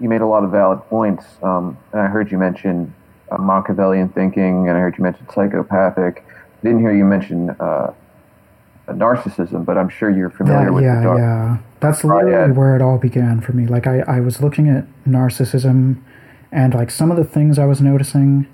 you 0.00 0.08
made 0.08 0.20
a 0.20 0.26
lot 0.26 0.44
of 0.44 0.50
valid 0.50 0.80
points, 0.90 1.24
um, 1.42 1.76
and 1.92 2.00
I 2.00 2.06
heard 2.06 2.30
you 2.30 2.38
mention 2.38 2.94
uh, 3.30 3.38
Machiavellian 3.38 4.08
thinking, 4.10 4.68
and 4.68 4.76
I 4.76 4.80
heard 4.80 4.96
you 4.98 5.04
mention 5.04 5.26
psychopathic. 5.30 6.24
I 6.26 6.66
didn't 6.66 6.80
hear 6.80 6.94
you 6.94 7.04
mention 7.04 7.50
uh, 7.50 7.92
narcissism, 8.88 9.64
but 9.64 9.78
I'm 9.78 9.88
sure 9.88 10.10
you're 10.10 10.30
familiar 10.30 10.66
that, 10.66 10.72
with 10.72 10.84
yeah, 10.84 10.96
the 10.96 11.02
dark. 11.02 11.18
Yeah, 11.18 11.58
that's 11.80 12.04
literally 12.04 12.52
where 12.52 12.76
it 12.76 12.82
all 12.82 12.98
began 12.98 13.40
for 13.40 13.52
me. 13.52 13.66
Like 13.66 13.86
I, 13.86 14.00
I 14.00 14.20
was 14.20 14.40
looking 14.40 14.68
at 14.68 14.86
narcissism, 15.06 16.02
and 16.50 16.74
like 16.74 16.90
some 16.90 17.10
of 17.10 17.16
the 17.16 17.24
things 17.24 17.58
I 17.58 17.66
was 17.66 17.80
noticing, 17.80 18.46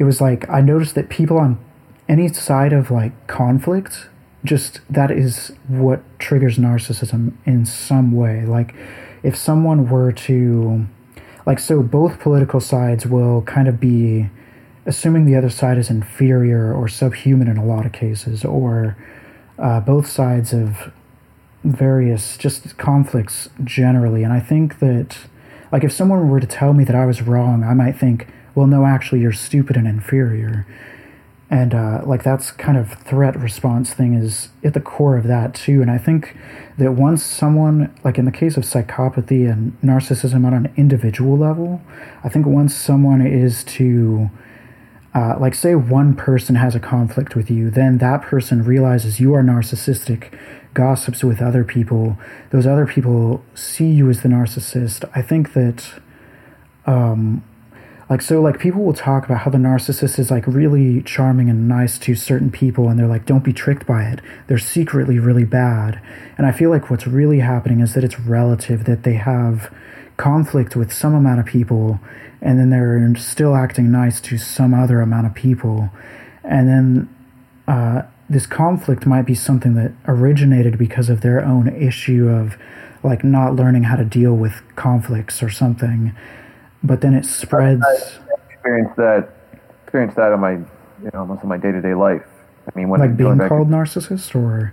it 0.00 0.04
was 0.04 0.20
like 0.20 0.48
I 0.48 0.62
noticed 0.62 0.94
that 0.94 1.10
people 1.10 1.38
on 1.38 1.62
any 2.08 2.26
side 2.28 2.72
of 2.72 2.90
like 2.90 3.26
conflict, 3.26 4.08
just 4.42 4.80
that 4.88 5.10
is 5.10 5.52
what 5.68 6.02
triggers 6.18 6.56
narcissism 6.56 7.34
in 7.44 7.66
some 7.66 8.12
way. 8.12 8.46
Like 8.46 8.74
if 9.22 9.36
someone 9.36 9.90
were 9.90 10.10
to 10.10 10.86
like 11.44 11.58
so 11.58 11.82
both 11.82 12.18
political 12.18 12.60
sides 12.60 13.06
will 13.06 13.42
kind 13.42 13.68
of 13.68 13.78
be 13.78 14.30
assuming 14.86 15.26
the 15.26 15.36
other 15.36 15.50
side 15.50 15.76
is 15.76 15.90
inferior 15.90 16.72
or 16.72 16.88
subhuman 16.88 17.46
in 17.46 17.58
a 17.58 17.64
lot 17.64 17.84
of 17.84 17.92
cases 17.92 18.42
or 18.42 18.96
uh, 19.58 19.80
both 19.80 20.06
sides 20.06 20.54
of 20.54 20.90
various 21.62 22.38
just 22.38 22.78
conflicts 22.78 23.50
generally 23.62 24.22
and 24.22 24.32
i 24.32 24.40
think 24.40 24.78
that 24.78 25.18
like 25.70 25.84
if 25.84 25.92
someone 25.92 26.30
were 26.30 26.40
to 26.40 26.46
tell 26.46 26.72
me 26.72 26.84
that 26.84 26.96
i 26.96 27.04
was 27.04 27.20
wrong 27.20 27.62
i 27.62 27.74
might 27.74 27.92
think 27.92 28.26
well 28.54 28.66
no 28.66 28.86
actually 28.86 29.20
you're 29.20 29.32
stupid 29.32 29.76
and 29.76 29.86
inferior. 29.86 30.66
And 31.52 31.74
uh, 31.74 32.02
like 32.06 32.22
that's 32.22 32.52
kind 32.52 32.78
of 32.78 32.92
threat 32.92 33.36
response 33.36 33.92
thing 33.92 34.14
is 34.14 34.50
at 34.62 34.72
the 34.72 34.80
core 34.80 35.16
of 35.16 35.24
that 35.24 35.54
too. 35.54 35.82
And 35.82 35.90
i 35.90 35.98
think 35.98 36.36
that 36.78 36.92
once 36.92 37.22
someone 37.22 37.94
like 38.04 38.18
in 38.18 38.24
the 38.24 38.32
case 38.32 38.56
of 38.56 38.64
psychopathy 38.64 39.50
and 39.50 39.78
narcissism 39.82 40.46
on 40.46 40.54
an 40.54 40.72
individual 40.76 41.36
level 41.36 41.82
i 42.24 42.28
think 42.28 42.46
once 42.46 42.74
someone 42.74 43.20
is 43.20 43.64
to 43.64 44.30
uh, 45.12 45.36
like 45.40 45.54
say 45.54 45.74
one 45.74 46.14
person 46.14 46.54
has 46.54 46.74
a 46.76 46.80
conflict 46.80 47.34
with 47.34 47.50
you 47.50 47.68
then 47.68 47.98
that 47.98 48.22
person 48.22 48.62
realizes 48.62 49.20
you 49.20 49.34
are 49.34 49.42
narcissistic 49.42 50.32
gossips 50.72 51.24
with 51.24 51.42
other 51.42 51.64
people 51.64 52.16
those 52.50 52.66
other 52.66 52.86
people 52.86 53.44
see 53.54 53.86
you 53.86 54.08
as 54.10 54.22
the 54.22 54.28
narcissist. 54.28 55.08
I 55.14 55.22
think 55.22 55.52
that 55.54 56.00
um, 56.86 57.44
like 58.10 58.20
so 58.20 58.42
like 58.42 58.58
people 58.58 58.82
will 58.82 58.92
talk 58.92 59.24
about 59.24 59.42
how 59.42 59.50
the 59.50 59.56
narcissist 59.56 60.18
is 60.18 60.32
like 60.32 60.44
really 60.46 61.00
charming 61.02 61.48
and 61.48 61.68
nice 61.68 61.96
to 62.00 62.16
certain 62.16 62.50
people 62.50 62.88
and 62.88 62.98
they're 62.98 63.06
like 63.06 63.24
don't 63.24 63.44
be 63.44 63.52
tricked 63.52 63.86
by 63.86 64.02
it. 64.02 64.20
They're 64.48 64.58
secretly 64.58 65.20
really 65.20 65.44
bad. 65.44 66.02
And 66.36 66.46
i 66.46 66.52
feel 66.52 66.70
like 66.70 66.90
what's 66.90 67.06
really 67.06 67.38
happening 67.38 67.80
is 67.80 67.94
that 67.94 68.02
it's 68.02 68.18
relative 68.18 68.84
that 68.84 69.04
they 69.04 69.14
have 69.14 69.72
conflict 70.16 70.74
with 70.74 70.92
some 70.92 71.14
amount 71.14 71.38
of 71.38 71.46
people 71.46 72.00
and 72.42 72.58
then 72.58 72.70
they're 72.70 73.14
still 73.14 73.54
acting 73.54 73.92
nice 73.92 74.20
to 74.22 74.36
some 74.38 74.74
other 74.74 75.00
amount 75.00 75.26
of 75.28 75.34
people. 75.34 75.90
And 76.42 76.68
then 76.68 77.16
uh, 77.68 78.02
this 78.28 78.46
conflict 78.46 79.06
might 79.06 79.26
be 79.26 79.36
something 79.36 79.74
that 79.74 79.92
originated 80.08 80.78
because 80.78 81.10
of 81.10 81.20
their 81.20 81.44
own 81.44 81.68
issue 81.68 82.28
of 82.28 82.56
like 83.04 83.22
not 83.22 83.54
learning 83.54 83.84
how 83.84 83.96
to 83.96 84.04
deal 84.04 84.34
with 84.34 84.62
conflicts 84.74 85.42
or 85.42 85.48
something 85.48 86.14
but 86.82 87.00
then 87.00 87.14
it 87.14 87.24
spreads. 87.24 87.82
I, 87.84 88.30
experienced 88.52 88.96
that. 88.96 89.30
Experienced 89.84 90.16
that 90.16 90.32
in 90.32 90.40
my, 90.40 90.52
you 90.52 91.10
know, 91.12 91.20
almost 91.20 91.42
in 91.42 91.48
my 91.48 91.56
day 91.56 91.72
to 91.72 91.80
day 91.80 91.94
life. 91.94 92.22
I 92.66 92.78
mean, 92.78 92.88
when 92.88 93.00
like 93.00 93.16
being 93.16 93.38
called 93.48 93.68
to, 93.68 93.74
narcissist, 93.74 94.34
or 94.34 94.72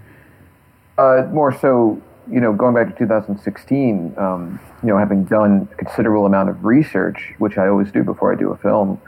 uh, 0.98 1.28
more 1.32 1.58
so, 1.58 2.02
you 2.30 2.40
know, 2.40 2.54
going 2.54 2.76
back 2.76 2.88
to 2.92 2.98
2016, 2.98 4.14
um, 4.18 4.60
you 4.84 4.90
know, 4.90 4.98
having 4.98 5.24
done 5.24 5.68
a 5.72 5.76
considerable 5.76 6.26
amount 6.26 6.50
of 6.50 6.64
research, 6.66 7.34
which 7.40 7.58
I 7.58 7.68
always 7.68 7.92
do 7.92 8.04
before 8.04 8.32
I 8.32 8.36
do 8.36 8.52
a 8.52 8.58
film. 8.58 9.02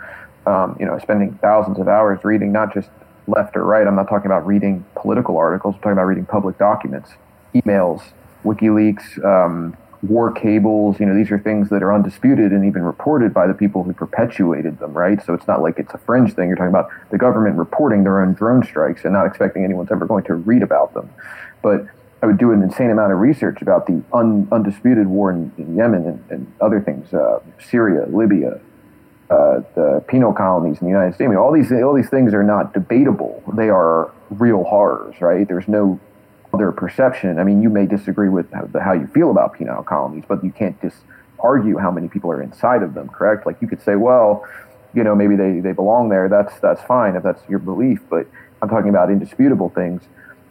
Um, 0.48 0.76
you 0.80 0.86
know, 0.86 0.98
spending 0.98 1.38
thousands 1.42 1.80
of 1.80 1.88
hours 1.88 2.24
reading 2.24 2.52
not 2.52 2.74
just 2.74 2.90
left 3.28 3.56
or 3.56 3.64
right. 3.64 3.86
I'm 3.86 3.96
not 3.96 4.10
talking 4.10 4.26
about 4.26 4.48
reading 4.48 4.84
political 4.96 5.38
articles. 5.38 5.76
I'm 5.76 5.82
talking 5.82 5.92
about 5.94 6.06
reading 6.06 6.26
public 6.26 6.58
documents, 6.58 7.12
emails, 7.54 8.02
WikiLeaks. 8.44 9.24
Um, 9.24 9.78
war 10.02 10.32
cables. 10.32 11.00
You 11.00 11.06
know, 11.06 11.16
these 11.16 11.32
are 11.32 11.40
things 11.40 11.70
that 11.70 11.84
are 11.84 11.94
undisputed 11.94 12.52
and 12.52 12.66
even 12.66 12.84
reported 12.84 13.34
by 13.34 13.48
the 13.48 13.54
people 13.54 13.84
who 13.84 13.94
perpetuated 13.94 14.80
them, 14.80 14.94
right? 14.94 15.24
So 15.26 15.34
it's 15.34 15.48
not 15.48 15.62
like 15.62 15.78
it's 15.78 15.94
a 15.94 15.98
fringe 15.98 16.34
thing. 16.34 16.48
You're 16.48 16.56
talking 16.56 16.70
about 16.70 16.90
the 17.12 17.18
government 17.18 17.58
reporting 17.58 18.04
their 18.04 18.22
own 18.22 18.34
drone 18.34 18.64
strikes 18.64 19.04
and 19.04 19.14
not 19.14 19.26
expecting 19.26 19.64
anyone's 19.64 19.92
ever 19.92 20.06
going 20.06 20.24
to 20.26 20.36
read 20.36 20.64
about 20.64 20.94
them. 20.94 21.10
But 21.62 21.86
I 22.22 22.26
would 22.26 22.38
do 22.38 22.52
an 22.52 22.62
insane 22.62 22.90
amount 22.90 23.14
of 23.14 23.20
research 23.20 23.62
about 23.62 23.88
the 23.88 24.02
un, 24.14 24.48
undisputed 24.52 25.08
war 25.08 25.32
in, 25.32 25.52
in 25.58 25.76
Yemen 25.76 26.06
and, 26.06 26.24
and, 26.30 26.54
other 26.60 26.82
things, 26.82 27.14
uh, 27.14 27.40
Syria, 27.60 28.06
Libya, 28.08 28.60
uh, 29.30 29.62
the 29.76 30.04
penal 30.08 30.34
colonies 30.34 30.82
in 30.82 30.88
the 30.88 30.92
United 30.92 31.16
States. 31.16 31.28
I 31.28 31.30
mean, 31.30 31.38
all 31.38 31.54
these 31.54 31.72
all 31.72 31.94
these 31.94 32.10
things 32.10 32.34
are 32.34 32.44
not 32.44 32.74
debatable. 32.74 33.44
They 33.56 33.70
are 33.70 34.12
real 34.32 34.64
horrors, 34.64 35.22
right? 35.22 35.48
There's 35.48 35.68
no 35.68 36.00
their 36.58 36.72
perception. 36.72 37.40
I 37.40 37.44
mean, 37.44 37.62
you 37.62 37.70
may 37.70 37.86
disagree 37.86 38.30
with 38.30 38.52
how, 38.52 38.94
you 38.94 39.08
feel 39.08 39.32
about 39.32 39.54
penal 39.54 39.84
colonies, 39.84 40.24
but 40.28 40.44
you 40.44 40.52
can't 40.52 40.80
just 40.82 40.98
argue 41.40 41.78
how 41.78 41.92
many 41.92 42.08
people 42.08 42.32
are 42.32 42.42
inside 42.42 42.84
of 42.84 42.94
them, 42.94 43.08
correct? 43.08 43.46
Like 43.46 43.62
you 43.62 43.68
could 43.68 43.82
say, 43.82 43.96
well, 43.96 44.48
you 44.94 45.04
know, 45.04 45.16
maybe 45.16 45.36
they, 45.36 45.60
they 45.60 45.72
belong 45.72 46.10
there. 46.10 46.28
That's 46.28 46.60
that's 46.60 46.82
fine 46.82 47.16
if 47.16 47.24
that's 47.24 47.42
your 47.48 47.60
belief. 47.60 48.00
But 48.10 48.26
I'm 48.62 48.70
talking 48.70 48.90
about 48.90 49.12
indisputable 49.12 49.70
things. 49.70 50.02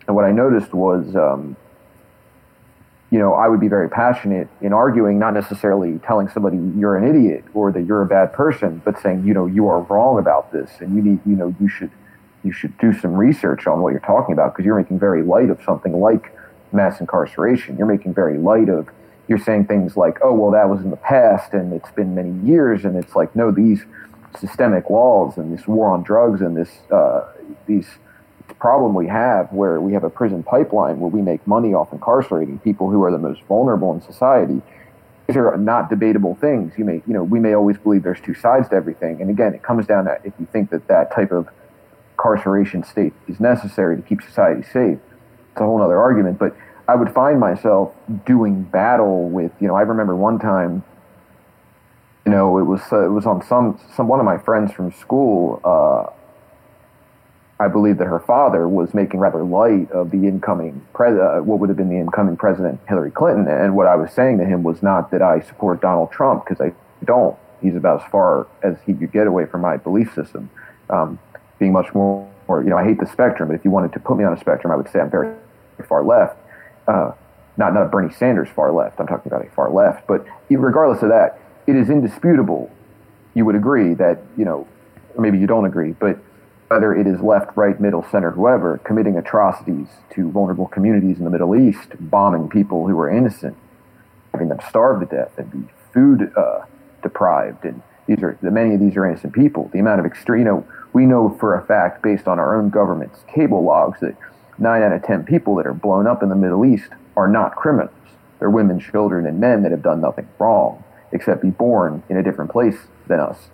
And 0.06 0.14
what 0.14 0.24
I 0.24 0.30
noticed 0.30 0.72
was, 0.72 1.16
um, 1.16 1.56
you 3.10 3.18
know, 3.18 3.34
I 3.34 3.48
would 3.48 3.60
be 3.60 3.68
very 3.68 3.88
passionate 3.88 4.48
in 4.60 4.72
arguing, 4.72 5.18
not 5.18 5.34
necessarily 5.34 5.98
telling 5.98 6.28
somebody 6.28 6.58
you're 6.78 6.96
an 6.96 7.08
idiot 7.08 7.44
or 7.54 7.72
that 7.72 7.82
you're 7.82 8.02
a 8.02 8.06
bad 8.06 8.32
person, 8.32 8.80
but 8.84 8.98
saying, 9.00 9.24
you 9.26 9.34
know, 9.34 9.46
you 9.46 9.66
are 9.68 9.80
wrong 9.80 10.18
about 10.18 10.52
this, 10.52 10.70
and 10.80 10.94
you 10.94 11.02
need, 11.02 11.20
you 11.26 11.34
know, 11.34 11.54
you 11.58 11.68
should 11.68 11.90
you 12.48 12.52
should 12.54 12.76
do 12.78 12.94
some 12.94 13.12
research 13.12 13.66
on 13.66 13.80
what 13.80 13.90
you're 13.90 14.00
talking 14.00 14.32
about 14.32 14.54
because 14.54 14.64
you're 14.64 14.78
making 14.78 14.98
very 14.98 15.22
light 15.22 15.50
of 15.50 15.62
something 15.62 16.00
like 16.00 16.34
mass 16.72 16.98
incarceration. 16.98 17.76
You're 17.76 17.86
making 17.86 18.14
very 18.14 18.38
light 18.38 18.70
of 18.70 18.88
you're 19.28 19.38
saying 19.38 19.66
things 19.66 19.98
like, 19.98 20.18
oh, 20.24 20.32
well, 20.32 20.50
that 20.52 20.70
was 20.70 20.80
in 20.80 20.88
the 20.88 20.96
past 20.96 21.52
and 21.52 21.74
it's 21.74 21.90
been 21.90 22.14
many 22.14 22.32
years. 22.48 22.86
And 22.86 22.96
it's 22.96 23.14
like, 23.14 23.36
no, 23.36 23.50
these 23.50 23.84
systemic 24.40 24.88
laws 24.88 25.36
and 25.36 25.56
this 25.56 25.68
war 25.68 25.90
on 25.90 26.02
drugs 26.02 26.40
and 26.40 26.56
this, 26.56 26.70
uh, 26.90 27.30
these 27.66 27.86
problem 28.58 28.94
we 28.94 29.06
have 29.06 29.52
where 29.52 29.78
we 29.80 29.92
have 29.92 30.04
a 30.04 30.10
prison 30.10 30.42
pipeline 30.42 30.98
where 30.98 31.10
we 31.10 31.20
make 31.20 31.46
money 31.46 31.74
off 31.74 31.92
incarcerating 31.92 32.58
people 32.60 32.90
who 32.90 33.04
are 33.04 33.12
the 33.12 33.18
most 33.18 33.42
vulnerable 33.42 33.92
in 33.92 34.00
society. 34.00 34.62
These 35.26 35.36
are 35.36 35.58
not 35.58 35.90
debatable 35.90 36.34
things. 36.36 36.72
You 36.78 36.86
may, 36.86 37.02
you 37.06 37.12
know, 37.12 37.22
we 37.22 37.38
may 37.38 37.52
always 37.52 37.76
believe 37.76 38.02
there's 38.02 38.20
two 38.20 38.34
sides 38.34 38.70
to 38.70 38.76
everything. 38.76 39.20
And 39.20 39.28
again, 39.28 39.52
it 39.52 39.62
comes 39.62 39.86
down 39.86 40.06
to 40.06 40.18
if 40.24 40.32
you 40.40 40.46
think 40.50 40.70
that 40.70 40.88
that 40.88 41.12
type 41.12 41.32
of 41.32 41.48
incarceration 42.18 42.82
state 42.82 43.12
is 43.28 43.38
necessary 43.38 43.96
to 43.96 44.02
keep 44.02 44.20
society 44.22 44.62
safe. 44.62 44.98
It's 45.52 45.60
a 45.60 45.64
whole 45.64 45.80
other 45.80 45.98
argument. 45.98 46.38
But 46.38 46.56
I 46.88 46.96
would 46.96 47.12
find 47.12 47.38
myself 47.38 47.94
doing 48.26 48.64
battle 48.64 49.28
with, 49.28 49.52
you 49.60 49.68
know, 49.68 49.76
I 49.76 49.82
remember 49.82 50.16
one 50.16 50.38
time, 50.38 50.82
you 52.26 52.32
know, 52.32 52.58
it 52.58 52.64
was 52.64 52.80
uh, 52.92 53.06
it 53.06 53.10
was 53.10 53.24
on 53.24 53.46
some 53.46 53.80
some 53.94 54.08
one 54.08 54.18
of 54.18 54.26
my 54.26 54.36
friends 54.38 54.72
from 54.72 54.92
school. 54.92 55.60
Uh, 55.64 56.10
I 57.60 57.68
believe 57.68 57.98
that 57.98 58.06
her 58.06 58.20
father 58.20 58.68
was 58.68 58.94
making 58.94 59.18
rather 59.18 59.42
light 59.42 59.90
of 59.90 60.10
the 60.10 60.28
incoming 60.28 60.86
pres- 60.92 61.18
uh, 61.18 61.40
what 61.42 61.58
would 61.58 61.70
have 61.70 61.76
been 61.76 61.88
the 61.88 61.98
incoming 61.98 62.36
president 62.36 62.80
Hillary 62.88 63.10
Clinton, 63.10 63.48
and 63.48 63.74
what 63.74 63.86
I 63.86 63.96
was 63.96 64.12
saying 64.12 64.38
to 64.38 64.44
him 64.44 64.62
was 64.62 64.82
not 64.82 65.10
that 65.12 65.22
I 65.22 65.40
support 65.40 65.80
Donald 65.80 66.12
Trump 66.12 66.44
because 66.44 66.60
I 66.60 66.72
don't. 67.04 67.36
He's 67.62 67.74
about 67.74 68.04
as 68.04 68.10
far 68.10 68.46
as 68.62 68.76
he 68.86 68.92
could 68.92 69.10
get 69.10 69.26
away 69.26 69.46
from 69.46 69.62
my 69.62 69.78
belief 69.78 70.14
system, 70.14 70.50
um, 70.90 71.18
being 71.58 71.72
much 71.72 71.94
more, 71.94 72.28
more. 72.46 72.62
You 72.62 72.70
know, 72.70 72.78
I 72.78 72.84
hate 72.84 72.98
the 72.98 73.06
spectrum, 73.06 73.48
but 73.48 73.54
if 73.54 73.64
you 73.64 73.70
wanted 73.70 73.92
to 73.92 74.00
put 74.00 74.16
me 74.16 74.24
on 74.24 74.32
a 74.32 74.38
spectrum, 74.38 74.72
I 74.72 74.76
would 74.76 74.88
say 74.90 75.00
I'm 75.00 75.10
very 75.10 75.34
far 75.88 76.02
left 76.02 76.36
uh, 76.88 77.12
not 77.56 77.74
not 77.74 77.84
a 77.84 77.88
Bernie 77.88 78.12
Sanders 78.12 78.48
far 78.48 78.72
left. 78.72 78.98
I'm 78.98 79.06
talking 79.06 79.30
about 79.30 79.46
a 79.46 79.50
far 79.50 79.70
left. 79.70 80.06
But 80.06 80.24
regardless 80.50 81.02
of 81.02 81.10
that, 81.10 81.38
it 81.66 81.76
is 81.76 81.90
indisputable. 81.90 82.70
You 83.34 83.44
would 83.44 83.54
agree 83.54 83.94
that 83.94 84.22
you 84.36 84.44
know, 84.44 84.66
maybe 85.18 85.38
you 85.38 85.46
don't 85.46 85.66
agree, 85.66 85.92
but 85.92 86.18
whether 86.68 86.94
it 86.94 87.06
is 87.06 87.20
left, 87.20 87.56
right, 87.56 87.80
middle, 87.80 88.04
center, 88.10 88.30
whoever, 88.30 88.78
committing 88.78 89.16
atrocities 89.16 89.88
to 90.10 90.30
vulnerable 90.30 90.66
communities 90.66 91.18
in 91.18 91.24
the 91.24 91.30
Middle 91.30 91.56
East, 91.56 91.88
bombing 91.98 92.48
people 92.48 92.86
who 92.86 92.98
are 92.98 93.08
innocent, 93.08 93.56
having 94.32 94.48
them 94.48 94.58
starve 94.68 95.00
to 95.00 95.06
death 95.06 95.38
and 95.38 95.50
be 95.50 95.72
food 95.94 96.30
uh, 96.36 96.60
deprived, 97.02 97.64
and 97.64 97.82
these 98.06 98.22
are 98.22 98.38
many 98.42 98.74
of 98.74 98.80
these 98.80 98.96
are 98.96 99.06
innocent 99.06 99.34
people. 99.34 99.68
The 99.72 99.78
amount 99.78 100.00
of 100.00 100.06
extreme, 100.06 100.40
you 100.40 100.44
know, 100.44 100.66
we 100.92 101.06
know 101.06 101.36
for 101.38 101.54
a 101.54 101.64
fact 101.66 102.02
based 102.02 102.26
on 102.26 102.38
our 102.38 102.58
own 102.58 102.70
government's 102.70 103.20
cable 103.32 103.62
logs 103.62 104.00
that 104.00 104.16
nine 104.58 104.82
out 104.82 104.92
of 104.92 105.02
ten 105.02 105.24
people 105.24 105.54
that 105.56 105.66
are 105.66 105.74
blown 105.74 106.06
up 106.06 106.22
in 106.22 106.28
the 106.28 106.36
Middle 106.36 106.64
East 106.64 106.90
are 107.16 107.28
not 107.28 107.56
criminals. 107.56 107.94
They're 108.38 108.50
women, 108.50 108.80
children, 108.80 109.26
and 109.26 109.40
men 109.40 109.62
that 109.62 109.72
have 109.72 109.82
done 109.82 110.00
nothing 110.00 110.28
wrong 110.38 110.84
except 111.12 111.42
be 111.42 111.50
born 111.50 112.02
in 112.08 112.16
a 112.16 112.22
different 112.22 112.50
place 112.50 112.76
than 113.06 113.20
us. 113.20 113.48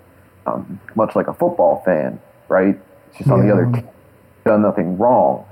Um, 0.46 0.80
much 0.94 1.16
like 1.16 1.26
a 1.26 1.34
football 1.34 1.82
fan, 1.84 2.20
right? 2.48 2.78
It's 3.08 3.18
just 3.18 3.30
on 3.30 3.46
the 3.46 3.52
other 3.52 3.64
team, 3.64 3.88
done 4.44 4.62
nothing 4.62 4.98
wrong. 4.98 5.46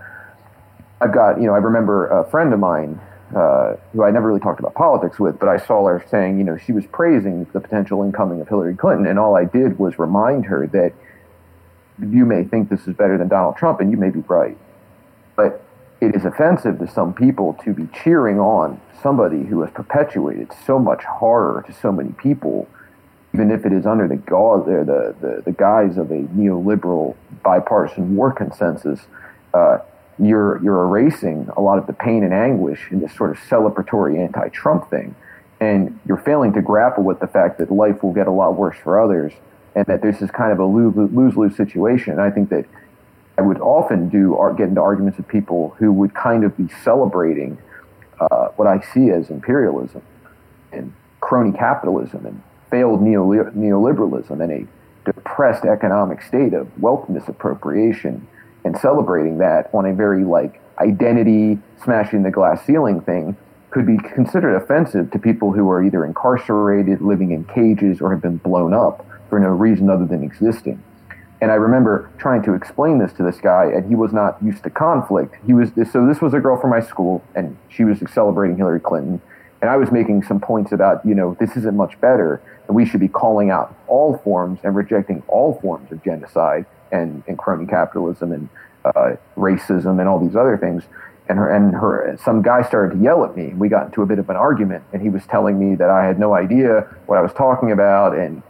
I've 1.01 1.15
got, 1.15 1.41
you 1.41 1.47
know, 1.47 1.55
I 1.55 1.59
remember 1.59 2.09
a 2.09 2.29
friend 2.31 2.53
of 2.53 2.61
mine 2.61 3.01
uh, 3.35 3.77
who 3.93 4.05
I 4.05 4.11
never 4.11 4.29
really 4.29 4.41
talked 4.41 4.61
about 4.61 4.75
politics 4.75 5.19
with, 5.19 5.39
but 5.39 5.49
I 5.49 5.57
saw 5.57 5.87
her 5.87 6.05
saying, 6.11 6.39
you 6.39 6.45
know, 6.45 6.59
she 6.59 6.73
was 6.73 6.85
praising 6.87 7.47
the 7.53 7.61
potential 7.61 8.03
incoming 8.03 8.41
of 8.41 8.49
Hillary 8.49 8.77
Clinton, 8.77 9.07
and 9.07 9.19
all 9.19 9.35
I 9.35 9.45
did 9.45 9.79
was 9.79 9.99
remind 9.99 10.45
her 10.47 10.67
that 10.67 10.93
you 12.03 12.25
may 12.25 12.45
think 12.45 12.69
this 12.69 12.87
is 12.87 12.95
better 12.95 13.17
than 13.17 13.29
Donald 13.29 13.57
Trump, 13.57 13.81
and 13.81 13.91
you 13.91 13.97
may 13.97 14.11
be 14.11 14.21
right. 14.21 14.57
But 15.37 15.63
it 16.01 16.17
is 16.17 16.25
offensive 16.25 16.79
to 16.81 16.89
some 16.89 17.15
people 17.15 17.59
to 17.65 17.73
be 17.73 17.89
cheering 18.03 18.41
on 18.41 18.81
somebody 19.03 19.45
who 19.45 19.63
has 19.63 19.71
perpetuated 19.71 20.51
so 20.67 20.79
much 20.79 21.05
horror 21.05 21.65
to 21.67 21.73
so 21.73 21.93
many 21.93 22.13
people, 22.13 22.69
even 23.35 23.51
if 23.51 23.65
it 23.65 23.73
is 23.73 23.87
under 23.87 24.09
the 24.09 24.17
gauze, 24.17 24.67
the, 24.67 25.15
the, 25.21 25.43
the 25.45 25.53
guise 25.53 25.97
of 25.97 26.11
a 26.11 26.23
neoliberal 26.35 27.15
bipartisan 27.43 28.17
war 28.17 28.33
consensus. 28.33 29.01
Uh, 29.55 29.79
you're 30.19 30.63
you're 30.63 30.85
erasing 30.85 31.49
a 31.57 31.61
lot 31.61 31.79
of 31.79 31.87
the 31.87 31.93
pain 31.93 32.23
and 32.23 32.35
anguish 32.35 32.89
in 32.91 33.01
this 33.01 33.15
sort 33.15 33.31
of 33.31 33.39
celebratory 33.39 34.19
anti-Trump 34.19 34.89
thing, 34.91 35.15
and 35.61 35.99
you're 36.07 36.19
failing 36.19 36.53
to 36.53 36.63
grapple 36.63 37.03
with 37.03 37.21
the 37.21 37.27
fact 37.27 37.59
that 37.59 37.71
life 37.71 38.03
will 38.03 38.13
get 38.13 38.27
a 38.27 38.31
lot 38.31 38.57
worse 38.57 38.77
for 38.83 39.01
others, 39.01 39.33
and 39.75 39.87
that 39.87 40.03
this 40.03 40.21
is 40.21 40.31
kind 40.31 40.53
of 40.53 40.59
a 40.59 40.65
lose 40.65 41.37
lose 41.37 41.57
situation. 41.57 42.19
I 42.19 42.31
think 42.31 42.51
that 42.51 42.67
I 43.39 43.43
would 43.43 43.61
often 43.61 44.09
do 44.09 44.39
get 44.57 44.69
into 44.69 44.81
arguments 44.81 45.17
with 45.17 45.29
people 45.29 45.75
who 45.79 45.93
would 45.93 46.15
kind 46.15 46.45
of 46.45 46.57
be 46.57 46.69
celebrating 46.83 47.59
uh, 48.21 48.49
what 48.57 48.69
I 48.69 48.81
see 48.93 49.11
as 49.11 49.31
imperialism 49.31 50.03
and 50.73 50.93
crony 51.21 51.57
capitalism 51.57 52.27
and 52.27 52.43
failed 52.71 53.01
neoliberalism 53.01 54.41
and 54.41 54.53
a 54.53 55.13
depressed 55.13 55.65
economic 55.65 56.23
state 56.23 56.55
of 56.55 56.69
wealth 56.81 57.09
misappropriation 57.09 58.27
and 58.65 58.79
celebrating 58.79 59.39
that 59.39 59.71
on 59.75 59.87
a 59.87 59.93
very 59.93 60.25
like 60.25 60.61
identity 60.79 61.59
smashing 61.83 62.23
the 62.23 62.31
glass 62.31 62.65
ceiling 62.65 63.01
thing 63.01 63.37
could 63.71 63.87
be 63.87 63.97
considered 63.97 64.55
offensive 64.55 65.11
to 65.11 65.19
people 65.19 65.53
who 65.53 65.71
are 65.71 65.83
either 65.83 66.05
incarcerated, 66.05 67.01
living 67.01 67.31
in 67.31 67.45
cages, 67.45 68.01
or 68.01 68.13
have 68.13 68.21
been 68.21 68.37
blown 68.37 68.75
up 68.75 69.05
for 69.33 69.41
no 69.41 69.49
reason 69.49 69.89
other 69.89 70.05
than 70.05 70.23
existing. 70.23 70.79
And 71.41 71.51
I 71.51 71.55
remember 71.55 72.11
trying 72.19 72.43
to 72.43 72.53
explain 72.53 72.99
this 72.99 73.15
to 73.15 73.23
this 73.23 73.39
guy, 73.41 73.65
and 73.65 73.89
he 73.89 73.95
was 73.95 74.13
not 74.13 74.37
used 74.43 74.63
to 74.65 74.69
conflict. 74.69 75.37
He 75.47 75.55
was 75.55 75.71
so 75.91 76.07
this 76.07 76.21
was 76.21 76.35
a 76.35 76.39
girl 76.39 76.61
from 76.61 76.69
my 76.69 76.81
school, 76.81 77.25
and 77.35 77.57
she 77.71 77.83
was 77.83 77.99
celebrating 78.13 78.59
Hillary 78.59 78.79
Clinton, 78.79 79.23
and 79.63 79.71
I 79.71 79.79
was 79.79 79.91
making 79.91 80.23
some 80.25 80.39
points 80.39 80.71
about 80.71 81.03
you 81.07 81.15
know 81.15 81.35
this 81.41 81.57
isn't 81.57 81.75
much 81.75 81.99
better, 81.99 82.43
and 82.67 82.77
we 82.77 82.85
should 82.85 83.01
be 83.01 83.09
calling 83.09 83.49
out 83.49 83.75
all 83.87 84.19
forms 84.19 84.61
and 84.65 84.77
rejecting 84.77 85.23
all 85.29 85.59
forms 85.63 85.91
of 85.91 86.05
genocide 86.05 86.67
and, 86.93 87.23
and 87.27 87.39
crony 87.39 87.65
capitalism 87.65 88.33
and 88.33 88.51
uh, 88.85 89.13
racism 89.39 89.99
and 89.99 90.11
all 90.11 90.19
these 90.19 90.37
other 90.37 90.59
things. 90.59 90.83
And 91.31 91.39
her 91.39 91.49
and 91.49 91.73
her 91.75 92.19
some 92.23 92.43
guy 92.43 92.61
started 92.61 92.99
to 92.99 93.03
yell 93.03 93.25
at 93.25 93.35
me. 93.35 93.55
We 93.55 93.71
got 93.71 93.87
into 93.87 94.03
a 94.03 94.07
bit 94.07 94.19
of 94.19 94.29
an 94.29 94.37
argument, 94.37 94.85
and 94.93 95.01
he 95.01 95.09
was 95.09 95.25
telling 95.27 95.59
me 95.59 95.75
that 95.77 95.89
I 95.89 96.05
had 96.05 96.19
no 96.19 96.35
idea 96.35 96.87
what 97.07 97.17
I 97.17 97.23
was 97.23 97.33
talking 97.33 97.73
about, 97.73 98.15
and 98.15 98.43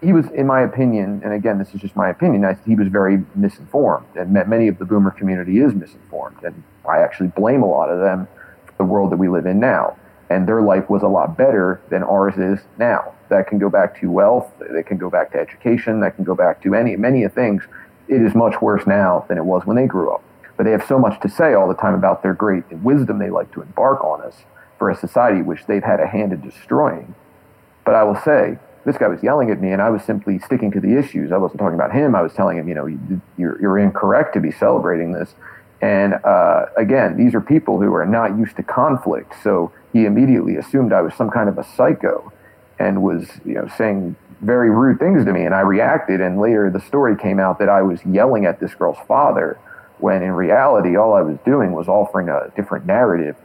he 0.00 0.12
was, 0.12 0.26
in 0.30 0.46
my 0.46 0.62
opinion, 0.62 1.22
and 1.24 1.32
again, 1.32 1.58
this 1.58 1.74
is 1.74 1.80
just 1.80 1.96
my 1.96 2.08
opinion, 2.08 2.44
I, 2.44 2.56
he 2.66 2.74
was 2.74 2.88
very 2.88 3.24
misinformed, 3.34 4.06
and 4.14 4.32
many 4.32 4.68
of 4.68 4.78
the 4.78 4.84
boomer 4.84 5.10
community 5.10 5.58
is 5.58 5.74
misinformed, 5.74 6.42
and 6.44 6.62
I 6.88 6.98
actually 6.98 7.28
blame 7.28 7.62
a 7.62 7.66
lot 7.66 7.90
of 7.90 7.98
them 7.98 8.28
for 8.66 8.74
the 8.78 8.84
world 8.84 9.10
that 9.12 9.16
we 9.16 9.28
live 9.28 9.46
in 9.46 9.58
now. 9.58 9.96
And 10.30 10.46
their 10.46 10.62
life 10.62 10.90
was 10.90 11.02
a 11.02 11.08
lot 11.08 11.38
better 11.38 11.80
than 11.88 12.02
ours 12.02 12.36
is 12.36 12.64
now. 12.78 13.14
That 13.30 13.48
can 13.48 13.58
go 13.58 13.70
back 13.70 13.98
to 14.00 14.10
wealth, 14.10 14.52
that 14.58 14.86
can 14.86 14.98
go 14.98 15.08
back 15.08 15.32
to 15.32 15.38
education, 15.38 16.00
that 16.00 16.16
can 16.16 16.24
go 16.24 16.34
back 16.34 16.62
to 16.62 16.74
any 16.74 16.96
many 16.96 17.26
things. 17.28 17.62
It 18.08 18.20
is 18.20 18.34
much 18.34 18.60
worse 18.60 18.86
now 18.86 19.24
than 19.28 19.38
it 19.38 19.44
was 19.44 19.64
when 19.64 19.76
they 19.76 19.86
grew 19.86 20.12
up. 20.12 20.22
But 20.56 20.64
they 20.64 20.72
have 20.72 20.84
so 20.86 20.98
much 20.98 21.20
to 21.22 21.28
say 21.30 21.54
all 21.54 21.66
the 21.66 21.74
time 21.74 21.94
about 21.94 22.22
their 22.22 22.34
great 22.34 22.70
wisdom 22.72 23.18
they 23.18 23.30
like 23.30 23.52
to 23.52 23.62
embark 23.62 24.04
on 24.04 24.20
us 24.20 24.44
for 24.78 24.90
a 24.90 24.96
society 24.96 25.40
which 25.40 25.64
they've 25.66 25.82
had 25.82 26.00
a 26.00 26.06
hand 26.06 26.32
in 26.32 26.40
destroying. 26.42 27.14
But 27.84 27.94
I 27.94 28.04
will 28.04 28.20
say, 28.20 28.58
this 28.88 28.96
guy 28.96 29.06
was 29.06 29.22
yelling 29.22 29.50
at 29.50 29.60
me, 29.60 29.70
and 29.70 29.82
I 29.82 29.90
was 29.90 30.02
simply 30.02 30.38
sticking 30.38 30.70
to 30.72 30.80
the 30.80 30.98
issues. 30.98 31.30
I 31.30 31.36
wasn't 31.36 31.60
talking 31.60 31.74
about 31.74 31.92
him. 31.92 32.14
I 32.14 32.22
was 32.22 32.32
telling 32.32 32.56
him, 32.56 32.68
you 32.68 32.74
know, 32.74 32.86
you're, 33.36 33.60
you're 33.60 33.78
incorrect 33.78 34.32
to 34.34 34.40
be 34.40 34.50
celebrating 34.50 35.12
this. 35.12 35.34
And 35.82 36.14
uh, 36.24 36.66
again, 36.76 37.16
these 37.18 37.34
are 37.34 37.40
people 37.42 37.78
who 37.80 37.92
are 37.94 38.06
not 38.06 38.38
used 38.38 38.56
to 38.56 38.62
conflict. 38.62 39.34
So 39.42 39.70
he 39.92 40.06
immediately 40.06 40.56
assumed 40.56 40.94
I 40.94 41.02
was 41.02 41.14
some 41.14 41.30
kind 41.30 41.50
of 41.50 41.58
a 41.58 41.64
psycho 41.64 42.32
and 42.78 43.02
was, 43.02 43.28
you 43.44 43.54
know, 43.54 43.68
saying 43.76 44.16
very 44.40 44.70
rude 44.70 44.98
things 44.98 45.24
to 45.26 45.32
me. 45.32 45.44
And 45.44 45.54
I 45.54 45.60
reacted. 45.60 46.22
And 46.22 46.40
later 46.40 46.70
the 46.70 46.80
story 46.80 47.14
came 47.14 47.38
out 47.38 47.58
that 47.58 47.68
I 47.68 47.82
was 47.82 48.02
yelling 48.06 48.46
at 48.46 48.58
this 48.58 48.74
girl's 48.74 48.98
father 49.06 49.58
when 49.98 50.22
in 50.22 50.32
reality, 50.32 50.96
all 50.96 51.12
I 51.12 51.22
was 51.22 51.36
doing 51.44 51.72
was 51.72 51.88
offering 51.88 52.28
a 52.28 52.50
different 52.56 52.86
narrative. 52.86 53.36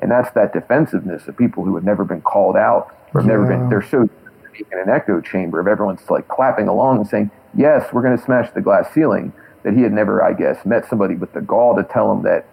And 0.00 0.10
that's 0.10 0.32
that 0.32 0.52
defensiveness 0.52 1.28
of 1.28 1.36
people 1.36 1.64
who 1.64 1.74
have 1.74 1.84
never 1.84 2.04
been 2.04 2.22
called 2.22 2.56
out, 2.56 2.94
have 3.12 3.24
yeah. 3.24 3.28
never 3.28 3.46
been, 3.46 3.68
they're 3.68 3.82
so 3.82 4.08
in 4.54 4.78
an 4.78 4.88
echo 4.88 5.20
chamber 5.20 5.60
of 5.60 5.66
everyone's 5.66 6.08
like 6.10 6.28
clapping 6.28 6.68
along 6.68 6.98
and 6.98 7.06
saying, 7.06 7.30
yes, 7.56 7.92
we're 7.92 8.02
going 8.02 8.16
to 8.16 8.24
smash 8.24 8.50
the 8.52 8.60
glass 8.60 8.92
ceiling. 8.92 9.32
That 9.62 9.74
he 9.74 9.82
had 9.82 9.92
never, 9.92 10.22
I 10.24 10.32
guess, 10.32 10.64
met 10.64 10.88
somebody 10.88 11.16
with 11.16 11.34
the 11.34 11.42
gall 11.42 11.76
to 11.76 11.82
tell 11.82 12.10
him 12.10 12.22
that 12.22 12.46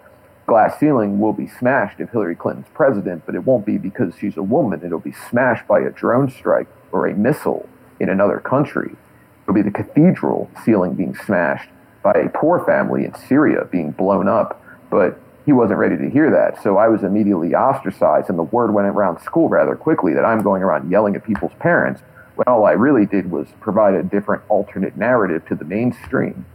glass 0.45 0.78
ceiling 0.78 1.19
will 1.19 1.32
be 1.32 1.48
smashed 1.48 2.02
if 2.02 2.10
Hillary 2.10 2.36
Clinton's 2.36 2.68
president, 2.74 3.26
but 3.26 3.34
it 3.34 3.45
won't 3.45 3.65
be 3.65 3.78
because 3.78 4.14
she's 4.19 4.36
a 4.36 4.44
woman. 4.44 4.82
It'll 4.84 4.99
be 4.99 5.15
smashed 5.30 5.65
by 5.68 5.80
a 5.80 5.90
drone 5.90 6.30
strike 6.30 6.68
or 6.91 7.07
a 7.07 7.14
missile 7.14 7.68
in 7.99 8.10
another 8.10 8.40
country. 8.40 8.95
It'll 9.44 9.53
be 9.53 9.61
the 9.61 9.72
cathedral 9.72 10.49
ceiling 10.65 10.95
being 10.95 11.15
smashed 11.15 11.69
by 12.03 12.14
a 12.14 12.30
poor 12.30 12.64
family 12.65 13.06
in 13.06 13.15
Syria 13.15 13.65
being 13.72 13.91
blown 13.91 14.28
up. 14.28 14.61
But 14.90 15.18
he 15.48 15.53
wasn't 15.53 15.80
ready 15.80 15.95
to 15.98 16.10
hear 16.10 16.30
that. 16.30 16.61
So 16.61 16.78
I 16.78 16.90
was 16.90 17.03
immediately 17.03 17.56
ostracized, 17.56 18.30
and 18.30 18.38
the 18.38 18.44
word 18.44 18.74
went 18.74 18.90
around 18.90 19.22
school 19.22 19.48
rather 19.48 19.78
quickly 19.78 20.14
that 20.14 20.26
I'm 20.26 20.44
going 20.44 20.61
around 20.61 20.91
yelling 20.91 21.15
at 21.15 21.24
people's 21.24 21.53
parents 21.57 22.02
when 22.36 22.44
all 22.48 22.65
I 22.65 22.74
really 22.74 23.06
did 23.06 23.32
was 23.32 23.48
provide 23.61 23.94
a 23.94 24.03
different 24.03 24.44
alternate 24.49 24.98
narrative 24.98 25.48
to 25.48 25.56
the 25.56 25.64
mainstream. 25.64 26.45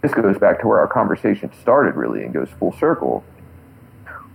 This 0.00 0.12
goes 0.12 0.38
back 0.38 0.60
to 0.60 0.66
where 0.66 0.80
our 0.80 0.88
conversation 0.88 1.52
started, 1.60 1.94
really, 1.94 2.24
and 2.24 2.34
goes 2.34 2.48
full 2.58 2.72
circle, 2.72 3.22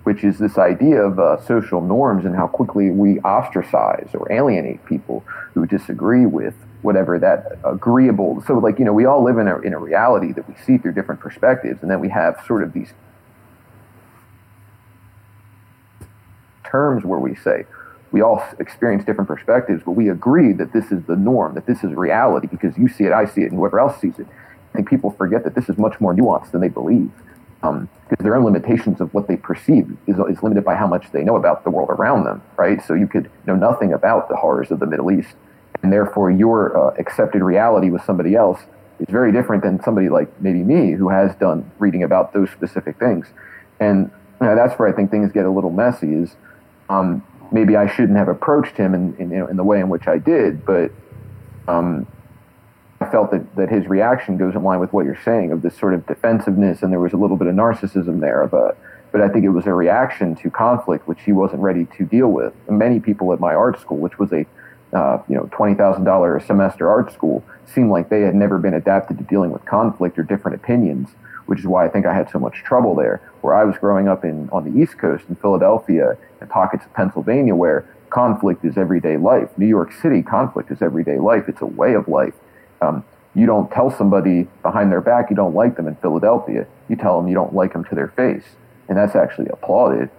which 0.04 0.24
is 0.24 0.40
this 0.40 0.58
idea 0.58 1.02
of 1.02 1.20
uh, 1.20 1.46
social 1.46 1.82
norms 1.82 2.24
and 2.24 2.34
how 2.34 2.48
quickly 2.48 2.90
we 2.90 3.20
ostracize 3.20 4.12
or 4.14 4.32
alienate 4.32 4.86
people 4.86 5.26
who 5.54 5.66
disagree 5.66 6.26
with 6.26 6.56
whatever 6.82 7.20
that 7.20 7.60
agreeable. 7.66 8.42
So, 8.48 8.54
like, 8.54 8.80
you 8.80 8.86
know, 8.86 8.94
we 8.94 9.04
all 9.04 9.22
live 9.22 9.38
in 9.38 9.50
a, 9.50 9.60
in 9.60 9.74
a 9.74 9.80
reality 9.80 10.32
that 10.32 10.48
we 10.48 10.56
see 10.66 10.78
through 10.78 10.94
different 10.94 11.20
perspectives, 11.20 11.82
and 11.82 11.92
then 11.92 12.00
we 12.00 12.08
have 12.08 12.42
sort 12.48 12.64
of 12.64 12.72
these 12.72 12.94
terms 16.70 17.04
where 17.04 17.20
we 17.20 17.36
say, 17.36 17.66
we 18.12 18.22
all 18.22 18.44
experience 18.60 19.04
different 19.04 19.28
perspectives, 19.28 19.84
but 19.84 19.92
we 19.92 20.10
agree 20.10 20.54
that 20.54 20.72
this 20.74 20.92
is 20.92 21.04
the 21.04 21.16
norm, 21.16 21.56
that 21.56 21.66
this 21.66 21.84
is 21.84 21.94
reality 21.94 22.48
because 22.48 22.78
you 22.78 22.88
see 22.88 23.04
it, 23.04 23.12
I 23.12 23.26
see 23.26 23.42
it, 23.42 23.52
and 23.52 23.56
whoever 23.56 23.80
else 23.80 24.00
sees 24.00 24.18
it. 24.18 24.28
I 24.72 24.78
think 24.78 24.90
people 24.90 25.12
forget 25.12 25.44
that 25.44 25.56
this 25.56 25.70
is 25.70 25.78
much 25.78 26.00
more 26.00 26.14
nuanced 26.14 26.52
than 26.52 26.62
they 26.62 26.70
believe 26.70 27.12
um, 27.64 27.90
because 28.10 28.24
their 28.24 28.36
own 28.36 28.46
limitations 28.46 29.02
of 29.02 29.14
what 29.14 29.28
they 29.28 29.36
perceive 29.36 29.98
is, 30.08 30.18
is 30.30 30.42
limited 30.44 30.64
by 30.64 30.76
how 30.76 30.88
much 30.88 31.12
they 31.12 31.24
know 31.24 31.36
about 31.36 31.64
the 31.64 31.70
world 31.70 31.90
around 31.90 32.24
them, 32.24 32.42
right? 32.56 32.84
So 32.86 32.94
you 32.94 33.08
could 33.08 33.30
know 33.46 33.56
nothing 33.56 33.94
about 33.94 34.30
the 34.30 34.36
horrors 34.36 34.72
of 34.72 34.80
the 34.80 34.86
Middle 34.86 35.12
East, 35.12 35.36
and 35.84 35.92
therefore 35.92 36.32
your 36.32 36.78
uh, 36.78 36.96
accepted 36.98 37.42
reality 37.42 37.90
with 37.90 38.04
somebody 38.04 38.36
else 38.36 38.62
is 39.00 39.08
very 39.10 39.32
different 39.32 39.64
than 39.64 39.82
somebody 39.84 40.10
like 40.10 40.30
maybe 40.42 40.64
me 40.64 40.92
who 40.92 41.10
has 41.10 41.36
done 41.36 41.70
reading 41.80 42.04
about 42.04 42.34
those 42.34 42.50
specific 42.52 42.98
things. 42.98 43.28
And 43.80 44.12
you 44.40 44.48
know, 44.48 44.56
that's 44.56 44.78
where 44.80 44.88
I 44.88 44.92
think 44.92 45.12
things 45.12 45.32
get 45.32 45.46
a 45.46 45.52
little 45.52 45.72
messy 45.72 46.14
is 46.14 46.36
um, 46.90 47.24
maybe 47.52 47.76
I 47.76 47.88
shouldn't 47.88 48.18
have 48.18 48.28
approached 48.28 48.78
him 48.78 48.94
in, 48.94 49.16
in, 49.18 49.32
you 49.32 49.38
know, 49.38 49.48
in 49.48 49.58
the 49.58 49.64
way 49.64 49.80
in 49.80 49.90
which 49.90 50.08
I 50.08 50.18
did, 50.18 50.66
but 50.66 50.92
um, 51.68 52.08
I 53.00 53.10
felt 53.10 53.32
that, 53.32 53.56
that 53.56 53.70
his 53.70 53.88
reaction 53.88 54.38
goes 54.38 54.56
in 54.56 54.64
line 54.64 54.80
with 54.80 54.94
what 54.94 55.06
you're 55.06 55.22
saying 55.24 55.52
of 55.52 55.62
this 55.62 55.78
sort 55.78 55.94
of 55.94 56.06
defensiveness, 56.08 56.82
and 56.82 56.92
there 56.92 57.00
was 57.00 57.14
a 57.14 57.18
little 57.18 57.38
bit 57.38 57.48
of 57.48 57.56
narcissism 57.56 58.20
there. 58.20 58.48
But, 58.48 58.78
but 59.12 59.22
I 59.22 59.30
think 59.30 59.46
it 59.46 59.50
was 59.50 59.66
a 59.66 59.74
reaction 59.74 60.36
to 60.38 60.50
conflict 60.50 61.08
which 61.08 61.22
he 61.22 61.32
wasn't 61.32 61.62
ready 61.62 61.86
to 61.98 62.06
deal 62.06 62.30
with. 62.30 62.54
And 62.68 62.80
many 62.80 63.00
people 63.00 63.32
at 63.34 63.40
my 63.40 63.54
art 63.54 63.80
school, 63.80 63.98
which 63.98 64.18
was 64.20 64.32
a 64.32 64.46
uh, 64.94 65.22
you 65.28 65.36
know 65.36 65.50
twenty 65.52 65.76
thousand 65.76 66.06
dollar 66.06 66.38
a 66.38 66.42
semester 66.42 66.90
art 66.90 67.12
school, 67.12 67.44
seemed 67.66 67.92
like 67.92 68.10
they 68.10 68.22
had 68.22 68.36
never 68.36 68.58
been 68.58 68.74
adapted 68.74 69.18
to 69.18 69.24
dealing 69.26 69.52
with 69.52 69.66
conflict 69.66 70.18
or 70.18 70.24
different 70.24 70.56
opinions 70.56 71.10
which 71.48 71.60
is 71.60 71.68
why 71.68 71.86
I 71.86 71.90
think 71.90 72.06
I 72.06 72.14
had 72.14 72.30
so 72.30 72.40
much 72.40 72.64
trouble 72.64 72.96
there. 72.96 73.22
Where 73.42 73.56
I 73.56 73.64
was 73.64 73.78
growing 73.78 74.08
up 74.08 74.24
in 74.24 74.50
on 74.52 74.64
the 74.72 74.82
East 74.82 74.98
Coast 74.98 75.26
in 75.30 75.36
Philadelphia 75.36 76.18
and 76.40 76.50
pockets 76.50 76.86
of 76.86 76.94
Pennsylvania, 76.94 77.56
where 77.56 77.86
conflict 78.10 78.64
is 78.64 78.78
everyday 78.78 79.18
life. 79.18 79.50
New 79.58 79.68
York 79.68 79.92
City, 79.92 80.22
conflict 80.22 80.72
is 80.72 80.82
everyday 80.82 81.20
life. 81.20 81.46
It's 81.50 81.62
a 81.62 81.66
way 81.66 81.94
of 81.94 82.08
life. 82.08 82.34
Um, 82.82 83.04
you 83.36 83.46
don't 83.46 83.70
tell 83.72 83.92
somebody 83.92 84.48
behind 84.64 84.92
their 84.92 85.02
back 85.02 85.30
you 85.30 85.36
don't 85.36 85.54
like 85.54 85.76
them 85.76 85.88
in 85.88 85.96
Philadelphia. 85.96 86.68
You 86.90 86.96
tell 86.96 87.20
them 87.20 87.28
you 87.28 87.36
don't 87.36 87.54
like 87.54 87.74
them 87.74 87.84
to 87.86 87.96
their 87.96 88.10
face, 88.10 88.46
and 88.88 88.98
that's 88.98 89.16
actually 89.16 89.48
applauded. 89.50 90.10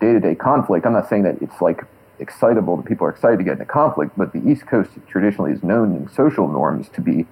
Day 0.00 0.12
to 0.12 0.20
day 0.20 0.34
conflict. 0.34 0.86
I'm 0.86 0.92
not 0.92 1.08
saying 1.08 1.24
that 1.24 1.42
it's 1.42 1.60
like 1.60 1.82
excitable 2.20 2.76
that 2.76 2.86
people 2.86 3.06
are 3.06 3.10
excited 3.10 3.38
to 3.38 3.44
get 3.44 3.54
into 3.54 3.64
conflict, 3.64 4.12
but 4.16 4.32
the 4.32 4.48
East 4.48 4.66
Coast 4.66 4.90
traditionally 5.08 5.52
is 5.52 5.62
known 5.62 5.94
in 5.94 6.08
social 6.10 6.48
norms 6.48 6.88
to 6.90 7.00
be 7.00 7.26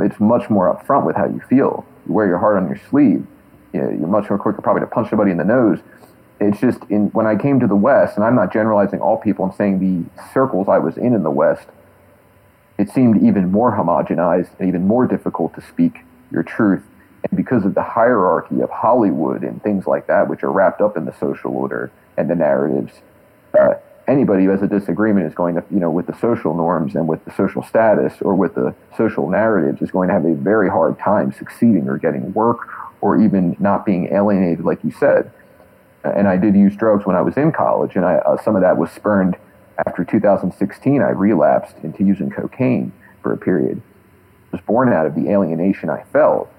it's 0.00 0.20
much 0.20 0.48
more 0.50 0.74
upfront 0.74 1.06
with 1.06 1.16
how 1.16 1.26
you 1.26 1.40
feel. 1.48 1.86
You 2.06 2.12
wear 2.12 2.26
your 2.26 2.38
heart 2.38 2.56
on 2.56 2.68
your 2.68 2.80
sleeve. 2.90 3.26
You're 3.72 3.90
much 4.06 4.28
more 4.28 4.38
quicker 4.38 4.60
probably 4.60 4.80
to 4.80 4.86
punch 4.86 5.10
somebody 5.10 5.30
in 5.30 5.38
the 5.38 5.44
nose. 5.44 5.78
It's 6.40 6.60
just 6.60 6.80
in 6.90 7.08
when 7.10 7.26
I 7.26 7.36
came 7.36 7.60
to 7.60 7.66
the 7.66 7.76
West, 7.76 8.16
and 8.16 8.24
I'm 8.24 8.34
not 8.34 8.52
generalizing 8.52 9.00
all 9.00 9.16
people. 9.16 9.44
I'm 9.44 9.52
saying 9.52 9.78
the 9.78 10.22
circles 10.32 10.68
I 10.68 10.78
was 10.78 10.96
in 10.96 11.14
in 11.14 11.22
the 11.22 11.30
West, 11.30 11.68
it 12.78 12.90
seemed 12.90 13.22
even 13.22 13.50
more 13.50 13.76
homogenized 13.76 14.50
and 14.58 14.68
even 14.68 14.86
more 14.86 15.06
difficult 15.06 15.54
to 15.54 15.60
speak 15.60 16.00
your 16.30 16.42
truth. 16.42 16.82
And 17.30 17.36
because 17.36 17.64
of 17.64 17.74
the 17.74 17.82
hierarchy 17.82 18.60
of 18.60 18.70
Hollywood 18.70 19.44
and 19.44 19.62
things 19.62 19.86
like 19.86 20.08
that, 20.08 20.28
which 20.28 20.42
are 20.42 20.50
wrapped 20.50 20.80
up 20.80 20.96
in 20.96 21.04
the 21.04 21.14
social 21.18 21.52
order 21.52 21.92
and 22.16 22.28
the 22.28 22.34
narratives, 22.34 22.94
uh, 23.58 23.74
anybody 24.08 24.44
who 24.44 24.50
has 24.50 24.62
a 24.62 24.66
disagreement 24.66 25.26
is 25.26 25.34
going 25.34 25.54
to, 25.54 25.64
you 25.70 25.78
know, 25.78 25.90
with 25.90 26.06
the 26.06 26.18
social 26.18 26.54
norms 26.54 26.94
and 26.94 27.08
with 27.08 27.24
the 27.24 27.32
social 27.32 27.62
status 27.62 28.20
or 28.20 28.34
with 28.34 28.54
the 28.54 28.74
social 28.96 29.28
narratives 29.28 29.80
is 29.82 29.90
going 29.90 30.08
to 30.08 30.14
have 30.14 30.24
a 30.24 30.34
very 30.34 30.68
hard 30.68 30.98
time 30.98 31.32
succeeding 31.32 31.88
or 31.88 31.98
getting 31.98 32.32
work 32.32 32.68
or 33.00 33.20
even 33.20 33.56
not 33.58 33.84
being 33.84 34.12
alienated, 34.12 34.64
like 34.64 34.82
you 34.84 34.90
said. 34.90 35.30
And 36.04 36.26
I 36.26 36.36
did 36.36 36.54
use 36.54 36.74
drugs 36.74 37.06
when 37.06 37.14
I 37.14 37.22
was 37.22 37.36
in 37.36 37.52
college, 37.52 37.94
and 37.94 38.04
I, 38.04 38.16
uh, 38.16 38.42
some 38.42 38.56
of 38.56 38.62
that 38.62 38.76
was 38.76 38.90
spurned 38.90 39.36
after 39.86 40.04
2016. 40.04 41.00
I 41.00 41.10
relapsed 41.10 41.76
into 41.82 42.04
using 42.04 42.30
cocaine 42.30 42.92
for 43.22 43.32
a 43.32 43.38
period. 43.38 43.78
It 43.78 44.52
was 44.52 44.60
born 44.62 44.92
out 44.92 45.06
of 45.06 45.14
the 45.14 45.30
alienation 45.30 45.90
I 45.90 46.02
felt 46.12 46.52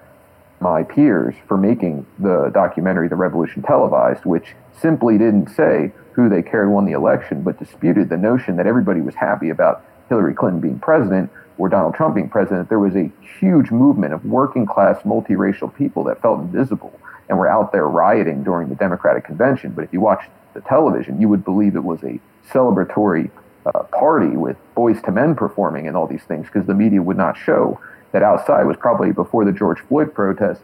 my 0.61 0.81
peers 0.81 1.35
for 1.45 1.57
making 1.57 2.05
the 2.19 2.49
documentary 2.53 3.09
The 3.09 3.17
Revolution 3.17 3.61
Televised, 3.61 4.25
which 4.25 4.55
simply 4.79 5.17
didn't 5.17 5.49
say 5.49 5.91
who 6.13 6.29
they 6.29 6.41
cared 6.41 6.69
won 6.69 6.85
the 6.85 6.91
election, 6.93 7.41
but 7.41 7.59
disputed 7.59 8.09
the 8.09 8.17
notion 8.17 8.55
that 8.57 8.67
everybody 8.67 9.01
was 9.01 9.15
happy 9.15 9.49
about 9.49 9.83
Hillary 10.09 10.33
Clinton 10.33 10.61
being 10.61 10.79
president 10.79 11.31
or 11.57 11.69
Donald 11.69 11.95
Trump 11.95 12.15
being 12.15 12.29
president. 12.29 12.69
There 12.69 12.79
was 12.79 12.95
a 12.95 13.11
huge 13.39 13.71
movement 13.71 14.13
of 14.13 14.25
working 14.25 14.65
class, 14.65 15.01
multiracial 15.03 15.73
people 15.73 16.03
that 16.05 16.21
felt 16.21 16.39
invisible 16.39 16.97
and 17.29 17.37
were 17.37 17.49
out 17.49 17.71
there 17.71 17.87
rioting 17.87 18.43
during 18.43 18.69
the 18.69 18.75
Democratic 18.75 19.23
convention. 19.23 19.71
But 19.71 19.83
if 19.83 19.93
you 19.93 20.01
watched 20.01 20.29
the 20.53 20.61
television, 20.61 21.19
you 21.19 21.29
would 21.29 21.43
believe 21.43 21.75
it 21.75 21.83
was 21.83 22.03
a 22.03 22.19
celebratory 22.51 23.31
uh, 23.65 23.83
party 23.83 24.35
with 24.35 24.57
Boyz 24.75 25.07
II 25.07 25.13
Men 25.13 25.35
performing 25.35 25.87
and 25.87 25.95
all 25.95 26.07
these 26.07 26.23
things 26.23 26.47
because 26.47 26.67
the 26.67 26.73
media 26.73 27.01
would 27.01 27.17
not 27.17 27.37
show 27.37 27.79
that 28.11 28.21
outside 28.21 28.65
was 28.65 28.77
probably 28.77 29.11
before 29.11 29.45
the 29.45 29.51
George 29.51 29.79
Floyd 29.81 30.13
protests 30.13 30.61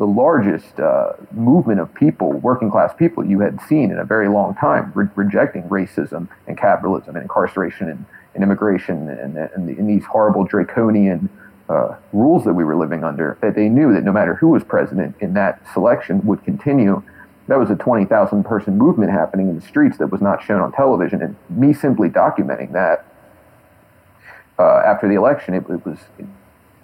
the 0.00 0.06
largest 0.06 0.80
uh, 0.80 1.12
movement 1.30 1.78
of 1.78 1.92
people, 1.92 2.32
working 2.32 2.70
class 2.70 2.90
people, 2.94 3.22
you 3.22 3.40
had 3.40 3.60
seen 3.68 3.90
in 3.90 3.98
a 3.98 4.04
very 4.04 4.30
long 4.30 4.54
time, 4.54 4.90
re- 4.94 5.10
rejecting 5.14 5.62
racism 5.64 6.26
and 6.46 6.56
capitalism 6.56 7.16
and 7.16 7.22
incarceration 7.24 7.90
and, 7.90 8.06
and 8.34 8.42
immigration 8.42 9.10
and, 9.10 9.36
and, 9.36 9.68
the, 9.68 9.76
and, 9.76 9.86
these 9.86 10.02
horrible 10.06 10.44
draconian 10.44 11.28
uh, 11.68 11.94
rules 12.14 12.44
that 12.44 12.54
we 12.54 12.64
were 12.64 12.76
living 12.76 13.04
under. 13.04 13.36
That 13.42 13.54
they 13.54 13.68
knew 13.68 13.92
that 13.92 14.02
no 14.02 14.10
matter 14.10 14.34
who 14.34 14.48
was 14.48 14.64
president 14.64 15.16
in 15.20 15.34
that 15.34 15.60
selection 15.74 16.24
would 16.24 16.42
continue. 16.44 17.02
That 17.48 17.58
was 17.58 17.68
a 17.68 17.76
20,000 17.76 18.42
person 18.42 18.78
movement 18.78 19.12
happening 19.12 19.50
in 19.50 19.56
the 19.60 19.66
streets 19.66 19.98
that 19.98 20.06
was 20.06 20.22
not 20.22 20.42
shown 20.42 20.62
on 20.62 20.72
television. 20.72 21.20
And 21.20 21.36
me 21.50 21.74
simply 21.74 22.08
documenting 22.08 22.72
that 22.72 23.04
uh, 24.58 24.82
after 24.86 25.06
the 25.08 25.14
election, 25.16 25.52
it, 25.52 25.64
it 25.68 25.84
was 25.84 25.98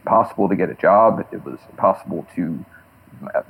impossible 0.04 0.50
to 0.50 0.54
get 0.54 0.68
a 0.68 0.74
job. 0.74 1.26
It 1.32 1.42
was 1.46 1.60
impossible 1.70 2.26
to 2.34 2.62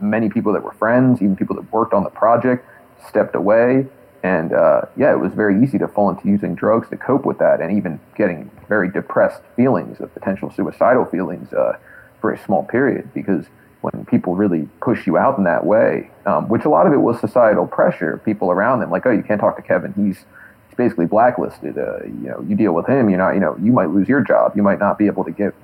many 0.01 0.29
people 0.29 0.53
that 0.53 0.63
were 0.63 0.73
friends, 0.73 1.21
even 1.23 1.37
people 1.37 1.57
that 1.57 1.73
worked 1.73 1.95
on 1.95 2.05
the 2.05 2.11
project, 2.11 2.67
stepped 3.09 3.35
away. 3.35 3.87
And 4.23 4.53
uh, 4.53 4.83
yeah, 4.97 5.13
it 5.13 5.21
was 5.21 5.33
very 5.35 5.63
easy 5.63 5.79
to 5.79 5.89
fall 5.89 6.11
into 6.11 6.27
using 6.27 6.55
drugs 6.55 6.89
to 6.91 6.97
cope 6.97 7.25
with 7.25 7.39
that, 7.39 7.61
and 7.61 7.77
even 7.77 8.01
getting 8.17 8.51
very 8.69 8.91
depressed 8.91 9.43
feelings 9.55 10.01
of 10.01 10.13
potential 10.15 10.51
suicidal 10.51 11.05
feelings 11.05 11.53
uh, 11.53 11.79
for 12.21 12.33
a 12.33 12.45
small 12.45 12.65
period. 12.65 13.13
Because 13.15 13.47
when 13.83 14.05
people 14.07 14.35
really 14.35 14.69
push 14.81 15.07
you 15.07 15.17
out 15.17 15.39
in 15.39 15.45
that 15.45 15.65
way, 15.65 16.11
um, 16.25 16.49
which 16.49 16.65
a 16.65 16.69
lot 16.69 16.87
of 16.87 16.93
it 16.93 16.97
was 16.97 17.21
societal 17.21 17.67
pressure, 17.67 18.21
people 18.25 18.51
around 18.51 18.81
them 18.81 18.91
like, 18.91 19.07
oh, 19.07 19.13
you 19.13 19.23
can't 19.23 19.41
talk 19.41 19.55
to 19.57 19.63
Kevin. 19.63 19.93
He's 19.93 20.25
he's 20.69 20.77
basically 20.77 21.07
blacklisted. 21.07 21.79
Uh, 21.79 22.03
you 22.05 22.29
know, 22.29 22.45
you 22.49 22.57
deal 22.57 22.73
with 22.73 22.89
him. 22.89 23.09
You're 23.09 23.19
not. 23.19 23.35
You 23.35 23.41
know, 23.41 23.57
you 23.63 23.71
might 23.71 23.91
lose 23.91 24.09
your 24.09 24.23
job. 24.23 24.57
You 24.57 24.63
might 24.63 24.81
not 24.81 24.99
be 24.99 25.07
able 25.07 25.25
to 25.25 25.31
get 25.31 25.55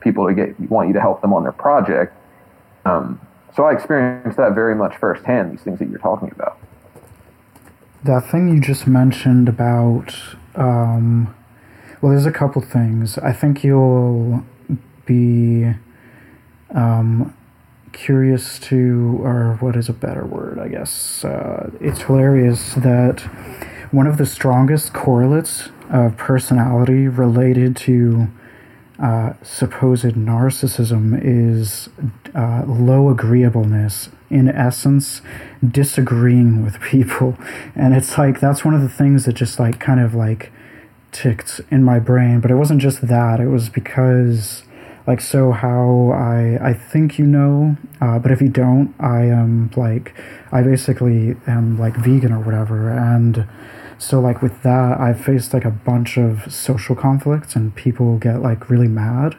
people 0.00 0.26
to 0.26 0.32
get 0.32 0.58
want 0.70 0.88
you 0.88 0.94
to 0.94 1.00
help 1.00 1.20
them 1.20 1.34
on 1.34 1.42
their 1.42 1.52
project. 1.52 2.14
Um, 2.86 3.20
so 3.56 3.64
I 3.64 3.72
experienced 3.72 4.36
that 4.36 4.54
very 4.54 4.74
much 4.74 4.96
firsthand, 4.98 5.50
these 5.50 5.62
things 5.62 5.78
that 5.78 5.88
you're 5.88 5.98
talking 5.98 6.30
about. 6.30 6.58
That 8.04 8.30
thing 8.30 8.48
you 8.48 8.60
just 8.60 8.86
mentioned 8.86 9.48
about, 9.48 10.14
um, 10.54 11.34
well, 12.00 12.12
there's 12.12 12.26
a 12.26 12.32
couple 12.32 12.60
things. 12.60 13.16
I 13.18 13.32
think 13.32 13.64
you'll 13.64 14.44
be 15.06 15.72
um, 16.74 17.34
curious 17.92 18.58
to, 18.58 19.18
or 19.22 19.56
what 19.60 19.74
is 19.74 19.88
a 19.88 19.94
better 19.94 20.26
word, 20.26 20.58
I 20.58 20.68
guess. 20.68 21.24
Uh, 21.24 21.70
it's 21.80 22.02
hilarious 22.02 22.74
that 22.74 23.20
one 23.90 24.06
of 24.06 24.18
the 24.18 24.26
strongest 24.26 24.92
correlates 24.92 25.70
of 25.88 26.16
personality 26.18 27.08
related 27.08 27.74
to 27.76 28.28
uh, 28.98 29.34
supposed 29.42 30.14
narcissism 30.14 31.18
is 31.22 31.88
uh, 32.34 32.64
low 32.66 33.10
agreeableness 33.10 34.08
in 34.30 34.48
essence 34.48 35.22
disagreeing 35.66 36.64
with 36.64 36.80
people. 36.80 37.36
And 37.74 37.94
it's 37.94 38.16
like 38.16 38.40
that's 38.40 38.64
one 38.64 38.74
of 38.74 38.80
the 38.80 38.88
things 38.88 39.26
that 39.26 39.34
just 39.34 39.58
like 39.58 39.78
kind 39.78 40.00
of 40.00 40.14
like 40.14 40.50
ticked 41.12 41.60
in 41.70 41.84
my 41.84 41.98
brain. 41.98 42.40
But 42.40 42.50
it 42.50 42.54
wasn't 42.56 42.80
just 42.80 43.06
that 43.06 43.38
it 43.38 43.48
was 43.48 43.68
because 43.68 44.62
like 45.06 45.20
so 45.20 45.52
how 45.52 46.10
i 46.12 46.58
i 46.60 46.72
think 46.72 47.16
you 47.18 47.26
know 47.26 47.76
uh, 48.00 48.18
but 48.18 48.32
if 48.32 48.40
you 48.40 48.48
don't 48.48 48.92
i 48.98 49.22
am 49.22 49.70
like 49.76 50.12
i 50.50 50.62
basically 50.62 51.36
am 51.46 51.78
like 51.78 51.96
vegan 51.96 52.32
or 52.32 52.40
whatever. 52.40 52.90
And 52.90 53.46
so 53.98 54.20
like 54.20 54.42
with 54.42 54.62
that 54.62 55.00
i've 55.00 55.20
faced 55.20 55.54
like 55.54 55.64
a 55.64 55.70
bunch 55.70 56.16
of 56.16 56.52
social 56.52 56.94
conflicts 56.94 57.56
and 57.56 57.74
people 57.74 58.18
get 58.18 58.42
like 58.42 58.68
really 58.68 58.88
mad 58.88 59.36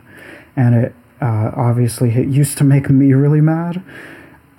and 0.56 0.76
it 0.76 0.96
uh, 1.20 1.52
obviously 1.56 2.12
it 2.12 2.28
used 2.28 2.58
to 2.58 2.64
make 2.64 2.90
me 2.90 3.12
really 3.14 3.42
mad 3.42 3.84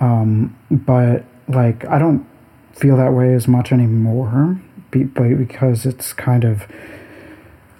um, 0.00 0.56
but 0.70 1.24
like 1.48 1.84
I 1.86 1.98
don't 1.98 2.26
feel 2.72 2.96
that 2.96 3.12
way 3.12 3.34
as 3.34 3.48
much 3.48 3.72
anymore, 3.72 4.60
be, 4.90 5.04
because 5.04 5.84
it's 5.86 6.12
kind 6.12 6.44
of 6.44 6.66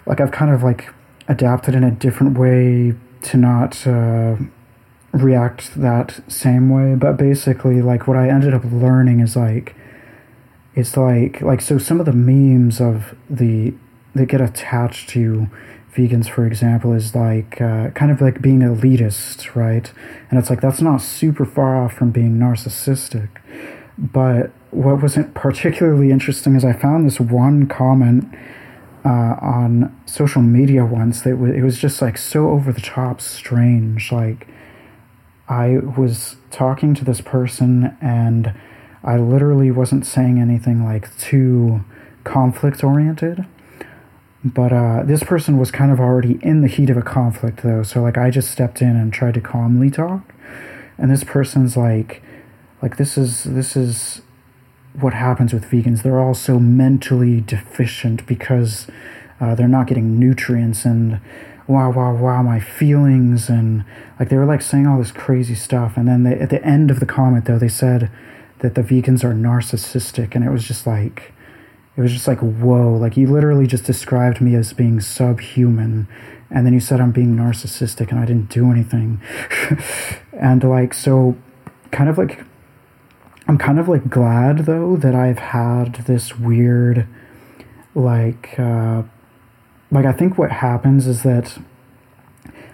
like 0.07 0.21
I've 0.21 0.33
kind 0.33 0.53
of 0.53 0.63
like 0.63 0.93
adapted 1.29 1.75
in 1.75 1.85
a 1.85 1.91
different 1.91 2.39
way 2.39 2.95
to 3.23 3.37
not 3.37 3.87
uh, 3.87 4.37
react 5.13 5.75
that 5.75 6.21
same 6.29 6.71
way. 6.71 6.95
But 6.95 7.17
basically, 7.17 7.83
like 7.83 8.09
what 8.09 8.17
I 8.17 8.29
ended 8.29 8.55
up 8.55 8.65
learning 8.65 9.21
is 9.21 9.37
like 9.37 9.77
it's 10.79 10.97
like 10.97 11.41
like 11.41 11.61
so 11.61 11.77
some 11.77 11.99
of 11.99 12.07
the 12.07 12.13
memes 12.13 12.81
of 12.81 13.17
the 13.29 13.75
that 14.15 14.27
get 14.27 14.41
attached 14.41 15.09
to 15.11 15.49
vegans, 15.93 16.29
for 16.31 16.47
example, 16.47 16.93
is 16.93 17.17
like 17.17 17.61
uh, 17.61 17.91
kind 17.91 18.13
of 18.13 18.21
like 18.21 18.41
being 18.41 18.61
elitist, 18.61 19.57
right? 19.57 19.93
And 20.31 20.39
it's 20.39 20.51
like 20.51 20.61
that's 20.61 20.81
not 20.81 21.03
super 21.03 21.45
far 21.45 21.83
off 21.83 21.95
from 21.95 22.13
being 22.13 22.37
narcissistic. 22.37 23.29
But 23.99 24.53
what 24.71 25.03
wasn't 25.03 25.35
particularly 25.35 26.13
interesting 26.13 26.55
is 26.55 26.65
I 26.65 26.73
found 26.75 27.05
this 27.05 27.19
one 27.19 27.67
comment 27.67 28.33
uh, 29.05 29.35
on 29.41 30.01
social 30.07 30.43
media 30.43 30.85
once 30.85 31.23
that 31.23 31.31
w- 31.31 31.53
it 31.53 31.63
was 31.63 31.81
just 31.81 32.01
like 32.01 32.17
so 32.17 32.51
over 32.51 32.73
the 32.73 32.81
top 32.81 33.21
strange. 33.21 34.13
Like 34.13 34.47
I 35.49 35.79
was 35.79 36.37
talking 36.53 36.95
to 36.95 37.05
this 37.05 37.21
person 37.21 37.97
and 38.01 38.55
I 39.09 39.17
literally 39.17 39.71
wasn't 39.71 40.07
saying 40.07 40.39
anything 40.39 40.85
like 40.85 41.17
too 41.19 41.85
conflict 42.25 42.85
oriented 42.85 43.47
but 44.45 44.73
uh, 44.73 45.03
this 45.05 45.23
person 45.25 45.59
was 45.59 45.71
kind 45.71 45.91
of 45.91 45.99
already 45.99 46.39
in 46.43 46.61
the 46.61 46.69
heat 46.69 46.91
of 46.91 46.97
a 46.97 47.03
conflict, 47.03 47.63
though. 47.63 47.83
So 47.83 48.03
like 48.03 48.17
I 48.17 48.31
just 48.31 48.51
stepped 48.51 48.81
in 48.81 48.97
and 48.97 49.13
tried 49.13 49.35
to 49.35 49.41
calmly 49.41 49.91
talk, 49.91 50.33
and 50.97 51.11
this 51.11 51.25
person's 51.25 51.77
like, 51.77 52.23
like 52.81 52.97
this 52.99 53.19
is 53.19 53.45
this 53.45 53.77
is 53.77 54.23
what 54.93 55.13
happens 55.15 55.53
with 55.53 55.65
vegans. 55.65 56.03
They're 56.03 56.21
all 56.21 56.35
so 56.35 56.59
mentally 56.61 57.41
deficient 57.41 58.27
because 58.27 58.87
uh, 59.41 59.55
they're 59.55 59.69
not 59.69 59.89
getting 59.89 60.19
nutrients 60.19 60.85
and 60.85 61.21
wow 61.67 61.91
wow 61.91 62.15
wow 62.15 62.43
my 62.43 62.59
feelings 62.59 63.51
and 63.51 63.85
like 64.19 64.31
they 64.31 64.37
were 64.37 64.47
like 64.47 64.63
saying 64.63 64.87
all 64.87 64.99
this 64.99 65.13
crazy 65.13 65.55
stuff. 65.55 65.97
And 65.97 66.07
then 66.07 66.23
they, 66.23 66.39
at 66.39 66.51
the 66.51 66.65
end 66.65 66.93
of 66.93 67.01
the 67.01 67.07
comment 67.07 67.47
though, 67.47 67.59
they 67.59 67.69
said 67.69 68.09
that 68.61 68.75
the 68.75 68.83
vegans 68.83 69.25
are 69.25 69.33
narcissistic, 69.33 70.35
and 70.35 70.45
it 70.45 70.51
was 70.51 70.65
just 70.65 70.87
like 70.87 71.33
it 71.97 72.01
was 72.01 72.13
just 72.13 72.29
like 72.29 72.41
whoa. 72.41 72.95
Like 72.95 73.17
you 73.17 73.27
literally 73.27 73.67
just 73.67 73.85
described 73.85 74.41
me 74.41 74.55
as 74.55 74.73
being 74.73 75.01
subhuman. 75.01 76.09
And 76.51 76.65
then 76.65 76.73
you 76.73 76.81
said 76.81 76.99
i'm 76.99 77.13
being 77.13 77.37
narcissistic 77.37 78.11
and 78.11 78.19
i 78.19 78.25
didn't 78.25 78.49
do 78.49 78.71
anything. 78.71 79.21
And 80.33 80.63
like 80.63 80.95
so 80.95 81.37
kind 81.91 82.09
of 82.09 82.17
like 82.17 82.45
i'm 83.49 83.59
kind 83.59 83.79
of 83.79 83.89
like 83.89 84.09
glad 84.09 84.67
though 84.67 84.97
that 84.97 85.15
i've 85.15 85.39
had 85.39 85.95
this 86.07 86.39
weird 86.39 87.07
like 87.95 88.59
uh 88.59 89.03
like 89.91 90.05
i 90.05 90.13
think 90.13 90.39
what 90.39 90.53
happens 90.53 91.07
is 91.07 91.23
that 91.23 91.59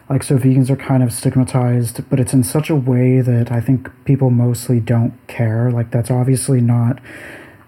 like 0.09 0.23
so 0.23 0.37
vegans 0.37 0.71
are 0.71 0.77
kind 0.77 1.03
of 1.03 1.13
stigmatized 1.13 2.09
but 2.11 2.21
it's 2.21 2.33
in 2.33 2.43
such 2.43 2.69
a 2.71 2.77
way 2.77 3.21
that 3.21 3.51
i 3.51 3.61
think 3.61 3.89
people 4.05 4.31
mostly 4.31 4.81
don't 4.81 5.15
care 5.27 5.71
like 5.71 5.91
that's 5.91 6.11
obviously 6.11 6.61
not 6.61 6.99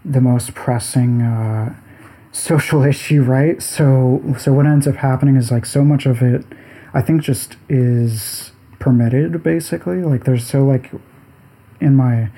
the 0.07 0.21
most 0.21 0.55
pressing 0.55 1.21
uh, 1.23 1.75
social 2.33 2.83
issue, 2.93 3.23
right? 3.23 3.63
So, 3.63 4.23
so 4.39 4.53
what 4.53 4.67
ends 4.67 4.87
up 4.87 4.97
happening 4.97 5.37
is 5.37 5.51
like 5.51 5.67
so 5.67 5.83
much 5.83 6.07
of 6.07 6.23
it, 6.23 6.45
I 6.95 7.03
think, 7.03 7.23
just 7.23 7.57
is 7.69 8.53
permitted. 8.79 9.43
Basically, 9.43 10.03
like 10.03 10.25
there's 10.25 10.47
so 10.47 10.65
like 10.65 10.93
in 11.81 11.95
my 11.95 12.31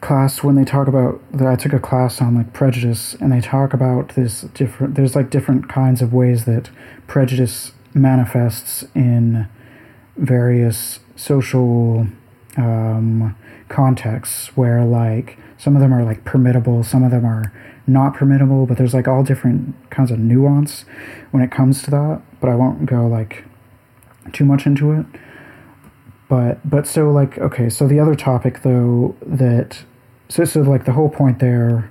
class 0.00 0.42
when 0.42 0.56
they 0.56 0.64
talk 0.64 0.88
about 0.88 1.20
that 1.32 1.46
I 1.46 1.54
took 1.54 1.72
a 1.72 1.78
class 1.78 2.20
on 2.20 2.36
like 2.36 2.52
prejudice, 2.52 3.14
and 3.14 3.32
they 3.32 3.40
talk 3.40 3.74
about 3.74 4.10
this 4.10 4.42
different. 4.42 4.94
There's 4.94 5.16
like 5.16 5.30
different 5.30 5.68
kinds 5.68 6.02
of 6.02 6.12
ways 6.12 6.44
that 6.44 6.70
prejudice 7.06 7.72
manifests 7.94 8.84
in 8.94 9.48
various 10.16 11.00
social 11.16 12.06
um, 12.56 13.36
contexts 13.68 14.48
where 14.56 14.84
like 14.84 15.38
some 15.58 15.76
of 15.76 15.82
them 15.82 15.92
are 15.92 16.04
like 16.04 16.24
permittable, 16.24 16.84
some 16.84 17.02
of 17.04 17.10
them 17.10 17.24
are 17.24 17.52
not 17.86 18.14
permittable, 18.14 18.66
but 18.66 18.76
there's 18.76 18.94
like 18.94 19.08
all 19.08 19.22
different 19.22 19.74
kinds 19.90 20.10
of 20.10 20.18
nuance 20.18 20.84
when 21.30 21.42
it 21.42 21.50
comes 21.50 21.82
to 21.82 21.90
that. 21.90 22.22
But 22.40 22.50
I 22.50 22.54
won't 22.54 22.86
go 22.86 23.06
like 23.06 23.44
too 24.32 24.44
much 24.44 24.66
into 24.66 24.92
it. 24.92 25.06
But 26.28 26.68
but 26.68 26.86
so 26.86 27.10
like 27.10 27.38
okay, 27.38 27.68
so 27.68 27.86
the 27.86 28.00
other 28.00 28.14
topic 28.14 28.62
though 28.62 29.16
that 29.22 29.84
so 30.28 30.44
so 30.44 30.60
like 30.62 30.84
the 30.84 30.92
whole 30.92 31.08
point 31.08 31.38
there 31.40 31.90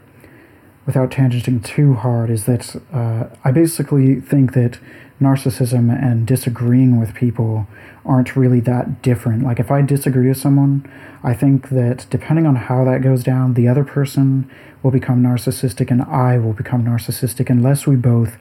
without 0.85 1.11
tangenting 1.11 1.63
too 1.63 1.93
hard 1.93 2.29
is 2.29 2.45
that 2.45 2.75
uh, 2.91 3.27
I 3.43 3.51
basically 3.51 4.19
think 4.19 4.53
that 4.53 4.79
narcissism 5.21 5.91
and 5.91 6.25
disagreeing 6.25 6.99
with 6.99 7.13
people 7.13 7.67
aren't 8.05 8.35
really 8.35 8.59
that 8.61 9.01
different. 9.01 9.43
Like, 9.43 9.59
if 9.59 9.69
I 9.69 9.81
disagree 9.81 10.27
with 10.27 10.37
someone, 10.37 10.91
I 11.23 11.33
think 11.33 11.69
that 11.69 12.07
depending 12.09 12.47
on 12.47 12.55
how 12.55 12.83
that 12.85 13.03
goes 13.03 13.23
down, 13.23 13.53
the 13.53 13.67
other 13.67 13.83
person 13.83 14.49
will 14.81 14.91
become 14.91 15.21
narcissistic 15.21 15.91
and 15.91 16.01
I 16.01 16.37
will 16.39 16.53
become 16.53 16.83
narcissistic 16.83 17.49
unless 17.49 17.85
we 17.85 17.95
both 17.95 18.37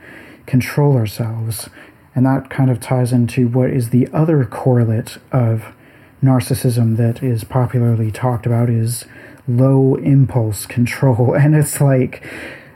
control 0.47 0.97
ourselves. 0.97 1.69
And 2.15 2.25
that 2.27 2.51
kind 2.51 2.71
of 2.71 2.81
ties 2.81 3.13
into 3.13 3.49
what 3.49 3.71
is 3.71 3.91
the 3.91 4.09
other 4.13 4.45
correlate 4.45 5.19
of 5.31 5.75
narcissism 6.23 6.97
that 6.97 7.23
is 7.23 7.45
popularly 7.45 8.11
talked 8.11 8.47
about 8.47 8.69
is 8.71 9.05
low 9.47 9.97
impulse 9.97 10.67
control. 10.67 11.35
And 11.41 11.55
it's 11.55 11.81
like, 11.81 12.25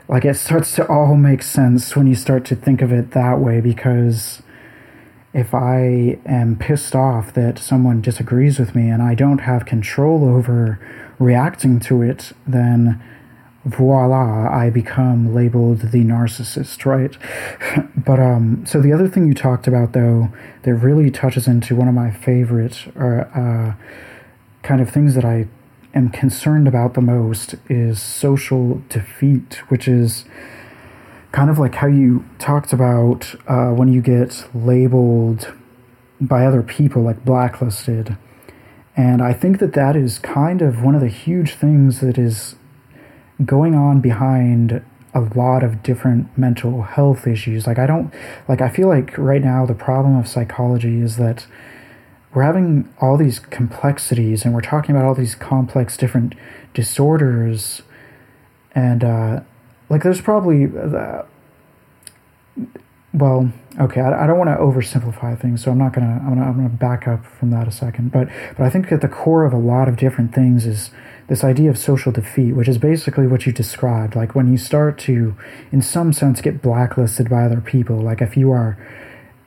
like 0.07 0.25
it 0.25 0.35
starts 0.35 0.75
to 0.75 0.87
all 0.87 1.15
make 1.15 1.41
sense 1.41 1.95
when 1.95 2.07
you 2.07 2.15
start 2.15 2.45
to 2.45 2.55
think 2.55 2.81
of 2.81 2.91
it 2.91 3.11
that 3.11 3.39
way 3.39 3.59
because 3.61 4.41
if 5.33 5.53
I 5.53 6.17
am 6.25 6.55
pissed 6.57 6.95
off 6.95 7.33
that 7.33 7.59
someone 7.59 8.01
disagrees 8.01 8.57
with 8.57 8.73
me 8.73 8.89
and 8.89 9.01
I 9.01 9.15
don't 9.15 9.39
have 9.39 9.65
control 9.65 10.23
over 10.23 10.79
reacting 11.19 11.79
to 11.81 12.01
it, 12.01 12.31
then 12.47 13.03
voila, 13.65 14.47
I 14.49 14.69
become 14.69 15.33
labeled 15.33 15.91
the 15.91 16.03
narcissist, 16.03 16.85
right? 16.85 17.17
but 18.05 18.19
um, 18.19 18.65
so 18.65 18.79
the 18.79 18.93
other 18.93 19.09
thing 19.09 19.27
you 19.27 19.33
talked 19.33 19.67
about 19.67 19.93
though 19.93 20.31
that 20.63 20.73
really 20.75 21.11
touches 21.11 21.47
into 21.47 21.75
one 21.75 21.87
of 21.87 21.93
my 21.93 22.11
favorite 22.11 22.85
uh, 22.97 23.25
uh, 23.35 23.73
kind 24.63 24.81
of 24.81 24.89
things 24.89 25.15
that 25.15 25.25
I 25.25 25.47
am 25.95 26.09
concerned 26.09 26.67
about 26.67 26.93
the 26.93 27.01
most 27.01 27.55
is 27.69 28.01
social 28.01 28.81
defeat, 28.89 29.61
which 29.69 29.87
is 29.87 30.25
kind 31.31 31.49
of 31.49 31.57
like 31.57 31.75
how 31.75 31.87
you 31.87 32.25
talked 32.37 32.73
about 32.73 33.35
uh, 33.47 33.69
when 33.69 33.91
you 33.91 34.01
get 34.01 34.47
labeled 34.53 35.53
by 36.21 36.45
other 36.45 36.61
people, 36.61 37.01
like 37.01 37.25
blacklisted. 37.25 38.17
And 38.97 39.21
I 39.21 39.33
think 39.33 39.59
that 39.59 39.73
that 39.73 39.95
is 39.95 40.19
kind 40.19 40.61
of 40.61 40.83
one 40.83 40.95
of 40.95 41.01
the 41.01 41.09
huge 41.09 41.55
things 41.55 41.99
that 41.99 42.17
is 42.17 42.55
going 43.43 43.75
on 43.75 43.99
behind 43.99 44.83
a 45.13 45.19
lot 45.19 45.63
of 45.63 45.83
different 45.83 46.37
mental 46.37 46.83
health 46.83 47.27
issues. 47.27 47.67
Like, 47.67 47.79
I 47.79 47.85
don't, 47.85 48.13
like, 48.47 48.61
I 48.61 48.69
feel 48.69 48.87
like 48.87 49.17
right 49.17 49.41
now 49.41 49.65
the 49.65 49.73
problem 49.73 50.17
of 50.17 50.27
psychology 50.27 50.99
is 50.99 51.17
that 51.17 51.47
we're 52.35 52.43
having 52.43 52.93
all 52.99 53.17
these 53.17 53.39
complexities 53.39 54.43
and 54.43 54.53
we're 54.53 54.61
talking 54.61 54.93
about 54.93 55.07
all 55.07 55.15
these 55.15 55.35
complex 55.35 55.95
different 55.95 56.35
disorders. 56.73 57.81
And 58.75 59.03
uh, 59.05 59.39
like 59.89 60.03
there's 60.03 60.19
probably 60.19 60.65
uh, 60.65 61.23
well 63.13 63.51
okay 63.79 64.01
I, 64.01 64.23
I 64.23 64.27
don't 64.27 64.37
want 64.37 64.49
to 64.49 64.57
oversimplify 64.57 65.39
things 65.39 65.63
so 65.63 65.71
i'm 65.71 65.77
not 65.77 65.93
gonna 65.93 66.21
I'm, 66.23 66.35
gonna 66.35 66.45
I'm 66.45 66.55
gonna 66.55 66.69
back 66.69 67.07
up 67.07 67.25
from 67.25 67.51
that 67.51 67.67
a 67.67 67.71
second. 67.71 68.11
But 68.11 68.27
but 68.57 68.65
i 68.65 68.69
think 68.69 68.91
at 68.91 68.99
the 68.99 69.07
core 69.07 69.45
of 69.45 69.53
a 69.53 69.57
lot 69.57 69.87
of 69.87 69.95
different 69.95 70.35
things 70.35 70.65
is 70.65 70.91
this 71.27 71.43
idea 71.43 71.69
of 71.69 71.77
social 71.77 72.11
defeat 72.11 72.53
which 72.53 72.67
is 72.67 72.77
basically 72.77 73.27
what 73.27 73.45
you 73.45 73.53
described. 73.53 74.15
Like 74.15 74.35
when 74.35 74.51
you 74.51 74.57
start 74.57 74.97
to 74.99 75.35
in 75.71 75.81
some 75.81 76.11
sense 76.11 76.41
get 76.41 76.61
blacklisted 76.61 77.29
by 77.29 77.43
other 77.43 77.61
people 77.61 77.97
like 77.97 78.21
if 78.21 78.35
you 78.35 78.51
are 78.51 78.77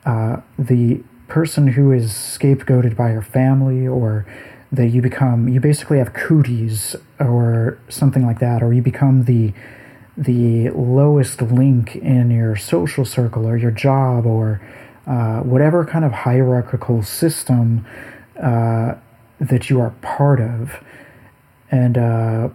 uh, 0.05 0.37
the 0.57 1.03
person 1.29 1.67
who 1.67 1.91
is 1.91 2.11
scapegoated 2.11 2.95
by 2.95 3.11
your 3.11 3.21
family 3.21 3.87
or 3.87 4.25
that 4.71 4.87
you 4.87 5.01
become 5.01 5.47
you 5.47 5.59
basically 5.59 5.97
have 5.97 6.13
cooties 6.13 6.95
or 7.19 7.79
something 7.89 8.25
like 8.25 8.39
that 8.39 8.61
or 8.61 8.73
you 8.73 8.81
become 8.81 9.25
the 9.25 9.53
the 10.17 10.69
lowest 10.71 11.41
link 11.41 11.95
in 11.95 12.29
your 12.29 12.55
social 12.55 13.05
circle 13.05 13.47
or 13.47 13.55
your 13.55 13.71
job 13.71 14.25
or 14.25 14.61
uh, 15.07 15.39
whatever 15.39 15.85
kind 15.85 16.03
of 16.03 16.11
hierarchical 16.11 17.01
system 17.01 17.85
uh, 18.41 18.93
that 19.39 19.69
you 19.69 19.79
are 19.79 19.91
part 20.01 20.41
of. 20.41 20.83
And 21.71 21.97
uh, 21.97 22.49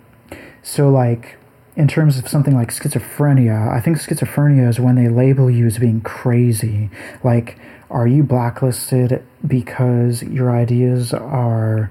so 0.62 0.90
like 0.90 1.36
in 1.76 1.88
terms 1.88 2.18
of 2.18 2.28
something 2.28 2.54
like 2.54 2.68
schizophrenia 2.70 3.70
i 3.72 3.80
think 3.80 3.98
schizophrenia 3.98 4.68
is 4.68 4.78
when 4.78 4.94
they 4.94 5.08
label 5.08 5.50
you 5.50 5.66
as 5.66 5.78
being 5.78 6.00
crazy 6.00 6.90
like 7.22 7.58
are 7.90 8.06
you 8.06 8.22
blacklisted 8.22 9.24
because 9.46 10.22
your 10.24 10.50
ideas 10.50 11.12
are 11.12 11.90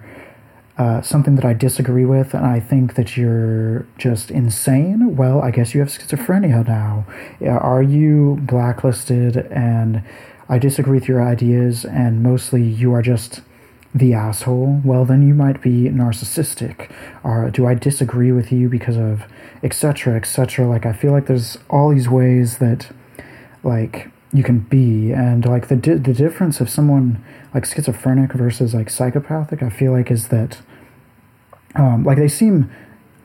uh, 0.77 1.01
something 1.01 1.35
that 1.35 1.45
I 1.45 1.53
disagree 1.53 2.03
with, 2.03 2.33
and 2.33 2.47
I 2.47 2.59
think 2.59 2.95
that 2.95 3.15
you're 3.15 3.85
just 3.99 4.31
insane, 4.31 5.15
well, 5.15 5.39
I 5.39 5.51
guess 5.51 5.75
you 5.75 5.79
have 5.81 5.89
schizophrenia 5.89 6.67
now. 6.67 7.05
Are 7.47 7.83
you 7.83 8.39
blacklisted 8.41 9.37
and 9.37 10.03
I 10.49 10.57
disagree 10.57 10.99
with 10.99 11.07
your 11.07 11.23
ideas, 11.23 11.85
and 11.85 12.21
mostly 12.21 12.61
you 12.63 12.93
are 12.93 13.01
just 13.01 13.41
the 13.93 14.13
asshole? 14.13 14.81
Well, 14.83 15.05
then 15.05 15.27
you 15.27 15.33
might 15.33 15.61
be 15.61 15.83
narcissistic. 15.83 16.89
Or 17.23 17.49
do 17.49 17.67
I 17.67 17.75
disagree 17.75 18.31
with 18.31 18.51
you 18.51 18.69
because 18.69 18.97
of 18.97 19.23
etc. 19.61 20.15
etc. 20.15 20.67
Like, 20.67 20.85
I 20.85 20.93
feel 20.93 21.11
like 21.11 21.27
there's 21.27 21.57
all 21.69 21.91
these 21.91 22.09
ways 22.09 22.57
that, 22.57 22.89
like, 23.63 24.11
you 24.33 24.43
can 24.43 24.59
be 24.59 25.11
and 25.11 25.45
like 25.45 25.67
the 25.67 25.75
di- 25.75 25.93
the 25.93 26.13
difference 26.13 26.59
of 26.59 26.69
someone 26.69 27.23
like 27.53 27.65
schizophrenic 27.65 28.33
versus 28.33 28.73
like 28.73 28.89
psychopathic 28.89 29.61
i 29.61 29.69
feel 29.69 29.91
like 29.91 30.09
is 30.09 30.29
that 30.29 30.61
um, 31.75 32.03
like 32.03 32.17
they 32.17 32.27
seem 32.27 32.69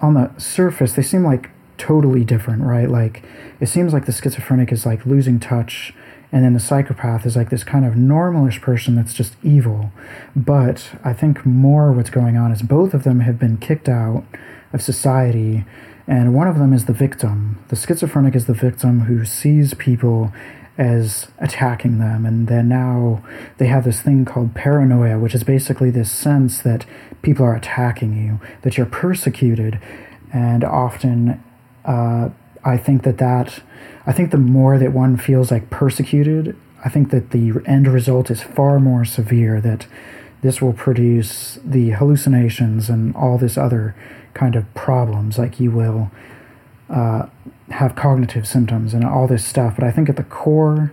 on 0.00 0.14
the 0.14 0.30
surface 0.38 0.92
they 0.92 1.02
seem 1.02 1.24
like 1.24 1.50
totally 1.78 2.24
different 2.24 2.62
right 2.62 2.90
like 2.90 3.22
it 3.58 3.66
seems 3.66 3.92
like 3.92 4.04
the 4.04 4.12
schizophrenic 4.12 4.70
is 4.70 4.84
like 4.84 5.06
losing 5.06 5.40
touch 5.40 5.94
and 6.30 6.44
then 6.44 6.52
the 6.52 6.60
psychopath 6.60 7.24
is 7.24 7.36
like 7.36 7.50
this 7.50 7.64
kind 7.64 7.84
of 7.84 7.94
normalish 7.94 8.60
person 8.60 8.94
that's 8.94 9.14
just 9.14 9.36
evil 9.42 9.90
but 10.36 10.90
i 11.04 11.12
think 11.12 11.44
more 11.44 11.92
what's 11.92 12.10
going 12.10 12.36
on 12.36 12.52
is 12.52 12.62
both 12.62 12.94
of 12.94 13.04
them 13.04 13.20
have 13.20 13.38
been 13.38 13.56
kicked 13.56 13.88
out 13.88 14.24
of 14.72 14.82
society 14.82 15.64
and 16.06 16.34
one 16.34 16.48
of 16.48 16.58
them 16.58 16.72
is 16.72 16.84
the 16.86 16.92
victim 16.92 17.62
the 17.68 17.76
schizophrenic 17.76 18.34
is 18.34 18.46
the 18.46 18.54
victim 18.54 19.00
who 19.00 19.24
sees 19.24 19.74
people 19.74 20.32
as 20.78 21.26
attacking 21.38 21.98
them. 21.98 22.24
And 22.24 22.46
then 22.46 22.68
now 22.68 23.22
they 23.58 23.66
have 23.66 23.84
this 23.84 24.00
thing 24.00 24.24
called 24.24 24.54
paranoia, 24.54 25.18
which 25.18 25.34
is 25.34 25.42
basically 25.42 25.90
this 25.90 26.10
sense 26.10 26.60
that 26.62 26.86
people 27.20 27.44
are 27.44 27.56
attacking 27.56 28.16
you, 28.16 28.40
that 28.62 28.76
you're 28.76 28.86
persecuted. 28.86 29.80
And 30.32 30.62
often, 30.62 31.42
uh, 31.84 32.30
I 32.64 32.76
think 32.76 33.02
that 33.02 33.18
that, 33.18 33.60
I 34.08 34.12
think 34.12 34.30
the 34.30 34.38
more 34.38 34.78
that 34.78 34.94
one 34.94 35.18
feels 35.18 35.50
like 35.50 35.68
persecuted, 35.68 36.56
I 36.82 36.88
think 36.88 37.10
that 37.10 37.30
the 37.30 37.52
end 37.66 37.86
result 37.86 38.30
is 38.30 38.42
far 38.42 38.80
more 38.80 39.04
severe, 39.04 39.60
that 39.60 39.86
this 40.40 40.62
will 40.62 40.72
produce 40.72 41.58
the 41.62 41.90
hallucinations 41.90 42.88
and 42.88 43.14
all 43.14 43.36
this 43.36 43.58
other 43.58 43.94
kind 44.32 44.56
of 44.56 44.72
problems. 44.74 45.36
Like 45.36 45.60
you 45.60 45.70
will 45.70 46.10
uh, 46.88 47.26
have 47.68 47.96
cognitive 47.96 48.48
symptoms 48.48 48.94
and 48.94 49.04
all 49.04 49.26
this 49.26 49.44
stuff. 49.44 49.74
But 49.76 49.84
I 49.84 49.90
think 49.90 50.08
at 50.08 50.16
the 50.16 50.24
core, 50.24 50.90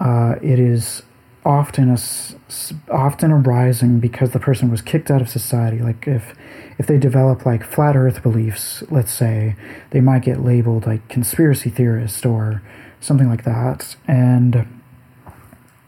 uh, 0.00 0.34
it 0.42 0.58
is 0.58 1.04
often 1.44 1.90
a, 1.90 1.98
often 2.92 3.30
arising 3.30 4.00
because 4.00 4.32
the 4.32 4.40
person 4.40 4.68
was 4.68 4.82
kicked 4.82 5.12
out 5.12 5.22
of 5.22 5.28
society. 5.28 5.78
Like 5.78 6.08
if 6.08 6.34
if 6.78 6.86
they 6.86 6.98
develop 6.98 7.46
like 7.46 7.64
flat 7.64 7.96
Earth 7.96 8.22
beliefs, 8.22 8.82
let's 8.90 9.12
say, 9.12 9.56
they 9.90 10.00
might 10.00 10.22
get 10.22 10.44
labeled 10.44 10.86
like 10.86 11.08
conspiracy 11.08 11.70
theorist 11.70 12.26
or 12.26 12.62
something 13.00 13.28
like 13.28 13.44
that. 13.44 13.96
And 14.06 14.66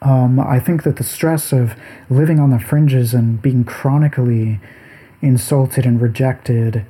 um, 0.00 0.38
I 0.40 0.60
think 0.60 0.84
that 0.84 0.96
the 0.96 1.04
stress 1.04 1.52
of 1.52 1.74
living 2.08 2.38
on 2.38 2.50
the 2.50 2.60
fringes 2.60 3.12
and 3.12 3.40
being 3.42 3.64
chronically 3.64 4.60
insulted 5.20 5.84
and 5.84 6.00
rejected 6.00 6.86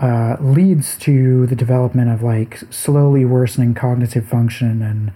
uh, 0.00 0.36
leads 0.40 0.98
to 0.98 1.46
the 1.46 1.54
development 1.54 2.10
of 2.10 2.22
like 2.22 2.58
slowly 2.70 3.24
worsening 3.24 3.72
cognitive 3.72 4.26
function 4.26 4.82
and 4.82 5.12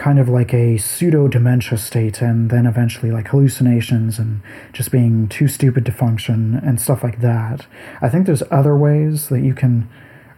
kind 0.00 0.18
of 0.18 0.30
like 0.30 0.54
a 0.54 0.78
pseudo 0.78 1.28
dementia 1.28 1.76
state, 1.76 2.22
and 2.22 2.48
then 2.48 2.64
eventually 2.64 3.10
like 3.12 3.28
hallucinations 3.28 4.18
and 4.18 4.40
just 4.72 4.90
being 4.90 5.28
too 5.28 5.46
stupid 5.46 5.84
to 5.84 5.92
function 5.92 6.58
and 6.64 6.80
stuff 6.80 7.04
like 7.04 7.20
that. 7.20 7.66
I 8.00 8.08
think 8.08 8.24
there's 8.24 8.42
other 8.50 8.74
ways 8.74 9.28
that 9.28 9.40
you 9.40 9.52
can 9.52 9.90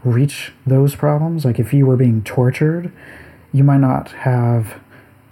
reach 0.03 0.53
those 0.67 0.97
problems. 0.97 1.45
Like 1.45 1.61
if 1.61 1.73
you 1.73 1.87
were 1.87 1.97
being 1.97 2.25
tortured, 2.25 2.91
you 3.53 3.63
might 3.63 3.79
not 3.79 4.11
have 4.11 4.81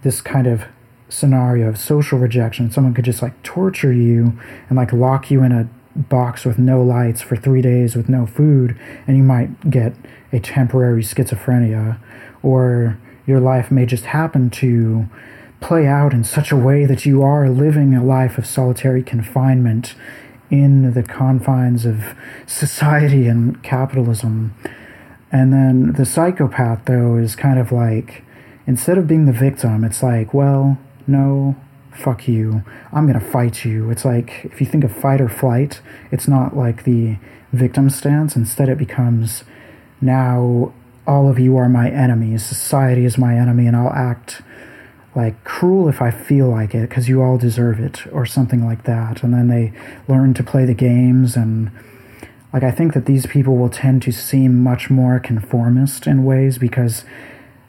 this 0.03 0.21
kind 0.21 0.47
of 0.47 0.63
scenario 1.09 1.69
of 1.69 1.77
social 1.77 2.17
rejection. 2.17 2.71
Someone 2.71 2.95
could 2.95 3.07
just 3.07 3.23
like 3.23 3.43
torture 3.43 3.93
you 3.93 4.39
and 4.69 4.77
like 4.77 4.93
lock 4.93 5.33
you 5.33 5.43
in 5.43 5.51
a 5.51 5.69
box 5.97 6.45
with 6.45 6.57
no 6.57 6.81
lights 6.81 7.21
for 7.21 7.35
three 7.35 7.63
days 7.63 7.97
with 7.97 8.09
no 8.09 8.27
food, 8.27 8.79
and 9.09 9.17
you 9.17 9.25
might 9.25 9.71
get 9.71 9.93
a 10.33 10.39
temporary 10.39 11.03
schizophrenia, 11.03 11.99
or 12.45 12.97
your 13.27 13.41
life 13.41 13.71
may 13.71 13.87
just 13.87 14.07
happen 14.07 14.51
to 14.51 15.09
play 15.61 15.87
out 15.87 16.13
in 16.13 16.25
such 16.25 16.51
a 16.51 16.57
way 16.57 16.87
that 16.87 17.05
you 17.05 17.23
are 17.23 17.49
living 17.49 17.95
a 17.95 18.03
life 18.03 18.39
of 18.39 18.47
solitary 18.47 19.03
confinement 19.03 19.95
in 20.51 20.95
the 20.95 21.03
confines 21.03 21.87
of 21.87 22.15
society 22.47 23.29
and 23.29 23.63
capitalism. 23.63 24.55
And 25.31 25.53
then 25.53 25.93
the 25.93 26.05
psychopath, 26.05 26.87
though, 26.87 27.17
is 27.17 27.37
kind 27.37 27.59
of 27.59 27.71
like 27.71 28.25
instead 28.67 28.99
of 28.99 29.07
being 29.07 29.27
the 29.27 29.33
victim, 29.33 29.85
it's 29.85 30.03
like, 30.03 30.35
well, 30.35 30.79
no, 31.07 31.57
fuck 31.93 32.27
you, 32.27 32.65
I'm 32.93 33.07
gonna 33.07 33.21
fight 33.21 33.65
you. 33.65 33.91
It's 33.91 34.05
like 34.05 34.45
if 34.45 34.61
you 34.61 34.67
think 34.67 34.85
of 34.85 34.93
fight 34.95 35.21
or 35.21 35.29
flight, 35.29 35.81
it's 36.11 36.27
not 36.27 36.57
like 36.57 36.85
the 36.85 37.17
victim 37.53 37.91
stance. 37.91 38.37
Instead, 38.37 38.69
it 38.69 38.79
becomes 38.79 39.45
now 40.01 40.73
all 41.11 41.29
of 41.29 41.41
you 41.41 41.57
are 41.57 41.69
my 41.69 41.91
enemies, 41.91 42.47
society 42.47 43.05
is 43.05 43.19
my 43.19 43.35
enemy, 43.37 43.67
and 43.67 43.77
I'll 43.77 43.93
act 43.93 44.43
like 45.17 45.43
cruel 45.43 45.89
if 45.89 46.01
I 46.01 46.13
feel 46.13 46.49
like 46.49 46.73
it 46.73 46.89
because 46.89 47.09
you 47.09 47.21
all 47.21 47.37
deserve 47.37 47.81
it, 47.81 48.07
or 48.13 48.25
something 48.25 48.65
like 48.65 48.85
that. 48.85 49.25
And 49.25 49.35
then 49.35 49.49
they 49.49 49.73
learn 50.07 50.35
to 50.35 50.45
play 50.45 50.65
the 50.65 50.75
games 50.75 51.37
and. 51.37 51.71
Like, 52.53 52.65
I 52.65 52.73
think 52.73 52.95
that 52.95 53.07
these 53.07 53.27
people 53.27 53.57
will 53.57 53.69
tend 53.69 54.03
to 54.03 54.11
seem 54.11 54.61
much 54.61 54.91
more 54.91 55.21
conformist 55.21 56.09
in 56.09 56.25
ways 56.25 56.59
because 56.59 57.05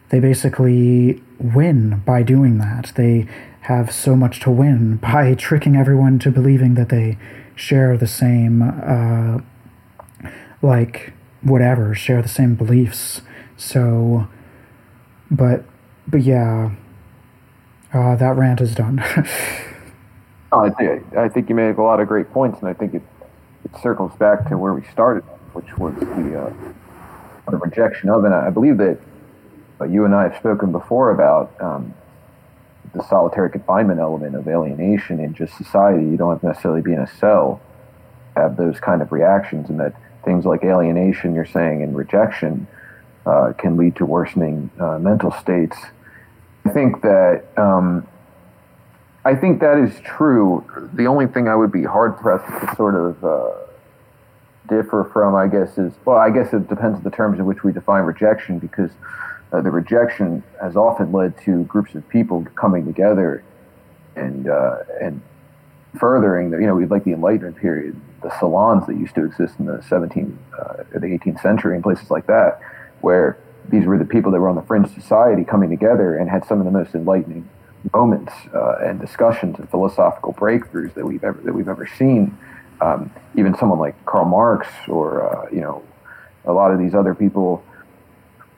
they 0.09 0.19
basically 0.19 1.21
win 1.37 2.01
by 2.03 2.23
doing 2.23 2.57
that. 2.57 2.91
They 2.95 3.27
have 3.61 3.91
so 3.91 4.15
much 4.15 4.39
to 4.39 4.49
win 4.49 4.95
by 5.13 5.35
tricking 5.35 5.75
everyone 5.75 6.17
to 6.19 6.31
believing 6.31 6.73
that 6.73 6.89
they 6.89 7.19
share 7.53 7.95
the 7.95 8.07
same, 8.07 8.63
uh, 8.63 9.41
like, 10.63 11.13
whatever, 11.43 11.93
share 11.93 12.23
the 12.23 12.27
same 12.27 12.55
beliefs. 12.55 13.21
So, 13.61 14.27
but, 15.29 15.63
but 16.07 16.23
yeah, 16.23 16.71
uh, 17.93 18.15
that 18.15 18.35
rant 18.35 18.59
is 18.59 18.73
done. 18.73 18.99
oh, 20.51 20.65
I, 20.65 20.71
think, 20.71 21.15
I 21.15 21.29
think 21.29 21.47
you 21.47 21.53
make 21.53 21.77
a 21.77 21.83
lot 21.83 21.99
of 21.99 22.07
great 22.07 22.31
points, 22.31 22.59
and 22.59 22.67
I 22.67 22.73
think 22.73 22.95
it, 22.95 23.03
it 23.63 23.79
circles 23.79 24.13
back 24.17 24.49
to 24.49 24.57
where 24.57 24.73
we 24.73 24.81
started, 24.91 25.21
which 25.53 25.77
was 25.77 25.93
the, 25.93 26.41
uh, 26.41 27.51
the 27.51 27.57
rejection 27.57 28.09
of, 28.09 28.23
and 28.23 28.33
I 28.33 28.49
believe 28.49 28.77
that 28.79 28.99
uh, 29.79 29.85
you 29.85 30.05
and 30.05 30.15
I 30.15 30.23
have 30.23 30.37
spoken 30.37 30.71
before 30.71 31.11
about 31.11 31.53
um, 31.61 31.93
the 32.95 33.03
solitary 33.03 33.51
confinement 33.51 33.99
element 33.99 34.35
of 34.35 34.47
alienation 34.47 35.19
in 35.19 35.35
just 35.35 35.55
society. 35.55 36.03
You 36.03 36.17
don't 36.17 36.31
have 36.31 36.41
to 36.41 36.47
necessarily 36.47 36.81
be 36.81 36.93
in 36.93 36.99
a 36.99 37.07
cell, 37.17 37.61
have 38.35 38.57
those 38.57 38.79
kind 38.79 39.03
of 39.03 39.11
reactions, 39.11 39.69
and 39.69 39.79
that 39.79 39.93
things 40.25 40.45
like 40.45 40.63
alienation, 40.63 41.35
you're 41.35 41.45
saying, 41.45 41.83
and 41.83 41.95
rejection 41.95 42.65
uh, 43.25 43.53
can 43.57 43.77
lead 43.77 43.95
to 43.97 44.05
worsening 44.05 44.69
uh, 44.79 44.97
mental 44.99 45.31
states. 45.31 45.77
I 46.65 46.69
think 46.69 47.01
that 47.01 47.45
um, 47.57 48.07
I 49.23 49.35
think 49.35 49.59
that 49.61 49.77
is 49.77 49.99
true. 50.01 50.65
The 50.93 51.05
only 51.05 51.27
thing 51.27 51.47
I 51.47 51.55
would 51.55 51.71
be 51.71 51.83
hard 51.83 52.17
pressed 52.17 52.47
to 52.47 52.75
sort 52.75 52.95
of 52.95 53.23
uh, 53.23 53.51
differ 54.67 55.09
from, 55.13 55.35
I 55.35 55.47
guess, 55.47 55.77
is 55.77 55.93
well, 56.05 56.17
I 56.17 56.29
guess 56.29 56.53
it 56.53 56.67
depends 56.67 56.97
on 56.97 57.03
the 57.03 57.11
terms 57.11 57.39
in 57.39 57.45
which 57.45 57.63
we 57.63 57.71
define 57.71 58.03
rejection, 58.03 58.57
because 58.57 58.91
uh, 59.51 59.61
the 59.61 59.69
rejection 59.69 60.43
has 60.61 60.75
often 60.75 61.11
led 61.11 61.39
to 61.43 61.63
groups 61.65 61.93
of 61.93 62.07
people 62.09 62.45
coming 62.55 62.85
together 62.85 63.43
and 64.15 64.47
uh, 64.47 64.77
and 64.99 65.21
furthering 65.99 66.49
the 66.49 66.57
you 66.57 66.65
know 66.65 66.75
we'd 66.75 66.89
like 66.89 67.03
the 67.03 67.13
Enlightenment 67.13 67.57
period, 67.57 67.99
the 68.23 68.31
salons 68.39 68.87
that 68.87 68.95
used 68.95 69.13
to 69.15 69.25
exist 69.25 69.55
in 69.59 69.65
the 69.65 69.77
17th, 69.77 70.35
uh, 70.59 70.83
the 70.93 71.07
18th 71.07 71.41
century, 71.41 71.75
and 71.75 71.83
places 71.83 72.09
like 72.09 72.25
that, 72.27 72.59
where 73.01 73.37
these 73.69 73.85
were 73.85 73.97
the 73.97 74.05
people 74.05 74.31
that 74.31 74.39
were 74.39 74.49
on 74.49 74.55
the 74.55 74.61
fringe 74.61 74.93
society 74.93 75.43
coming 75.43 75.69
together 75.69 76.17
and 76.17 76.29
had 76.29 76.45
some 76.45 76.59
of 76.59 76.65
the 76.65 76.71
most 76.71 76.95
enlightening 76.95 77.47
moments 77.93 78.33
uh, 78.53 78.77
and 78.83 78.99
discussions 78.99 79.57
and 79.59 79.69
philosophical 79.69 80.33
breakthroughs 80.33 80.93
that 80.93 81.05
we've 81.05 81.23
ever 81.23 81.39
that 81.41 81.53
we've 81.53 81.69
ever 81.69 81.87
seen. 81.87 82.37
Um, 82.79 83.11
even 83.35 83.55
someone 83.55 83.79
like 83.79 84.05
Karl 84.05 84.25
Marx 84.25 84.67
or 84.87 85.23
uh, 85.29 85.49
you 85.51 85.61
know 85.61 85.83
a 86.45 86.53
lot 86.53 86.71
of 86.71 86.79
these 86.79 86.95
other 86.95 87.13
people 87.13 87.63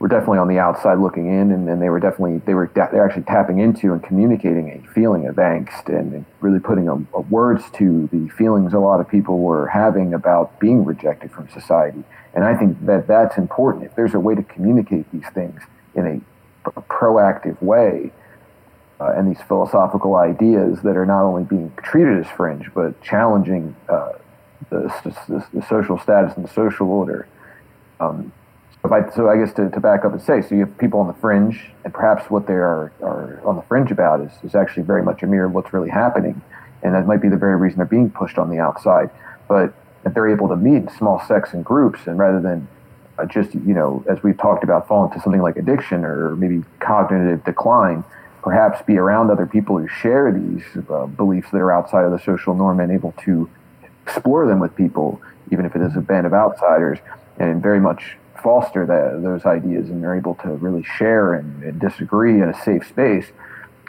were 0.04 0.10
definitely 0.10 0.38
on 0.38 0.50
the 0.50 0.60
outside 0.60 0.96
looking 0.96 1.28
in, 1.28 1.50
and, 1.50 1.70
and 1.70 1.82
they 1.82 1.88
were 1.88 1.98
definitely 1.98 2.40
they 2.40 2.54
were 2.54 2.70
they're 2.76 3.06
actually 3.06 3.24
tapping 3.24 3.60
into 3.60 3.94
and 3.94 4.04
communicating 4.04 4.70
a 4.70 4.94
feeling 4.94 5.28
of 5.28 5.36
angst 5.36 5.88
and 5.88 6.26
really 6.42 6.60
putting 6.60 6.90
a, 6.90 6.96
a 7.16 7.22
words 7.22 7.64
to 7.72 8.10
the 8.12 8.28
feelings 8.38 8.74
a 8.74 8.80
lot 8.80 9.00
of 9.00 9.08
people 9.08 9.40
were 9.40 9.66
having 9.68 10.14
about 10.14 10.60
being 10.60 10.84
rejected 10.84 11.32
from 11.32 11.48
society. 11.48 12.04
And 12.34 12.44
I 12.44 12.54
think 12.54 12.86
that 12.86 13.08
that's 13.08 13.38
important. 13.38 13.86
If 13.86 13.96
there's 13.96 14.14
a 14.14 14.20
way 14.20 14.36
to 14.36 14.44
communicate 14.44 15.10
these 15.14 15.30
things 15.34 15.62
in 15.96 16.06
a, 16.06 16.70
a 16.72 16.82
proactive 16.82 17.62
way, 17.62 18.12
uh, 19.00 19.14
and 19.16 19.34
these 19.34 19.42
philosophical 19.48 20.18
ideas 20.18 20.82
that 20.82 20.98
are 20.98 21.06
not 21.06 21.24
only 21.24 21.44
being 21.46 21.72
treated 21.82 22.20
as 22.20 22.30
fringe 22.36 22.70
but 22.76 23.02
challenging 23.02 23.74
uh, 23.88 24.12
the, 24.70 24.82
the, 25.30 25.48
the, 25.54 25.66
social 25.66 25.98
status 25.98 26.36
and 26.36 26.44
the 26.44 26.54
social 26.54 26.92
order. 26.92 27.26
Um, 28.02 28.34
So 29.16 29.30
I 29.30 29.38
guess 29.38 29.54
to, 29.54 29.70
to 29.70 29.80
back 29.80 30.04
up 30.04 30.12
and 30.12 30.22
say, 30.22 30.42
so 30.42 30.56
you 30.56 30.66
have 30.66 30.78
people 30.78 31.00
on 31.00 31.08
the 31.08 31.14
fringe, 31.14 31.72
and 31.86 31.94
perhaps 31.94 32.30
what 32.30 32.48
they 32.48 32.54
are, 32.54 32.92
are 33.02 33.42
on 33.46 33.56
the 33.56 33.62
fringe 33.62 33.92
about 33.92 34.20
is, 34.20 34.32
is 34.44 34.56
actually 34.56 34.84
very 34.84 35.02
much 35.02 35.24
a 35.24 35.26
mirror 35.26 35.46
of 35.46 35.54
what's 35.54 35.72
really 35.72 35.90
happening, 35.90 36.42
and 36.84 36.94
that 36.94 37.08
might 37.08 37.22
be 37.22 37.30
the 37.30 37.38
very 37.38 37.56
reason 37.56 37.78
they're 37.78 37.86
being 37.86 38.12
pushed 38.12 38.38
on 38.38 38.50
the 38.50 38.60
outside. 38.60 39.10
But 39.48 39.74
if 40.06 40.14
they're 40.14 40.28
able 40.28 40.50
to 40.50 40.58
meet 40.58 40.76
in 40.76 40.90
small 40.90 41.24
sects 41.26 41.54
and 41.54 41.64
groups, 41.64 42.08
and 42.08 42.20
rather 42.20 42.42
than 42.42 42.68
uh, 43.18 43.26
just 43.26 43.56
you 43.56 43.74
know, 43.74 44.04
as 44.10 44.22
we've 44.22 44.38
talked 44.38 44.66
about, 44.66 44.88
fall 44.88 45.06
into 45.06 45.20
something 45.22 45.42
like 45.42 45.56
addiction 45.56 46.04
or 46.04 46.36
maybe 46.36 46.64
cognitive 46.80 47.44
decline, 47.46 48.04
perhaps 48.44 48.82
be 48.86 48.98
around 48.98 49.32
other 49.32 49.46
people 49.46 49.78
who 49.78 49.88
share 49.88 50.30
these 50.32 50.64
uh, 50.90 51.06
beliefs 51.06 51.50
that 51.52 51.60
are 51.60 51.72
outside 51.72 52.04
of 52.04 52.12
the 52.12 52.20
social 52.20 52.54
norm 52.54 52.82
and 52.82 52.92
able 52.92 53.14
to 53.24 53.50
explore 54.06 54.46
them 54.46 54.60
with 54.60 54.76
people, 54.76 55.22
even 55.52 55.66
if 55.66 55.74
it 55.74 55.82
is 55.82 55.96
a 55.96 56.02
band 56.02 56.28
of 56.28 56.34
outsiders, 56.34 57.00
and 57.40 57.62
very 57.62 57.80
much 57.80 58.18
foster 58.44 58.86
those 58.86 59.46
ideas 59.46 59.90
and 59.90 60.04
they're 60.04 60.16
able 60.16 60.36
to 60.36 60.50
really 60.50 60.84
share 60.84 61.34
and, 61.34 61.64
and, 61.64 61.80
disagree 61.80 62.42
in 62.42 62.50
a 62.50 62.64
safe 62.64 62.88
space, 62.88 63.26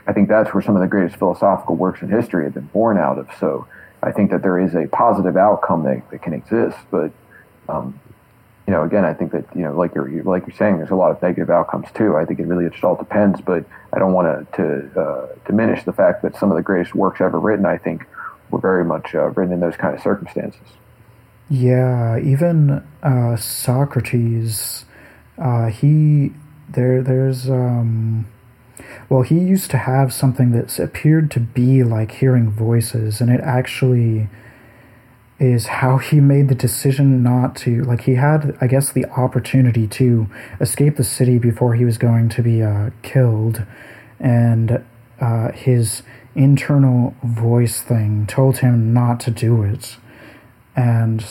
I 0.06 0.12
think 0.12 0.28
that's 0.28 0.54
where 0.54 0.62
some 0.62 0.76
of 0.76 0.82
the 0.82 0.88
greatest 0.88 1.16
philosophical 1.16 1.74
works 1.74 2.00
in 2.02 2.08
history 2.08 2.44
have 2.44 2.54
been 2.54 2.66
born 2.66 2.96
out 2.96 3.18
of. 3.18 3.28
So 3.40 3.66
I 4.02 4.12
think 4.12 4.30
that 4.30 4.42
there 4.42 4.58
is 4.58 4.74
a 4.74 4.86
positive 4.88 5.36
outcome 5.36 5.82
that, 5.84 6.08
that 6.10 6.22
can 6.22 6.32
exist. 6.32 6.78
But, 6.90 7.10
um, 7.68 7.98
you 8.66 8.72
know, 8.72 8.84
again, 8.84 9.04
I 9.04 9.12
think 9.12 9.32
that, 9.32 9.44
you 9.54 9.62
know, 9.62 9.76
like 9.76 9.94
you're, 9.94 10.22
like 10.22 10.46
you're 10.46 10.56
saying, 10.56 10.76
there's 10.78 10.90
a 10.90 10.94
lot 10.94 11.10
of 11.10 11.20
negative 11.20 11.50
outcomes 11.50 11.88
too. 11.94 12.16
I 12.16 12.24
think 12.24 12.38
it 12.38 12.46
really 12.46 12.68
just 12.70 12.84
all 12.84 12.96
depends, 12.96 13.40
but 13.40 13.64
I 13.92 13.98
don't 13.98 14.12
want 14.12 14.52
to, 14.52 14.56
to 14.56 15.00
uh, 15.00 15.26
diminish 15.46 15.84
the 15.84 15.92
fact 15.92 16.22
that 16.22 16.36
some 16.36 16.50
of 16.50 16.56
the 16.56 16.62
greatest 16.62 16.94
works 16.94 17.20
ever 17.20 17.40
written, 17.40 17.66
I 17.66 17.78
think, 17.78 18.06
were 18.50 18.60
very 18.60 18.84
much 18.84 19.14
uh, 19.14 19.30
written 19.30 19.52
in 19.52 19.60
those 19.60 19.76
kind 19.76 19.94
of 19.94 20.02
circumstances. 20.02 20.60
Yeah, 21.50 22.18
even 22.18 22.82
uh, 23.02 23.36
Socrates, 23.36 24.86
uh, 25.36 25.66
he 25.66 26.32
there 26.68 27.02
there's 27.02 27.50
um, 27.50 28.26
well 29.10 29.22
he 29.22 29.38
used 29.38 29.70
to 29.72 29.78
have 29.78 30.12
something 30.12 30.52
that 30.52 30.78
appeared 30.78 31.30
to 31.32 31.40
be 31.40 31.82
like 31.82 32.12
hearing 32.12 32.50
voices, 32.50 33.20
and 33.20 33.30
it 33.30 33.40
actually 33.42 34.28
is 35.38 35.66
how 35.66 35.98
he 35.98 36.20
made 36.20 36.48
the 36.48 36.54
decision 36.54 37.22
not 37.22 37.56
to 37.56 37.82
like 37.84 38.02
he 38.02 38.14
had 38.14 38.56
I 38.62 38.66
guess 38.66 38.90
the 38.90 39.04
opportunity 39.06 39.86
to 39.88 40.28
escape 40.60 40.96
the 40.96 41.04
city 41.04 41.38
before 41.38 41.74
he 41.74 41.84
was 41.84 41.98
going 41.98 42.30
to 42.30 42.42
be 42.42 42.62
uh, 42.62 42.90
killed, 43.02 43.66
and 44.18 44.82
uh, 45.20 45.52
his 45.52 46.02
internal 46.34 47.14
voice 47.22 47.82
thing 47.82 48.26
told 48.26 48.58
him 48.58 48.94
not 48.94 49.20
to 49.20 49.30
do 49.30 49.62
it 49.62 49.98
and 50.76 51.24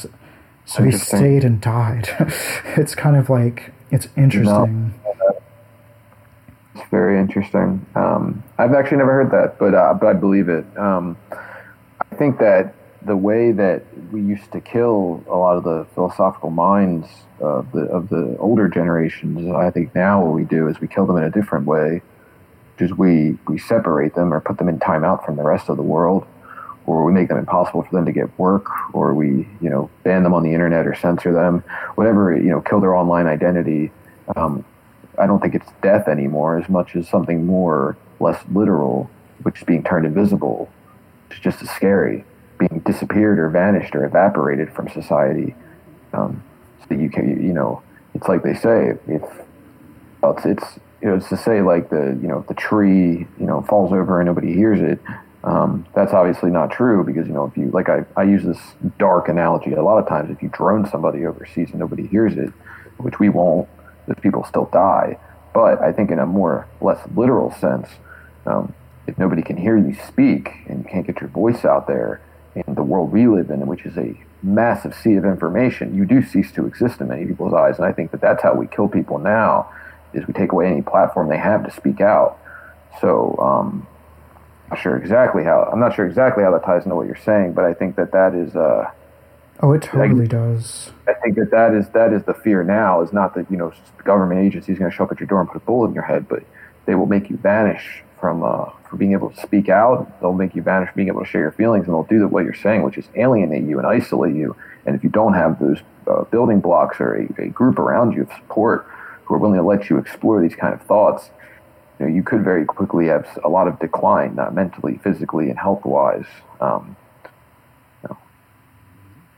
so 0.66 0.84
he 0.84 0.92
stayed 0.92 1.44
and 1.44 1.60
died. 1.60 2.10
it's 2.78 2.96
kind 2.96 3.16
of 3.16 3.30
like 3.30 3.72
it's 3.92 4.08
interesting. 4.16 4.94
No, 5.06 5.42
it's 6.76 6.90
very 6.90 7.20
interesting. 7.20 7.86
Um, 7.96 8.44
I've 8.58 8.74
actually 8.74 8.98
never 8.98 9.14
heard 9.14 9.32
that, 9.32 9.60
but 9.60 9.74
uh, 9.74 9.94
but 9.94 10.08
I 10.08 10.14
believe 10.14 10.50
it. 10.50 10.66
Um, 10.78 11.18
I 11.32 12.16
think 12.16 12.40
that 12.40 12.76
the 13.06 13.18
way 13.18 13.52
that 13.52 13.84
we 14.12 14.22
used 14.22 14.52
to 14.54 14.62
kill 14.62 15.24
a 15.28 15.36
lot 15.36 15.58
of 15.58 15.64
the 15.66 15.86
philosophical 15.94 16.50
minds 16.50 17.08
of 17.40 17.72
the 17.74 17.82
of 17.82 18.10
the 18.10 18.38
older 18.40 18.70
generations, 18.70 19.52
I 19.54 19.70
think 19.70 19.94
now 19.94 20.24
what 20.24 20.34
we 20.34 20.44
do 20.44 20.68
is 20.70 20.80
we 20.80 20.88
kill 20.88 21.06
them 21.06 21.18
in 21.18 21.24
a 21.24 21.32
different 21.32 21.66
way, 21.66 22.02
which 22.76 22.90
is 22.90 22.98
we 22.98 23.38
we 23.48 23.60
separate 23.60 24.16
them 24.16 24.34
or 24.34 24.40
put 24.40 24.58
them 24.58 24.70
in 24.70 24.80
timeout 24.80 25.26
from 25.26 25.36
the 25.36 25.44
rest 25.44 25.70
of 25.70 25.76
the 25.76 25.84
world 25.84 26.26
or 26.86 27.04
we 27.06 27.14
make 27.14 27.30
them 27.30 27.38
impossible 27.38 27.84
for 27.84 27.92
them 27.92 28.06
to 28.06 28.12
get 28.12 28.38
work, 28.38 28.68
or 28.94 29.14
we, 29.14 29.48
you 29.62 29.70
know, 29.70 29.90
ban 30.04 30.24
them 30.24 30.34
on 30.34 30.44
the 30.44 30.54
internet 30.54 30.86
or 30.86 30.96
censor 30.96 31.32
them, 31.32 31.64
whatever, 31.96 32.36
you 32.36 32.50
know, 32.50 32.62
kill 32.62 32.80
their 32.80 32.96
online 32.96 33.28
identity. 33.28 33.92
Um, 34.36 34.66
I 35.18 35.28
don't 35.28 35.40
think 35.40 35.56
it's 35.56 35.72
death 35.82 36.08
anymore 36.08 36.58
as 36.58 36.68
much 36.70 36.96
as 36.96 37.08
something 37.08 37.46
more, 37.46 37.98
less 38.20 38.44
literal, 38.52 39.10
which 39.44 39.60
is 39.60 39.64
being 39.64 39.84
turned 39.84 40.06
invisible. 40.06 40.70
It's 41.30 41.40
just 41.40 41.62
as 41.62 41.70
scary, 41.70 42.26
being 42.58 42.82
disappeared 42.86 43.40
or 43.40 43.50
vanished 43.50 43.96
or 43.96 44.06
evaporated 44.06 44.74
from 44.74 44.90
society. 44.90 45.56
Um, 46.14 46.44
so 46.88 46.96
you 46.96 47.10
can, 47.10 47.46
you 47.46 47.54
know, 47.54 47.82
it's 48.14 48.28
like 48.28 48.44
they 48.44 48.56
say, 48.56 48.94
if 49.08 49.24
it's, 50.24 50.46
it's, 50.46 50.80
you 51.02 51.10
know, 51.10 51.16
it's 51.16 51.30
to 51.30 51.38
say 51.38 51.62
like 51.62 51.90
the, 51.90 52.18
you 52.22 52.28
know, 52.28 52.40
if 52.40 52.48
the 52.48 52.54
tree, 52.54 53.28
you 53.40 53.46
know, 53.46 53.62
falls 53.62 53.92
over 53.92 54.20
and 54.20 54.28
nobody 54.28 54.54
hears 54.54 54.80
it 54.80 55.00
um, 55.44 55.86
that's 55.94 56.14
obviously 56.14 56.50
not 56.52 56.72
true 56.72 57.04
because 57.04 57.28
you 57.28 57.34
know 57.34 57.46
if 57.46 57.58
you 57.58 57.70
like 57.72 57.90
I, 57.90 58.06
I 58.16 58.24
use 58.24 58.44
this 58.44 58.60
dark 58.98 59.28
analogy 59.28 59.74
a 59.74 59.84
lot 59.84 59.98
of 59.98 60.08
times 60.08 60.32
if 60.32 60.42
you 60.42 60.50
drone 60.50 60.88
somebody 60.90 61.26
overseas 61.26 61.72
and 61.72 61.80
nobody 61.80 62.08
hears 62.08 62.38
it, 62.38 62.50
which 62.98 63.20
we 63.20 63.30
won't, 63.30 63.68
those 64.08 64.20
people 64.22 64.46
still 64.46 64.70
die. 64.72 65.18
But 65.54 65.82
I 65.82 65.92
think 65.92 66.12
in 66.12 66.20
a 66.20 66.26
more 66.26 66.68
less 66.82 67.00
literal 67.16 67.52
sense, 67.52 67.90
um, 68.46 68.74
if 69.06 69.18
nobody 69.18 69.42
can 69.42 69.58
hear 69.58 69.78
you 69.78 69.96
speak 70.08 70.50
and 70.68 70.84
you 70.84 70.90
can't 70.90 71.06
get 71.06 71.20
your 71.20 71.30
voice 71.30 71.66
out 71.66 71.88
there 71.88 72.22
in 72.56 72.76
the 72.76 72.84
world 72.84 73.12
we 73.12 73.28
live 73.28 73.50
in, 73.50 73.66
which 73.68 73.86
is 73.86 73.98
a 73.98 74.18
massive 74.42 74.96
sea 74.96 75.16
of 75.16 75.26
information, 75.26 75.96
you 75.96 76.06
do 76.06 76.24
cease 76.24 76.52
to 76.54 76.66
exist 76.66 77.02
in 77.02 77.10
many 77.10 77.26
people's 77.26 77.54
eyes. 77.54 77.78
And 77.78 77.86
I 77.86 77.92
think 77.92 78.12
that 78.12 78.22
that's 78.22 78.42
how 78.42 78.54
we 78.54 78.68
kill 78.68 78.88
people 78.88 79.20
now, 79.20 79.70
is 80.14 80.26
we 80.26 80.34
take 80.34 80.52
away 80.52 80.68
any 80.68 80.82
platform 80.82 81.30
they 81.30 81.38
have 81.38 81.66
to 81.66 81.72
speak 81.72 82.00
out. 82.00 82.40
So 83.02 83.38
um, 83.40 83.88
not 84.74 84.82
sure 84.82 84.98
exactly 84.98 85.44
how. 85.44 85.70
I'm 85.72 85.80
not 85.80 85.96
sure 85.96 86.06
exactly 86.06 86.44
how 86.44 86.52
that 86.52 86.64
ties 86.66 86.84
into 86.84 86.96
what 86.96 87.06
you're 87.06 87.16
saying, 87.16 87.54
but 87.54 87.64
I 87.64 87.74
think 87.74 87.96
that 87.96 88.12
that 88.12 88.34
is. 88.34 88.56
Uh, 88.56 88.90
oh, 89.60 89.74
it 89.74 89.84
totally 89.84 90.26
I, 90.26 90.28
does. 90.28 90.92
I 91.08 91.14
think 91.14 91.36
that 91.36 91.52
that 91.52 91.74
is 91.74 91.90
that 91.90 92.12
is 92.12 92.24
the 92.24 92.34
fear 92.34 92.64
now. 92.64 93.02
Is 93.02 93.14
not 93.14 93.36
that 93.36 93.50
you 93.52 93.58
know 93.58 93.72
government 94.04 94.42
agencies 94.42 94.80
going 94.80 94.90
to 94.90 94.96
show 94.96 95.04
up 95.04 95.12
at 95.12 95.20
your 95.20 95.28
door 95.28 95.42
and 95.42 95.50
put 95.50 95.62
a 95.62 95.66
bullet 95.66 95.90
in 95.90 95.94
your 95.94 96.04
head, 96.04 96.28
but 96.28 96.44
they 96.86 96.96
will 96.96 97.06
make 97.06 97.30
you 97.30 97.38
vanish 97.38 98.04
from 98.20 98.44
uh, 98.44 98.72
from 98.90 98.98
being 98.98 99.12
able 99.12 99.30
to 99.30 99.40
speak 99.40 99.70
out. 99.70 100.20
They'll 100.20 100.34
make 100.34 100.56
you 100.56 100.64
vanish 100.64 100.90
from 100.90 100.98
being 100.98 101.10
able 101.10 101.22
to 101.22 101.28
share 101.28 101.42
your 101.42 101.52
feelings, 101.52 101.86
and 101.86 101.94
they'll 101.94 102.04
do 102.04 102.20
the, 102.20 102.28
what 102.28 102.44
you're 102.44 102.56
saying, 102.56 102.82
which 102.82 102.98
is 102.98 103.06
alienate 103.16 103.64
you 103.64 103.78
and 103.78 103.88
isolate 103.88 104.36
you. 104.36 104.56
And 104.86 104.96
if 104.96 105.04
you 105.04 105.10
don't 105.10 105.34
have 105.34 105.60
those 105.60 105.80
uh, 106.08 106.24
building 106.26 106.60
blocks 106.60 107.00
or 107.00 107.16
a, 107.16 107.44
a 107.44 107.50
group 107.50 107.78
around 107.78 108.14
you 108.14 108.24
of 108.24 108.30
support 108.34 108.88
who 109.26 109.36
are 109.36 109.38
willing 109.38 109.58
to 109.58 109.64
let 109.64 109.90
you 109.90 109.98
explore 109.98 110.42
these 110.42 110.56
kind 110.56 110.74
of 110.74 110.82
thoughts, 110.82 111.30
you, 112.00 112.06
know, 112.06 112.14
you 112.14 112.24
could 112.24 112.44
very 112.44 112.66
quickly 112.66 113.08
have 113.08 113.28
a 113.44 113.50
lot 113.50 113.68
of 113.68 113.80
decline, 113.80 114.36
not 114.36 114.54
mentally, 114.54 115.00
physically, 115.04 115.50
and 115.50 115.60
health 115.60 115.86
wise. 115.86 116.26
Um, 116.60 116.96
you 118.02 118.10
know. 118.10 118.18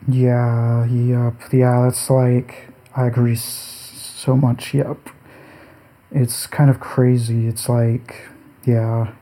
Yeah, 0.08 0.86
yep, 0.86 1.54
yeah. 1.54 1.84
That's 1.84 2.10
like 2.10 2.70
I 2.96 3.08
agree 3.08 3.36
so 3.36 4.36
much. 4.36 4.74
Yep, 4.74 5.10
it's 6.12 6.48
kind 6.48 6.70
of 6.70 6.80
crazy. 6.80 7.48
It's 7.48 7.68
like, 7.68 8.28
yeah. 8.66 9.14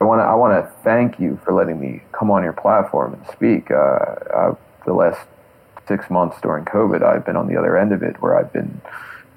I 0.00 0.04
want 0.04 0.20
to 0.20 0.24
I 0.24 0.34
want 0.34 0.64
to 0.64 0.72
thank 0.82 1.18
you 1.18 1.40
for 1.44 1.52
letting 1.52 1.80
me 1.80 2.02
come 2.12 2.30
on 2.30 2.44
your 2.44 2.52
platform 2.52 3.14
and 3.14 3.26
speak. 3.32 3.70
Uh, 3.70 3.74
uh, 3.74 4.54
the 4.86 4.94
last 4.94 5.26
six 5.88 6.08
months 6.08 6.40
during 6.40 6.64
COVID, 6.64 7.02
I've 7.02 7.24
been 7.24 7.36
on 7.36 7.48
the 7.48 7.56
other 7.56 7.76
end 7.76 7.92
of 7.92 8.02
it, 8.02 8.20
where 8.22 8.38
I've 8.38 8.52
been 8.52 8.80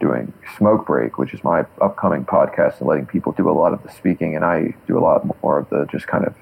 doing 0.02 0.34
Smoke 0.58 0.88
Break, 0.88 1.18
which 1.18 1.34
is 1.34 1.44
my 1.44 1.64
upcoming 1.80 2.26
podcast, 2.26 2.80
and 2.80 2.90
letting 2.90 3.06
people 3.06 3.32
do 3.32 3.50
a 3.50 3.54
lot 3.54 3.72
of 3.72 3.82
the 3.84 3.92
speaking, 3.92 4.36
and 4.36 4.44
I 4.44 4.76
do 4.88 4.98
a 4.98 5.00
lot 5.00 5.24
more 5.42 5.60
of 5.60 5.70
the 5.70 5.86
just 5.90 6.08
kind 6.08 6.26
of 6.26 6.36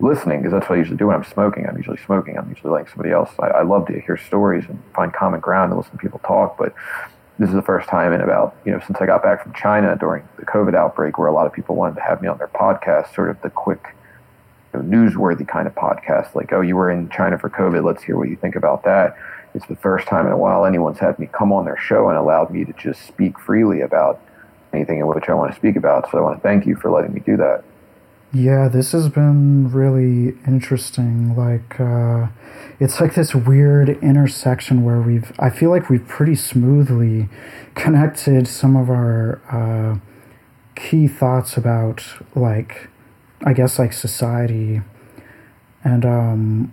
listening 0.00 0.40
because 0.40 0.52
that's 0.52 0.68
what 0.68 0.74
I 0.74 0.78
usually 0.78 0.98
do 0.98 1.06
when 1.06 1.16
I'm 1.16 1.24
smoking. 1.24 1.66
I'm 1.66 1.76
usually 1.76 2.00
smoking. 2.04 2.36
I'm 2.36 2.48
usually 2.48 2.72
letting 2.72 2.88
somebody 2.88 3.12
else. 3.12 3.30
I, 3.38 3.46
I 3.46 3.62
love 3.62 3.86
to 3.86 4.00
hear 4.00 4.16
stories 4.16 4.64
and 4.68 4.82
find 4.94 5.12
common 5.12 5.40
ground 5.40 5.70
and 5.70 5.78
listen 5.78 5.92
to 5.92 5.98
people 5.98 6.18
talk, 6.26 6.58
but 6.58 6.74
this 7.38 7.48
is 7.48 7.54
the 7.54 7.62
first 7.62 7.88
time 7.88 8.12
in 8.12 8.20
about 8.20 8.56
you 8.64 8.72
know 8.72 8.80
since 8.86 8.98
I 9.00 9.06
got 9.06 9.22
back 9.22 9.42
from 9.42 9.54
China 9.54 9.96
during 9.98 10.28
the 10.36 10.44
COVID 10.44 10.74
outbreak, 10.74 11.16
where 11.16 11.28
a 11.28 11.32
lot 11.32 11.46
of 11.46 11.52
people 11.52 11.76
wanted 11.76 11.94
to 11.94 12.02
have 12.02 12.20
me 12.20 12.28
on 12.28 12.38
their 12.38 12.48
podcast, 12.48 13.14
sort 13.14 13.30
of 13.30 13.40
the 13.40 13.50
quick. 13.50 13.94
You 14.72 14.82
know, 14.82 14.96
newsworthy 14.96 15.46
kind 15.46 15.68
of 15.68 15.74
podcast, 15.76 16.34
like, 16.34 16.52
oh, 16.52 16.60
you 16.60 16.74
were 16.74 16.90
in 16.90 17.08
China 17.08 17.38
for 17.38 17.48
COVID. 17.48 17.84
Let's 17.84 18.02
hear 18.02 18.16
what 18.16 18.28
you 18.28 18.34
think 18.34 18.56
about 18.56 18.82
that 18.82 19.16
it's 19.54 19.66
the 19.66 19.76
first 19.76 20.06
time 20.08 20.26
in 20.26 20.32
a 20.32 20.36
while 20.36 20.64
anyone's 20.64 20.98
had 20.98 21.18
me 21.18 21.28
come 21.32 21.52
on 21.52 21.64
their 21.64 21.76
show 21.76 22.08
and 22.08 22.18
allowed 22.18 22.50
me 22.50 22.64
to 22.64 22.72
just 22.72 23.06
speak 23.06 23.38
freely 23.38 23.80
about 23.80 24.20
anything 24.72 24.98
in 24.98 25.06
which 25.06 25.28
I 25.28 25.34
want 25.34 25.52
to 25.52 25.56
speak 25.56 25.76
about. 25.76 26.10
So 26.10 26.18
I 26.18 26.20
want 26.20 26.38
to 26.38 26.42
thank 26.42 26.66
you 26.66 26.76
for 26.76 26.90
letting 26.90 27.14
me 27.14 27.20
do 27.20 27.36
that. 27.36 27.64
Yeah, 28.32 28.66
this 28.66 28.90
has 28.90 29.08
been 29.08 29.70
really 29.70 30.36
interesting. 30.44 31.36
Like, 31.36 31.78
uh, 31.78 32.26
it's 32.80 33.00
like 33.00 33.14
this 33.14 33.32
weird 33.32 33.90
intersection 34.02 34.82
where 34.82 35.00
we've, 35.00 35.32
I 35.38 35.50
feel 35.50 35.70
like 35.70 35.88
we've 35.88 36.06
pretty 36.08 36.34
smoothly 36.34 37.28
connected 37.76 38.48
some 38.48 38.74
of 38.74 38.90
our 38.90 39.40
uh, 39.48 40.00
key 40.74 41.06
thoughts 41.06 41.56
about, 41.56 42.04
like, 42.34 42.88
I 43.44 43.52
guess, 43.52 43.78
like 43.78 43.92
society 43.92 44.80
and, 45.84 46.04
um, 46.04 46.72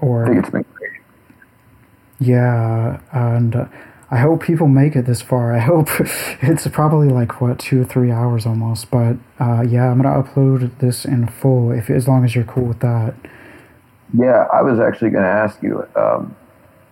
or. 0.00 0.26
I 0.26 0.28
think 0.28 0.38
it's 0.44 0.50
been. 0.50 0.64
Yeah, 2.18 3.00
and 3.12 3.56
uh, 3.56 3.66
I 4.10 4.18
hope 4.18 4.42
people 4.42 4.68
make 4.68 4.96
it 4.96 5.06
this 5.06 5.20
far. 5.20 5.52
I 5.52 5.58
hope 5.58 5.88
it's 6.42 6.66
probably 6.68 7.08
like 7.08 7.40
what 7.40 7.58
two 7.58 7.82
or 7.82 7.84
three 7.84 8.10
hours 8.10 8.46
almost. 8.46 8.90
But 8.90 9.16
uh, 9.40 9.62
yeah, 9.62 9.90
I'm 9.90 10.00
gonna 10.00 10.22
upload 10.22 10.78
this 10.78 11.04
in 11.04 11.26
full 11.26 11.72
if 11.72 11.90
as 11.90 12.06
long 12.06 12.24
as 12.24 12.34
you're 12.34 12.44
cool 12.44 12.64
with 12.64 12.80
that. 12.80 13.14
Yeah, 14.16 14.46
I 14.52 14.62
was 14.62 14.78
actually 14.78 15.10
to 15.10 15.18
ask 15.18 15.62
you. 15.62 15.86
Um, 15.96 16.36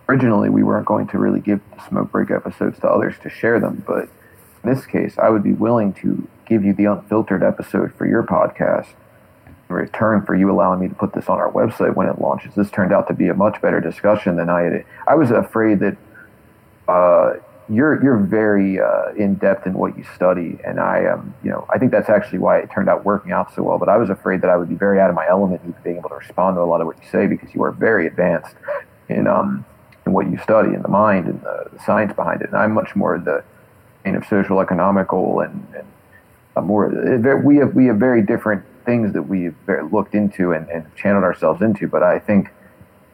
originally, 0.09 0.49
we 0.49 0.63
weren't 0.63 0.85
going 0.85 1.07
to 1.07 1.17
really 1.17 1.39
give 1.39 1.61
the 1.75 1.87
smoke 1.87 2.11
break 2.11 2.29
episodes 2.31 2.79
to 2.79 2.89
others 2.89 3.15
to 3.23 3.29
share 3.29 3.59
them, 3.59 3.83
but 3.87 4.09
in 4.63 4.73
this 4.73 4.85
case, 4.85 5.17
I 5.17 5.29
would 5.29 5.43
be 5.43 5.53
willing 5.53 5.93
to 5.95 6.27
give 6.45 6.63
you 6.63 6.73
the 6.73 6.85
unfiltered 6.85 7.43
episode 7.43 7.93
for 7.93 8.05
your 8.05 8.23
podcast 8.23 8.87
return 9.73 10.25
for 10.25 10.35
you 10.35 10.49
allowing 10.51 10.79
me 10.79 10.87
to 10.87 10.95
put 10.95 11.13
this 11.13 11.29
on 11.29 11.39
our 11.39 11.51
website 11.51 11.95
when 11.95 12.07
it 12.07 12.19
launches. 12.19 12.53
This 12.55 12.69
turned 12.71 12.93
out 12.93 13.07
to 13.07 13.13
be 13.13 13.27
a 13.27 13.33
much 13.33 13.61
better 13.61 13.79
discussion 13.79 14.35
than 14.35 14.49
I 14.49 14.61
had. 14.61 14.85
I 15.07 15.15
was 15.15 15.31
afraid 15.31 15.79
that 15.79 15.97
uh, 16.87 17.33
you're 17.69 18.03
you're 18.03 18.17
very 18.17 18.79
uh, 18.79 19.13
in 19.15 19.35
depth 19.35 19.65
in 19.65 19.73
what 19.73 19.97
you 19.97 20.03
study, 20.15 20.59
and 20.65 20.79
I 20.79 20.99
am. 20.99 21.33
you 21.43 21.49
know, 21.49 21.65
I 21.73 21.77
think 21.77 21.91
that's 21.91 22.09
actually 22.09 22.39
why 22.39 22.59
it 22.59 22.69
turned 22.71 22.89
out 22.89 23.05
working 23.05 23.31
out 23.31 23.53
so 23.53 23.63
well. 23.63 23.77
But 23.77 23.89
I 23.89 23.97
was 23.97 24.09
afraid 24.09 24.41
that 24.41 24.49
I 24.49 24.57
would 24.57 24.69
be 24.69 24.75
very 24.75 24.99
out 24.99 25.09
of 25.09 25.15
my 25.15 25.27
element 25.27 25.61
in 25.63 25.73
being 25.83 25.97
able 25.97 26.09
to 26.09 26.15
respond 26.15 26.57
to 26.57 26.61
a 26.61 26.63
lot 26.63 26.81
of 26.81 26.87
what 26.87 26.97
you 26.97 27.09
say 27.09 27.27
because 27.27 27.53
you 27.53 27.63
are 27.63 27.71
very 27.71 28.07
advanced 28.07 28.55
in 29.09 29.27
um 29.27 29.65
in 30.05 30.11
what 30.11 30.29
you 30.29 30.37
study 30.39 30.73
and 30.73 30.83
the 30.83 30.89
mind 30.89 31.27
and 31.27 31.41
the, 31.41 31.69
the 31.71 31.79
science 31.83 32.13
behind 32.13 32.41
it. 32.41 32.49
And 32.49 32.57
I'm 32.57 32.73
much 32.73 32.95
more 32.95 33.17
the 33.17 33.43
kind 34.03 34.17
of 34.17 34.25
social 34.25 34.59
economical 34.59 35.39
and, 35.39 35.65
and 35.75 35.87
uh, 36.55 36.61
more. 36.61 36.89
We 37.43 37.57
have 37.57 37.73
we 37.73 37.85
have 37.85 37.97
very 37.97 38.21
different 38.21 38.65
things 38.85 39.13
that 39.13 39.23
we've 39.23 39.55
looked 39.91 40.15
into 40.15 40.51
and, 40.51 40.69
and 40.69 40.93
channeled 40.95 41.23
ourselves 41.23 41.61
into. 41.61 41.87
But 41.87 42.03
I 42.03 42.19
think 42.19 42.49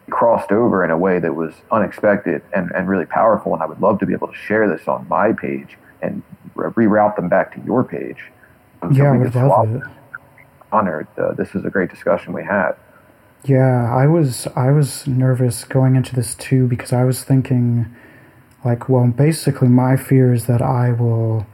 crossed 0.09 0.51
over 0.51 0.83
in 0.83 0.91
a 0.91 0.97
way 0.97 1.19
that 1.19 1.35
was 1.35 1.53
unexpected 1.71 2.41
and, 2.53 2.71
and 2.71 2.89
really 2.89 3.05
powerful. 3.05 3.53
And 3.53 3.61
I 3.61 3.65
would 3.65 3.79
love 3.79 3.99
to 3.99 4.05
be 4.05 4.13
able 4.13 4.27
to 4.27 4.35
share 4.35 4.67
this 4.67 4.87
on 4.87 5.07
my 5.07 5.33
page 5.33 5.77
and 6.01 6.23
reroute 6.55 7.15
them 7.15 7.29
back 7.29 7.53
to 7.55 7.61
your 7.65 7.83
page. 7.83 8.17
So 8.81 8.91
yeah, 8.91 9.13
I 9.13 9.17
would 9.17 9.35
love 9.35 9.75
it. 9.75 9.83
Honored. 10.71 11.07
Uh, 11.17 11.33
this 11.33 11.55
is 11.55 11.65
a 11.65 11.69
great 11.69 11.89
discussion 11.89 12.33
we 12.33 12.43
had. 12.43 12.73
Yeah, 13.43 13.93
I 13.93 14.05
was 14.05 14.47
I 14.55 14.71
was 14.71 15.07
nervous 15.07 15.63
going 15.63 15.95
into 15.95 16.15
this 16.15 16.35
too 16.35 16.67
because 16.67 16.91
I 16.91 17.03
was 17.05 17.23
thinking, 17.23 17.85
like, 18.65 18.89
well, 18.89 19.07
basically 19.07 19.69
my 19.69 19.95
fear 19.95 20.33
is 20.33 20.45
that 20.47 20.61
I 20.61 20.91
will 20.91 21.47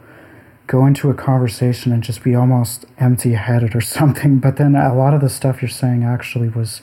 go 0.68 0.86
into 0.86 1.10
a 1.10 1.14
conversation 1.14 1.92
and 1.92 2.04
just 2.04 2.24
be 2.24 2.36
almost 2.36 2.86
empty-headed 2.98 3.76
or 3.76 3.82
something. 3.98 4.40
But 4.40 4.58
then 4.58 4.76
a 4.76 4.96
lot 4.96 5.14
of 5.14 5.22
the 5.22 5.30
stuff 5.30 5.62
you're 5.62 5.70
saying 5.70 6.04
actually 6.04 6.50
was 6.50 6.82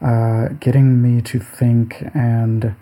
uh, 0.00 0.48
getting 0.60 1.00
me 1.00 1.22
to 1.22 1.38
think, 1.38 2.04
and 2.14 2.74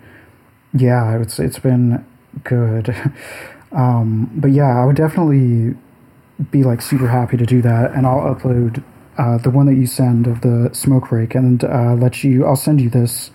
yeah, 0.73 1.17
it's 1.19 1.39
it's 1.39 1.59
been 1.59 2.05
good. 2.43 2.95
um, 3.71 4.31
but 4.35 4.51
yeah, 4.51 4.81
I 4.81 4.85
would 4.85 4.95
definitely 4.95 5.75
be 6.51 6.63
like 6.63 6.81
super 6.81 7.07
happy 7.07 7.37
to 7.37 7.45
do 7.45 7.61
that, 7.61 7.91
and 7.91 8.05
I'll 8.05 8.35
upload 8.35 8.83
uh, 9.17 9.37
the 9.37 9.49
one 9.49 9.67
that 9.67 9.75
you 9.75 9.87
send 9.87 10.27
of 10.27 10.41
the 10.41 10.69
smoke 10.73 11.09
break, 11.09 11.35
and 11.35 11.63
uh, 11.63 11.93
let 11.93 12.23
you. 12.23 12.45
I'll 12.45 12.55
send 12.55 12.81
you 12.81 12.89
this, 12.89 13.31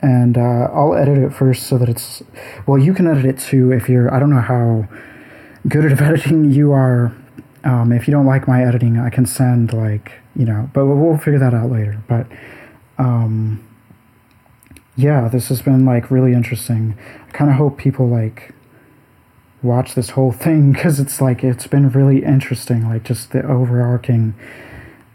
and 0.00 0.36
uh, 0.36 0.68
I'll 0.72 0.94
edit 0.94 1.18
it 1.18 1.32
first 1.32 1.64
so 1.64 1.78
that 1.78 1.88
it's. 1.88 2.22
Well, 2.66 2.78
you 2.78 2.94
can 2.94 3.06
edit 3.06 3.24
it 3.24 3.38
too 3.38 3.72
if 3.72 3.88
you're. 3.88 4.12
I 4.12 4.18
don't 4.18 4.30
know 4.30 4.40
how 4.40 4.88
good 5.68 5.90
at 5.90 6.00
editing 6.00 6.50
you 6.50 6.72
are. 6.72 7.14
Um, 7.64 7.92
if 7.92 8.08
you 8.08 8.12
don't 8.12 8.26
like 8.26 8.48
my 8.48 8.64
editing, 8.64 8.98
I 8.98 9.10
can 9.10 9.26
send 9.26 9.72
like 9.72 10.12
you 10.34 10.44
know, 10.44 10.70
but 10.72 10.86
we'll 10.86 11.18
figure 11.18 11.38
that 11.38 11.54
out 11.54 11.70
later. 11.70 12.02
But 12.08 12.26
um, 12.98 13.66
yeah, 14.96 15.28
this 15.28 15.48
has 15.48 15.62
been 15.62 15.84
like 15.84 16.10
really 16.10 16.32
interesting. 16.32 16.96
I 17.28 17.30
kind 17.32 17.50
of 17.50 17.56
hope 17.56 17.78
people 17.78 18.08
like 18.08 18.54
watch 19.62 19.94
this 19.94 20.10
whole 20.10 20.32
thing 20.32 20.72
because 20.72 20.98
it's 20.98 21.20
like 21.20 21.44
it's 21.44 21.66
been 21.66 21.90
really 21.90 22.24
interesting, 22.24 22.88
like 22.88 23.04
just 23.04 23.32
the 23.32 23.46
overarching 23.46 24.34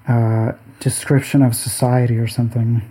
uh, 0.07 0.53
description 0.79 1.41
of 1.41 1.55
society 1.55 2.17
or 2.17 2.27
something. 2.27 2.89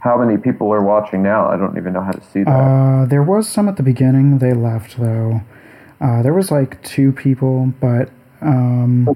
How 0.00 0.16
many 0.16 0.38
people 0.38 0.72
are 0.72 0.82
watching 0.82 1.22
now? 1.22 1.48
I 1.48 1.56
don't 1.56 1.76
even 1.76 1.92
know 1.92 2.00
how 2.02 2.12
to 2.12 2.24
see 2.24 2.42
that. 2.44 2.50
Uh, 2.50 3.04
there 3.04 3.22
was 3.22 3.48
some 3.48 3.68
at 3.68 3.76
the 3.76 3.82
beginning. 3.82 4.38
They 4.38 4.54
left 4.54 4.98
though. 4.98 5.42
Uh, 6.00 6.22
there 6.22 6.32
was 6.32 6.50
like 6.50 6.82
two 6.82 7.12
people, 7.12 7.72
but 7.80 8.10
um, 8.40 9.08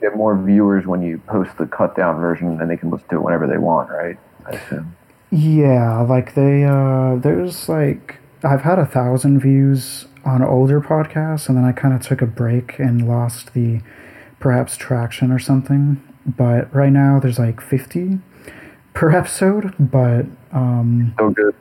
get 0.00 0.14
more 0.14 0.36
viewers 0.36 0.86
when 0.86 1.02
you 1.02 1.18
post 1.26 1.56
the 1.56 1.66
cut 1.66 1.96
down 1.96 2.20
version, 2.20 2.60
and 2.60 2.70
they 2.70 2.76
can 2.76 2.90
listen 2.90 3.08
to 3.08 3.16
it 3.16 3.22
whenever 3.22 3.46
they 3.46 3.58
want, 3.58 3.90
right? 3.90 4.18
I 4.46 4.50
assume. 4.50 4.96
Yeah, 5.30 6.00
like 6.02 6.34
they 6.34 6.64
uh, 6.64 7.16
there's 7.16 7.68
like 7.68 8.16
I've 8.42 8.62
had 8.62 8.78
a 8.78 8.86
thousand 8.86 9.40
views 9.40 10.06
on 10.24 10.42
older 10.42 10.80
podcasts, 10.80 11.48
and 11.48 11.56
then 11.56 11.64
I 11.64 11.72
kind 11.72 11.94
of 11.94 12.02
took 12.02 12.20
a 12.20 12.26
break 12.26 12.78
and 12.78 13.08
lost 13.08 13.54
the 13.54 13.80
perhaps 14.38 14.76
traction 14.76 15.32
or 15.32 15.38
something. 15.38 16.02
But 16.26 16.72
right 16.74 16.92
now 16.92 17.20
there's 17.20 17.38
like 17.38 17.60
fifty 17.60 18.18
per 18.92 19.10
episode, 19.10 19.74
but 19.78 20.26
um, 20.52 21.14
so 21.18 21.30
good 21.30 21.54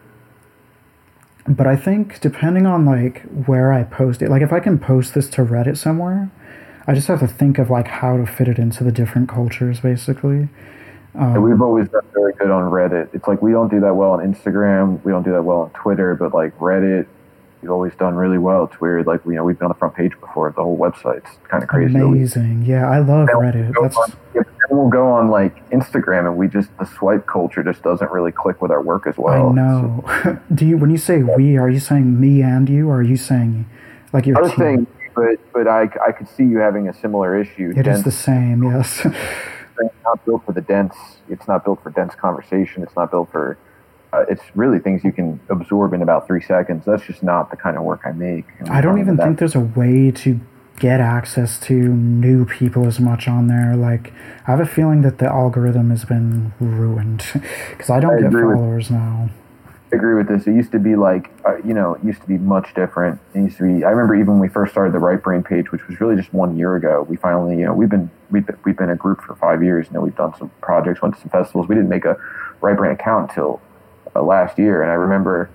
but 1.47 1.67
I 1.67 1.75
think 1.75 2.19
depending 2.19 2.65
on 2.65 2.85
like 2.85 3.21
where 3.45 3.71
I 3.71 3.83
post 3.83 4.21
it, 4.21 4.29
like 4.29 4.41
if 4.41 4.51
I 4.51 4.59
can 4.59 4.77
post 4.77 5.13
this 5.13 5.29
to 5.31 5.43
Reddit 5.43 5.77
somewhere, 5.77 6.29
I 6.85 6.93
just 6.93 7.07
have 7.07 7.19
to 7.21 7.27
think 7.27 7.57
of 7.57 7.69
like 7.69 7.87
how 7.87 8.17
to 8.17 8.25
fit 8.25 8.47
it 8.47 8.59
into 8.59 8.83
the 8.83 8.91
different 8.91 9.29
cultures, 9.29 9.79
basically. 9.79 10.49
Um, 11.15 11.41
we've 11.41 11.61
always 11.61 11.89
done 11.89 12.05
very 12.13 12.33
good 12.33 12.51
on 12.51 12.71
Reddit. 12.71 13.13
It's 13.13 13.27
like 13.27 13.41
we 13.41 13.51
don't 13.51 13.69
do 13.69 13.79
that 13.79 13.95
well 13.95 14.11
on 14.11 14.19
Instagram, 14.19 15.03
we 15.03 15.11
don't 15.11 15.23
do 15.23 15.31
that 15.31 15.43
well 15.43 15.61
on 15.61 15.69
Twitter, 15.71 16.15
but 16.15 16.33
like 16.33 16.57
Reddit, 16.59 17.07
we've 17.61 17.71
always 17.71 17.93
done 17.95 18.15
really 18.15 18.37
well. 18.37 18.65
It's 18.65 18.79
weird, 18.79 19.07
like 19.07 19.21
you 19.25 19.33
know, 19.33 19.43
we've 19.43 19.57
been 19.57 19.65
on 19.65 19.71
the 19.71 19.77
front 19.77 19.95
page 19.95 20.13
before. 20.19 20.51
The 20.51 20.63
whole 20.63 20.77
website's 20.77 21.29
kind 21.49 21.63
of 21.63 21.69
crazy. 21.69 21.95
Amazing, 21.95 22.63
yeah, 22.65 22.89
I 22.89 22.99
love 22.99 23.27
Reddit. 23.29 23.73
That's. 23.81 23.97
On, 23.97 24.13
yeah, 24.35 24.41
we'll 24.69 24.89
go 24.89 25.07
on 25.07 25.29
like 25.29 25.67
Instagram 25.69 26.27
and 26.27 26.37
we 26.37 26.47
just 26.47 26.75
the 26.77 26.85
swipe 26.85 27.25
culture 27.25 27.63
just 27.63 27.81
doesn't 27.83 28.11
really 28.11 28.31
click 28.31 28.61
with 28.61 28.71
our 28.71 28.81
work 28.81 29.07
as 29.07 29.17
well. 29.17 29.49
I 29.49 29.53
know. 29.53 30.03
So, 30.23 30.39
do 30.53 30.65
you 30.65 30.77
when 30.77 30.89
you 30.89 30.97
say 30.97 31.23
we, 31.23 31.57
are 31.57 31.69
you 31.69 31.79
saying 31.79 32.19
me 32.19 32.41
and 32.41 32.69
you, 32.69 32.89
or 32.89 32.97
are 32.97 33.03
you 33.03 33.17
saying 33.17 33.69
like 34.13 34.25
your 34.25 34.37
I 34.37 34.41
was 34.41 34.51
team? 34.51 34.59
saying, 34.59 34.87
but 35.15 35.53
but 35.53 35.67
I, 35.67 35.89
I 36.05 36.11
could 36.11 36.27
see 36.27 36.43
you 36.43 36.57
having 36.57 36.87
a 36.87 36.93
similar 36.93 37.39
issue. 37.39 37.73
It 37.75 37.83
dense, 37.83 37.99
is 37.99 38.03
the 38.03 38.11
same, 38.11 38.63
yes. 38.63 39.05
it's 39.05 39.95
not 40.03 40.23
built 40.25 40.45
for 40.45 40.53
the 40.53 40.61
dense. 40.61 40.95
It's 41.29 41.47
not 41.47 41.63
built 41.63 41.81
for 41.83 41.89
dense 41.89 42.15
conversation. 42.15 42.83
It's 42.83 42.95
not 42.95 43.11
built 43.11 43.31
for. 43.31 43.57
Uh, 44.13 44.25
it's 44.29 44.43
really 44.55 44.79
things 44.79 45.03
you 45.03 45.11
can 45.11 45.39
absorb 45.49 45.93
in 45.93 46.01
about 46.01 46.27
three 46.27 46.41
seconds. 46.41 46.85
That's 46.85 47.05
just 47.05 47.23
not 47.23 47.51
the 47.51 47.57
kind 47.57 47.77
of 47.77 47.83
work 47.83 48.01
I 48.05 48.11
make. 48.11 48.45
I 48.69 48.81
don't 48.81 48.99
even 48.99 49.17
think 49.17 49.39
there's 49.39 49.55
a 49.55 49.59
way 49.59 50.11
to 50.11 50.39
get 50.79 50.99
access 50.99 51.59
to 51.59 51.73
new 51.73 52.45
people 52.45 52.85
as 52.85 52.99
much 52.99 53.27
on 53.27 53.47
there. 53.47 53.75
Like, 53.75 54.13
I 54.47 54.51
have 54.51 54.59
a 54.59 54.65
feeling 54.65 55.01
that 55.01 55.17
the 55.17 55.25
algorithm 55.25 55.89
has 55.89 56.05
been 56.05 56.53
ruined 56.59 57.25
because 57.69 57.89
I 57.89 57.99
don't 57.99 58.17
I 58.17 58.21
get 58.21 58.31
followers 58.31 58.89
with, 58.89 58.97
now. 58.97 59.29
I 59.91 59.95
agree 59.95 60.15
with 60.15 60.27
this. 60.27 60.45
It 60.47 60.53
used 60.53 60.71
to 60.73 60.79
be 60.79 60.95
like, 60.95 61.29
uh, 61.45 61.57
you 61.57 61.73
know, 61.73 61.95
it 61.95 62.03
used 62.03 62.21
to 62.21 62.27
be 62.27 62.37
much 62.37 62.73
different. 62.75 63.19
It 63.33 63.39
used 63.39 63.57
to 63.57 63.63
be. 63.63 63.85
I 63.85 63.89
remember 63.89 64.15
even 64.15 64.33
when 64.33 64.39
we 64.39 64.49
first 64.49 64.73
started 64.73 64.93
the 64.93 64.99
Right 64.99 65.21
Brain 65.21 65.43
page, 65.43 65.71
which 65.71 65.85
was 65.87 65.99
really 65.99 66.15
just 66.15 66.33
one 66.33 66.57
year 66.57 66.75
ago. 66.75 67.05
We 67.09 67.15
finally, 67.15 67.57
you 67.57 67.65
know, 67.65 67.73
we've 67.73 67.89
been 67.89 68.09
we've 68.29 68.45
been, 68.45 68.57
we've 68.65 68.77
been 68.77 68.89
a 68.89 68.95
group 68.95 69.21
for 69.21 69.35
five 69.35 69.63
years. 69.63 69.87
You 69.87 69.93
know, 69.93 70.01
we've 70.01 70.15
done 70.15 70.37
some 70.37 70.51
projects, 70.61 71.01
went 71.01 71.15
to 71.15 71.21
some 71.21 71.29
festivals. 71.29 71.67
We 71.67 71.75
didn't 71.75 71.89
make 71.89 72.05
a 72.05 72.17
Right 72.59 72.75
Brain 72.75 72.91
account 72.91 73.29
until 73.29 73.61
uh, 74.17 74.23
last 74.23 74.57
year, 74.57 74.81
and 74.81 74.91
I 74.91 74.95
remember 74.95 75.49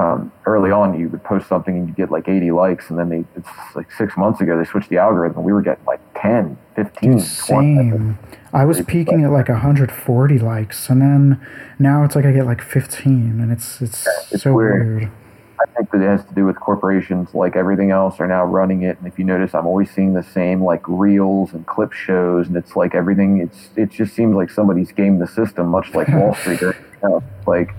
um, 0.00 0.32
early 0.46 0.70
on 0.70 0.98
you 0.98 1.08
would 1.10 1.22
post 1.22 1.46
something 1.46 1.76
and 1.76 1.88
you 1.88 1.94
get 1.94 2.10
like 2.10 2.26
80 2.26 2.52
likes 2.52 2.88
and 2.88 2.98
then 2.98 3.10
they 3.10 3.24
it's 3.36 3.48
like 3.74 3.92
six 3.92 4.16
months 4.16 4.40
ago 4.40 4.56
they 4.56 4.64
switched 4.64 4.88
the 4.88 4.96
algorithm 4.96 5.44
we 5.44 5.52
were 5.52 5.60
getting 5.60 5.84
like 5.84 6.00
10 6.14 6.56
15 6.74 7.20
same 7.20 8.16
20. 8.32 8.38
i 8.54 8.64
was 8.64 8.80
peaking 8.82 9.24
at 9.24 9.30
like 9.30 9.50
140 9.50 10.38
likes 10.38 10.88
and 10.88 11.02
then 11.02 11.46
now 11.78 12.02
it's 12.02 12.16
like 12.16 12.24
i 12.24 12.32
get 12.32 12.46
like 12.46 12.62
15 12.62 13.40
and 13.40 13.52
it's 13.52 13.82
it's, 13.82 14.06
yeah, 14.06 14.12
it's 14.30 14.42
so 14.44 14.54
weird. 14.54 15.00
weird. 15.00 15.12
I 15.60 15.66
think 15.76 15.90
that 15.90 16.00
it 16.00 16.06
has 16.06 16.24
to 16.24 16.34
do 16.34 16.44
with 16.44 16.58
corporations 16.58 17.34
like 17.34 17.56
everything 17.56 17.90
else 17.90 18.20
are 18.20 18.26
now 18.26 18.44
running 18.44 18.82
it 18.82 18.98
and 18.98 19.06
if 19.06 19.18
you 19.18 19.24
notice 19.24 19.54
i'm 19.54 19.66
always 19.66 19.90
seeing 19.90 20.14
the 20.14 20.22
same 20.22 20.62
like 20.62 20.82
reels 20.86 21.52
and 21.52 21.66
clip 21.66 21.92
shows 21.92 22.46
and 22.48 22.56
it's 22.56 22.76
like 22.76 22.94
everything 22.94 23.40
it's 23.40 23.68
it 23.76 23.90
just 23.90 24.14
seems 24.14 24.34
like 24.34 24.50
somebody's 24.50 24.92
gamed 24.92 25.20
the 25.20 25.26
system 25.26 25.66
much 25.68 25.94
like 25.94 26.08
wall 26.14 26.34
street 26.34 26.62
or, 26.62 26.76
you 27.02 27.08
know, 27.08 27.22
like 27.46 27.70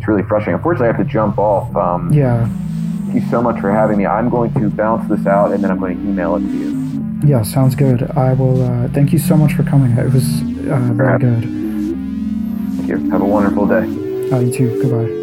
it's 0.00 0.08
really 0.08 0.22
frustrating. 0.22 0.54
Unfortunately, 0.54 0.88
I 0.88 0.96
have 0.96 1.06
to 1.06 1.10
jump 1.10 1.38
off. 1.38 1.74
Um, 1.76 2.10
yeah. 2.12 2.48
thank 3.04 3.22
you 3.22 3.30
so 3.30 3.42
much 3.42 3.60
for 3.60 3.70
having 3.70 3.98
me. 3.98 4.06
I'm 4.06 4.30
going 4.30 4.52
to 4.54 4.70
bounce 4.70 5.08
this 5.08 5.26
out 5.26 5.52
and 5.52 5.62
then 5.62 5.70
I'm 5.70 5.78
going 5.78 5.96
to 5.96 6.02
email 6.02 6.36
it 6.36 6.40
to 6.40 6.46
you. 6.46 7.20
Yeah, 7.22 7.42
sounds 7.42 7.74
good. 7.74 8.10
I 8.12 8.32
will. 8.32 8.62
Uh, 8.62 8.88
thank 8.88 9.12
you 9.12 9.18
so 9.18 9.36
much 9.36 9.52
for 9.52 9.62
coming. 9.62 9.92
It 9.92 10.10
was 10.10 10.40
uh, 10.70 10.92
very 10.94 11.18
good. 11.18 11.42
Thank 12.76 12.88
you. 12.88 13.10
Have 13.10 13.20
a 13.20 13.26
wonderful 13.26 13.66
day. 13.66 13.84
Uh, 14.34 14.38
you 14.38 14.52
too. 14.52 14.82
Goodbye. 14.82 15.19